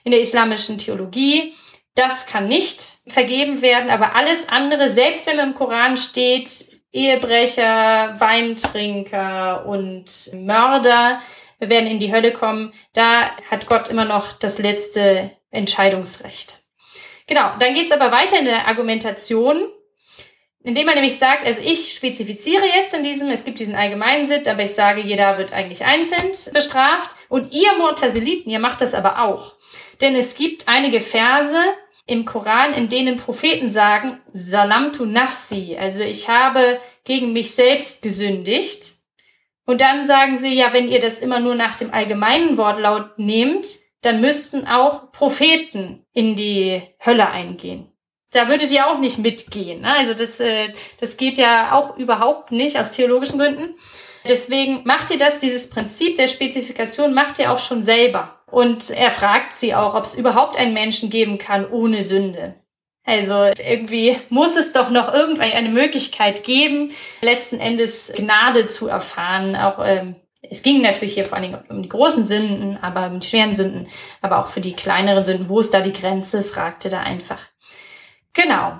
in 0.04 0.12
der 0.12 0.20
islamischen 0.20 0.78
Theologie. 0.78 1.54
Das 1.96 2.28
kann 2.28 2.46
nicht 2.46 2.80
vergeben 3.08 3.62
werden, 3.62 3.90
aber 3.90 4.14
alles 4.14 4.48
andere, 4.48 4.92
selbst 4.92 5.26
wenn 5.26 5.40
im 5.40 5.54
Koran 5.54 5.96
steht, 5.96 6.77
Ehebrecher, 6.92 8.14
Weintrinker 8.18 9.66
und 9.66 10.30
Mörder 10.34 11.20
werden 11.58 11.88
in 11.88 11.98
die 11.98 12.12
Hölle 12.12 12.32
kommen. 12.32 12.72
Da 12.94 13.30
hat 13.50 13.66
Gott 13.66 13.88
immer 13.88 14.04
noch 14.04 14.32
das 14.32 14.58
letzte 14.58 15.32
Entscheidungsrecht. 15.50 16.60
Genau, 17.26 17.52
dann 17.58 17.74
geht's 17.74 17.92
aber 17.92 18.10
weiter 18.10 18.38
in 18.38 18.46
der 18.46 18.66
Argumentation, 18.66 19.68
indem 20.62 20.86
man 20.86 20.94
nämlich 20.94 21.18
sagt, 21.18 21.44
also 21.44 21.60
ich 21.62 21.94
spezifiziere 21.94 22.64
jetzt 22.66 22.94
in 22.94 23.02
diesem, 23.02 23.28
es 23.30 23.44
gibt 23.44 23.58
diesen 23.58 23.74
allgemeinen 23.74 24.26
Sit, 24.26 24.48
aber 24.48 24.62
ich 24.62 24.74
sage, 24.74 25.02
jeder 25.02 25.38
wird 25.38 25.52
eigentlich 25.52 25.84
einzeln 25.84 26.32
bestraft. 26.52 27.16
Und 27.28 27.52
ihr 27.52 27.72
Mortaseliten, 27.78 28.50
ihr 28.50 28.58
macht 28.58 28.80
das 28.80 28.94
aber 28.94 29.22
auch. 29.22 29.54
Denn 30.00 30.16
es 30.16 30.36
gibt 30.36 30.68
einige 30.68 31.00
Verse, 31.00 31.60
im 32.08 32.24
Koran, 32.24 32.72
in 32.72 32.88
denen 32.88 33.16
Propheten 33.16 33.70
sagen, 33.70 34.18
Salamtu 34.32 35.04
nafsi, 35.04 35.76
also 35.78 36.02
ich 36.02 36.28
habe 36.28 36.80
gegen 37.04 37.32
mich 37.32 37.54
selbst 37.54 38.02
gesündigt. 38.02 38.94
Und 39.66 39.82
dann 39.82 40.06
sagen 40.06 40.38
sie, 40.38 40.54
ja, 40.54 40.72
wenn 40.72 40.88
ihr 40.88 41.00
das 41.00 41.18
immer 41.18 41.40
nur 41.40 41.54
nach 41.54 41.74
dem 41.74 41.92
allgemeinen 41.92 42.56
Wortlaut 42.56 43.18
nehmt, 43.18 43.66
dann 44.00 44.20
müssten 44.22 44.66
auch 44.66 45.12
Propheten 45.12 46.06
in 46.14 46.34
die 46.34 46.80
Hölle 47.04 47.28
eingehen. 47.28 47.92
Da 48.32 48.48
würdet 48.48 48.72
ihr 48.72 48.86
auch 48.86 48.98
nicht 48.98 49.18
mitgehen. 49.18 49.82
Ne? 49.82 49.92
Also 49.94 50.14
das, 50.14 50.40
äh, 50.40 50.72
das 51.00 51.18
geht 51.18 51.36
ja 51.36 51.72
auch 51.72 51.98
überhaupt 51.98 52.52
nicht 52.52 52.78
aus 52.78 52.92
theologischen 52.92 53.38
Gründen. 53.38 53.74
Deswegen 54.26 54.82
macht 54.84 55.10
ihr 55.10 55.18
das, 55.18 55.40
dieses 55.40 55.70
Prinzip 55.70 56.16
der 56.16 56.26
Spezifikation 56.26 57.14
macht 57.14 57.38
ihr 57.38 57.52
auch 57.52 57.58
schon 57.58 57.82
selber. 57.82 58.40
Und 58.50 58.90
er 58.90 59.10
fragt 59.10 59.52
sie 59.52 59.74
auch, 59.74 59.94
ob 59.94 60.04
es 60.04 60.14
überhaupt 60.14 60.58
einen 60.58 60.74
Menschen 60.74 61.10
geben 61.10 61.38
kann 61.38 61.68
ohne 61.70 62.02
Sünde. 62.02 62.54
Also 63.04 63.44
irgendwie 63.44 64.16
muss 64.28 64.56
es 64.56 64.72
doch 64.72 64.90
noch 64.90 65.12
irgendeine 65.12 65.70
Möglichkeit 65.70 66.44
geben, 66.44 66.92
letzten 67.22 67.58
Endes 67.58 68.12
Gnade 68.14 68.66
zu 68.66 68.86
erfahren. 68.86 69.56
Auch 69.56 69.78
ähm, 69.82 70.16
es 70.42 70.62
ging 70.62 70.82
natürlich 70.82 71.14
hier 71.14 71.24
vor 71.24 71.38
allen 71.38 71.50
Dingen 71.50 71.64
um 71.68 71.82
die 71.82 71.88
großen 71.88 72.24
Sünden, 72.24 72.78
aber 72.82 73.06
um 73.06 73.20
die 73.20 73.26
schweren 73.26 73.54
Sünden, 73.54 73.88
aber 74.20 74.38
auch 74.38 74.48
für 74.48 74.60
die 74.60 74.74
kleineren 74.74 75.24
Sünden. 75.24 75.48
Wo 75.48 75.60
ist 75.60 75.72
da 75.72 75.80
die 75.80 75.92
Grenze? 75.92 76.42
fragte 76.42 76.90
da 76.90 77.00
einfach. 77.00 77.40
Genau. 78.34 78.78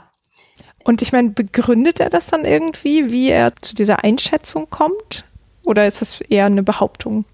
Und 0.84 1.02
ich 1.02 1.12
meine, 1.12 1.30
begründet 1.30 2.00
er 2.00 2.10
das 2.10 2.28
dann 2.28 2.44
irgendwie, 2.44 3.10
wie 3.10 3.28
er 3.30 3.54
zu 3.60 3.74
dieser 3.74 4.04
Einschätzung 4.04 4.70
kommt? 4.70 5.24
Oder 5.68 5.86
ist 5.86 6.00
es 6.00 6.20
eher 6.22 6.46
eine 6.46 6.62
Behauptung? 6.62 7.26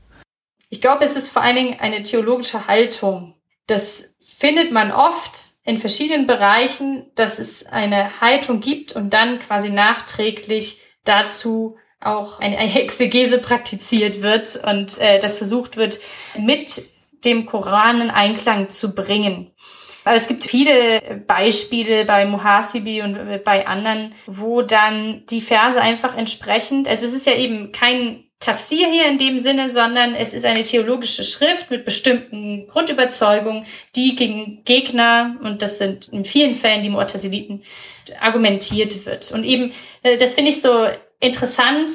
Ich 0.68 0.80
glaube, 0.80 1.04
es 1.04 1.14
ist 1.14 1.28
vor 1.28 1.42
allen 1.42 1.56
Dingen 1.56 1.78
eine 1.78 2.02
theologische 2.02 2.66
Haltung. 2.66 3.34
Das 3.68 4.16
findet 4.20 4.72
man 4.72 4.90
oft 4.90 5.38
in 5.64 5.78
verschiedenen 5.78 6.26
Bereichen, 6.26 7.06
dass 7.14 7.38
es 7.38 7.64
eine 7.64 8.20
Haltung 8.20 8.60
gibt 8.60 8.94
und 8.94 9.14
dann 9.14 9.38
quasi 9.38 9.70
nachträglich 9.70 10.80
dazu 11.04 11.76
auch 12.00 12.40
eine 12.40 12.58
Exegese 12.82 13.38
praktiziert 13.38 14.20
wird 14.20 14.56
und 14.64 14.98
äh, 14.98 15.20
das 15.20 15.38
versucht 15.38 15.76
wird, 15.76 16.00
mit 16.36 16.82
dem 17.24 17.46
Koran 17.46 18.00
in 18.00 18.10
Einklang 18.10 18.68
zu 18.68 18.94
bringen. 18.94 19.52
Aber 20.04 20.16
es 20.16 20.28
gibt 20.28 20.44
viele 20.44 21.22
Beispiele 21.26 22.04
bei 22.04 22.26
Muhasibi 22.26 23.02
und 23.02 23.42
bei 23.44 23.66
anderen, 23.66 24.14
wo 24.26 24.62
dann 24.62 25.24
die 25.30 25.40
Verse 25.40 25.80
einfach 25.80 26.16
entsprechend, 26.16 26.88
also 26.88 27.06
es 27.06 27.14
ist 27.14 27.26
ja 27.26 27.34
eben 27.34 27.72
kein 27.72 28.24
Tafsir 28.44 28.90
hier 28.90 29.08
in 29.08 29.16
dem 29.16 29.38
Sinne, 29.38 29.70
sondern 29.70 30.14
es 30.14 30.34
ist 30.34 30.44
eine 30.44 30.62
theologische 30.62 31.24
Schrift 31.24 31.70
mit 31.70 31.86
bestimmten 31.86 32.66
Grundüberzeugungen, 32.68 33.64
die 33.96 34.16
gegen 34.16 34.62
Gegner, 34.64 35.36
und 35.42 35.62
das 35.62 35.78
sind 35.78 36.08
in 36.08 36.26
vielen 36.26 36.54
Fällen 36.54 36.82
die 36.82 36.90
Mu'taziliten, 36.90 37.62
argumentiert 38.20 39.06
wird. 39.06 39.32
Und 39.32 39.44
eben, 39.44 39.72
äh, 40.02 40.18
das 40.18 40.34
finde 40.34 40.50
ich 40.50 40.60
so 40.60 40.86
interessant, 41.20 41.92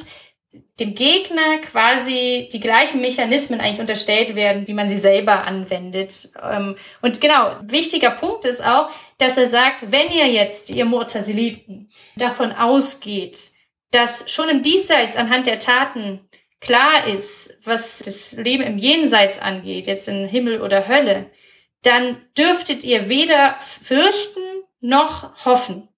dem 0.80 0.96
Gegner 0.96 1.60
quasi 1.60 2.50
die 2.52 2.60
gleichen 2.60 3.02
Mechanismen 3.02 3.60
eigentlich 3.60 3.80
unterstellt 3.80 4.36
werden, 4.36 4.68
wie 4.68 4.74
man 4.74 4.90
sie 4.90 4.98
selber 4.98 5.44
anwendet. 5.44 6.30
Ähm, 6.42 6.76
und 7.02 7.22
genau, 7.22 7.58
wichtiger 7.62 8.12
Punkt 8.12 8.46
ist 8.46 8.66
auch, 8.66 8.90
dass 9.18 9.38
er 9.38 9.48
sagt, 9.48 9.92
wenn 9.92 10.12
ihr 10.12 10.28
jetzt, 10.28 10.70
ihr 10.70 10.86
Mu'taziliten, 10.86 11.90
davon 12.16 12.52
ausgeht, 12.52 13.52
dass 13.92 14.32
schon 14.32 14.50
im 14.50 14.64
Diesseits 14.64 15.18
anhand 15.18 15.48
der 15.48 15.60
Taten 15.60 16.22
klar 16.62 17.08
ist, 17.08 17.58
was 17.64 18.00
das 18.00 18.34
Leben 18.34 18.64
im 18.64 18.78
Jenseits 18.78 19.40
angeht, 19.40 19.88
jetzt 19.88 20.08
in 20.08 20.28
Himmel 20.28 20.62
oder 20.62 20.88
Hölle, 20.88 21.30
dann 21.84 22.22
dürftet 22.38 22.84
ihr 22.84 23.08
weder 23.08 23.56
fürchten 23.60 24.42
noch 24.82 25.46
hoffen. 25.46 25.90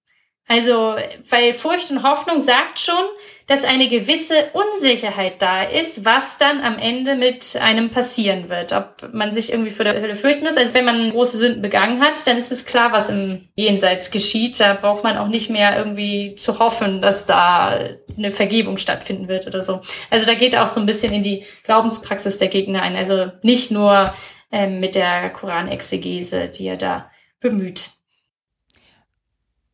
Also, 0.46 0.96
weil 1.28 1.52
Furcht 1.54 1.90
und 1.90 2.02
Hoffnung 2.02 2.40
sagt 2.40 2.78
schon, 2.78 3.04
dass 3.46 3.64
eine 3.64 3.88
gewisse 3.88 4.34
Unsicherheit 4.52 5.40
da 5.40 5.62
ist, 5.62 6.04
was 6.04 6.38
dann 6.38 6.60
am 6.60 6.78
Ende 6.78 7.16
mit 7.16 7.56
einem 7.60 7.90
passieren 7.90 8.48
wird. 8.48 8.72
Ob 8.72 9.10
man 9.12 9.34
sich 9.34 9.52
irgendwie 9.52 9.70
vor 9.70 9.84
der 9.84 10.00
Hölle 10.00 10.16
fürchten 10.16 10.44
muss. 10.44 10.56
Also 10.56 10.74
wenn 10.74 10.84
man 10.84 11.10
große 11.10 11.36
Sünden 11.36 11.62
begangen 11.62 12.00
hat, 12.00 12.26
dann 12.26 12.36
ist 12.36 12.52
es 12.52 12.66
klar, 12.66 12.92
was 12.92 13.10
im 13.10 13.48
Jenseits 13.54 14.10
geschieht. 14.10 14.60
Da 14.60 14.74
braucht 14.74 15.04
man 15.04 15.16
auch 15.16 15.28
nicht 15.28 15.50
mehr 15.50 15.76
irgendwie 15.76 16.34
zu 16.34 16.58
hoffen, 16.58 17.02
dass 17.02 17.26
da 17.26 17.78
eine 18.16 18.32
Vergebung 18.32 18.78
stattfinden 18.78 19.28
wird 19.28 19.46
oder 19.46 19.60
so. 19.60 19.80
Also 20.10 20.26
da 20.26 20.34
geht 20.34 20.56
auch 20.56 20.68
so 20.68 20.80
ein 20.80 20.86
bisschen 20.86 21.12
in 21.12 21.22
die 21.22 21.44
Glaubenspraxis 21.64 22.38
der 22.38 22.48
Gegner 22.48 22.82
ein. 22.82 22.96
Also 22.96 23.32
nicht 23.42 23.70
nur 23.70 24.12
ähm, 24.50 24.80
mit 24.80 24.94
der 24.94 25.30
Koranexegese, 25.30 26.48
die 26.48 26.66
er 26.66 26.76
da 26.76 27.10
bemüht. 27.40 27.90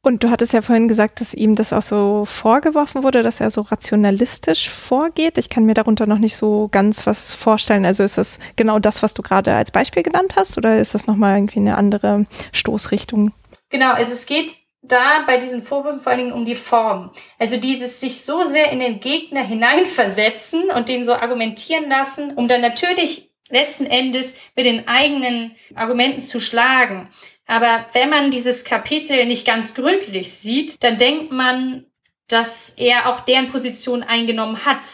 Und 0.03 0.23
du 0.23 0.31
hattest 0.31 0.53
ja 0.53 0.62
vorhin 0.62 0.87
gesagt, 0.87 1.20
dass 1.20 1.35
ihm 1.35 1.57
das 1.57 1.73
auch 1.73 1.83
so 1.83 2.25
vorgeworfen 2.25 3.03
wurde, 3.03 3.23
dass 3.23 3.41
er 3.41 3.51
so 3.51 3.62
rationalistisch 3.62 4.70
vorgeht. 4.70 5.39
Ich 5.39 5.51
kann 5.51 5.65
mir 5.65 5.75
darunter 5.75 6.07
noch 6.07 6.19
nicht 6.19 6.37
so 6.37 6.69
ganz 6.70 7.07
was 7.07 7.35
vorstellen. 7.35 7.85
Also 7.85 8.05
ist 8.05 8.16
das 8.16 8.39
genau 8.57 8.79
das, 8.79 9.03
was 9.03 9.15
du 9.15 9.23
gerade 9.23 9.55
als 9.55 9.73
Beispiel 9.73 10.05
genannt 10.05 10.35
hast, 10.37 10.57
oder 10.57 10.79
ist 10.79 10.95
das 10.95 11.07
nochmal 11.07 11.37
irgendwie 11.37 11.59
eine 11.59 11.77
andere 11.77 12.27
Stoßrichtung? 12.53 13.33
Genau, 13.70 13.93
also 13.93 14.12
es 14.12 14.27
geht 14.27 14.57
da 14.83 15.25
bei 15.27 15.37
diesen 15.37 15.62
Vorwürfen 15.62 16.01
vor 16.01 16.12
allen 16.12 16.20
Dingen 16.20 16.33
um 16.33 16.45
die 16.45 16.55
Form. 16.55 17.11
Also 17.39 17.57
dieses 17.57 18.01
sich 18.01 18.23
so 18.23 18.45
sehr 18.45 18.70
in 18.70 18.79
den 18.79 19.01
Gegner 19.01 19.43
hineinversetzen 19.43 20.70
und 20.70 20.89
den 20.89 21.05
so 21.05 21.15
argumentieren 21.15 21.89
lassen, 21.91 22.33
um 22.35 22.49
dann 22.49 22.61
natürlich 22.61 23.31
letzten 23.51 23.87
Endes 23.87 24.37
mit 24.55 24.66
den 24.66 24.89
eigenen 24.89 25.57
Argumenten 25.75 26.23
zu 26.23 26.41
schlagen. 26.41 27.09
Aber 27.49 27.87
wenn 27.95 28.11
man 28.11 28.31
dieses 28.31 28.65
Kapitel 28.65 29.27
nicht 29.27 29.47
ganz 29.47 29.75
gründlich 29.75 30.35
sieht, 30.35 30.85
dann 30.85 30.99
denkt 30.99 31.33
man, 31.33 31.87
dass 32.29 32.75
er 32.77 33.09
auch 33.09 33.20
deren 33.20 33.49
Position 33.49 34.03
eingenommen 34.03 34.66
hat. 34.66 34.85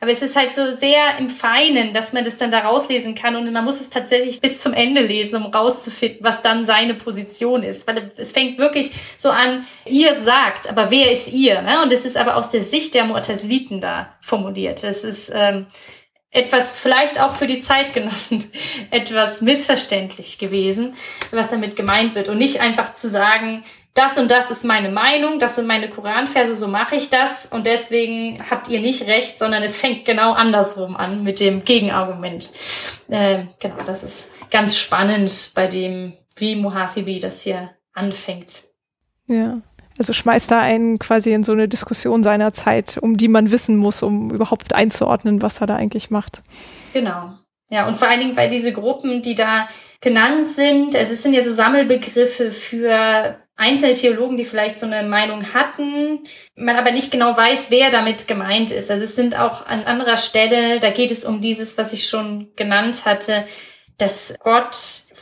Aber 0.00 0.10
es 0.10 0.22
ist 0.22 0.34
halt 0.34 0.54
so 0.54 0.74
sehr 0.74 1.18
im 1.18 1.30
Feinen, 1.30 1.92
dass 1.92 2.12
man 2.12 2.24
das 2.24 2.36
dann 2.38 2.50
da 2.50 2.60
rauslesen 2.60 3.14
kann 3.14 3.36
und 3.36 3.52
man 3.52 3.64
muss 3.64 3.80
es 3.80 3.90
tatsächlich 3.90 4.40
bis 4.40 4.60
zum 4.60 4.72
Ende 4.72 5.02
lesen, 5.02 5.44
um 5.44 5.52
rauszufinden, 5.52 6.24
was 6.24 6.42
dann 6.42 6.66
seine 6.66 6.94
Position 6.94 7.62
ist. 7.62 7.86
Weil 7.86 8.10
es 8.16 8.32
fängt 8.32 8.58
wirklich 8.58 8.92
so 9.16 9.30
an, 9.30 9.66
ihr 9.84 10.18
sagt, 10.18 10.68
aber 10.68 10.90
wer 10.90 11.12
ist 11.12 11.28
ihr? 11.28 11.62
Ne? 11.62 11.82
Und 11.82 11.92
es 11.92 12.06
ist 12.06 12.16
aber 12.16 12.36
aus 12.36 12.50
der 12.50 12.62
Sicht 12.62 12.94
der 12.94 13.04
Mu'taziliten 13.04 13.80
da 13.80 14.16
formuliert. 14.22 14.82
Das 14.82 15.04
ist 15.04 15.30
ähm, 15.32 15.66
etwas 16.30 16.78
vielleicht 16.78 17.20
auch 17.20 17.34
für 17.34 17.46
die 17.46 17.60
Zeitgenossen 17.60 18.50
etwas 18.90 19.42
missverständlich 19.42 20.38
gewesen, 20.38 20.94
was 21.30 21.48
damit 21.48 21.76
gemeint 21.76 22.14
wird. 22.14 22.28
Und 22.28 22.38
nicht 22.38 22.60
einfach 22.60 22.94
zu 22.94 23.08
sagen, 23.08 23.64
das 23.94 24.18
und 24.18 24.30
das 24.30 24.52
ist 24.52 24.64
meine 24.64 24.88
Meinung, 24.88 25.40
das 25.40 25.56
sind 25.56 25.66
meine 25.66 25.90
Koranverse, 25.90 26.54
so 26.54 26.68
mache 26.68 26.94
ich 26.94 27.10
das 27.10 27.46
und 27.46 27.66
deswegen 27.66 28.40
habt 28.48 28.68
ihr 28.68 28.80
nicht 28.80 29.06
recht, 29.08 29.38
sondern 29.38 29.64
es 29.64 29.80
fängt 29.80 30.04
genau 30.04 30.32
andersrum 30.32 30.96
an 30.96 31.24
mit 31.24 31.40
dem 31.40 31.64
Gegenargument. 31.64 32.52
Äh, 33.08 33.44
genau, 33.58 33.82
das 33.84 34.04
ist 34.04 34.30
ganz 34.50 34.76
spannend 34.76 35.50
bei 35.56 35.66
dem, 35.66 36.12
wie 36.36 36.54
Muhasibi 36.54 37.18
das 37.18 37.42
hier 37.42 37.70
anfängt. 37.92 38.62
Ja. 39.26 39.60
Also 40.00 40.14
schmeißt 40.14 40.50
da 40.50 40.60
einen 40.60 40.98
quasi 40.98 41.30
in 41.34 41.44
so 41.44 41.52
eine 41.52 41.68
Diskussion 41.68 42.22
seiner 42.22 42.54
Zeit, 42.54 42.96
um 42.96 43.18
die 43.18 43.28
man 43.28 43.50
wissen 43.50 43.76
muss, 43.76 44.02
um 44.02 44.30
überhaupt 44.30 44.74
einzuordnen, 44.74 45.42
was 45.42 45.60
er 45.60 45.66
da 45.66 45.76
eigentlich 45.76 46.10
macht. 46.10 46.40
Genau. 46.94 47.34
Ja, 47.68 47.86
und 47.86 47.98
vor 47.98 48.08
allen 48.08 48.20
Dingen, 48.20 48.34
weil 48.34 48.48
diese 48.48 48.72
Gruppen, 48.72 49.20
die 49.20 49.34
da 49.34 49.68
genannt 50.00 50.48
sind, 50.48 50.96
also 50.96 51.12
es 51.12 51.22
sind 51.22 51.34
ja 51.34 51.42
so 51.42 51.50
Sammelbegriffe 51.50 52.50
für 52.50 53.36
einzelne 53.56 53.92
Theologen, 53.92 54.38
die 54.38 54.46
vielleicht 54.46 54.78
so 54.78 54.86
eine 54.86 55.06
Meinung 55.06 55.52
hatten, 55.52 56.20
man 56.56 56.76
aber 56.76 56.92
nicht 56.92 57.10
genau 57.10 57.36
weiß, 57.36 57.70
wer 57.70 57.90
damit 57.90 58.26
gemeint 58.26 58.70
ist. 58.70 58.90
Also 58.90 59.04
es 59.04 59.16
sind 59.16 59.38
auch 59.38 59.66
an 59.66 59.84
anderer 59.84 60.16
Stelle, 60.16 60.80
da 60.80 60.88
geht 60.88 61.10
es 61.10 61.26
um 61.26 61.42
dieses, 61.42 61.76
was 61.76 61.92
ich 61.92 62.08
schon 62.08 62.48
genannt 62.56 63.04
hatte, 63.04 63.44
dass 63.98 64.32
Gott 64.40 64.74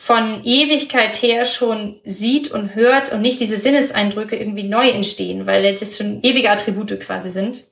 von 0.08 0.42
Ewigkeit 0.42 1.20
her 1.20 1.44
schon 1.44 2.00
sieht 2.02 2.50
und 2.50 2.74
hört 2.74 3.12
und 3.12 3.20
nicht 3.20 3.40
diese 3.40 3.58
Sinneseindrücke 3.58 4.36
irgendwie 4.36 4.62
neu 4.62 4.88
entstehen, 4.88 5.46
weil 5.46 5.74
das 5.74 5.98
schon 5.98 6.22
ewige 6.22 6.50
Attribute 6.50 6.98
quasi 6.98 7.28
sind. 7.28 7.64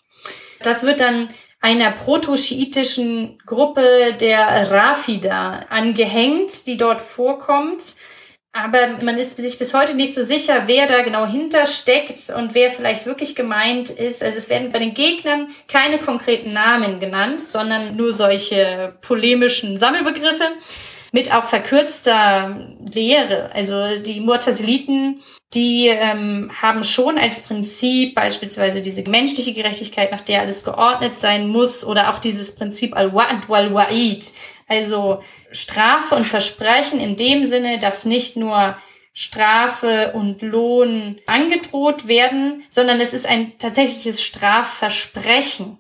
Das 0.62 0.82
wird 0.82 1.00
dann 1.00 1.30
einer 1.62 1.92
proto-schiitischen 1.92 3.38
Gruppe 3.46 4.18
der 4.20 4.70
Rafida 4.70 5.64
angehängt, 5.70 6.66
die 6.66 6.76
dort 6.76 7.00
vorkommt. 7.00 7.94
Aber 8.52 8.98
man 9.02 9.16
ist 9.16 9.38
sich 9.38 9.56
bis 9.56 9.72
heute 9.72 9.96
nicht 9.96 10.12
so 10.12 10.22
sicher, 10.22 10.64
wer 10.66 10.86
da 10.86 11.00
genau 11.04 11.24
hintersteckt 11.24 12.30
und 12.36 12.54
wer 12.54 12.70
vielleicht 12.70 13.06
wirklich 13.06 13.34
gemeint 13.34 13.88
ist. 13.88 14.22
Also 14.22 14.36
es 14.36 14.50
werden 14.50 14.68
bei 14.68 14.78
den 14.78 14.92
Gegnern 14.92 15.48
keine 15.68 15.98
konkreten 15.98 16.52
Namen 16.52 17.00
genannt, 17.00 17.40
sondern 17.40 17.96
nur 17.96 18.12
solche 18.12 18.94
polemischen 19.00 19.78
Sammelbegriffe 19.78 20.50
mit 21.16 21.32
auch 21.32 21.46
verkürzter 21.46 22.74
Lehre. 22.92 23.50
Also 23.54 24.00
die 24.00 24.20
Mu'taziliten, 24.20 25.22
die 25.54 25.86
ähm, 25.86 26.50
haben 26.60 26.84
schon 26.84 27.16
als 27.16 27.40
Prinzip 27.40 28.14
beispielsweise 28.14 28.82
diese 28.82 29.02
menschliche 29.08 29.54
Gerechtigkeit, 29.54 30.12
nach 30.12 30.20
der 30.20 30.42
alles 30.42 30.62
geordnet 30.62 31.16
sein 31.16 31.48
muss, 31.48 31.86
oder 31.86 32.10
auch 32.10 32.18
dieses 32.18 32.54
Prinzip 32.54 32.94
al-Wa'd 32.94 33.48
wal-Wa'id, 33.48 34.26
also 34.68 35.22
Strafe 35.52 36.16
und 36.16 36.26
Versprechen 36.26 37.00
in 37.00 37.16
dem 37.16 37.44
Sinne, 37.44 37.78
dass 37.78 38.04
nicht 38.04 38.36
nur 38.36 38.76
Strafe 39.14 40.12
und 40.12 40.42
Lohn 40.42 41.18
angedroht 41.26 42.08
werden, 42.08 42.62
sondern 42.68 43.00
es 43.00 43.14
ist 43.14 43.24
ein 43.24 43.56
tatsächliches 43.56 44.22
Strafversprechen. 44.22 45.78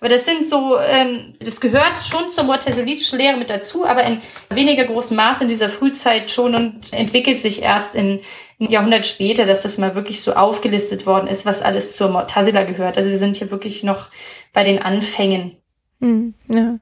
Aber 0.00 0.08
das 0.08 0.24
sind 0.24 0.46
so, 0.46 0.78
ähm, 0.78 1.34
das 1.40 1.60
gehört 1.60 1.98
schon 1.98 2.30
zur 2.30 2.44
morteselitischen 2.44 3.18
Lehre 3.18 3.36
mit 3.36 3.50
dazu, 3.50 3.86
aber 3.86 4.04
in 4.04 4.20
weniger 4.50 4.84
großem 4.84 5.16
Maße 5.16 5.44
in 5.44 5.48
dieser 5.48 5.68
Frühzeit 5.68 6.30
schon 6.30 6.54
und 6.54 6.92
entwickelt 6.92 7.40
sich 7.40 7.62
erst 7.62 7.94
in 7.94 8.20
ein 8.60 8.70
Jahrhundert 8.70 9.06
später, 9.06 9.46
dass 9.46 9.62
das 9.62 9.78
mal 9.78 9.94
wirklich 9.94 10.22
so 10.22 10.34
aufgelistet 10.34 11.06
worden 11.06 11.26
ist, 11.28 11.46
was 11.46 11.62
alles 11.62 11.96
zur 11.96 12.10
Mortasila 12.10 12.64
gehört. 12.64 12.96
Also 12.96 13.10
wir 13.10 13.18
sind 13.18 13.36
hier 13.36 13.50
wirklich 13.50 13.82
noch 13.82 14.08
bei 14.52 14.64
den 14.64 14.80
Anfängen. 14.80 15.56
Mhm, 16.00 16.34
ja. 16.48 16.78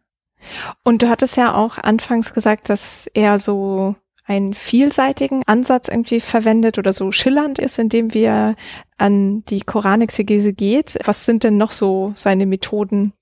Und 0.82 1.02
du 1.02 1.08
hattest 1.08 1.36
ja 1.36 1.54
auch 1.54 1.78
anfangs 1.78 2.34
gesagt, 2.34 2.68
dass 2.68 3.08
er 3.14 3.38
so 3.38 3.96
einen 4.26 4.54
vielseitigen 4.54 5.42
Ansatz 5.46 5.88
irgendwie 5.88 6.20
verwendet 6.20 6.78
oder 6.78 6.92
so 6.92 7.12
schillernd 7.12 7.58
ist, 7.58 7.78
indem 7.78 8.14
wir 8.14 8.56
an 8.96 9.44
die 9.46 9.60
Koranexegese 9.60 10.52
geht. 10.52 10.96
Was 11.04 11.26
sind 11.26 11.44
denn 11.44 11.58
noch 11.58 11.72
so 11.72 12.12
seine 12.16 12.46
Methoden? 12.46 13.12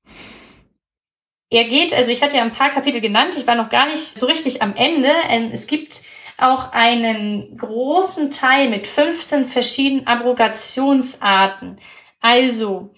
Er 1.50 1.64
geht, 1.64 1.92
also 1.92 2.10
ich 2.10 2.22
hatte 2.22 2.36
ja 2.36 2.42
ein 2.42 2.52
paar 2.52 2.70
Kapitel 2.70 3.00
genannt, 3.00 3.36
ich 3.36 3.46
war 3.46 3.56
noch 3.56 3.68
gar 3.68 3.86
nicht 3.86 4.18
so 4.18 4.26
richtig 4.26 4.62
am 4.62 4.74
Ende. 4.74 5.10
Ähm, 5.28 5.50
es 5.52 5.66
gibt 5.66 6.02
auch 6.38 6.72
einen 6.72 7.56
großen 7.58 8.30
Teil 8.30 8.70
mit 8.70 8.86
15 8.86 9.44
verschiedenen 9.44 10.06
Abrogationsarten. 10.06 11.78
Also, 12.20 12.90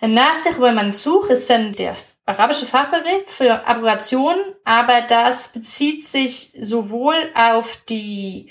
Nasikh 0.00 0.58
wal 0.58 0.74
Mansukh 0.74 1.30
ist 1.30 1.48
dann 1.48 1.72
der 1.72 1.94
arabische 2.24 2.66
Fachbegriff 2.66 3.26
für 3.26 3.66
Abrogation, 3.66 4.36
aber 4.64 5.02
das 5.02 5.52
bezieht 5.52 6.06
sich 6.06 6.52
sowohl 6.60 7.16
auf 7.34 7.78
die 7.88 8.50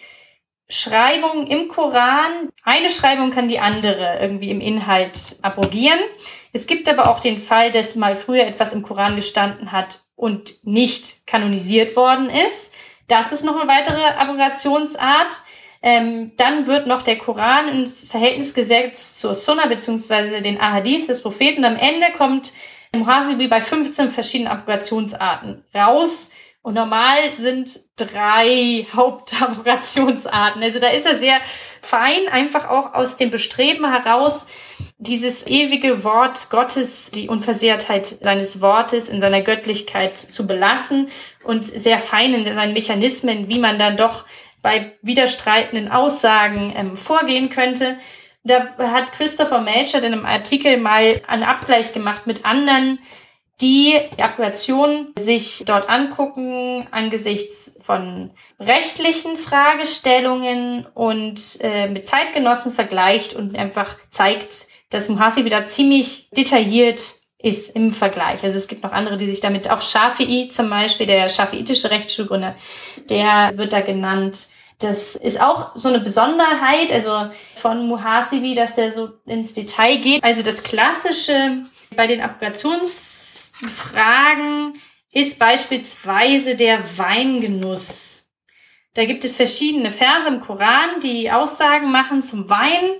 Schreibung 0.69 1.47
im 1.47 1.67
Koran. 1.67 2.49
Eine 2.63 2.89
Schreibung 2.89 3.31
kann 3.31 3.49
die 3.49 3.59
andere 3.59 4.19
irgendwie 4.21 4.49
im 4.49 4.61
Inhalt 4.61 5.35
abrogieren. 5.41 5.99
Es 6.53 6.67
gibt 6.67 6.89
aber 6.89 7.09
auch 7.09 7.19
den 7.19 7.37
Fall, 7.37 7.71
dass 7.71 7.95
mal 7.95 8.15
früher 8.15 8.45
etwas 8.45 8.73
im 8.73 8.83
Koran 8.83 9.15
gestanden 9.15 9.71
hat 9.71 10.01
und 10.15 10.65
nicht 10.65 11.27
kanonisiert 11.27 11.95
worden 11.95 12.29
ist. 12.29 12.73
Das 13.07 13.31
ist 13.31 13.43
noch 13.43 13.59
eine 13.59 13.69
weitere 13.69 14.01
Abrogationsart. 14.01 15.33
Ähm, 15.81 16.31
dann 16.37 16.67
wird 16.67 16.87
noch 16.87 17.01
der 17.01 17.17
Koran 17.17 17.67
ins 17.67 18.07
Verhältnis 18.07 18.53
gesetzt 18.53 19.19
zur 19.19 19.33
Sunna 19.33 19.65
beziehungsweise 19.65 20.41
den 20.41 20.61
Ahadith 20.61 21.07
des 21.07 21.21
Propheten. 21.21 21.65
Am 21.65 21.75
Ende 21.75 22.11
kommt 22.15 22.53
Muhasibi 22.95 23.47
bei 23.47 23.61
15 23.61 24.09
verschiedenen 24.09 24.51
Abrogationsarten 24.51 25.63
raus. 25.73 26.31
Und 26.63 26.75
normal 26.75 27.17
sind 27.39 27.79
drei 27.95 28.85
Hauptabrogationsarten. 28.93 30.61
Also 30.61 30.79
da 30.79 30.89
ist 30.89 31.05
er 31.05 31.15
sehr 31.15 31.37
fein, 31.81 32.27
einfach 32.31 32.69
auch 32.69 32.93
aus 32.93 33.17
dem 33.17 33.31
Bestreben 33.31 33.89
heraus, 33.89 34.47
dieses 34.99 35.47
ewige 35.47 36.03
Wort 36.03 36.51
Gottes, 36.51 37.09
die 37.09 37.27
Unversehrtheit 37.27 38.17
seines 38.21 38.61
Wortes 38.61 39.09
in 39.09 39.19
seiner 39.19 39.41
Göttlichkeit 39.41 40.17
zu 40.19 40.45
belassen 40.45 41.07
und 41.43 41.65
sehr 41.65 41.97
fein 41.97 42.35
in 42.35 42.45
seinen 42.45 42.73
Mechanismen, 42.73 43.47
wie 43.49 43.57
man 43.57 43.79
dann 43.79 43.97
doch 43.97 44.25
bei 44.61 44.95
widerstreitenden 45.01 45.91
Aussagen 45.91 46.71
ähm, 46.75 46.97
vorgehen 46.97 47.49
könnte. 47.49 47.97
Da 48.43 48.75
hat 48.77 49.13
Christopher 49.13 49.61
Melcher 49.61 49.99
in 49.99 50.13
einem 50.13 50.25
Artikel 50.25 50.77
mal 50.77 51.21
einen 51.27 51.43
Abgleich 51.43 51.93
gemacht 51.93 52.25
mit 52.25 52.45
anderen, 52.45 52.99
die 53.61 53.93
Appellation 54.17 55.13
sich 55.17 55.63
dort 55.65 55.87
angucken 55.87 56.87
angesichts 56.89 57.75
von 57.79 58.31
rechtlichen 58.59 59.37
Fragestellungen 59.37 60.87
und 60.95 61.59
äh, 61.61 61.87
mit 61.87 62.07
Zeitgenossen 62.07 62.71
vergleicht 62.71 63.35
und 63.35 63.55
einfach 63.55 63.97
zeigt, 64.09 64.67
dass 64.89 65.09
Muhasi 65.09 65.45
wieder 65.45 65.65
ziemlich 65.67 66.29
detailliert 66.31 67.01
ist 67.37 67.75
im 67.75 67.91
Vergleich. 67.91 68.43
Also 68.43 68.57
es 68.57 68.67
gibt 68.67 68.83
noch 68.83 68.91
andere, 68.91 69.17
die 69.17 69.25
sich 69.27 69.41
damit, 69.41 69.69
auch 69.69 69.81
Shafi'i 69.81 70.49
zum 70.49 70.69
Beispiel, 70.69 71.05
der 71.05 71.29
shafiitische 71.29 71.91
Rechtsschulgründer, 71.91 72.55
der 73.09 73.51
wird 73.55 73.73
da 73.73 73.81
genannt. 73.81 74.47
Das 74.81 75.15
ist 75.15 75.39
auch 75.39 75.75
so 75.75 75.89
eine 75.89 75.99
Besonderheit, 75.99 76.91
also 76.91 77.29
von 77.55 77.87
Muhasibi, 77.87 78.55
dass 78.55 78.73
der 78.75 78.91
so 78.91 79.11
ins 79.25 79.53
Detail 79.53 79.97
geht. 79.97 80.23
Also 80.23 80.41
das 80.41 80.63
Klassische 80.63 81.65
bei 81.95 82.07
den 82.07 82.21
Applikationsfragen 82.21 84.73
ist 85.11 85.37
beispielsweise 85.39 86.55
der 86.55 86.79
Weingenuss. 86.97 88.21
Da 88.93 89.05
gibt 89.05 89.23
es 89.23 89.37
verschiedene 89.37 89.91
Verse 89.91 90.27
im 90.27 90.41
Koran, 90.41 90.99
die 91.01 91.31
Aussagen 91.31 91.91
machen 91.91 92.23
zum 92.23 92.49
Wein. 92.49 92.99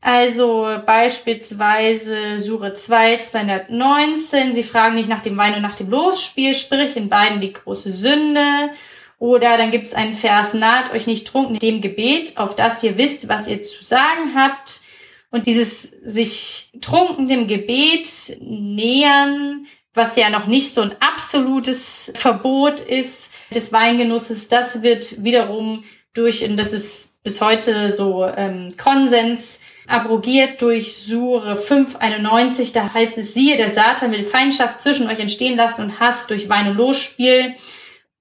Also 0.00 0.80
beispielsweise 0.84 2.38
Sure 2.38 2.74
2, 2.74 3.18
219. 3.18 4.52
Sie 4.52 4.62
fragen 4.62 4.96
nicht 4.96 5.08
nach 5.08 5.22
dem 5.22 5.36
Wein 5.36 5.54
und 5.54 5.62
nach 5.62 5.74
dem 5.74 5.88
Losspiel, 5.88 6.54
sprich 6.54 6.96
in 6.96 7.08
beiden 7.08 7.40
die 7.40 7.54
große 7.54 7.90
Sünde. 7.90 8.70
Oder 9.24 9.56
dann 9.56 9.70
gibt 9.70 9.86
es 9.86 9.94
einen 9.94 10.12
Vers, 10.12 10.52
naht 10.52 10.92
euch 10.92 11.06
nicht 11.06 11.26
trunken 11.26 11.58
dem 11.58 11.80
Gebet, 11.80 12.36
auf 12.36 12.56
das 12.56 12.82
ihr 12.82 12.98
wisst, 12.98 13.26
was 13.26 13.48
ihr 13.48 13.62
zu 13.62 13.82
sagen 13.82 14.34
habt. 14.34 14.82
Und 15.30 15.46
dieses 15.46 15.80
sich 16.04 16.70
trunken 16.82 17.26
dem 17.26 17.46
Gebet 17.46 18.36
nähern, 18.42 19.66
was 19.94 20.16
ja 20.16 20.28
noch 20.28 20.46
nicht 20.46 20.74
so 20.74 20.82
ein 20.82 20.94
absolutes 21.00 22.12
Verbot 22.14 22.80
ist 22.80 23.30
des 23.54 23.72
Weingenusses, 23.72 24.50
das 24.50 24.82
wird 24.82 25.24
wiederum 25.24 25.84
durch, 26.12 26.44
und 26.44 26.58
das 26.58 26.74
ist 26.74 27.22
bis 27.22 27.40
heute 27.40 27.88
so 27.90 28.26
ähm, 28.26 28.74
Konsens, 28.76 29.62
abrogiert 29.86 30.60
durch 30.60 30.98
Sure 30.98 31.56
591. 31.56 32.74
Da 32.74 32.92
heißt 32.92 33.16
es, 33.16 33.32
siehe, 33.32 33.56
der 33.56 33.70
Satan 33.70 34.12
will 34.12 34.22
Feindschaft 34.22 34.82
zwischen 34.82 35.08
euch 35.08 35.18
entstehen 35.18 35.56
lassen 35.56 35.80
und 35.80 35.98
Hass 35.98 36.26
durch 36.26 36.50
Wein 36.50 36.68
und 36.68 36.76
Losspiel. 36.76 37.54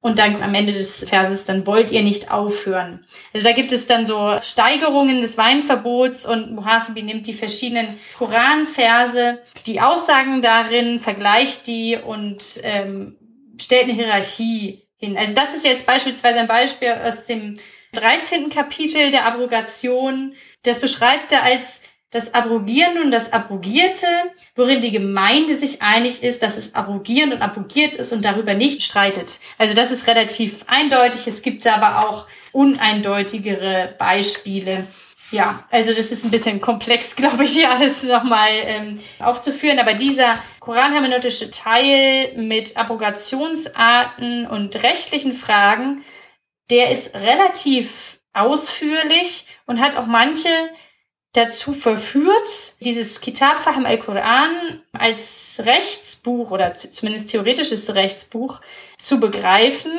Und 0.03 0.19
dann 0.19 0.43
am 0.43 0.53
Ende 0.53 0.73
des 0.73 1.05
Verses, 1.07 1.45
dann 1.45 1.65
wollt 1.65 1.89
ihr 1.89 2.01
nicht 2.01 2.29
aufhören. 2.29 3.05
Also 3.33 3.47
da 3.47 3.53
gibt 3.53 3.71
es 3.71 3.87
dann 3.87 4.05
so 4.05 4.35
Steigerungen 4.37 5.21
des 5.21 5.37
Weinverbots 5.37 6.25
und 6.25 6.51
Muhasibi 6.51 7.03
nimmt 7.03 7.25
die 7.25 7.33
verschiedenen 7.33 7.87
Koranverse, 8.17 9.41
die 9.65 9.79
Aussagen 9.79 10.41
darin, 10.41 10.99
vergleicht 10.99 11.67
die 11.67 11.95
und 11.97 12.43
ähm, 12.63 13.15
stellt 13.57 13.83
eine 13.83 13.93
Hierarchie 13.93 14.83
hin. 14.97 15.17
Also 15.17 15.35
das 15.35 15.55
ist 15.55 15.63
jetzt 15.63 15.87
beispielsweise 15.87 16.41
ein 16.41 16.49
Beispiel 16.49 16.89
aus 16.89 17.25
dem 17.25 17.57
13. 17.93 18.49
Kapitel 18.49 19.09
der 19.09 19.25
Abrogation. 19.25 20.35
Das 20.63 20.81
beschreibt 20.81 21.31
er 21.31 21.43
als 21.43 21.81
das 22.13 22.35
Abrogierende 22.35 23.01
und 23.01 23.11
das 23.11 23.33
Abrogierte, 23.33 24.07
worin 24.55 24.81
die 24.81 24.91
Gemeinde 24.91 25.57
sich 25.57 25.81
einig 25.81 26.21
ist, 26.21 26.43
dass 26.43 26.57
es 26.57 26.75
abrogierend 26.75 27.33
und 27.33 27.41
abrogiert 27.41 27.95
ist 27.95 28.13
und 28.13 28.23
darüber 28.23 28.53
nicht 28.53 28.83
streitet. 28.83 29.39
Also 29.57 29.73
das 29.73 29.89
ist 29.91 30.07
relativ 30.07 30.63
eindeutig. 30.67 31.27
Es 31.27 31.41
gibt 31.41 31.65
aber 31.65 32.07
auch 32.07 32.27
uneindeutigere 32.51 33.95
Beispiele. 33.97 34.85
Ja, 35.31 35.63
also 35.71 35.91
das 35.91 36.11
ist 36.11 36.23
ein 36.23 36.29
bisschen 36.29 36.61
komplex, 36.61 37.15
glaube 37.17 37.45
ich, 37.45 37.53
hier 37.53 37.71
alles 37.71 38.03
nochmal 38.03 38.51
ähm, 38.63 38.99
aufzuführen. 39.17 39.79
Aber 39.79 39.95
dieser 39.95 40.37
koranhermeneutische 40.59 41.49
Teil 41.49 42.33
mit 42.37 42.77
Abrogationsarten 42.77 44.45
und 44.45 44.83
rechtlichen 44.83 45.33
Fragen, 45.33 46.05
der 46.69 46.91
ist 46.91 47.15
relativ 47.15 48.19
ausführlich 48.33 49.47
und 49.65 49.79
hat 49.79 49.95
auch 49.95 50.05
manche 50.05 50.49
dazu 51.33 51.73
verführt, 51.73 52.75
dieses 52.79 53.19
Kitab 53.19 53.57
Fahim 53.59 53.85
al-Quran 53.85 54.81
als 54.93 55.61
Rechtsbuch 55.65 56.51
oder 56.51 56.75
zumindest 56.75 57.31
theoretisches 57.31 57.93
Rechtsbuch 57.95 58.61
zu 58.97 59.19
begreifen. 59.19 59.91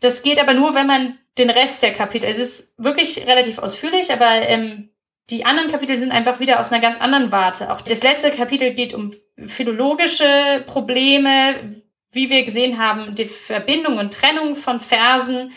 Das 0.00 0.22
geht 0.22 0.38
aber 0.38 0.54
nur, 0.54 0.74
wenn 0.74 0.86
man 0.86 1.18
den 1.38 1.50
Rest 1.50 1.82
der 1.82 1.92
Kapitel, 1.92 2.26
es 2.26 2.38
ist 2.38 2.72
wirklich 2.78 3.26
relativ 3.26 3.58
ausführlich, 3.58 4.10
aber 4.10 4.30
ähm, 4.48 4.88
die 5.28 5.44
anderen 5.44 5.70
Kapitel 5.70 5.96
sind 5.98 6.12
einfach 6.12 6.40
wieder 6.40 6.60
aus 6.60 6.72
einer 6.72 6.80
ganz 6.80 7.00
anderen 7.00 7.32
Warte. 7.32 7.70
Auch 7.72 7.82
das 7.82 8.02
letzte 8.02 8.30
Kapitel 8.30 8.72
geht 8.72 8.94
um 8.94 9.10
philologische 9.36 10.64
Probleme, 10.66 11.82
wie 12.12 12.30
wir 12.30 12.44
gesehen 12.44 12.78
haben, 12.78 13.14
die 13.14 13.26
Verbindung 13.26 13.98
und 13.98 14.14
Trennung 14.14 14.56
von 14.56 14.80
Versen. 14.80 15.52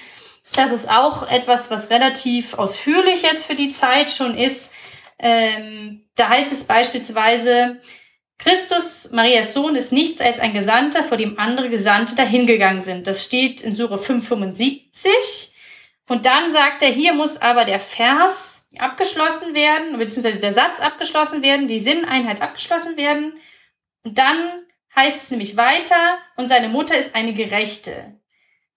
Das 0.56 0.72
ist 0.72 0.90
auch 0.90 1.30
etwas, 1.30 1.70
was 1.72 1.90
relativ 1.92 2.56
ausführlich 2.56 3.22
jetzt 3.22 3.46
für 3.46 3.56
die 3.56 3.72
Zeit 3.72 4.12
schon 4.12 4.36
ist. 4.36 4.74
Ähm, 5.20 6.10
da 6.16 6.30
heißt 6.30 6.52
es 6.52 6.66
beispielsweise, 6.66 7.80
Christus, 8.38 9.12
Marias 9.12 9.54
Sohn, 9.54 9.76
ist 9.76 9.92
nichts 9.92 10.22
als 10.22 10.40
ein 10.40 10.54
Gesandter, 10.54 11.04
vor 11.04 11.18
dem 11.18 11.38
andere 11.38 11.70
Gesandte 11.70 12.16
dahingegangen 12.16 12.82
sind. 12.82 13.06
Das 13.06 13.26
steht 13.26 13.62
in 13.62 13.76
Sure 13.76 14.00
575. 14.00 15.54
Und 16.08 16.26
dann 16.26 16.52
sagt 16.52 16.82
er, 16.82 16.90
hier 16.90 17.14
muss 17.14 17.42
aber 17.42 17.66
der 17.66 17.82
Vers 17.82 18.68
abgeschlossen 18.78 19.54
werden, 19.54 19.98
beziehungsweise 19.98 20.40
der 20.40 20.54
Satz 20.54 20.80
abgeschlossen 20.80 21.44
werden, 21.44 21.68
die 21.68 21.80
Sinneinheit 21.80 22.42
abgeschlossen 22.42 22.98
werden. 22.98 23.34
Und 24.04 24.18
dann 24.18 24.66
heißt 24.96 25.24
es 25.24 25.32
nämlich 25.32 25.58
weiter, 25.58 26.18
und 26.38 26.48
seine 26.48 26.70
Mutter 26.70 26.98
ist 26.98 27.16
eine 27.16 27.34
Gerechte. 27.34 28.19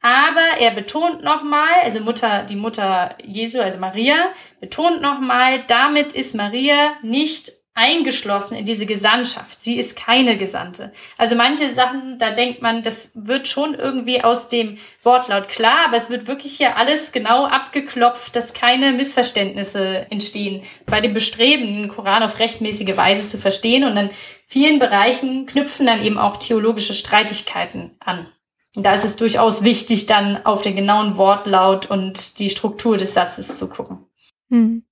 Aber 0.02 0.58
er 0.58 0.72
betont 0.72 1.22
nochmal, 1.22 1.80
also 1.82 2.00
Mutter, 2.00 2.42
die 2.42 2.56
Mutter 2.56 3.16
Jesu, 3.24 3.60
also 3.60 3.78
Maria, 3.78 4.32
betont 4.60 5.00
nochmal, 5.00 5.62
damit 5.68 6.12
ist 6.12 6.34
Maria 6.34 6.94
nicht 7.02 7.52
eingeschlossen 7.74 8.54
in 8.54 8.66
diese 8.66 8.84
Gesandtschaft. 8.84 9.62
Sie 9.62 9.78
ist 9.78 9.96
keine 9.96 10.36
Gesandte. 10.36 10.92
Also 11.16 11.36
manche 11.36 11.74
Sachen, 11.74 12.18
da 12.18 12.32
denkt 12.32 12.60
man, 12.60 12.82
das 12.82 13.12
wird 13.14 13.48
schon 13.48 13.74
irgendwie 13.74 14.22
aus 14.22 14.48
dem 14.48 14.76
Wortlaut 15.02 15.48
klar, 15.48 15.86
aber 15.86 15.96
es 15.96 16.10
wird 16.10 16.26
wirklich 16.26 16.56
hier 16.56 16.76
alles 16.76 17.12
genau 17.12 17.46
abgeklopft, 17.46 18.36
dass 18.36 18.52
keine 18.52 18.92
Missverständnisse 18.92 20.06
entstehen 20.10 20.64
bei 20.84 21.00
dem 21.00 21.14
Bestreben, 21.14 21.66
den 21.66 21.88
Koran 21.88 22.22
auf 22.22 22.40
rechtmäßige 22.40 22.96
Weise 22.96 23.26
zu 23.26 23.38
verstehen. 23.38 23.84
Und 23.84 23.96
an 23.96 24.10
vielen 24.46 24.78
Bereichen 24.78 25.46
knüpfen 25.46 25.86
dann 25.86 26.02
eben 26.02 26.18
auch 26.18 26.36
theologische 26.36 26.92
Streitigkeiten 26.92 27.96
an. 28.00 28.26
Und 28.74 28.84
da 28.84 28.94
ist 28.94 29.04
es 29.04 29.16
durchaus 29.16 29.64
wichtig, 29.64 30.06
dann 30.06 30.44
auf 30.44 30.62
den 30.62 30.76
genauen 30.76 31.16
Wortlaut 31.18 31.86
und 31.86 32.38
die 32.38 32.50
Struktur 32.50 32.96
des 32.96 33.14
Satzes 33.14 33.58
zu 33.58 33.68
gucken. 33.68 34.06
Hm. 34.50 34.84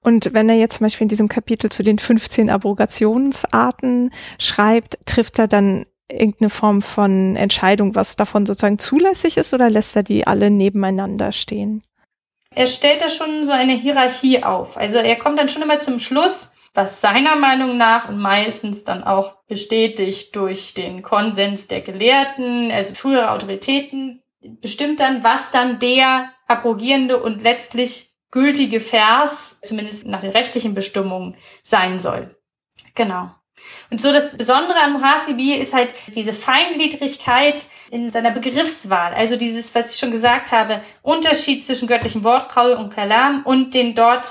Und 0.00 0.32
wenn 0.32 0.48
er 0.48 0.56
jetzt 0.56 0.78
zum 0.78 0.84
Beispiel 0.84 1.04
in 1.04 1.10
diesem 1.10 1.28
Kapitel 1.28 1.70
zu 1.70 1.82
den 1.82 1.98
15 1.98 2.48
Abrogationsarten 2.48 4.12
schreibt, 4.38 4.98
trifft 5.04 5.38
er 5.38 5.48
dann 5.48 5.84
irgendeine 6.10 6.48
Form 6.48 6.80
von 6.80 7.36
Entscheidung, 7.36 7.94
was 7.94 8.16
davon 8.16 8.46
sozusagen 8.46 8.78
zulässig 8.78 9.36
ist, 9.36 9.52
oder 9.52 9.68
lässt 9.68 9.94
er 9.94 10.02
die 10.02 10.26
alle 10.26 10.50
nebeneinander 10.50 11.32
stehen? 11.32 11.82
Er 12.54 12.66
stellt 12.66 13.02
da 13.02 13.08
schon 13.08 13.44
so 13.44 13.52
eine 13.52 13.74
Hierarchie 13.74 14.42
auf. 14.42 14.78
Also 14.78 14.98
er 14.98 15.16
kommt 15.16 15.38
dann 15.38 15.50
schon 15.50 15.62
immer 15.62 15.80
zum 15.80 15.98
Schluss, 15.98 16.52
was 16.78 17.00
seiner 17.00 17.34
Meinung 17.34 17.76
nach 17.76 18.08
und 18.08 18.18
meistens 18.18 18.84
dann 18.84 19.02
auch 19.02 19.42
bestätigt 19.48 20.36
durch 20.36 20.74
den 20.74 21.02
Konsens 21.02 21.66
der 21.66 21.80
Gelehrten, 21.80 22.70
also 22.70 22.94
frühere 22.94 23.32
Autoritäten, 23.32 24.22
bestimmt 24.40 25.00
dann, 25.00 25.24
was 25.24 25.50
dann 25.50 25.80
der 25.80 26.30
abrogierende 26.46 27.20
und 27.20 27.42
letztlich 27.42 28.12
gültige 28.30 28.80
Vers, 28.80 29.58
zumindest 29.60 30.06
nach 30.06 30.20
den 30.20 30.30
rechtlichen 30.30 30.74
Bestimmungen, 30.74 31.36
sein 31.64 31.98
soll. 31.98 32.36
Genau. 32.94 33.32
Und 33.90 34.00
so 34.00 34.12
das 34.12 34.36
Besondere 34.36 34.78
an 34.78 34.92
Muhasibi 34.92 35.54
ist 35.54 35.74
halt 35.74 35.96
diese 36.14 36.32
Feingliedrigkeit 36.32 37.60
in 37.90 38.08
seiner 38.10 38.30
Begriffswahl. 38.30 39.14
Also 39.14 39.34
dieses, 39.34 39.74
was 39.74 39.90
ich 39.90 39.98
schon 39.98 40.12
gesagt 40.12 40.52
habe, 40.52 40.80
Unterschied 41.02 41.64
zwischen 41.64 41.88
göttlichem 41.88 42.22
Wort, 42.22 42.50
Kaul 42.50 42.74
und 42.74 42.94
Kalam 42.94 43.42
und 43.42 43.74
den 43.74 43.96
dort 43.96 44.28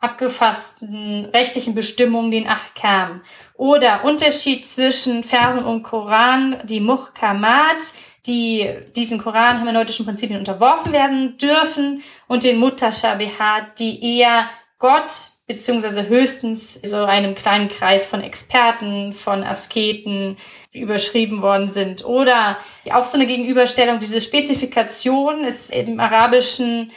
abgefassten 0.00 1.26
rechtlichen 1.32 1.74
Bestimmungen, 1.74 2.30
den 2.30 2.48
Ahkam. 2.48 3.22
Oder 3.54 4.04
Unterschied 4.04 4.66
zwischen 4.66 5.24
Versen 5.24 5.64
und 5.64 5.82
Koran, 5.82 6.60
die 6.64 6.80
Muhkamat, 6.80 7.78
die 8.26 8.68
diesen 8.94 9.18
koran-hermeneutischen 9.18 10.04
Prinzipien 10.04 10.38
unterworfen 10.38 10.92
werden 10.92 11.38
dürfen 11.38 12.02
und 12.28 12.44
den 12.44 12.58
Mutashabihat, 12.58 13.78
die 13.80 14.18
eher 14.18 14.48
Gott 14.78 15.12
beziehungsweise 15.48 16.06
höchstens 16.06 16.74
so 16.74 17.04
einem 17.04 17.34
kleinen 17.34 17.68
Kreis 17.68 18.06
von 18.06 18.20
Experten, 18.20 19.12
von 19.12 19.42
Asketen 19.42 20.36
überschrieben 20.72 21.42
worden 21.42 21.70
sind. 21.70 22.04
Oder 22.04 22.58
auch 22.92 23.06
so 23.06 23.16
eine 23.16 23.26
Gegenüberstellung, 23.26 23.98
diese 23.98 24.20
Spezifikation 24.20 25.44
ist 25.44 25.72
im 25.72 25.98
Arabischen 25.98 26.92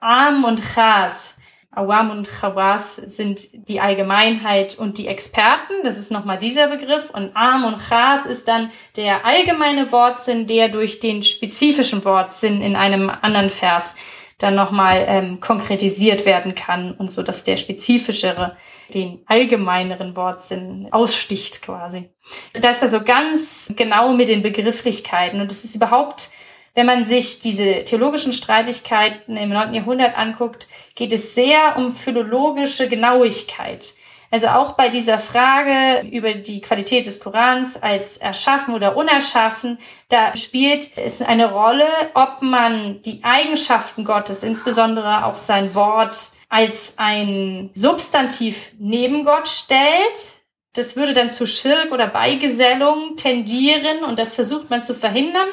Am 0.00 0.44
und 0.44 0.62
Khas. 0.62 1.35
Awam 1.76 2.10
und 2.10 2.28
Khawas 2.28 2.96
sind 2.96 3.68
die 3.68 3.80
Allgemeinheit 3.80 4.78
und 4.78 4.98
die 4.98 5.08
Experten. 5.08 5.74
Das 5.84 5.98
ist 5.98 6.10
nochmal 6.10 6.38
dieser 6.38 6.68
Begriff. 6.68 7.10
Und 7.10 7.32
Am 7.34 7.64
und 7.64 7.78
Khas 7.78 8.24
ist 8.26 8.48
dann 8.48 8.70
der 8.96 9.24
allgemeine 9.26 9.92
Wortsinn, 9.92 10.46
der 10.46 10.68
durch 10.68 11.00
den 11.00 11.22
spezifischen 11.22 12.04
Wortsinn 12.04 12.62
in 12.62 12.76
einem 12.76 13.10
anderen 13.10 13.50
Vers 13.50 13.96
dann 14.38 14.54
nochmal 14.54 15.04
ähm, 15.08 15.40
konkretisiert 15.40 16.26
werden 16.26 16.54
kann 16.54 16.92
und 16.92 17.10
so, 17.10 17.22
dass 17.22 17.44
der 17.44 17.56
spezifischere 17.56 18.56
den 18.92 19.22
allgemeineren 19.26 20.14
Wortsinn 20.14 20.88
aussticht 20.90 21.62
quasi. 21.62 22.10
Das 22.52 22.76
ist 22.76 22.82
also 22.82 23.02
ganz 23.02 23.72
genau 23.74 24.12
mit 24.12 24.28
den 24.28 24.42
Begrifflichkeiten 24.42 25.40
und 25.40 25.50
es 25.50 25.64
ist 25.64 25.74
überhaupt 25.74 26.30
wenn 26.76 26.86
man 26.86 27.04
sich 27.04 27.40
diese 27.40 27.84
theologischen 27.84 28.34
Streitigkeiten 28.34 29.38
im 29.38 29.48
9. 29.48 29.72
Jahrhundert 29.72 30.16
anguckt, 30.16 30.68
geht 30.94 31.12
es 31.14 31.34
sehr 31.34 31.76
um 31.78 31.96
philologische 31.96 32.86
Genauigkeit. 32.86 33.94
Also 34.30 34.48
auch 34.48 34.72
bei 34.72 34.90
dieser 34.90 35.18
Frage 35.18 36.06
über 36.10 36.34
die 36.34 36.60
Qualität 36.60 37.06
des 37.06 37.20
Korans 37.20 37.82
als 37.82 38.18
erschaffen 38.18 38.74
oder 38.74 38.94
unerschaffen, 38.94 39.78
da 40.10 40.36
spielt 40.36 40.98
es 40.98 41.22
eine 41.22 41.50
Rolle, 41.50 41.88
ob 42.12 42.42
man 42.42 43.00
die 43.02 43.24
Eigenschaften 43.24 44.04
Gottes, 44.04 44.42
insbesondere 44.42 45.24
auch 45.24 45.38
sein 45.38 45.74
Wort, 45.74 46.18
als 46.50 46.94
ein 46.98 47.70
Substantiv 47.72 48.72
neben 48.78 49.24
Gott 49.24 49.48
stellt. 49.48 50.34
Das 50.74 50.94
würde 50.94 51.14
dann 51.14 51.30
zu 51.30 51.46
Schirk 51.46 51.90
oder 51.90 52.06
Beigesellung 52.06 53.16
tendieren 53.16 54.04
und 54.04 54.18
das 54.18 54.34
versucht 54.34 54.68
man 54.68 54.82
zu 54.82 54.92
verhindern 54.92 55.48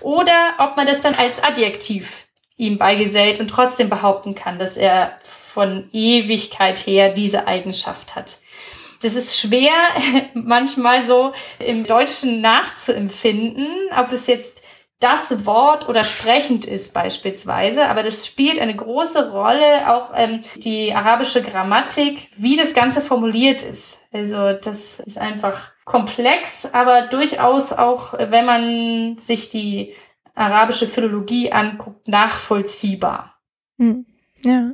oder 0.00 0.54
ob 0.58 0.76
man 0.76 0.86
das 0.86 1.00
dann 1.00 1.14
als 1.14 1.42
Adjektiv 1.42 2.26
ihm 2.56 2.78
beigesellt 2.78 3.40
und 3.40 3.48
trotzdem 3.48 3.88
behaupten 3.88 4.34
kann, 4.34 4.58
dass 4.58 4.76
er 4.76 5.18
von 5.22 5.88
Ewigkeit 5.92 6.78
her 6.86 7.10
diese 7.10 7.46
Eigenschaft 7.46 8.14
hat. 8.14 8.38
Das 9.02 9.14
ist 9.14 9.38
schwer 9.38 9.72
manchmal 10.34 11.04
so 11.04 11.32
im 11.58 11.86
Deutschen 11.86 12.40
nachzuempfinden, 12.40 13.68
ob 13.96 14.12
es 14.12 14.26
jetzt 14.26 14.62
das 15.00 15.46
Wort 15.46 15.88
oder 15.88 16.02
sprechend 16.02 16.64
ist 16.64 16.92
beispielsweise, 16.92 17.86
aber 17.86 18.02
das 18.02 18.26
spielt 18.26 18.58
eine 18.58 18.74
große 18.74 19.30
Rolle, 19.30 19.88
auch 19.92 20.10
ähm, 20.16 20.42
die 20.56 20.92
arabische 20.92 21.40
Grammatik, 21.40 22.28
wie 22.36 22.56
das 22.56 22.74
Ganze 22.74 23.00
formuliert 23.00 23.62
ist. 23.62 24.00
Also 24.12 24.54
das 24.54 24.98
ist 24.98 25.18
einfach 25.18 25.70
komplex, 25.88 26.68
aber 26.70 27.08
durchaus 27.08 27.72
auch, 27.72 28.12
wenn 28.12 28.44
man 28.44 29.16
sich 29.18 29.48
die 29.48 29.94
arabische 30.34 30.86
Philologie 30.86 31.50
anguckt, 31.50 32.06
nachvollziehbar. 32.06 33.34
Hm. 33.78 34.06
Ja, 34.44 34.72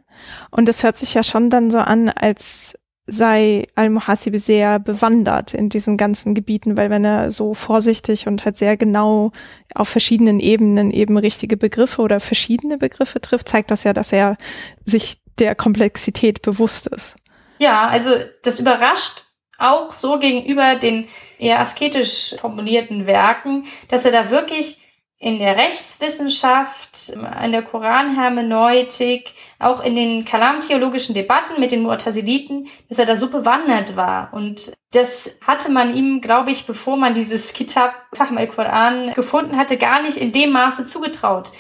und 0.51 0.69
das 0.69 0.83
hört 0.83 0.99
sich 0.99 1.15
ja 1.15 1.23
schon 1.23 1.49
dann 1.49 1.71
so 1.71 1.79
an, 1.79 2.11
als 2.11 2.79
sei 3.07 3.67
Al-Muhasibi 3.75 4.39
sehr 4.39 4.79
bewandert 4.79 5.55
in 5.55 5.69
diesen 5.69 5.97
ganzen 5.97 6.35
Gebieten, 6.35 6.77
weil 6.77 6.91
wenn 6.91 7.05
er 7.05 7.31
so 7.31 7.55
vorsichtig 7.55 8.27
und 8.27 8.45
halt 8.45 8.57
sehr 8.57 8.77
genau 8.77 9.31
auf 9.75 9.89
verschiedenen 9.89 10.41
Ebenen 10.41 10.91
eben 10.91 11.17
richtige 11.17 11.57
Begriffe 11.57 12.03
oder 12.03 12.19
verschiedene 12.19 12.77
Begriffe 12.77 13.21
trifft, 13.21 13.49
zeigt 13.49 13.71
das 13.71 13.85
ja, 13.85 13.93
dass 13.93 14.13
er 14.13 14.37
sich 14.85 15.23
der 15.39 15.55
Komplexität 15.55 16.43
bewusst 16.43 16.89
ist. 16.89 17.17
Ja, 17.59 17.87
also 17.89 18.11
das 18.43 18.59
überrascht 18.59 19.25
auch 19.65 19.93
so 19.93 20.19
gegenüber 20.19 20.77
den 20.77 21.09
eher 21.39 21.61
asketisch 21.61 22.37
formulierten 22.39 23.07
Werken, 23.07 23.67
dass 23.89 24.05
er 24.05 24.13
da 24.13 24.31
wirklich 24.31 24.79
in 25.25 25.39
der 25.39 25.57
Rechtswissenschaft, 25.57 27.15
in 27.43 27.53
der 27.53 27.63
Koranhermeneutik, 27.63 29.33
auch 29.59 29.83
in 29.83 29.97
den 29.97 30.27
kalamtheologischen 30.27 31.15
Debatten 31.15 31.59
mit 31.59 31.73
den 31.73 31.87
Mu'taziliten, 31.87 32.69
dass 32.91 32.99
er 32.99 33.07
da 33.07 33.17
so 33.17 33.29
bewandert 33.29 33.97
war. 33.97 34.35
Und 34.35 34.75
das 34.93 35.39
hatte 35.47 35.71
man 35.71 35.97
ihm, 35.97 36.21
glaube 36.21 36.51
ich, 36.51 36.67
bevor 36.67 36.99
man 36.99 37.15
dieses 37.15 37.55
Kitab 37.55 37.95
Fahm 38.13 38.37
al-Quran 38.37 39.15
gefunden 39.15 39.57
hatte, 39.57 39.79
gar 39.79 40.03
nicht 40.03 40.19
in 40.19 40.31
dem 40.31 40.51
Maße 40.51 40.85
zugetraut. 40.85 41.53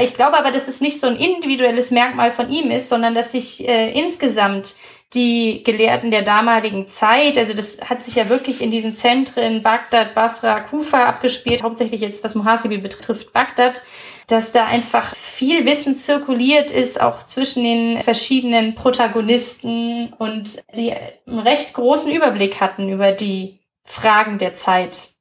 Ich 0.00 0.14
glaube 0.14 0.36
aber, 0.36 0.50
dass 0.50 0.66
es 0.66 0.80
nicht 0.80 0.98
so 0.98 1.06
ein 1.06 1.16
individuelles 1.16 1.92
Merkmal 1.92 2.32
von 2.32 2.50
ihm 2.50 2.72
ist, 2.72 2.88
sondern 2.88 3.14
dass 3.14 3.32
sich 3.32 3.68
äh, 3.68 3.92
insgesamt 3.92 4.74
die 5.14 5.62
Gelehrten 5.62 6.10
der 6.10 6.22
damaligen 6.22 6.88
Zeit, 6.88 7.36
also 7.36 7.54
das 7.54 7.80
hat 7.82 8.02
sich 8.02 8.14
ja 8.14 8.28
wirklich 8.28 8.62
in 8.62 8.70
diesen 8.70 8.94
Zentren 8.94 9.62
Bagdad, 9.62 10.14
Basra, 10.14 10.60
Kufa 10.60 11.04
abgespielt, 11.04 11.62
hauptsächlich 11.62 12.00
jetzt 12.00 12.24
was 12.24 12.34
Muhasibi 12.34 12.78
betrifft, 12.78 13.32
Bagdad, 13.32 13.82
dass 14.28 14.52
da 14.52 14.66
einfach 14.66 15.14
viel 15.14 15.66
Wissen 15.66 15.96
zirkuliert 15.96 16.70
ist, 16.70 17.00
auch 17.00 17.22
zwischen 17.22 17.62
den 17.62 18.02
verschiedenen 18.02 18.74
Protagonisten 18.74 20.12
und 20.18 20.62
die 20.74 20.92
einen 20.92 21.40
recht 21.40 21.74
großen 21.74 22.10
Überblick 22.10 22.60
hatten 22.60 22.88
über 22.88 23.12
die 23.12 23.58
Fragen 23.84 24.38
der 24.38 24.54
Zeit. 24.54 25.11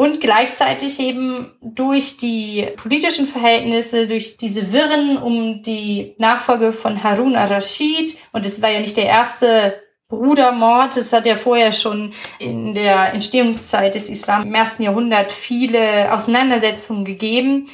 Und 0.00 0.22
gleichzeitig 0.22 0.98
eben 0.98 1.52
durch 1.60 2.16
die 2.16 2.68
politischen 2.78 3.26
Verhältnisse, 3.26 4.06
durch 4.06 4.38
diese 4.38 4.72
Wirren 4.72 5.18
um 5.18 5.62
die 5.62 6.14
Nachfolge 6.16 6.72
von 6.72 7.04
Harun 7.04 7.36
al-Rashid, 7.36 8.16
und 8.32 8.46
es 8.46 8.62
war 8.62 8.70
ja 8.70 8.80
nicht 8.80 8.96
der 8.96 9.04
erste 9.04 9.78
Brudermord, 10.08 10.96
es 10.96 11.12
hat 11.12 11.26
ja 11.26 11.36
vorher 11.36 11.70
schon 11.70 12.14
in 12.38 12.74
der 12.74 13.12
Entstehungszeit 13.12 13.94
des 13.94 14.08
Islam 14.08 14.44
im 14.44 14.54
ersten 14.54 14.84
Jahrhundert 14.84 15.32
viele 15.32 16.10
Auseinandersetzungen 16.14 17.04
gegeben. 17.04 17.68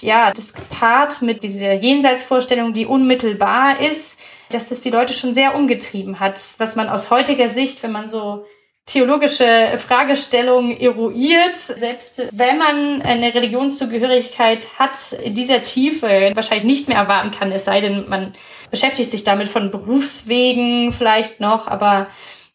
Ja, 0.00 0.32
das 0.32 0.54
gepaart 0.54 1.20
mit 1.20 1.42
dieser 1.42 1.74
Jenseitsvorstellung, 1.74 2.72
die 2.72 2.86
unmittelbar 2.86 3.78
ist, 3.78 4.18
dass 4.48 4.70
das 4.70 4.80
die 4.80 4.88
Leute 4.88 5.12
schon 5.12 5.34
sehr 5.34 5.54
umgetrieben 5.54 6.18
hat, 6.18 6.40
was 6.56 6.76
man 6.76 6.88
aus 6.88 7.10
heutiger 7.10 7.50
Sicht, 7.50 7.82
wenn 7.82 7.92
man 7.92 8.08
so 8.08 8.46
theologische 8.86 9.78
Fragestellung 9.78 10.76
eruiert, 10.76 11.56
selbst 11.56 12.28
wenn 12.32 12.58
man 12.58 13.02
eine 13.02 13.32
Religionszugehörigkeit 13.34 14.78
hat, 14.78 15.12
in 15.12 15.34
dieser 15.34 15.62
Tiefe 15.62 16.32
wahrscheinlich 16.34 16.64
nicht 16.64 16.88
mehr 16.88 16.98
erwarten 16.98 17.30
kann, 17.30 17.52
es 17.52 17.64
sei 17.64 17.80
denn, 17.80 18.08
man 18.08 18.34
beschäftigt 18.70 19.10
sich 19.10 19.22
damit 19.22 19.48
von 19.48 19.70
Berufswegen 19.70 20.92
vielleicht 20.92 21.38
noch, 21.40 21.68
aber 21.68 22.08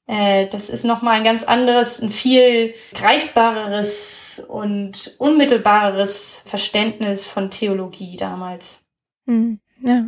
äh, 0.08 0.48
das 0.48 0.70
ist 0.70 0.84
nochmal 0.84 1.16
ein 1.16 1.24
ganz 1.24 1.44
anderes, 1.44 2.02
ein 2.02 2.10
viel 2.10 2.74
greifbareres 2.94 4.46
und 4.48 5.16
unmittelbareres 5.20 6.44
Verständnis 6.46 7.26
von 7.26 7.52
Theologie 7.52 8.18
damals. 8.18 8.86
Hm, 9.28 9.60
ja. 9.82 10.06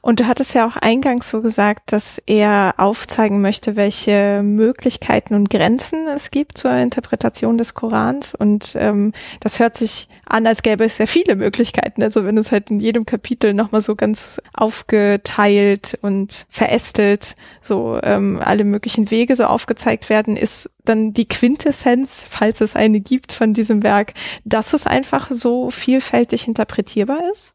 Und 0.00 0.20
du 0.20 0.26
hattest 0.26 0.54
ja 0.54 0.66
auch 0.66 0.76
eingangs 0.76 1.30
so 1.30 1.42
gesagt, 1.42 1.92
dass 1.92 2.18
er 2.26 2.74
aufzeigen 2.78 3.40
möchte, 3.40 3.76
welche 3.76 4.42
Möglichkeiten 4.42 5.34
und 5.34 5.50
Grenzen 5.50 6.06
es 6.08 6.30
gibt 6.30 6.58
zur 6.58 6.72
Interpretation 6.72 7.58
des 7.58 7.74
Korans. 7.74 8.34
Und 8.34 8.76
ähm, 8.78 9.12
das 9.40 9.60
hört 9.60 9.76
sich 9.76 10.08
an, 10.26 10.46
als 10.46 10.62
gäbe 10.62 10.84
es 10.84 10.96
sehr 10.96 11.06
viele 11.06 11.36
Möglichkeiten. 11.36 12.02
Also 12.02 12.24
wenn 12.24 12.38
es 12.38 12.52
halt 12.52 12.70
in 12.70 12.80
jedem 12.80 13.06
Kapitel 13.06 13.54
nochmal 13.54 13.80
so 13.80 13.96
ganz 13.96 14.40
aufgeteilt 14.54 15.98
und 16.02 16.46
verästelt, 16.48 17.34
so 17.60 17.98
ähm, 18.02 18.40
alle 18.42 18.64
möglichen 18.64 19.10
Wege 19.10 19.36
so 19.36 19.44
aufgezeigt 19.44 20.10
werden, 20.10 20.36
ist 20.36 20.70
dann 20.84 21.12
die 21.12 21.28
Quintessenz, 21.28 22.24
falls 22.28 22.60
es 22.60 22.74
eine 22.74 23.00
gibt 23.00 23.32
von 23.32 23.54
diesem 23.54 23.82
Werk, 23.82 24.14
dass 24.44 24.72
es 24.72 24.86
einfach 24.86 25.30
so 25.30 25.70
vielfältig 25.70 26.48
interpretierbar 26.48 27.20
ist? 27.32 27.54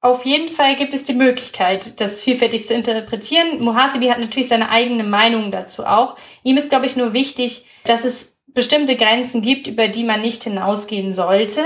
Auf 0.00 0.24
jeden 0.24 0.48
Fall 0.48 0.76
gibt 0.76 0.94
es 0.94 1.04
die 1.04 1.12
Möglichkeit, 1.12 2.00
das 2.00 2.22
vielfältig 2.22 2.66
zu 2.66 2.74
interpretieren. 2.74 3.62
Muhasibi 3.62 4.06
hat 4.06 4.18
natürlich 4.18 4.48
seine 4.48 4.70
eigene 4.70 5.04
Meinung 5.04 5.50
dazu 5.50 5.84
auch. 5.84 6.16
Ihm 6.42 6.56
ist, 6.56 6.70
glaube 6.70 6.86
ich, 6.86 6.96
nur 6.96 7.12
wichtig, 7.12 7.66
dass 7.84 8.04
es 8.04 8.40
bestimmte 8.46 8.96
Grenzen 8.96 9.42
gibt, 9.42 9.66
über 9.66 9.88
die 9.88 10.04
man 10.04 10.22
nicht 10.22 10.44
hinausgehen 10.44 11.12
sollte. 11.12 11.62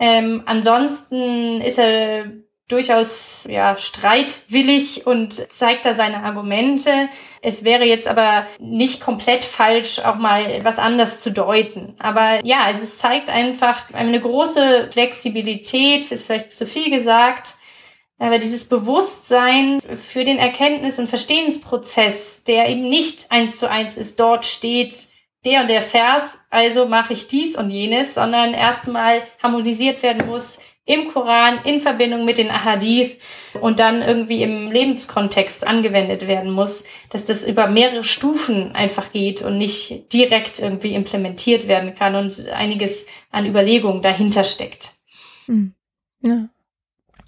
Ähm, 0.00 0.42
ansonsten 0.46 1.60
ist 1.60 1.78
er 1.78 2.26
durchaus 2.68 3.46
ja 3.48 3.76
streitwillig 3.76 5.06
und 5.06 5.34
zeigt 5.52 5.84
da 5.84 5.94
seine 5.94 6.22
Argumente. 6.22 7.08
Es 7.42 7.64
wäre 7.64 7.84
jetzt 7.84 8.08
aber 8.08 8.46
nicht 8.58 9.00
komplett 9.00 9.44
falsch, 9.44 9.98
auch 9.98 10.16
mal 10.16 10.64
was 10.64 10.78
anders 10.78 11.20
zu 11.20 11.30
deuten. 11.30 11.94
Aber 11.98 12.44
ja, 12.44 12.62
also 12.62 12.82
es 12.82 12.96
zeigt 12.96 13.28
einfach 13.28 13.92
eine 13.92 14.18
große 14.18 14.88
Flexibilität, 14.92 16.10
ist 16.10 16.26
vielleicht 16.26 16.56
zu 16.56 16.66
viel 16.66 16.90
gesagt, 16.90 17.54
aber 18.18 18.38
dieses 18.38 18.68
Bewusstsein 18.68 19.80
für 19.80 20.24
den 20.24 20.38
Erkenntnis- 20.38 20.98
und 20.98 21.08
Verstehensprozess, 21.08 22.44
der 22.44 22.68
eben 22.68 22.88
nicht 22.88 23.30
eins 23.30 23.58
zu 23.58 23.68
eins 23.68 23.96
ist, 23.96 24.20
dort 24.20 24.46
steht 24.46 24.94
der 25.44 25.62
und 25.62 25.68
der 25.68 25.82
Vers, 25.82 26.46
also 26.48 26.86
mache 26.86 27.12
ich 27.12 27.28
dies 27.28 27.56
und 27.56 27.68
jenes, 27.68 28.14
sondern 28.14 28.54
erstmal 28.54 29.22
harmonisiert 29.42 30.02
werden 30.02 30.26
muss, 30.26 30.60
im 30.86 31.08
Koran 31.08 31.60
in 31.64 31.80
Verbindung 31.80 32.24
mit 32.24 32.38
den 32.38 32.50
Ahadith 32.50 33.16
und 33.60 33.80
dann 33.80 34.02
irgendwie 34.02 34.42
im 34.42 34.70
Lebenskontext 34.70 35.66
angewendet 35.66 36.26
werden 36.26 36.50
muss, 36.50 36.84
dass 37.08 37.24
das 37.24 37.46
über 37.46 37.68
mehrere 37.68 38.04
Stufen 38.04 38.74
einfach 38.74 39.10
geht 39.10 39.42
und 39.42 39.56
nicht 39.56 40.12
direkt 40.12 40.58
irgendwie 40.58 40.94
implementiert 40.94 41.68
werden 41.68 41.94
kann 41.94 42.14
und 42.14 42.48
einiges 42.48 43.06
an 43.30 43.46
Überlegungen 43.46 44.02
dahinter 44.02 44.44
steckt. 44.44 44.92
Hm. 45.46 45.74
Ja. 46.22 46.48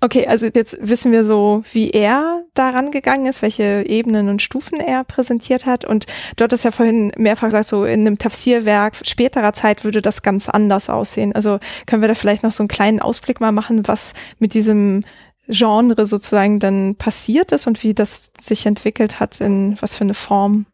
Okay, 0.02 0.26
also 0.26 0.46
jetzt 0.46 0.76
wissen 0.80 1.10
wir 1.10 1.24
so, 1.24 1.62
wie 1.72 1.90
er 1.90 2.44
daran 2.52 2.90
gegangen 2.90 3.24
ist, 3.24 3.40
welche 3.40 3.84
Ebenen 3.86 4.28
und 4.28 4.42
Stufen 4.42 4.78
er 4.78 5.04
präsentiert 5.04 5.64
hat. 5.64 5.86
Und 5.86 6.04
dort 6.36 6.52
ist 6.52 6.64
ja 6.64 6.70
vorhin 6.70 7.12
mehrfach 7.16 7.48
gesagt, 7.48 7.68
so 7.68 7.86
in 7.86 8.00
einem 8.00 8.18
Tafsirwerk 8.18 8.94
späterer 9.02 9.54
Zeit 9.54 9.84
würde 9.84 10.02
das 10.02 10.20
ganz 10.22 10.50
anders 10.50 10.90
aussehen. 10.90 11.34
Also 11.34 11.58
können 11.86 12.02
wir 12.02 12.08
da 12.08 12.14
vielleicht 12.14 12.42
noch 12.42 12.52
so 12.52 12.62
einen 12.62 12.68
kleinen 12.68 13.00
Ausblick 13.00 13.40
mal 13.40 13.52
machen, 13.52 13.88
was 13.88 14.12
mit 14.38 14.52
diesem 14.52 15.02
Genre 15.48 16.04
sozusagen 16.04 16.58
dann 16.58 16.96
passiert 16.96 17.52
ist 17.52 17.66
und 17.66 17.82
wie 17.82 17.94
das 17.94 18.32
sich 18.38 18.66
entwickelt 18.66 19.18
hat, 19.18 19.40
in 19.40 19.80
was 19.80 19.96
für 19.96 20.04
eine 20.04 20.14
Form? 20.14 20.66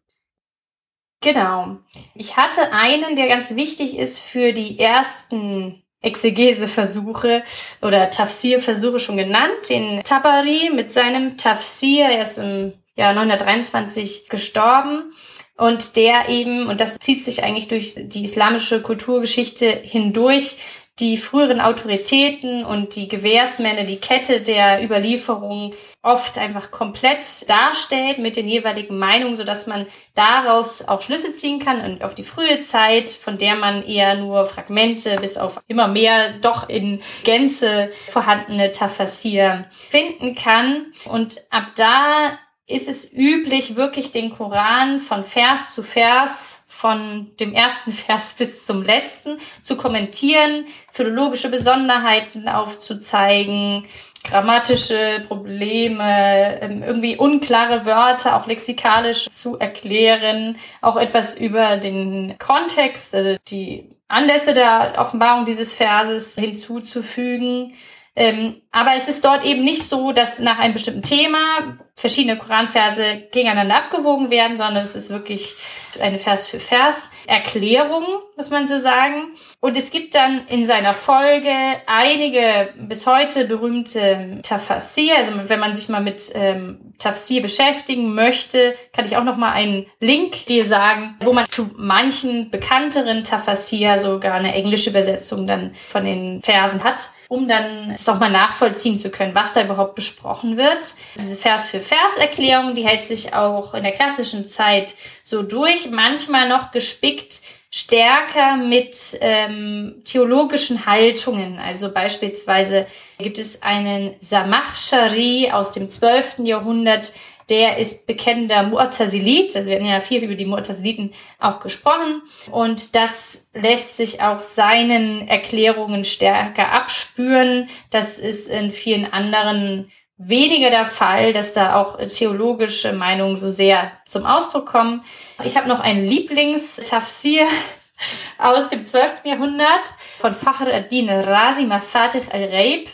Genau. 1.21 1.77
Ich 2.15 2.35
hatte 2.35 2.73
einen, 2.73 3.15
der 3.15 3.27
ganz 3.29 3.55
wichtig 3.55 3.97
ist 3.97 4.19
für 4.19 4.51
die 4.51 4.79
ersten 4.79 5.82
Exegeseversuche 6.03 7.43
oder 7.81 8.11
Tafsir-Versuche 8.11 8.99
schon 8.99 9.17
genannt. 9.17 9.69
Den 9.69 10.03
Tabari 10.03 10.69
mit 10.71 10.93
seinem 10.93 11.37
Tafsir, 11.37 12.05
er 12.05 12.21
ist 12.21 12.37
im 12.37 12.73
Jahr 12.95 13.13
923 13.13 14.29
gestorben. 14.29 15.13
Und 15.55 15.95
der 15.95 16.29
eben, 16.29 16.67
und 16.67 16.81
das 16.81 16.97
zieht 16.99 17.23
sich 17.23 17.43
eigentlich 17.43 17.67
durch 17.67 17.95
die 17.95 18.25
islamische 18.25 18.81
Kulturgeschichte 18.81 19.67
hindurch, 19.67 20.57
die 20.99 21.17
früheren 21.17 21.59
Autoritäten 21.59 22.65
und 22.65 22.95
die 22.95 23.07
Gewährsmänner, 23.07 23.83
die 23.83 23.97
Kette 23.97 24.41
der 24.41 24.83
Überlieferung 24.83 25.73
oft 26.03 26.37
einfach 26.37 26.69
komplett 26.69 27.49
darstellt 27.49 28.19
mit 28.19 28.35
den 28.35 28.47
jeweiligen 28.47 28.99
Meinungen, 28.99 29.37
so 29.37 29.45
dass 29.45 29.67
man 29.67 29.87
daraus 30.15 30.85
auch 30.87 31.01
Schlüsse 31.01 31.31
ziehen 31.31 31.59
kann 31.59 31.81
und 31.81 32.03
auf 32.03 32.13
die 32.13 32.25
frühe 32.25 32.61
Zeit, 32.61 33.09
von 33.09 33.37
der 33.37 33.55
man 33.55 33.85
eher 33.85 34.15
nur 34.15 34.45
Fragmente 34.45 35.17
bis 35.21 35.37
auf 35.37 35.61
immer 35.67 35.87
mehr 35.87 36.33
doch 36.41 36.67
in 36.67 37.01
Gänze 37.23 37.89
vorhandene 38.09 38.73
Tafassir 38.73 39.65
finden 39.89 40.35
kann. 40.35 40.87
Und 41.05 41.41
ab 41.49 41.67
da 41.77 42.37
ist 42.67 42.89
es 42.89 43.11
üblich, 43.13 43.77
wirklich 43.77 44.11
den 44.11 44.29
Koran 44.29 44.99
von 44.99 45.23
Vers 45.23 45.73
zu 45.73 45.83
Vers 45.83 46.63
von 46.67 47.31
dem 47.39 47.53
ersten 47.53 47.91
Vers 47.93 48.33
bis 48.33 48.65
zum 48.65 48.83
letzten 48.83 49.39
zu 49.61 49.77
kommentieren, 49.77 50.65
philologische 50.91 51.49
Besonderheiten 51.49 52.49
aufzuzeigen, 52.49 53.87
grammatische 54.23 55.23
Probleme, 55.27 56.61
ähm, 56.61 56.83
irgendwie 56.83 57.17
unklare 57.17 57.85
Wörter 57.85 58.35
auch 58.35 58.47
lexikalisch 58.47 59.29
zu 59.29 59.59
erklären, 59.59 60.57
auch 60.81 60.97
etwas 60.97 61.35
über 61.37 61.77
den 61.77 62.35
Kontext, 62.39 63.13
also 63.13 63.37
die 63.47 63.89
Anlässe 64.07 64.53
der 64.53 64.93
Offenbarung 64.97 65.45
dieses 65.45 65.73
Verses 65.73 66.35
hinzuzufügen. 66.35 67.73
Ähm, 68.15 68.61
aber 68.71 68.91
es 68.95 69.07
ist 69.07 69.25
dort 69.25 69.43
eben 69.43 69.63
nicht 69.63 69.83
so, 69.83 70.11
dass 70.11 70.39
nach 70.39 70.59
einem 70.59 70.73
bestimmten 70.73 71.01
Thema 71.01 71.77
verschiedene 71.95 72.37
Koranverse 72.37 73.27
gegeneinander 73.31 73.75
abgewogen 73.75 74.29
werden, 74.29 74.57
sondern 74.57 74.83
es 74.83 74.95
ist 74.95 75.09
wirklich 75.09 75.55
eine 75.99 76.17
Vers 76.19 76.47
für 76.47 76.59
Vers 76.59 77.11
Erklärung, 77.27 78.05
muss 78.35 78.49
man 78.49 78.67
so 78.67 78.77
sagen. 78.77 79.33
Und 79.59 79.77
es 79.77 79.91
gibt 79.91 80.15
dann 80.15 80.47
in 80.47 80.65
seiner 80.65 80.93
Folge 80.93 81.53
einige 81.85 82.73
bis 82.77 83.05
heute 83.05 83.45
berühmte 83.45 84.39
Tafsir. 84.43 85.17
Also 85.17 85.33
wenn 85.47 85.59
man 85.59 85.75
sich 85.75 85.89
mal 85.89 86.01
mit 86.01 86.31
ähm, 86.33 86.93
Tafsir 86.97 87.41
beschäftigen 87.41 88.15
möchte, 88.15 88.75
kann 88.91 89.05
ich 89.05 89.17
auch 89.17 89.23
noch 89.23 89.37
mal 89.37 89.51
einen 89.51 89.85
Link 89.99 90.47
dir 90.47 90.65
sagen, 90.65 91.15
wo 91.21 91.33
man 91.33 91.47
zu 91.47 91.69
manchen 91.75 92.49
bekannteren 92.49 93.23
Tafsir 93.23 93.99
sogar 93.99 94.33
eine 94.33 94.53
englische 94.53 94.89
Übersetzung 94.89 95.45
dann 95.45 95.75
von 95.89 96.05
den 96.05 96.41
Versen 96.41 96.83
hat, 96.83 97.11
um 97.33 97.47
dann 97.47 97.89
das 97.91 98.07
auch 98.07 98.19
mal 98.19 98.29
nachvollziehen 98.29 98.99
zu 98.99 99.09
können, 99.09 99.33
was 99.33 99.53
da 99.53 99.63
überhaupt 99.63 99.95
besprochen 99.95 100.55
wird. 100.55 100.93
Diese 101.17 101.35
Vers 101.35 101.65
für 101.65 101.79
Vers 101.79 102.17
Erklärung, 102.19 102.75
die 102.75 102.85
hält 102.85 103.07
sich 103.07 103.33
auch 103.33 103.73
in 103.73 103.81
der 103.81 103.91
klassischen 103.91 104.47
Zeit 104.47 104.93
so 105.23 105.41
durch, 105.41 105.89
manchmal 105.89 106.47
noch 106.47 106.71
gespickt 106.71 107.41
stärker 107.71 108.55
mit 108.55 109.17
ähm, 109.19 110.03
theologischen 110.05 110.85
Haltungen. 110.85 111.57
Also 111.57 111.91
beispielsweise 111.91 112.85
gibt 113.17 113.39
es 113.39 113.63
einen 113.63 114.13
Samachshari 114.19 115.49
aus 115.51 115.71
dem 115.71 115.89
12. 115.89 116.39
Jahrhundert, 116.43 117.13
der 117.53 117.77
ist 117.77 118.07
bekennender 118.07 118.63
Mu'tazilit. 118.63 119.55
Also 119.55 119.69
wir 119.69 119.75
hatten 119.75 119.85
ja 119.85 120.01
viel 120.01 120.23
über 120.23 120.33
die 120.33 120.47
Mu'taziliten 120.47 121.13
auch 121.39 121.59
gesprochen. 121.59 122.23
Und 122.49 122.95
das 122.95 123.47
lässt 123.53 123.95
sich 123.95 124.23
auch 124.23 124.41
seinen 124.41 125.27
Erklärungen 125.27 126.03
stärker 126.03 126.71
abspüren. 126.71 127.69
Das 127.91 128.17
ist 128.17 128.49
in 128.49 128.71
vielen 128.71 129.13
anderen 129.13 129.91
weniger 130.17 130.71
der 130.71 130.87
Fall, 130.87 131.31
dass 131.31 131.53
da 131.53 131.79
auch 131.79 131.99
theologische 132.07 132.91
Meinungen 132.91 133.37
so 133.37 133.49
sehr 133.49 133.91
zum 134.07 134.25
Ausdruck 134.25 134.65
kommen. 134.65 135.03
Ich 135.43 135.55
habe 135.55 135.69
noch 135.69 135.79
einen 135.79 136.07
Lieblingstafsir 136.07 137.45
aus 138.39 138.69
dem 138.69 138.83
12. 138.83 139.25
Jahrhundert 139.25 139.91
von 140.17 140.33
Fakhr 140.33 140.73
ad-Din 140.73 141.07
Razi 141.07 141.65
Mafatih 141.65 142.23
al-Raib 142.31 142.89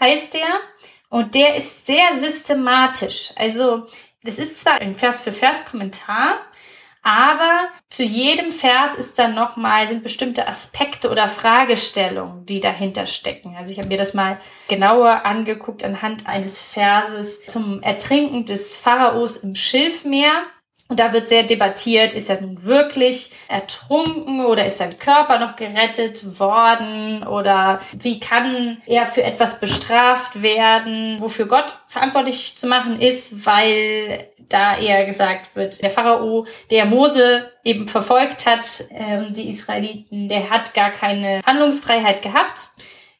heißt 0.00 0.32
der. 0.32 0.48
Und 1.10 1.34
der 1.34 1.56
ist 1.56 1.86
sehr 1.86 2.12
systematisch. 2.12 3.32
Also, 3.36 3.86
das 4.22 4.38
ist 4.38 4.58
zwar 4.58 4.80
ein 4.80 4.96
Vers 4.96 5.20
für 5.20 5.32
Vers 5.32 5.66
Kommentar, 5.66 6.38
aber 7.02 7.68
zu 7.88 8.04
jedem 8.04 8.52
Vers 8.52 8.94
ist 8.94 9.18
dann 9.18 9.34
nochmal, 9.34 9.88
sind 9.88 10.02
bestimmte 10.02 10.46
Aspekte 10.46 11.10
oder 11.10 11.28
Fragestellungen, 11.28 12.44
die 12.44 12.60
dahinter 12.60 13.06
stecken. 13.06 13.56
Also 13.56 13.70
ich 13.70 13.78
habe 13.78 13.88
mir 13.88 13.96
das 13.96 14.12
mal 14.12 14.38
genauer 14.68 15.24
angeguckt 15.24 15.82
anhand 15.82 16.26
eines 16.26 16.60
Verses 16.60 17.46
zum 17.46 17.82
Ertrinken 17.82 18.44
des 18.44 18.76
Pharaos 18.76 19.38
im 19.38 19.54
Schilfmeer. 19.54 20.42
Und 20.90 20.98
da 20.98 21.12
wird 21.12 21.28
sehr 21.28 21.44
debattiert, 21.44 22.14
ist 22.14 22.28
er 22.28 22.40
nun 22.40 22.64
wirklich 22.64 23.30
ertrunken 23.46 24.44
oder 24.44 24.66
ist 24.66 24.78
sein 24.78 24.98
Körper 24.98 25.38
noch 25.38 25.54
gerettet 25.54 26.40
worden 26.40 27.24
oder 27.24 27.78
wie 27.92 28.18
kann 28.18 28.82
er 28.86 29.06
für 29.06 29.22
etwas 29.22 29.60
bestraft 29.60 30.42
werden, 30.42 31.18
wofür 31.20 31.46
Gott 31.46 31.78
verantwortlich 31.86 32.58
zu 32.58 32.66
machen 32.66 33.00
ist, 33.00 33.46
weil 33.46 34.30
da 34.48 34.78
eher 34.78 35.06
gesagt 35.06 35.54
wird, 35.54 35.80
der 35.80 35.90
Pharao, 35.90 36.44
der 36.72 36.86
Mose 36.86 37.52
eben 37.62 37.86
verfolgt 37.86 38.46
hat, 38.46 38.66
ähm, 38.90 39.32
die 39.32 39.48
Israeliten, 39.48 40.28
der 40.28 40.50
hat 40.50 40.74
gar 40.74 40.90
keine 40.90 41.40
Handlungsfreiheit 41.46 42.20
gehabt. 42.20 42.70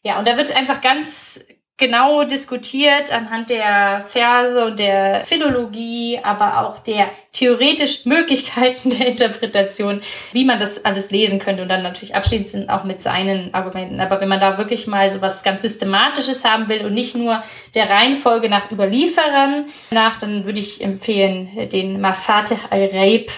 Ja, 0.03 0.19
und 0.19 0.27
da 0.27 0.37
wird 0.37 0.57
einfach 0.57 0.81
ganz 0.81 1.39
genau 1.81 2.23
diskutiert 2.23 3.13
anhand 3.13 3.51
der 3.51 4.05
Verse 4.07 4.65
und 4.65 4.79
der 4.79 5.25
Philologie, 5.25 6.21
aber 6.23 6.61
auch 6.61 6.79
der 6.79 7.11
theoretischen 7.33 8.09
Möglichkeiten 8.13 8.91
der 8.91 9.09
Interpretation, 9.09 10.03
wie 10.33 10.45
man 10.45 10.61
das 10.61 10.85
alles 10.85 11.11
lesen 11.11 11.41
könnte 11.41 11.63
und 11.63 11.69
dann 11.69 11.83
natürlich 11.83 12.15
abschließend 12.15 12.71
auch 12.71 12.85
mit 12.85 13.03
seinen 13.03 13.53
Argumenten. 13.55 14.01
Aber 14.01 14.21
wenn 14.21 14.29
man 14.29 14.39
da 14.39 14.59
wirklich 14.59 14.87
mal 14.87 15.11
so 15.11 15.21
was 15.21 15.43
ganz 15.43 15.63
Systematisches 15.63 16.45
haben 16.45 16.69
will 16.69 16.85
und 16.87 16.95
nicht 16.95 17.17
nur 17.17 17.43
der 17.75 17.91
Reihenfolge 17.91 18.49
nach 18.49 18.71
Überlieferern 18.71 19.65
nach, 19.91 20.21
dann 20.21 20.45
würde 20.45 20.61
ich 20.61 20.85
empfehlen 20.85 21.69
den 21.71 22.01
Mafatih 22.01 22.59
al-Raib, 22.69 23.33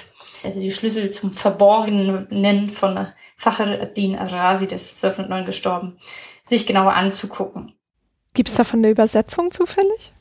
also 0.44 0.60
die 0.60 0.73
Schlüssel 0.73 1.12
zum 1.12 1.32
Verborgenen 1.32 2.70
von 2.73 3.06
Fakhr 3.36 3.81
ad-Din 3.81 4.16
Razi, 4.16 4.66
des 4.66 5.02
1209 5.02 5.47
gestorben, 5.47 5.98
sich 6.44 6.66
genauer 6.66 6.94
anzugucken. 6.94 7.74
Gibt 8.34 8.48
es 8.48 8.54
davon 8.54 8.80
eine 8.80 8.90
Übersetzung 8.90 9.50
zufällig? 9.50 10.12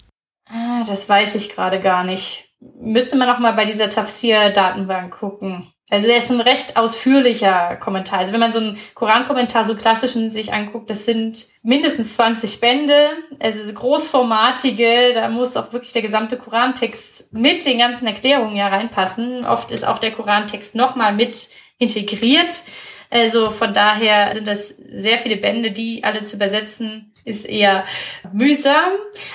Ah, 0.46 0.84
das 0.86 1.08
weiß 1.08 1.36
ich 1.36 1.50
gerade 1.50 1.80
gar 1.80 2.04
nicht. 2.04 2.50
Müsste 2.60 3.16
man 3.16 3.28
noch 3.28 3.40
mal 3.40 3.54
bei 3.54 3.66
dieser 3.66 3.90
Tafsir-Datenbank 3.90 5.18
gucken. 5.18 5.72
Also 5.90 6.08
der 6.08 6.18
ist 6.18 6.32
ein 6.32 6.40
recht 6.40 6.78
ausführlicher 6.78 7.76
Kommentar. 7.76 8.20
Also 8.20 8.32
wenn 8.32 8.40
man 8.40 8.54
so 8.54 8.60
einen 8.60 8.80
Koran-Kommentar 8.96 9.66
so 9.66 9.76
klassischen 9.76 10.32
sich 10.32 10.54
anguckt, 10.54 10.90
das 10.90 11.06
sind 11.06 11.48
mindestens 11.64 12.14
20 12.14 12.62
Bände, 12.62 13.10
also 13.40 13.74
großformatige, 13.74 15.14
da 15.14 15.28
muss 15.28 15.58
auch 15.58 15.74
wirklich 15.74 15.92
der 15.92 16.02
gesamte 16.02 16.38
Korantext 16.38 17.34
mit 17.34 17.66
den 17.66 17.78
ganzen 17.78 18.08
Erklärungen 18.08 18.56
ja 18.56 18.70
reinpassen. 18.70 19.46
Oft 19.46 19.72
ist 19.72 19.86
auch 19.86 20.00
der 20.00 20.12
Korantext 20.12 20.76
nochmal 20.76 21.14
mit 21.14 21.50
integriert. 21.78 22.62
Also 23.10 23.52
von 23.52 23.74
daher 23.74 24.34
sind 24.34 24.48
das 24.48 24.70
sehr 24.70 25.20
viele 25.20 25.36
Bände, 25.36 25.72
die 25.72 26.06
alle 26.06 26.24
zu 26.24 26.38
übersetzen 26.38 27.11
ist 27.26 27.46
eher 27.46 27.86
mühsam. 28.32 28.94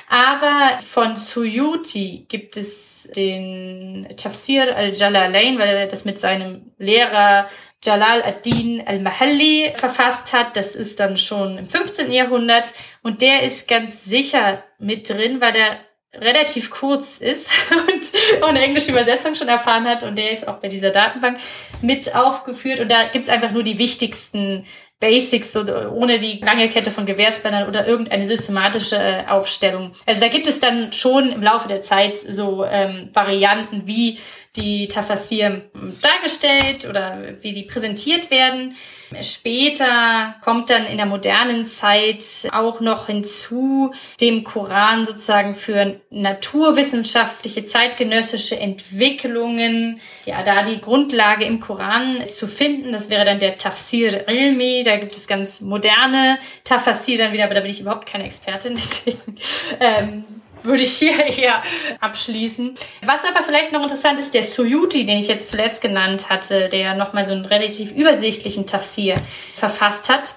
Aber 0.09 0.79
von 0.81 1.17
Suyuti 1.17 2.27
gibt 2.29 2.57
es 2.57 3.11
den 3.15 4.09
Tafsir 4.17 4.77
al-Jalalain, 4.77 5.59
weil 5.59 5.69
er 5.69 5.87
das 5.87 6.05
mit 6.05 6.21
seinem 6.21 6.73
Lehrer 6.79 7.49
Jalal 7.83 8.23
ad-Din 8.23 8.83
al-Mahalli 8.87 9.73
verfasst 9.75 10.33
hat. 10.33 10.57
Das 10.57 10.75
ist 10.75 10.99
dann 10.99 11.17
schon 11.17 11.59
im 11.59 11.69
15. 11.69 12.13
Jahrhundert. 12.13 12.73
Und 13.03 13.23
der 13.23 13.43
ist 13.43 13.69
ganz 13.69 14.05
sicher 14.05 14.65
mit 14.79 15.09
drin, 15.09 15.41
weil 15.41 15.53
der 15.53 15.79
relativ 16.15 16.71
kurz 16.71 17.19
ist 17.19 17.51
und 17.91 18.43
eine 18.43 18.63
englische 18.63 18.91
Übersetzung 18.91 19.35
schon 19.35 19.49
erfahren 19.49 19.87
hat. 19.87 20.03
Und 20.03 20.17
der 20.17 20.31
ist 20.31 20.49
auch 20.49 20.57
bei 20.57 20.69
dieser 20.69 20.91
Datenbank 20.91 21.39
mit 21.83 22.15
aufgeführt. 22.15 22.81
Und 22.81 22.91
da 22.91 23.09
gibt's 23.09 23.29
einfach 23.29 23.53
nur 23.53 23.63
die 23.63 23.79
wichtigsten 23.79 24.67
Basics, 24.99 25.53
so 25.53 25.61
ohne 25.91 26.19
die 26.19 26.41
lange 26.41 26.71
Kette 26.71 26.91
von 26.91 27.05
Gewehrsbändern 27.05 27.69
oder 27.69 27.87
irgendeine 27.87 28.27
systematische 28.27 28.97
äh, 28.97 29.27
Aufstellung. 29.29 29.93
Also 30.07 30.23
da 30.23 30.29
gibt 30.29 30.49
es 30.49 30.59
dann 30.59 30.93
schon 30.93 31.31
im 31.33 31.43
Laufe 31.43 31.69
der 31.69 31.83
Zeit 31.83 32.19
so 32.19 32.65
ähm, 32.65 33.11
Varianten, 33.13 33.87
wie 33.87 34.19
die 34.57 34.89
Tafasir 34.89 35.71
dargestellt 36.01 36.89
oder 36.89 37.35
wie 37.43 37.53
die 37.53 37.65
präsentiert 37.65 38.31
werden. 38.31 38.75
Später 39.23 40.35
kommt 40.43 40.71
dann 40.71 40.87
in 40.87 40.97
der 40.97 41.07
modernen 41.07 41.65
Zeit 41.65 42.25
auch 42.53 42.81
noch 42.81 43.07
hinzu, 43.07 43.93
dem 44.21 44.43
Koran 44.45 45.07
sozusagen 45.07 45.55
für 45.55 46.01
naturwissenschaftliche, 46.11 47.67
zeitgenössische 47.67 48.59
Entwicklungen, 48.59 50.01
ja, 50.25 50.43
da 50.43 50.63
die 50.63 50.81
Grundlage 50.81 51.45
im 51.45 51.61
Koran 51.61 52.29
zu 52.29 52.49
finden. 52.49 52.93
Das 52.93 53.09
wäre 53.09 53.25
dann 53.25 53.39
der 53.39 53.59
Tafsir 53.59 54.29
Ilmi. 54.29 54.83
Da 54.85 54.97
gibt 54.97 55.17
es 55.17 55.29
ganz 55.29 55.61
moderne 55.61 56.39
Tafsir 56.65 57.19
dann 57.19 57.33
wieder, 57.33 57.45
aber 57.45 57.55
da 57.55 57.61
bin 57.61 57.71
ich 57.71 57.81
überhaupt 57.81 58.07
keine 58.07 58.25
Expertin, 58.25 58.75
deswegen 58.77 59.37
ähm, 59.81 60.25
würde 60.67 60.83
ich 60.83 60.97
hier 60.97 61.25
eher 61.39 61.63
abschließen. 62.01 62.75
Was 63.03 63.25
aber 63.25 63.43
vielleicht 63.43 63.73
noch 63.73 63.83
interessant 63.83 64.21
ist, 64.21 64.35
der 64.35 64.45
Suyuti, 64.45 65.07
den 65.07 65.19
ich 65.19 65.29
jetzt 65.29 65.51
zuletzt 65.51 65.83
genannt 65.83 66.29
hatte, 66.29 66.69
der 66.69 66.95
nochmal 66.95 67.27
so 67.27 67.35
einen 67.35 67.47
relativ 67.47 67.93
übersichtlichen 67.93 68.67
Tafsir 68.67 69.17
verfasst 69.57 70.09
hat, 70.09 70.37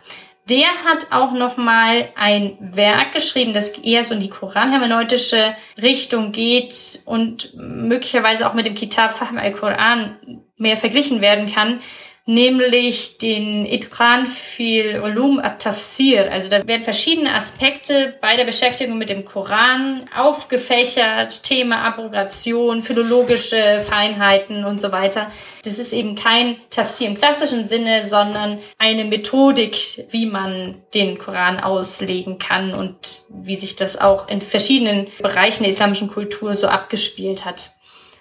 der 0.49 0.67
hat 0.83 1.11
auch 1.11 1.31
nochmal 1.31 2.09
ein 2.15 2.57
Werk 2.59 3.11
geschrieben, 3.11 3.53
das 3.53 3.77
eher 3.77 4.03
so 4.03 4.15
in 4.15 4.19
die 4.19 4.29
koranhermeneutische 4.29 5.55
Richtung 5.79 6.31
geht 6.31 7.01
und 7.05 7.53
möglicherweise 7.55 8.49
auch 8.49 8.55
mit 8.55 8.65
dem 8.65 8.73
Kitab 8.73 9.13
Fahm 9.13 9.37
al-Quran 9.37 10.41
mehr 10.57 10.77
verglichen 10.77 11.21
werden 11.21 11.53
kann 11.53 11.81
nämlich 12.29 13.17
den 13.17 13.65
Itqan 13.65 14.27
fil 14.27 15.01
Ulum 15.03 15.39
at-Tafsir. 15.39 16.31
Also 16.31 16.47
da 16.47 16.65
werden 16.67 16.83
verschiedene 16.83 17.33
Aspekte 17.33 18.13
bei 18.21 18.37
der 18.37 18.45
Beschäftigung 18.45 18.99
mit 18.99 19.09
dem 19.09 19.25
Koran 19.25 20.07
aufgefächert, 20.15 21.43
Thema 21.43 21.81
Abrogation, 21.81 22.83
philologische 22.83 23.81
Feinheiten 23.81 24.63
und 24.63 24.79
so 24.79 24.91
weiter. 24.91 25.31
Das 25.63 25.79
ist 25.79 25.91
eben 25.91 26.13
kein 26.13 26.57
Tafsir 26.69 27.07
im 27.07 27.17
klassischen 27.17 27.65
Sinne, 27.65 28.03
sondern 28.03 28.59
eine 28.77 29.05
Methodik, 29.05 30.05
wie 30.11 30.27
man 30.27 30.75
den 30.93 31.17
Koran 31.17 31.59
auslegen 31.59 32.37
kann 32.37 32.75
und 32.75 33.21
wie 33.29 33.55
sich 33.55 33.75
das 33.75 33.99
auch 33.99 34.27
in 34.27 34.41
verschiedenen 34.41 35.07
Bereichen 35.19 35.63
der 35.63 35.71
islamischen 35.71 36.09
Kultur 36.09 36.53
so 36.53 36.67
abgespielt 36.67 37.43
hat. 37.43 37.71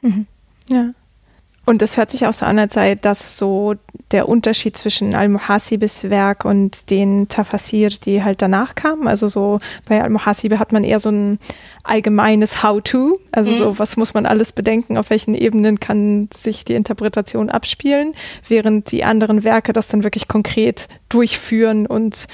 Mhm. 0.00 0.26
Ja. 0.70 0.94
Und 1.68 1.82
es 1.82 1.98
hört 1.98 2.10
sich 2.10 2.24
auch 2.24 2.32
so 2.32 2.46
an, 2.46 2.58
als 2.58 2.72
sei 2.72 2.94
das 2.94 3.36
so 3.36 3.74
der 4.10 4.26
Unterschied 4.26 4.74
zwischen 4.78 5.14
Al-Muhasibis 5.14 6.08
Werk 6.08 6.46
und 6.46 6.88
den 6.88 7.28
Tafasir, 7.28 7.90
die 7.90 8.24
halt 8.24 8.40
danach 8.40 8.74
kamen. 8.74 9.06
Also 9.06 9.28
so 9.28 9.58
bei 9.86 10.02
Al-Muhasibe 10.02 10.58
hat 10.58 10.72
man 10.72 10.82
eher 10.82 10.98
so 10.98 11.10
ein 11.10 11.38
allgemeines 11.82 12.62
How-to, 12.62 13.18
also 13.32 13.50
mhm. 13.50 13.56
so 13.56 13.78
was 13.78 13.98
muss 13.98 14.14
man 14.14 14.24
alles 14.24 14.52
bedenken, 14.52 14.96
auf 14.96 15.10
welchen 15.10 15.34
Ebenen 15.34 15.78
kann 15.78 16.30
sich 16.34 16.64
die 16.64 16.72
Interpretation 16.72 17.50
abspielen, 17.50 18.14
während 18.48 18.90
die 18.90 19.04
anderen 19.04 19.44
Werke 19.44 19.74
das 19.74 19.88
dann 19.88 20.04
wirklich 20.04 20.26
konkret 20.26 20.88
durchführen 21.10 21.86
und 21.86 22.28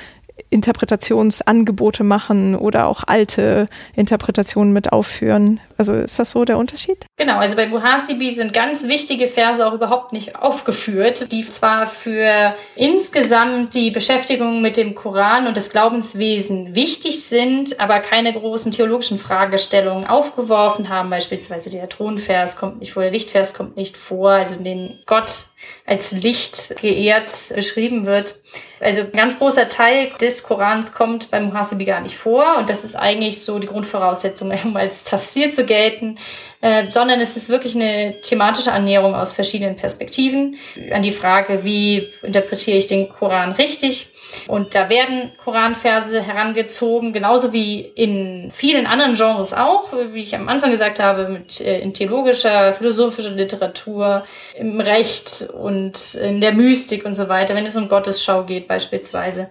Interpretationsangebote 0.55 2.05
machen 2.05 2.55
oder 2.55 2.87
auch 2.87 3.03
alte 3.07 3.67
Interpretationen 3.97 4.73
mit 4.73 4.93
aufführen. 4.93 5.61
Also 5.77 5.95
ist 5.95 6.19
das 6.21 6.31
so 6.31 6.45
der 6.45 6.59
Unterschied? 6.59 7.07
Genau, 7.17 7.39
also 7.39 7.57
bei 7.57 7.67
Muhasibi 7.67 8.31
sind 8.31 8.53
ganz 8.53 8.87
wichtige 8.87 9.27
Verse 9.27 9.67
auch 9.67 9.75
überhaupt 9.75 10.13
nicht 10.13 10.37
aufgeführt, 10.37 11.33
die 11.33 11.49
zwar 11.51 11.89
für 11.89 12.55
insgesamt 12.77 13.75
die 13.75 13.91
Beschäftigung 13.91 14.63
mit 14.63 14.77
dem 14.77 14.95
Koran 14.95 15.49
und 15.49 15.57
das 15.57 15.71
Glaubenswesen 15.71 16.77
wichtig 16.77 17.25
sind, 17.25 17.81
aber 17.81 17.99
keine 17.99 18.33
großen 18.33 18.71
theologischen 18.71 19.19
Fragestellungen 19.19 20.07
aufgeworfen 20.07 20.89
haben. 20.89 21.11
Beispielsweise 21.11 21.69
der 21.69 21.89
Thronvers 21.89 22.57
kommt 22.57 22.79
nicht 22.79 22.93
vor, 22.93 23.03
der 23.03 23.11
Lichtvers 23.11 23.55
kommt 23.55 23.77
nicht 23.77 23.97
vor, 23.97 24.31
also 24.31 24.55
den 24.57 25.01
Gott 25.07 25.47
als 25.87 26.13
Licht 26.13 26.77
geehrt 26.81 27.31
beschrieben 27.55 28.07
wird. 28.07 28.41
Also 28.81 29.03
ein 29.03 29.13
ganz 29.13 29.39
großer 29.39 29.69
Teil 29.69 30.11
des 30.21 30.43
Korans 30.43 30.93
kommt 30.93 31.31
beim 31.31 31.47
Muhasibi 31.47 31.85
gar 31.85 32.01
nicht 32.01 32.17
vor 32.17 32.57
und 32.59 32.71
das 32.71 32.85
ist 32.85 32.97
eigentlich 32.97 33.43
so 33.43 33.59
die 33.59 33.67
Grundvoraussetzung, 33.67 34.51
um 34.65 34.77
als 34.77 35.05
Tafsir 35.05 35.51
zu 35.51 35.65
gelten, 35.65 36.19
äh, 36.61 36.91
sondern 36.91 37.21
es 37.21 37.37
ist 37.37 37.49
wirklich 37.49 37.75
eine 37.75 38.21
thematische 38.23 38.73
Annäherung 38.73 39.15
aus 39.15 39.33
verschiedenen 39.33 39.77
Perspektiven 39.77 40.57
an 40.91 41.03
die 41.03 41.13
Frage, 41.13 41.65
wie 41.65 42.11
interpretiere 42.23 42.79
ich 42.79 42.87
den 42.87 43.09
Koran 43.09 43.53
richtig 43.53 44.14
und 44.49 44.75
da 44.75 44.89
werden 44.89 45.33
Koranverse 45.43 46.23
herangezogen, 46.23 47.13
genauso 47.13 47.53
wie 47.53 47.81
in 47.81 48.51
vielen 48.53 48.87
anderen 48.87 49.15
Genres 49.15 49.53
auch, 49.55 49.93
wie 50.13 50.23
ich 50.23 50.35
am 50.35 50.49
Anfang 50.49 50.71
gesagt 50.71 51.01
habe, 51.01 51.29
mit 51.29 51.61
äh, 51.61 51.81
in 51.81 51.95
theologischer, 51.95 52.73
philosophischer 52.73 53.31
Literatur, 53.31 54.25
im 54.57 54.81
Recht 54.81 55.49
und 55.53 56.15
in 56.15 56.41
der 56.41 56.53
Mystik 56.53 57.05
und 57.05 57.15
so 57.15 57.29
weiter, 57.29 57.55
wenn 57.55 57.67
es 57.67 57.77
um 57.77 57.89
Gottesschau 57.89 58.45
geht 58.45 58.69
beispielsweise. 58.69 59.49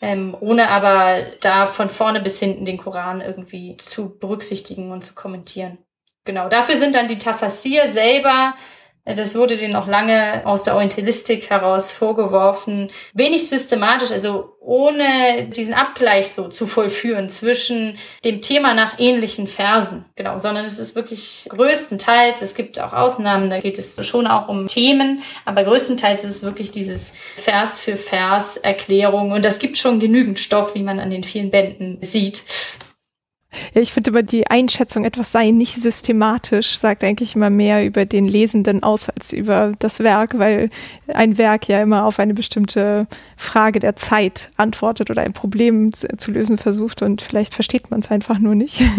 Ähm, 0.00 0.36
ohne 0.40 0.70
aber 0.70 1.22
da 1.40 1.66
von 1.66 1.88
vorne 1.88 2.20
bis 2.20 2.38
hinten 2.38 2.66
den 2.66 2.76
Koran 2.76 3.22
irgendwie 3.22 3.76
zu 3.78 4.18
berücksichtigen 4.18 4.92
und 4.92 5.02
zu 5.02 5.14
kommentieren. 5.14 5.78
Genau, 6.26 6.48
dafür 6.48 6.76
sind 6.76 6.94
dann 6.94 7.08
die 7.08 7.18
Tafasir 7.18 7.90
selber 7.90 8.54
das 9.14 9.36
wurde 9.36 9.56
denen 9.56 9.76
auch 9.76 9.86
lange 9.86 10.42
aus 10.44 10.64
der 10.64 10.74
Orientalistik 10.74 11.48
heraus 11.50 11.92
vorgeworfen. 11.92 12.90
Wenig 13.14 13.48
systematisch, 13.48 14.10
also 14.10 14.56
ohne 14.66 15.46
diesen 15.50 15.74
Abgleich 15.74 16.32
so 16.32 16.48
zu 16.48 16.66
vollführen 16.66 17.28
zwischen 17.28 17.98
dem 18.24 18.42
Thema 18.42 18.74
nach 18.74 18.98
ähnlichen 18.98 19.46
Versen. 19.46 20.06
Genau, 20.16 20.38
sondern 20.38 20.64
es 20.64 20.80
ist 20.80 20.96
wirklich 20.96 21.46
größtenteils, 21.50 22.42
es 22.42 22.56
gibt 22.56 22.80
auch 22.80 22.92
Ausnahmen, 22.92 23.48
da 23.48 23.60
geht 23.60 23.78
es 23.78 24.04
schon 24.04 24.26
auch 24.26 24.48
um 24.48 24.66
Themen, 24.66 25.22
aber 25.44 25.62
größtenteils 25.62 26.24
ist 26.24 26.36
es 26.36 26.42
wirklich 26.42 26.72
dieses 26.72 27.14
Vers 27.36 27.78
für 27.78 27.96
Vers 27.96 28.56
Erklärung 28.56 29.30
und 29.30 29.44
das 29.44 29.60
gibt 29.60 29.78
schon 29.78 30.00
genügend 30.00 30.40
Stoff, 30.40 30.74
wie 30.74 30.82
man 30.82 30.98
an 30.98 31.10
den 31.10 31.22
vielen 31.22 31.52
Bänden 31.52 31.98
sieht. 32.00 32.42
Ja, 33.74 33.80
ich 33.80 33.92
finde 33.92 34.10
immer 34.10 34.22
die 34.22 34.46
Einschätzung, 34.46 35.04
etwas 35.04 35.32
sei 35.32 35.50
nicht 35.50 35.80
systematisch, 35.80 36.78
sagt 36.78 37.04
eigentlich 37.04 37.34
immer 37.34 37.50
mehr 37.50 37.84
über 37.84 38.04
den 38.04 38.26
Lesenden 38.26 38.82
aus 38.82 39.08
als 39.08 39.32
über 39.32 39.72
das 39.78 40.00
Werk, 40.00 40.38
weil 40.38 40.68
ein 41.08 41.38
Werk 41.38 41.68
ja 41.68 41.80
immer 41.82 42.04
auf 42.04 42.18
eine 42.18 42.34
bestimmte 42.34 43.06
Frage 43.36 43.80
der 43.80 43.96
Zeit 43.96 44.50
antwortet 44.56 45.10
oder 45.10 45.22
ein 45.22 45.32
Problem 45.32 45.92
zu, 45.92 46.30
lösen 46.30 46.58
versucht 46.58 47.02
und 47.02 47.22
vielleicht 47.22 47.54
versteht 47.54 47.90
man 47.90 48.00
es 48.00 48.10
einfach 48.10 48.38
nur 48.38 48.54
nicht. 48.54 48.82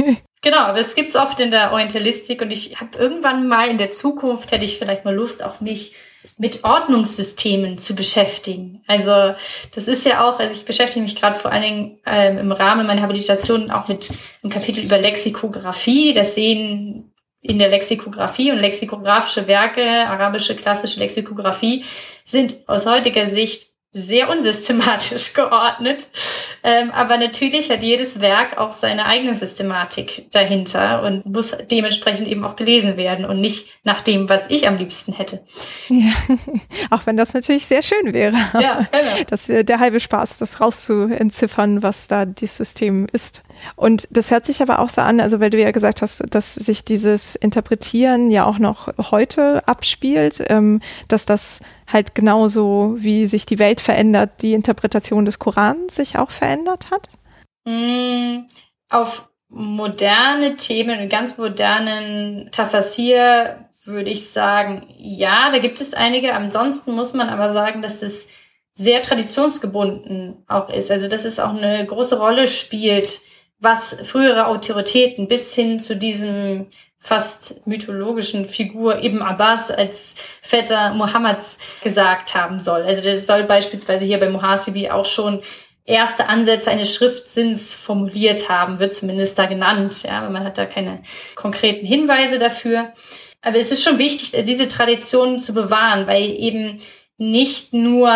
Genau, 0.43 0.73
das 0.75 0.93
gibt's 0.93 1.15
oft 1.15 1.39
in 1.39 1.49
der 1.49 1.71
Orientalistik 1.71 2.43
und 2.43 2.51
ich 2.51 2.79
habe 2.79 2.95
irgendwann 2.99 3.47
mal 3.47 3.67
in 3.69 3.79
der 3.79 3.89
Zukunft 3.89 4.51
hätte 4.51 4.65
ich 4.65 4.77
vielleicht 4.77 5.03
mal 5.03 5.13
Lust, 5.13 5.43
auch 5.43 5.61
mich 5.61 5.93
mit 6.37 6.63
Ordnungssystemen 6.63 7.77
zu 7.77 7.95
beschäftigen. 7.95 8.83
Also 8.87 9.35
das 9.73 9.87
ist 9.87 10.05
ja 10.05 10.27
auch, 10.27 10.39
also 10.39 10.51
ich 10.51 10.65
beschäftige 10.65 11.01
mich 11.01 11.15
gerade 11.15 11.37
vor 11.37 11.51
allen 11.51 11.63
Dingen 11.63 11.99
ähm, 12.05 12.37
im 12.37 12.51
Rahmen 12.51 12.85
meiner 12.85 13.01
Habilitation 13.01 13.71
auch 13.71 13.87
mit 13.87 14.09
einem 14.43 14.51
Kapitel 14.51 14.83
über 14.83 14.99
Lexikographie. 14.99 16.13
Das 16.13 16.35
sehen 16.35 17.11
in 17.41 17.59
der 17.59 17.69
Lexikographie 17.69 18.51
und 18.51 18.59
lexikographische 18.59 19.47
Werke, 19.47 19.83
arabische 20.07 20.55
klassische 20.55 20.99
Lexikographie, 20.99 21.85
sind 22.23 22.57
aus 22.67 22.85
heutiger 22.85 23.27
Sicht 23.27 23.71
sehr 23.97 24.29
unsystematisch 24.29 25.33
geordnet. 25.33 26.07
Ähm, 26.63 26.91
aber 26.91 27.17
natürlich 27.17 27.69
hat 27.69 27.83
jedes 27.83 28.21
Werk 28.21 28.57
auch 28.57 28.73
seine 28.73 29.05
eigene 29.05 29.35
Systematik 29.35 30.27
dahinter 30.31 31.03
und 31.03 31.25
muss 31.25 31.55
dementsprechend 31.71 32.27
eben 32.27 32.43
auch 32.43 32.55
gelesen 32.55 32.97
werden 32.97 33.25
und 33.25 33.41
nicht 33.41 33.67
nach 33.83 34.01
dem, 34.01 34.29
was 34.29 34.49
ich 34.49 34.67
am 34.67 34.77
liebsten 34.77 35.13
hätte. 35.13 35.43
Ja, 35.89 36.13
auch 36.91 37.05
wenn 37.05 37.17
das 37.17 37.33
natürlich 37.33 37.65
sehr 37.65 37.81
schön 37.81 38.13
wäre. 38.13 38.35
Ja, 38.53 38.85
genau. 38.91 39.07
Das 39.27 39.49
wäre 39.49 39.63
der 39.63 39.79
halbe 39.79 39.99
Spaß, 39.99 40.37
das 40.37 40.61
rauszuentziffern, 40.61 41.83
was 41.83 42.07
da 42.07 42.25
dieses 42.25 42.57
System 42.57 43.07
ist. 43.11 43.41
Und 43.75 44.07
das 44.11 44.31
hört 44.31 44.45
sich 44.45 44.61
aber 44.61 44.79
auch 44.79 44.89
so 44.89 45.01
an, 45.01 45.19
also 45.19 45.39
weil 45.39 45.49
du 45.49 45.59
ja 45.59 45.71
gesagt 45.71 46.01
hast, 46.01 46.23
dass 46.29 46.55
sich 46.55 46.83
dieses 46.83 47.35
Interpretieren 47.35 48.31
ja 48.31 48.45
auch 48.45 48.59
noch 48.59 48.89
heute 49.11 49.67
abspielt, 49.67 50.43
ähm, 50.47 50.81
dass 51.07 51.25
das 51.25 51.61
halt 51.91 52.15
genauso 52.15 52.95
wie 52.97 53.25
sich 53.25 53.45
die 53.45 53.59
Welt 53.59 53.81
verändert, 53.81 54.41
die 54.41 54.53
Interpretation 54.53 55.25
des 55.25 55.39
Koran 55.39 55.89
sich 55.89 56.17
auch 56.17 56.31
verändert 56.31 56.91
hat? 56.91 57.09
Mm, 57.65 58.47
auf 58.89 59.29
moderne 59.49 60.57
Themen, 60.57 61.09
ganz 61.09 61.37
modernen 61.37 62.49
Tafasir 62.51 63.67
würde 63.85 64.09
ich 64.09 64.29
sagen, 64.29 64.85
ja, 64.97 65.49
da 65.49 65.59
gibt 65.59 65.81
es 65.81 65.93
einige. 65.93 66.33
Ansonsten 66.33 66.93
muss 66.93 67.13
man 67.13 67.29
aber 67.29 67.51
sagen, 67.51 67.81
dass 67.81 68.01
es 68.01 68.27
sehr 68.73 69.01
traditionsgebunden 69.01 70.43
auch 70.47 70.69
ist. 70.69 70.91
Also 70.91 71.07
dass 71.07 71.25
es 71.25 71.39
auch 71.39 71.55
eine 71.55 71.85
große 71.85 72.19
Rolle 72.19 72.47
spielt, 72.47 73.21
was 73.59 73.99
frühere 74.03 74.47
Autoritäten 74.47 75.27
bis 75.27 75.53
hin 75.53 75.79
zu 75.79 75.95
diesem 75.95 76.67
fast 76.99 77.65
mythologischen 77.65 78.45
Figur 78.45 79.03
Ibn 79.03 79.21
Abbas 79.21 79.71
als 79.71 80.15
Vetter 80.41 80.93
Mohammeds 80.93 81.57
gesagt 81.81 82.35
haben 82.35 82.59
soll. 82.59 82.83
Also 82.83 83.03
der 83.03 83.19
soll 83.19 83.43
beispielsweise 83.43 84.05
hier 84.05 84.19
bei 84.19 84.29
Muhasibi 84.29 84.89
auch 84.89 85.05
schon 85.05 85.41
erste 85.85 86.27
Ansätze 86.27 86.69
eines 86.69 86.93
Schriftsinns 86.93 87.73
formuliert 87.73 88.49
haben, 88.49 88.79
wird 88.79 88.93
zumindest 88.93 89.39
da 89.39 89.45
genannt. 89.45 90.03
Ja, 90.03 90.19
aber 90.19 90.29
man 90.29 90.43
hat 90.43 90.57
da 90.57 90.65
keine 90.65 91.01
konkreten 91.35 91.85
Hinweise 91.85 92.39
dafür. 92.39 92.93
Aber 93.41 93.57
es 93.57 93.71
ist 93.71 93.83
schon 93.83 93.97
wichtig, 93.97 94.43
diese 94.43 94.67
Tradition 94.67 95.39
zu 95.39 95.53
bewahren, 95.53 96.07
weil 96.07 96.29
eben 96.29 96.81
nicht 97.17 97.73
nur 97.73 98.11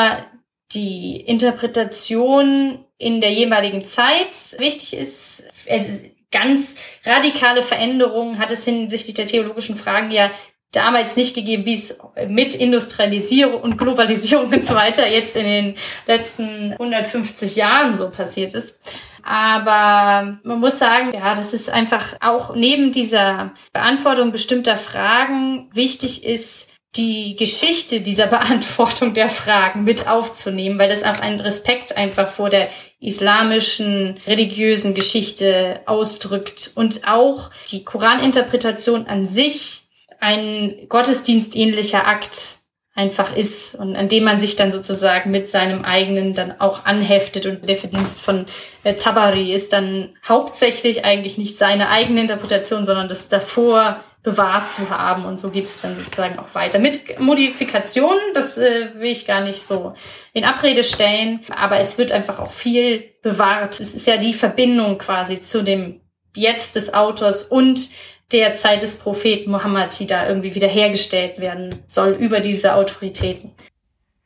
die 0.74 1.22
Interpretation 1.22 2.86
in 3.02 3.22
der 3.22 3.32
jeweiligen 3.32 3.86
Zeit 3.86 4.56
wichtig 4.58 4.94
ist. 4.94 5.46
Also 5.70 6.06
ganz 6.32 6.76
radikale 7.06 7.64
Veränderungen 7.64 8.40
hat 8.40 8.52
es 8.52 8.64
hinsichtlich 8.64 9.16
der 9.16 9.26
theologischen 9.26 9.76
Fragen 9.76 10.12
ja 10.12 10.32
damals 10.72 11.18
nicht 11.18 11.36
gegeben, 11.36 11.66
wie 11.66 11.74
es 11.74 12.00
mit 12.28 12.56
Industrialisierung 12.56 13.62
und 13.62 13.78
Globalisierung 13.78 14.48
und 14.48 14.66
so 14.66 14.74
weiter 14.74 15.08
jetzt 15.08 15.36
in 15.36 15.46
den 15.46 15.76
letzten 16.08 16.74
150 16.74 17.58
Jahren 17.58 17.94
so 17.94 18.10
passiert 18.10 18.54
ist. 18.54 18.80
Aber 19.24 20.40
man 20.44 20.60
muss 20.60 20.80
sagen, 20.80 21.12
ja, 21.14 21.36
das 21.36 21.54
ist 21.54 21.70
einfach 21.70 22.16
auch 22.22 22.56
neben 22.56 22.92
dieser 22.92 23.54
Beantwortung 23.74 24.32
bestimmter 24.32 24.78
Fragen 24.78 25.70
wichtig 25.74 26.24
ist, 26.24 26.72
die 26.96 27.36
Geschichte 27.36 28.02
dieser 28.02 28.28
Beantwortung 28.28 29.14
der 29.14 29.30
Fragen 29.30 29.84
mit 29.84 30.08
aufzunehmen, 30.08 30.80
weil 30.80 30.90
das 30.90 31.04
auch 31.04 31.20
einen 31.20 31.40
Respekt 31.40 31.96
einfach 31.98 32.30
vor 32.30 32.50
der 32.50 32.70
islamischen 33.02 34.18
religiösen 34.28 34.94
Geschichte 34.94 35.82
ausdrückt 35.88 36.72
und 36.76 37.08
auch 37.08 37.50
die 37.72 37.84
Koraninterpretation 37.84 39.08
an 39.08 39.26
sich 39.26 39.82
ein 40.20 40.88
gottesdienstähnlicher 40.88 42.08
Akt 42.08 42.62
einfach 42.94 43.36
ist 43.36 43.74
und 43.76 43.96
an 43.96 44.08
dem 44.08 44.24
man 44.26 44.40
sich 44.40 44.56
dann 44.56 44.72
sozusagen 44.72 45.32
mit 45.32 45.50
seinem 45.50 45.84
eigenen 45.84 46.36
dann 46.36 46.60
auch 46.60 46.86
anheftet 46.86 47.46
und 47.48 47.68
der 47.68 47.78
Verdienst 47.78 48.22
von 48.22 48.46
äh, 48.84 48.94
Tabari 48.94 49.54
ist 49.54 49.74
dann 49.74 50.10
hauptsächlich 50.28 51.04
eigentlich 51.04 51.38
nicht 51.38 51.58
seine 51.58 51.90
eigene 51.90 52.22
Interpretation, 52.22 52.86
sondern 52.86 53.10
das 53.10 53.30
davor 53.30 54.04
bewahrt 54.24 54.70
zu 54.70 54.90
haben. 54.90 55.26
Und 55.26 55.40
so 55.40 55.50
geht 55.50 55.66
es 55.66 55.80
dann 55.80 55.96
sozusagen 55.96 56.38
auch 56.38 56.54
weiter. 56.54 56.80
Mit 56.80 57.20
Modifikationen, 57.20 58.34
das 58.34 58.58
äh, 58.58 58.92
will 58.96 59.12
ich 59.12 59.26
gar 59.26 59.42
nicht 59.42 59.64
so 59.64 59.94
in 60.34 60.46
Abrede 60.46 60.84
stellen, 60.84 61.42
aber 61.50 61.80
es 61.80 61.98
wird 61.98 62.12
einfach 62.12 62.40
auch 62.40 62.52
viel 62.52 63.04
bewahrt. 63.22 63.80
Es 63.80 63.94
ist 63.94 64.08
ja 64.08 64.18
die 64.18 64.34
Verbindung 64.34 64.98
quasi 64.98 65.42
zu 65.42 65.64
dem 65.64 66.02
Jetzt 66.36 66.76
des 66.76 66.94
Autors 66.94 67.44
und 67.44 67.90
der 68.32 68.56
Zeit 68.56 68.84
des 68.84 69.00
Propheten 69.00 69.52
Mohammed, 69.52 70.00
die 70.00 70.08
da 70.08 70.28
irgendwie 70.28 70.56
wiederhergestellt 70.56 71.40
werden 71.40 71.84
soll 71.88 72.12
über 72.12 72.40
diese 72.40 72.76
Autoritäten. 72.76 73.52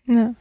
Ja. 0.07 0.35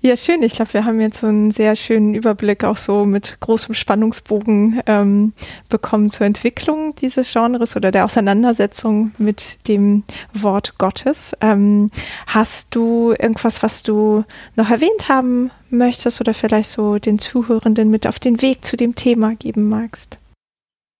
Ja, 0.00 0.14
schön. 0.16 0.44
Ich 0.44 0.52
glaube, 0.52 0.74
wir 0.74 0.84
haben 0.84 1.00
jetzt 1.00 1.18
so 1.18 1.26
einen 1.26 1.50
sehr 1.50 1.74
schönen 1.74 2.14
Überblick 2.14 2.62
auch 2.62 2.76
so 2.76 3.04
mit 3.04 3.38
großem 3.40 3.74
Spannungsbogen 3.74 4.80
ähm, 4.86 5.32
bekommen 5.68 6.08
zur 6.08 6.24
Entwicklung 6.24 6.94
dieses 6.94 7.32
Genres 7.32 7.74
oder 7.74 7.90
der 7.90 8.04
Auseinandersetzung 8.04 9.10
mit 9.18 9.66
dem 9.66 10.04
Wort 10.32 10.78
Gottes. 10.78 11.36
Ähm, 11.40 11.90
hast 12.28 12.76
du 12.76 13.10
irgendwas, 13.10 13.64
was 13.64 13.82
du 13.82 14.24
noch 14.54 14.70
erwähnt 14.70 15.08
haben 15.08 15.50
möchtest 15.68 16.20
oder 16.20 16.32
vielleicht 16.32 16.70
so 16.70 16.98
den 16.98 17.18
Zuhörenden 17.18 17.90
mit 17.90 18.06
auf 18.06 18.20
den 18.20 18.40
Weg 18.40 18.64
zu 18.64 18.76
dem 18.76 18.94
Thema 18.94 19.34
geben 19.34 19.68
magst? 19.68 20.20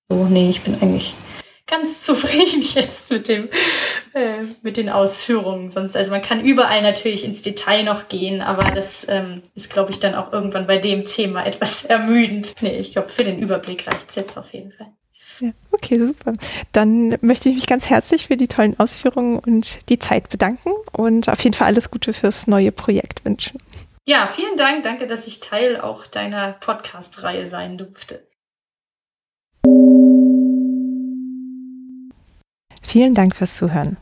Oh, 0.08 0.26
nee, 0.28 0.50
ich 0.50 0.62
bin 0.62 0.74
eigentlich 0.80 1.14
ganz 1.68 2.02
zufrieden 2.04 2.62
jetzt 2.62 3.10
mit 3.10 3.28
dem 3.28 3.48
äh, 4.14 4.42
mit 4.62 4.76
den 4.76 4.88
Ausführungen. 4.88 5.70
Sonst, 5.70 5.96
also 5.96 6.10
man 6.10 6.22
kann 6.22 6.44
überall 6.44 6.82
natürlich 6.82 7.24
ins 7.24 7.42
Detail 7.42 7.84
noch 7.84 8.08
gehen, 8.08 8.40
aber 8.40 8.70
das 8.70 9.06
ähm, 9.08 9.42
ist, 9.54 9.70
glaube 9.70 9.92
ich, 9.92 10.00
dann 10.00 10.14
auch 10.14 10.32
irgendwann 10.32 10.66
bei 10.66 10.78
dem 10.78 11.04
Thema 11.04 11.46
etwas 11.46 11.84
ermüdend. 11.84 12.54
Nee, 12.60 12.78
ich 12.78 12.92
glaube, 12.92 13.10
für 13.10 13.24
den 13.24 13.38
Überblick 13.38 13.86
reicht 13.86 14.10
es 14.10 14.16
jetzt 14.16 14.36
auf 14.36 14.52
jeden 14.52 14.72
Fall. 14.72 14.88
Ja, 15.40 15.50
okay, 15.70 16.00
super. 16.00 16.32
Dann 16.72 17.16
möchte 17.20 17.48
ich 17.48 17.54
mich 17.54 17.66
ganz 17.68 17.88
herzlich 17.88 18.26
für 18.26 18.36
die 18.36 18.48
tollen 18.48 18.78
Ausführungen 18.80 19.38
und 19.38 19.78
die 19.88 20.00
Zeit 20.00 20.30
bedanken 20.30 20.72
und 20.92 21.28
auf 21.28 21.42
jeden 21.44 21.54
Fall 21.54 21.68
alles 21.68 21.92
Gute 21.92 22.12
fürs 22.12 22.48
neue 22.48 22.72
Projekt 22.72 23.24
wünschen. 23.24 23.58
Ja, 24.04 24.26
vielen 24.26 24.56
Dank. 24.56 24.82
Danke, 24.82 25.06
dass 25.06 25.26
ich 25.26 25.40
Teil 25.40 25.80
auch 25.80 26.06
deiner 26.06 26.52
Podcast-Reihe 26.52 27.46
sein 27.46 27.78
durfte. 27.78 28.26
Vielen 32.88 33.12
Dank 33.12 33.36
fürs 33.36 33.54
Zuhören. 33.58 33.98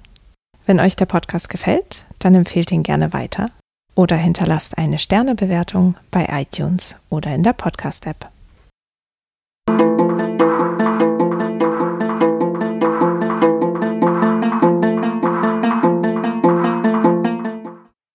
Wenn 0.64 0.78
euch 0.78 0.94
der 0.94 1.06
Podcast 1.06 1.48
gefällt, 1.48 2.04
dann 2.20 2.36
empfehlt 2.36 2.70
ihn 2.70 2.84
gerne 2.84 3.12
weiter 3.12 3.50
oder 3.96 4.14
hinterlasst 4.14 4.78
eine 4.78 5.00
Sternebewertung 5.00 5.96
bei 6.12 6.28
iTunes 6.30 6.94
oder 7.10 7.34
in 7.34 7.42
der 7.42 7.52
Podcast-App. 7.52 8.30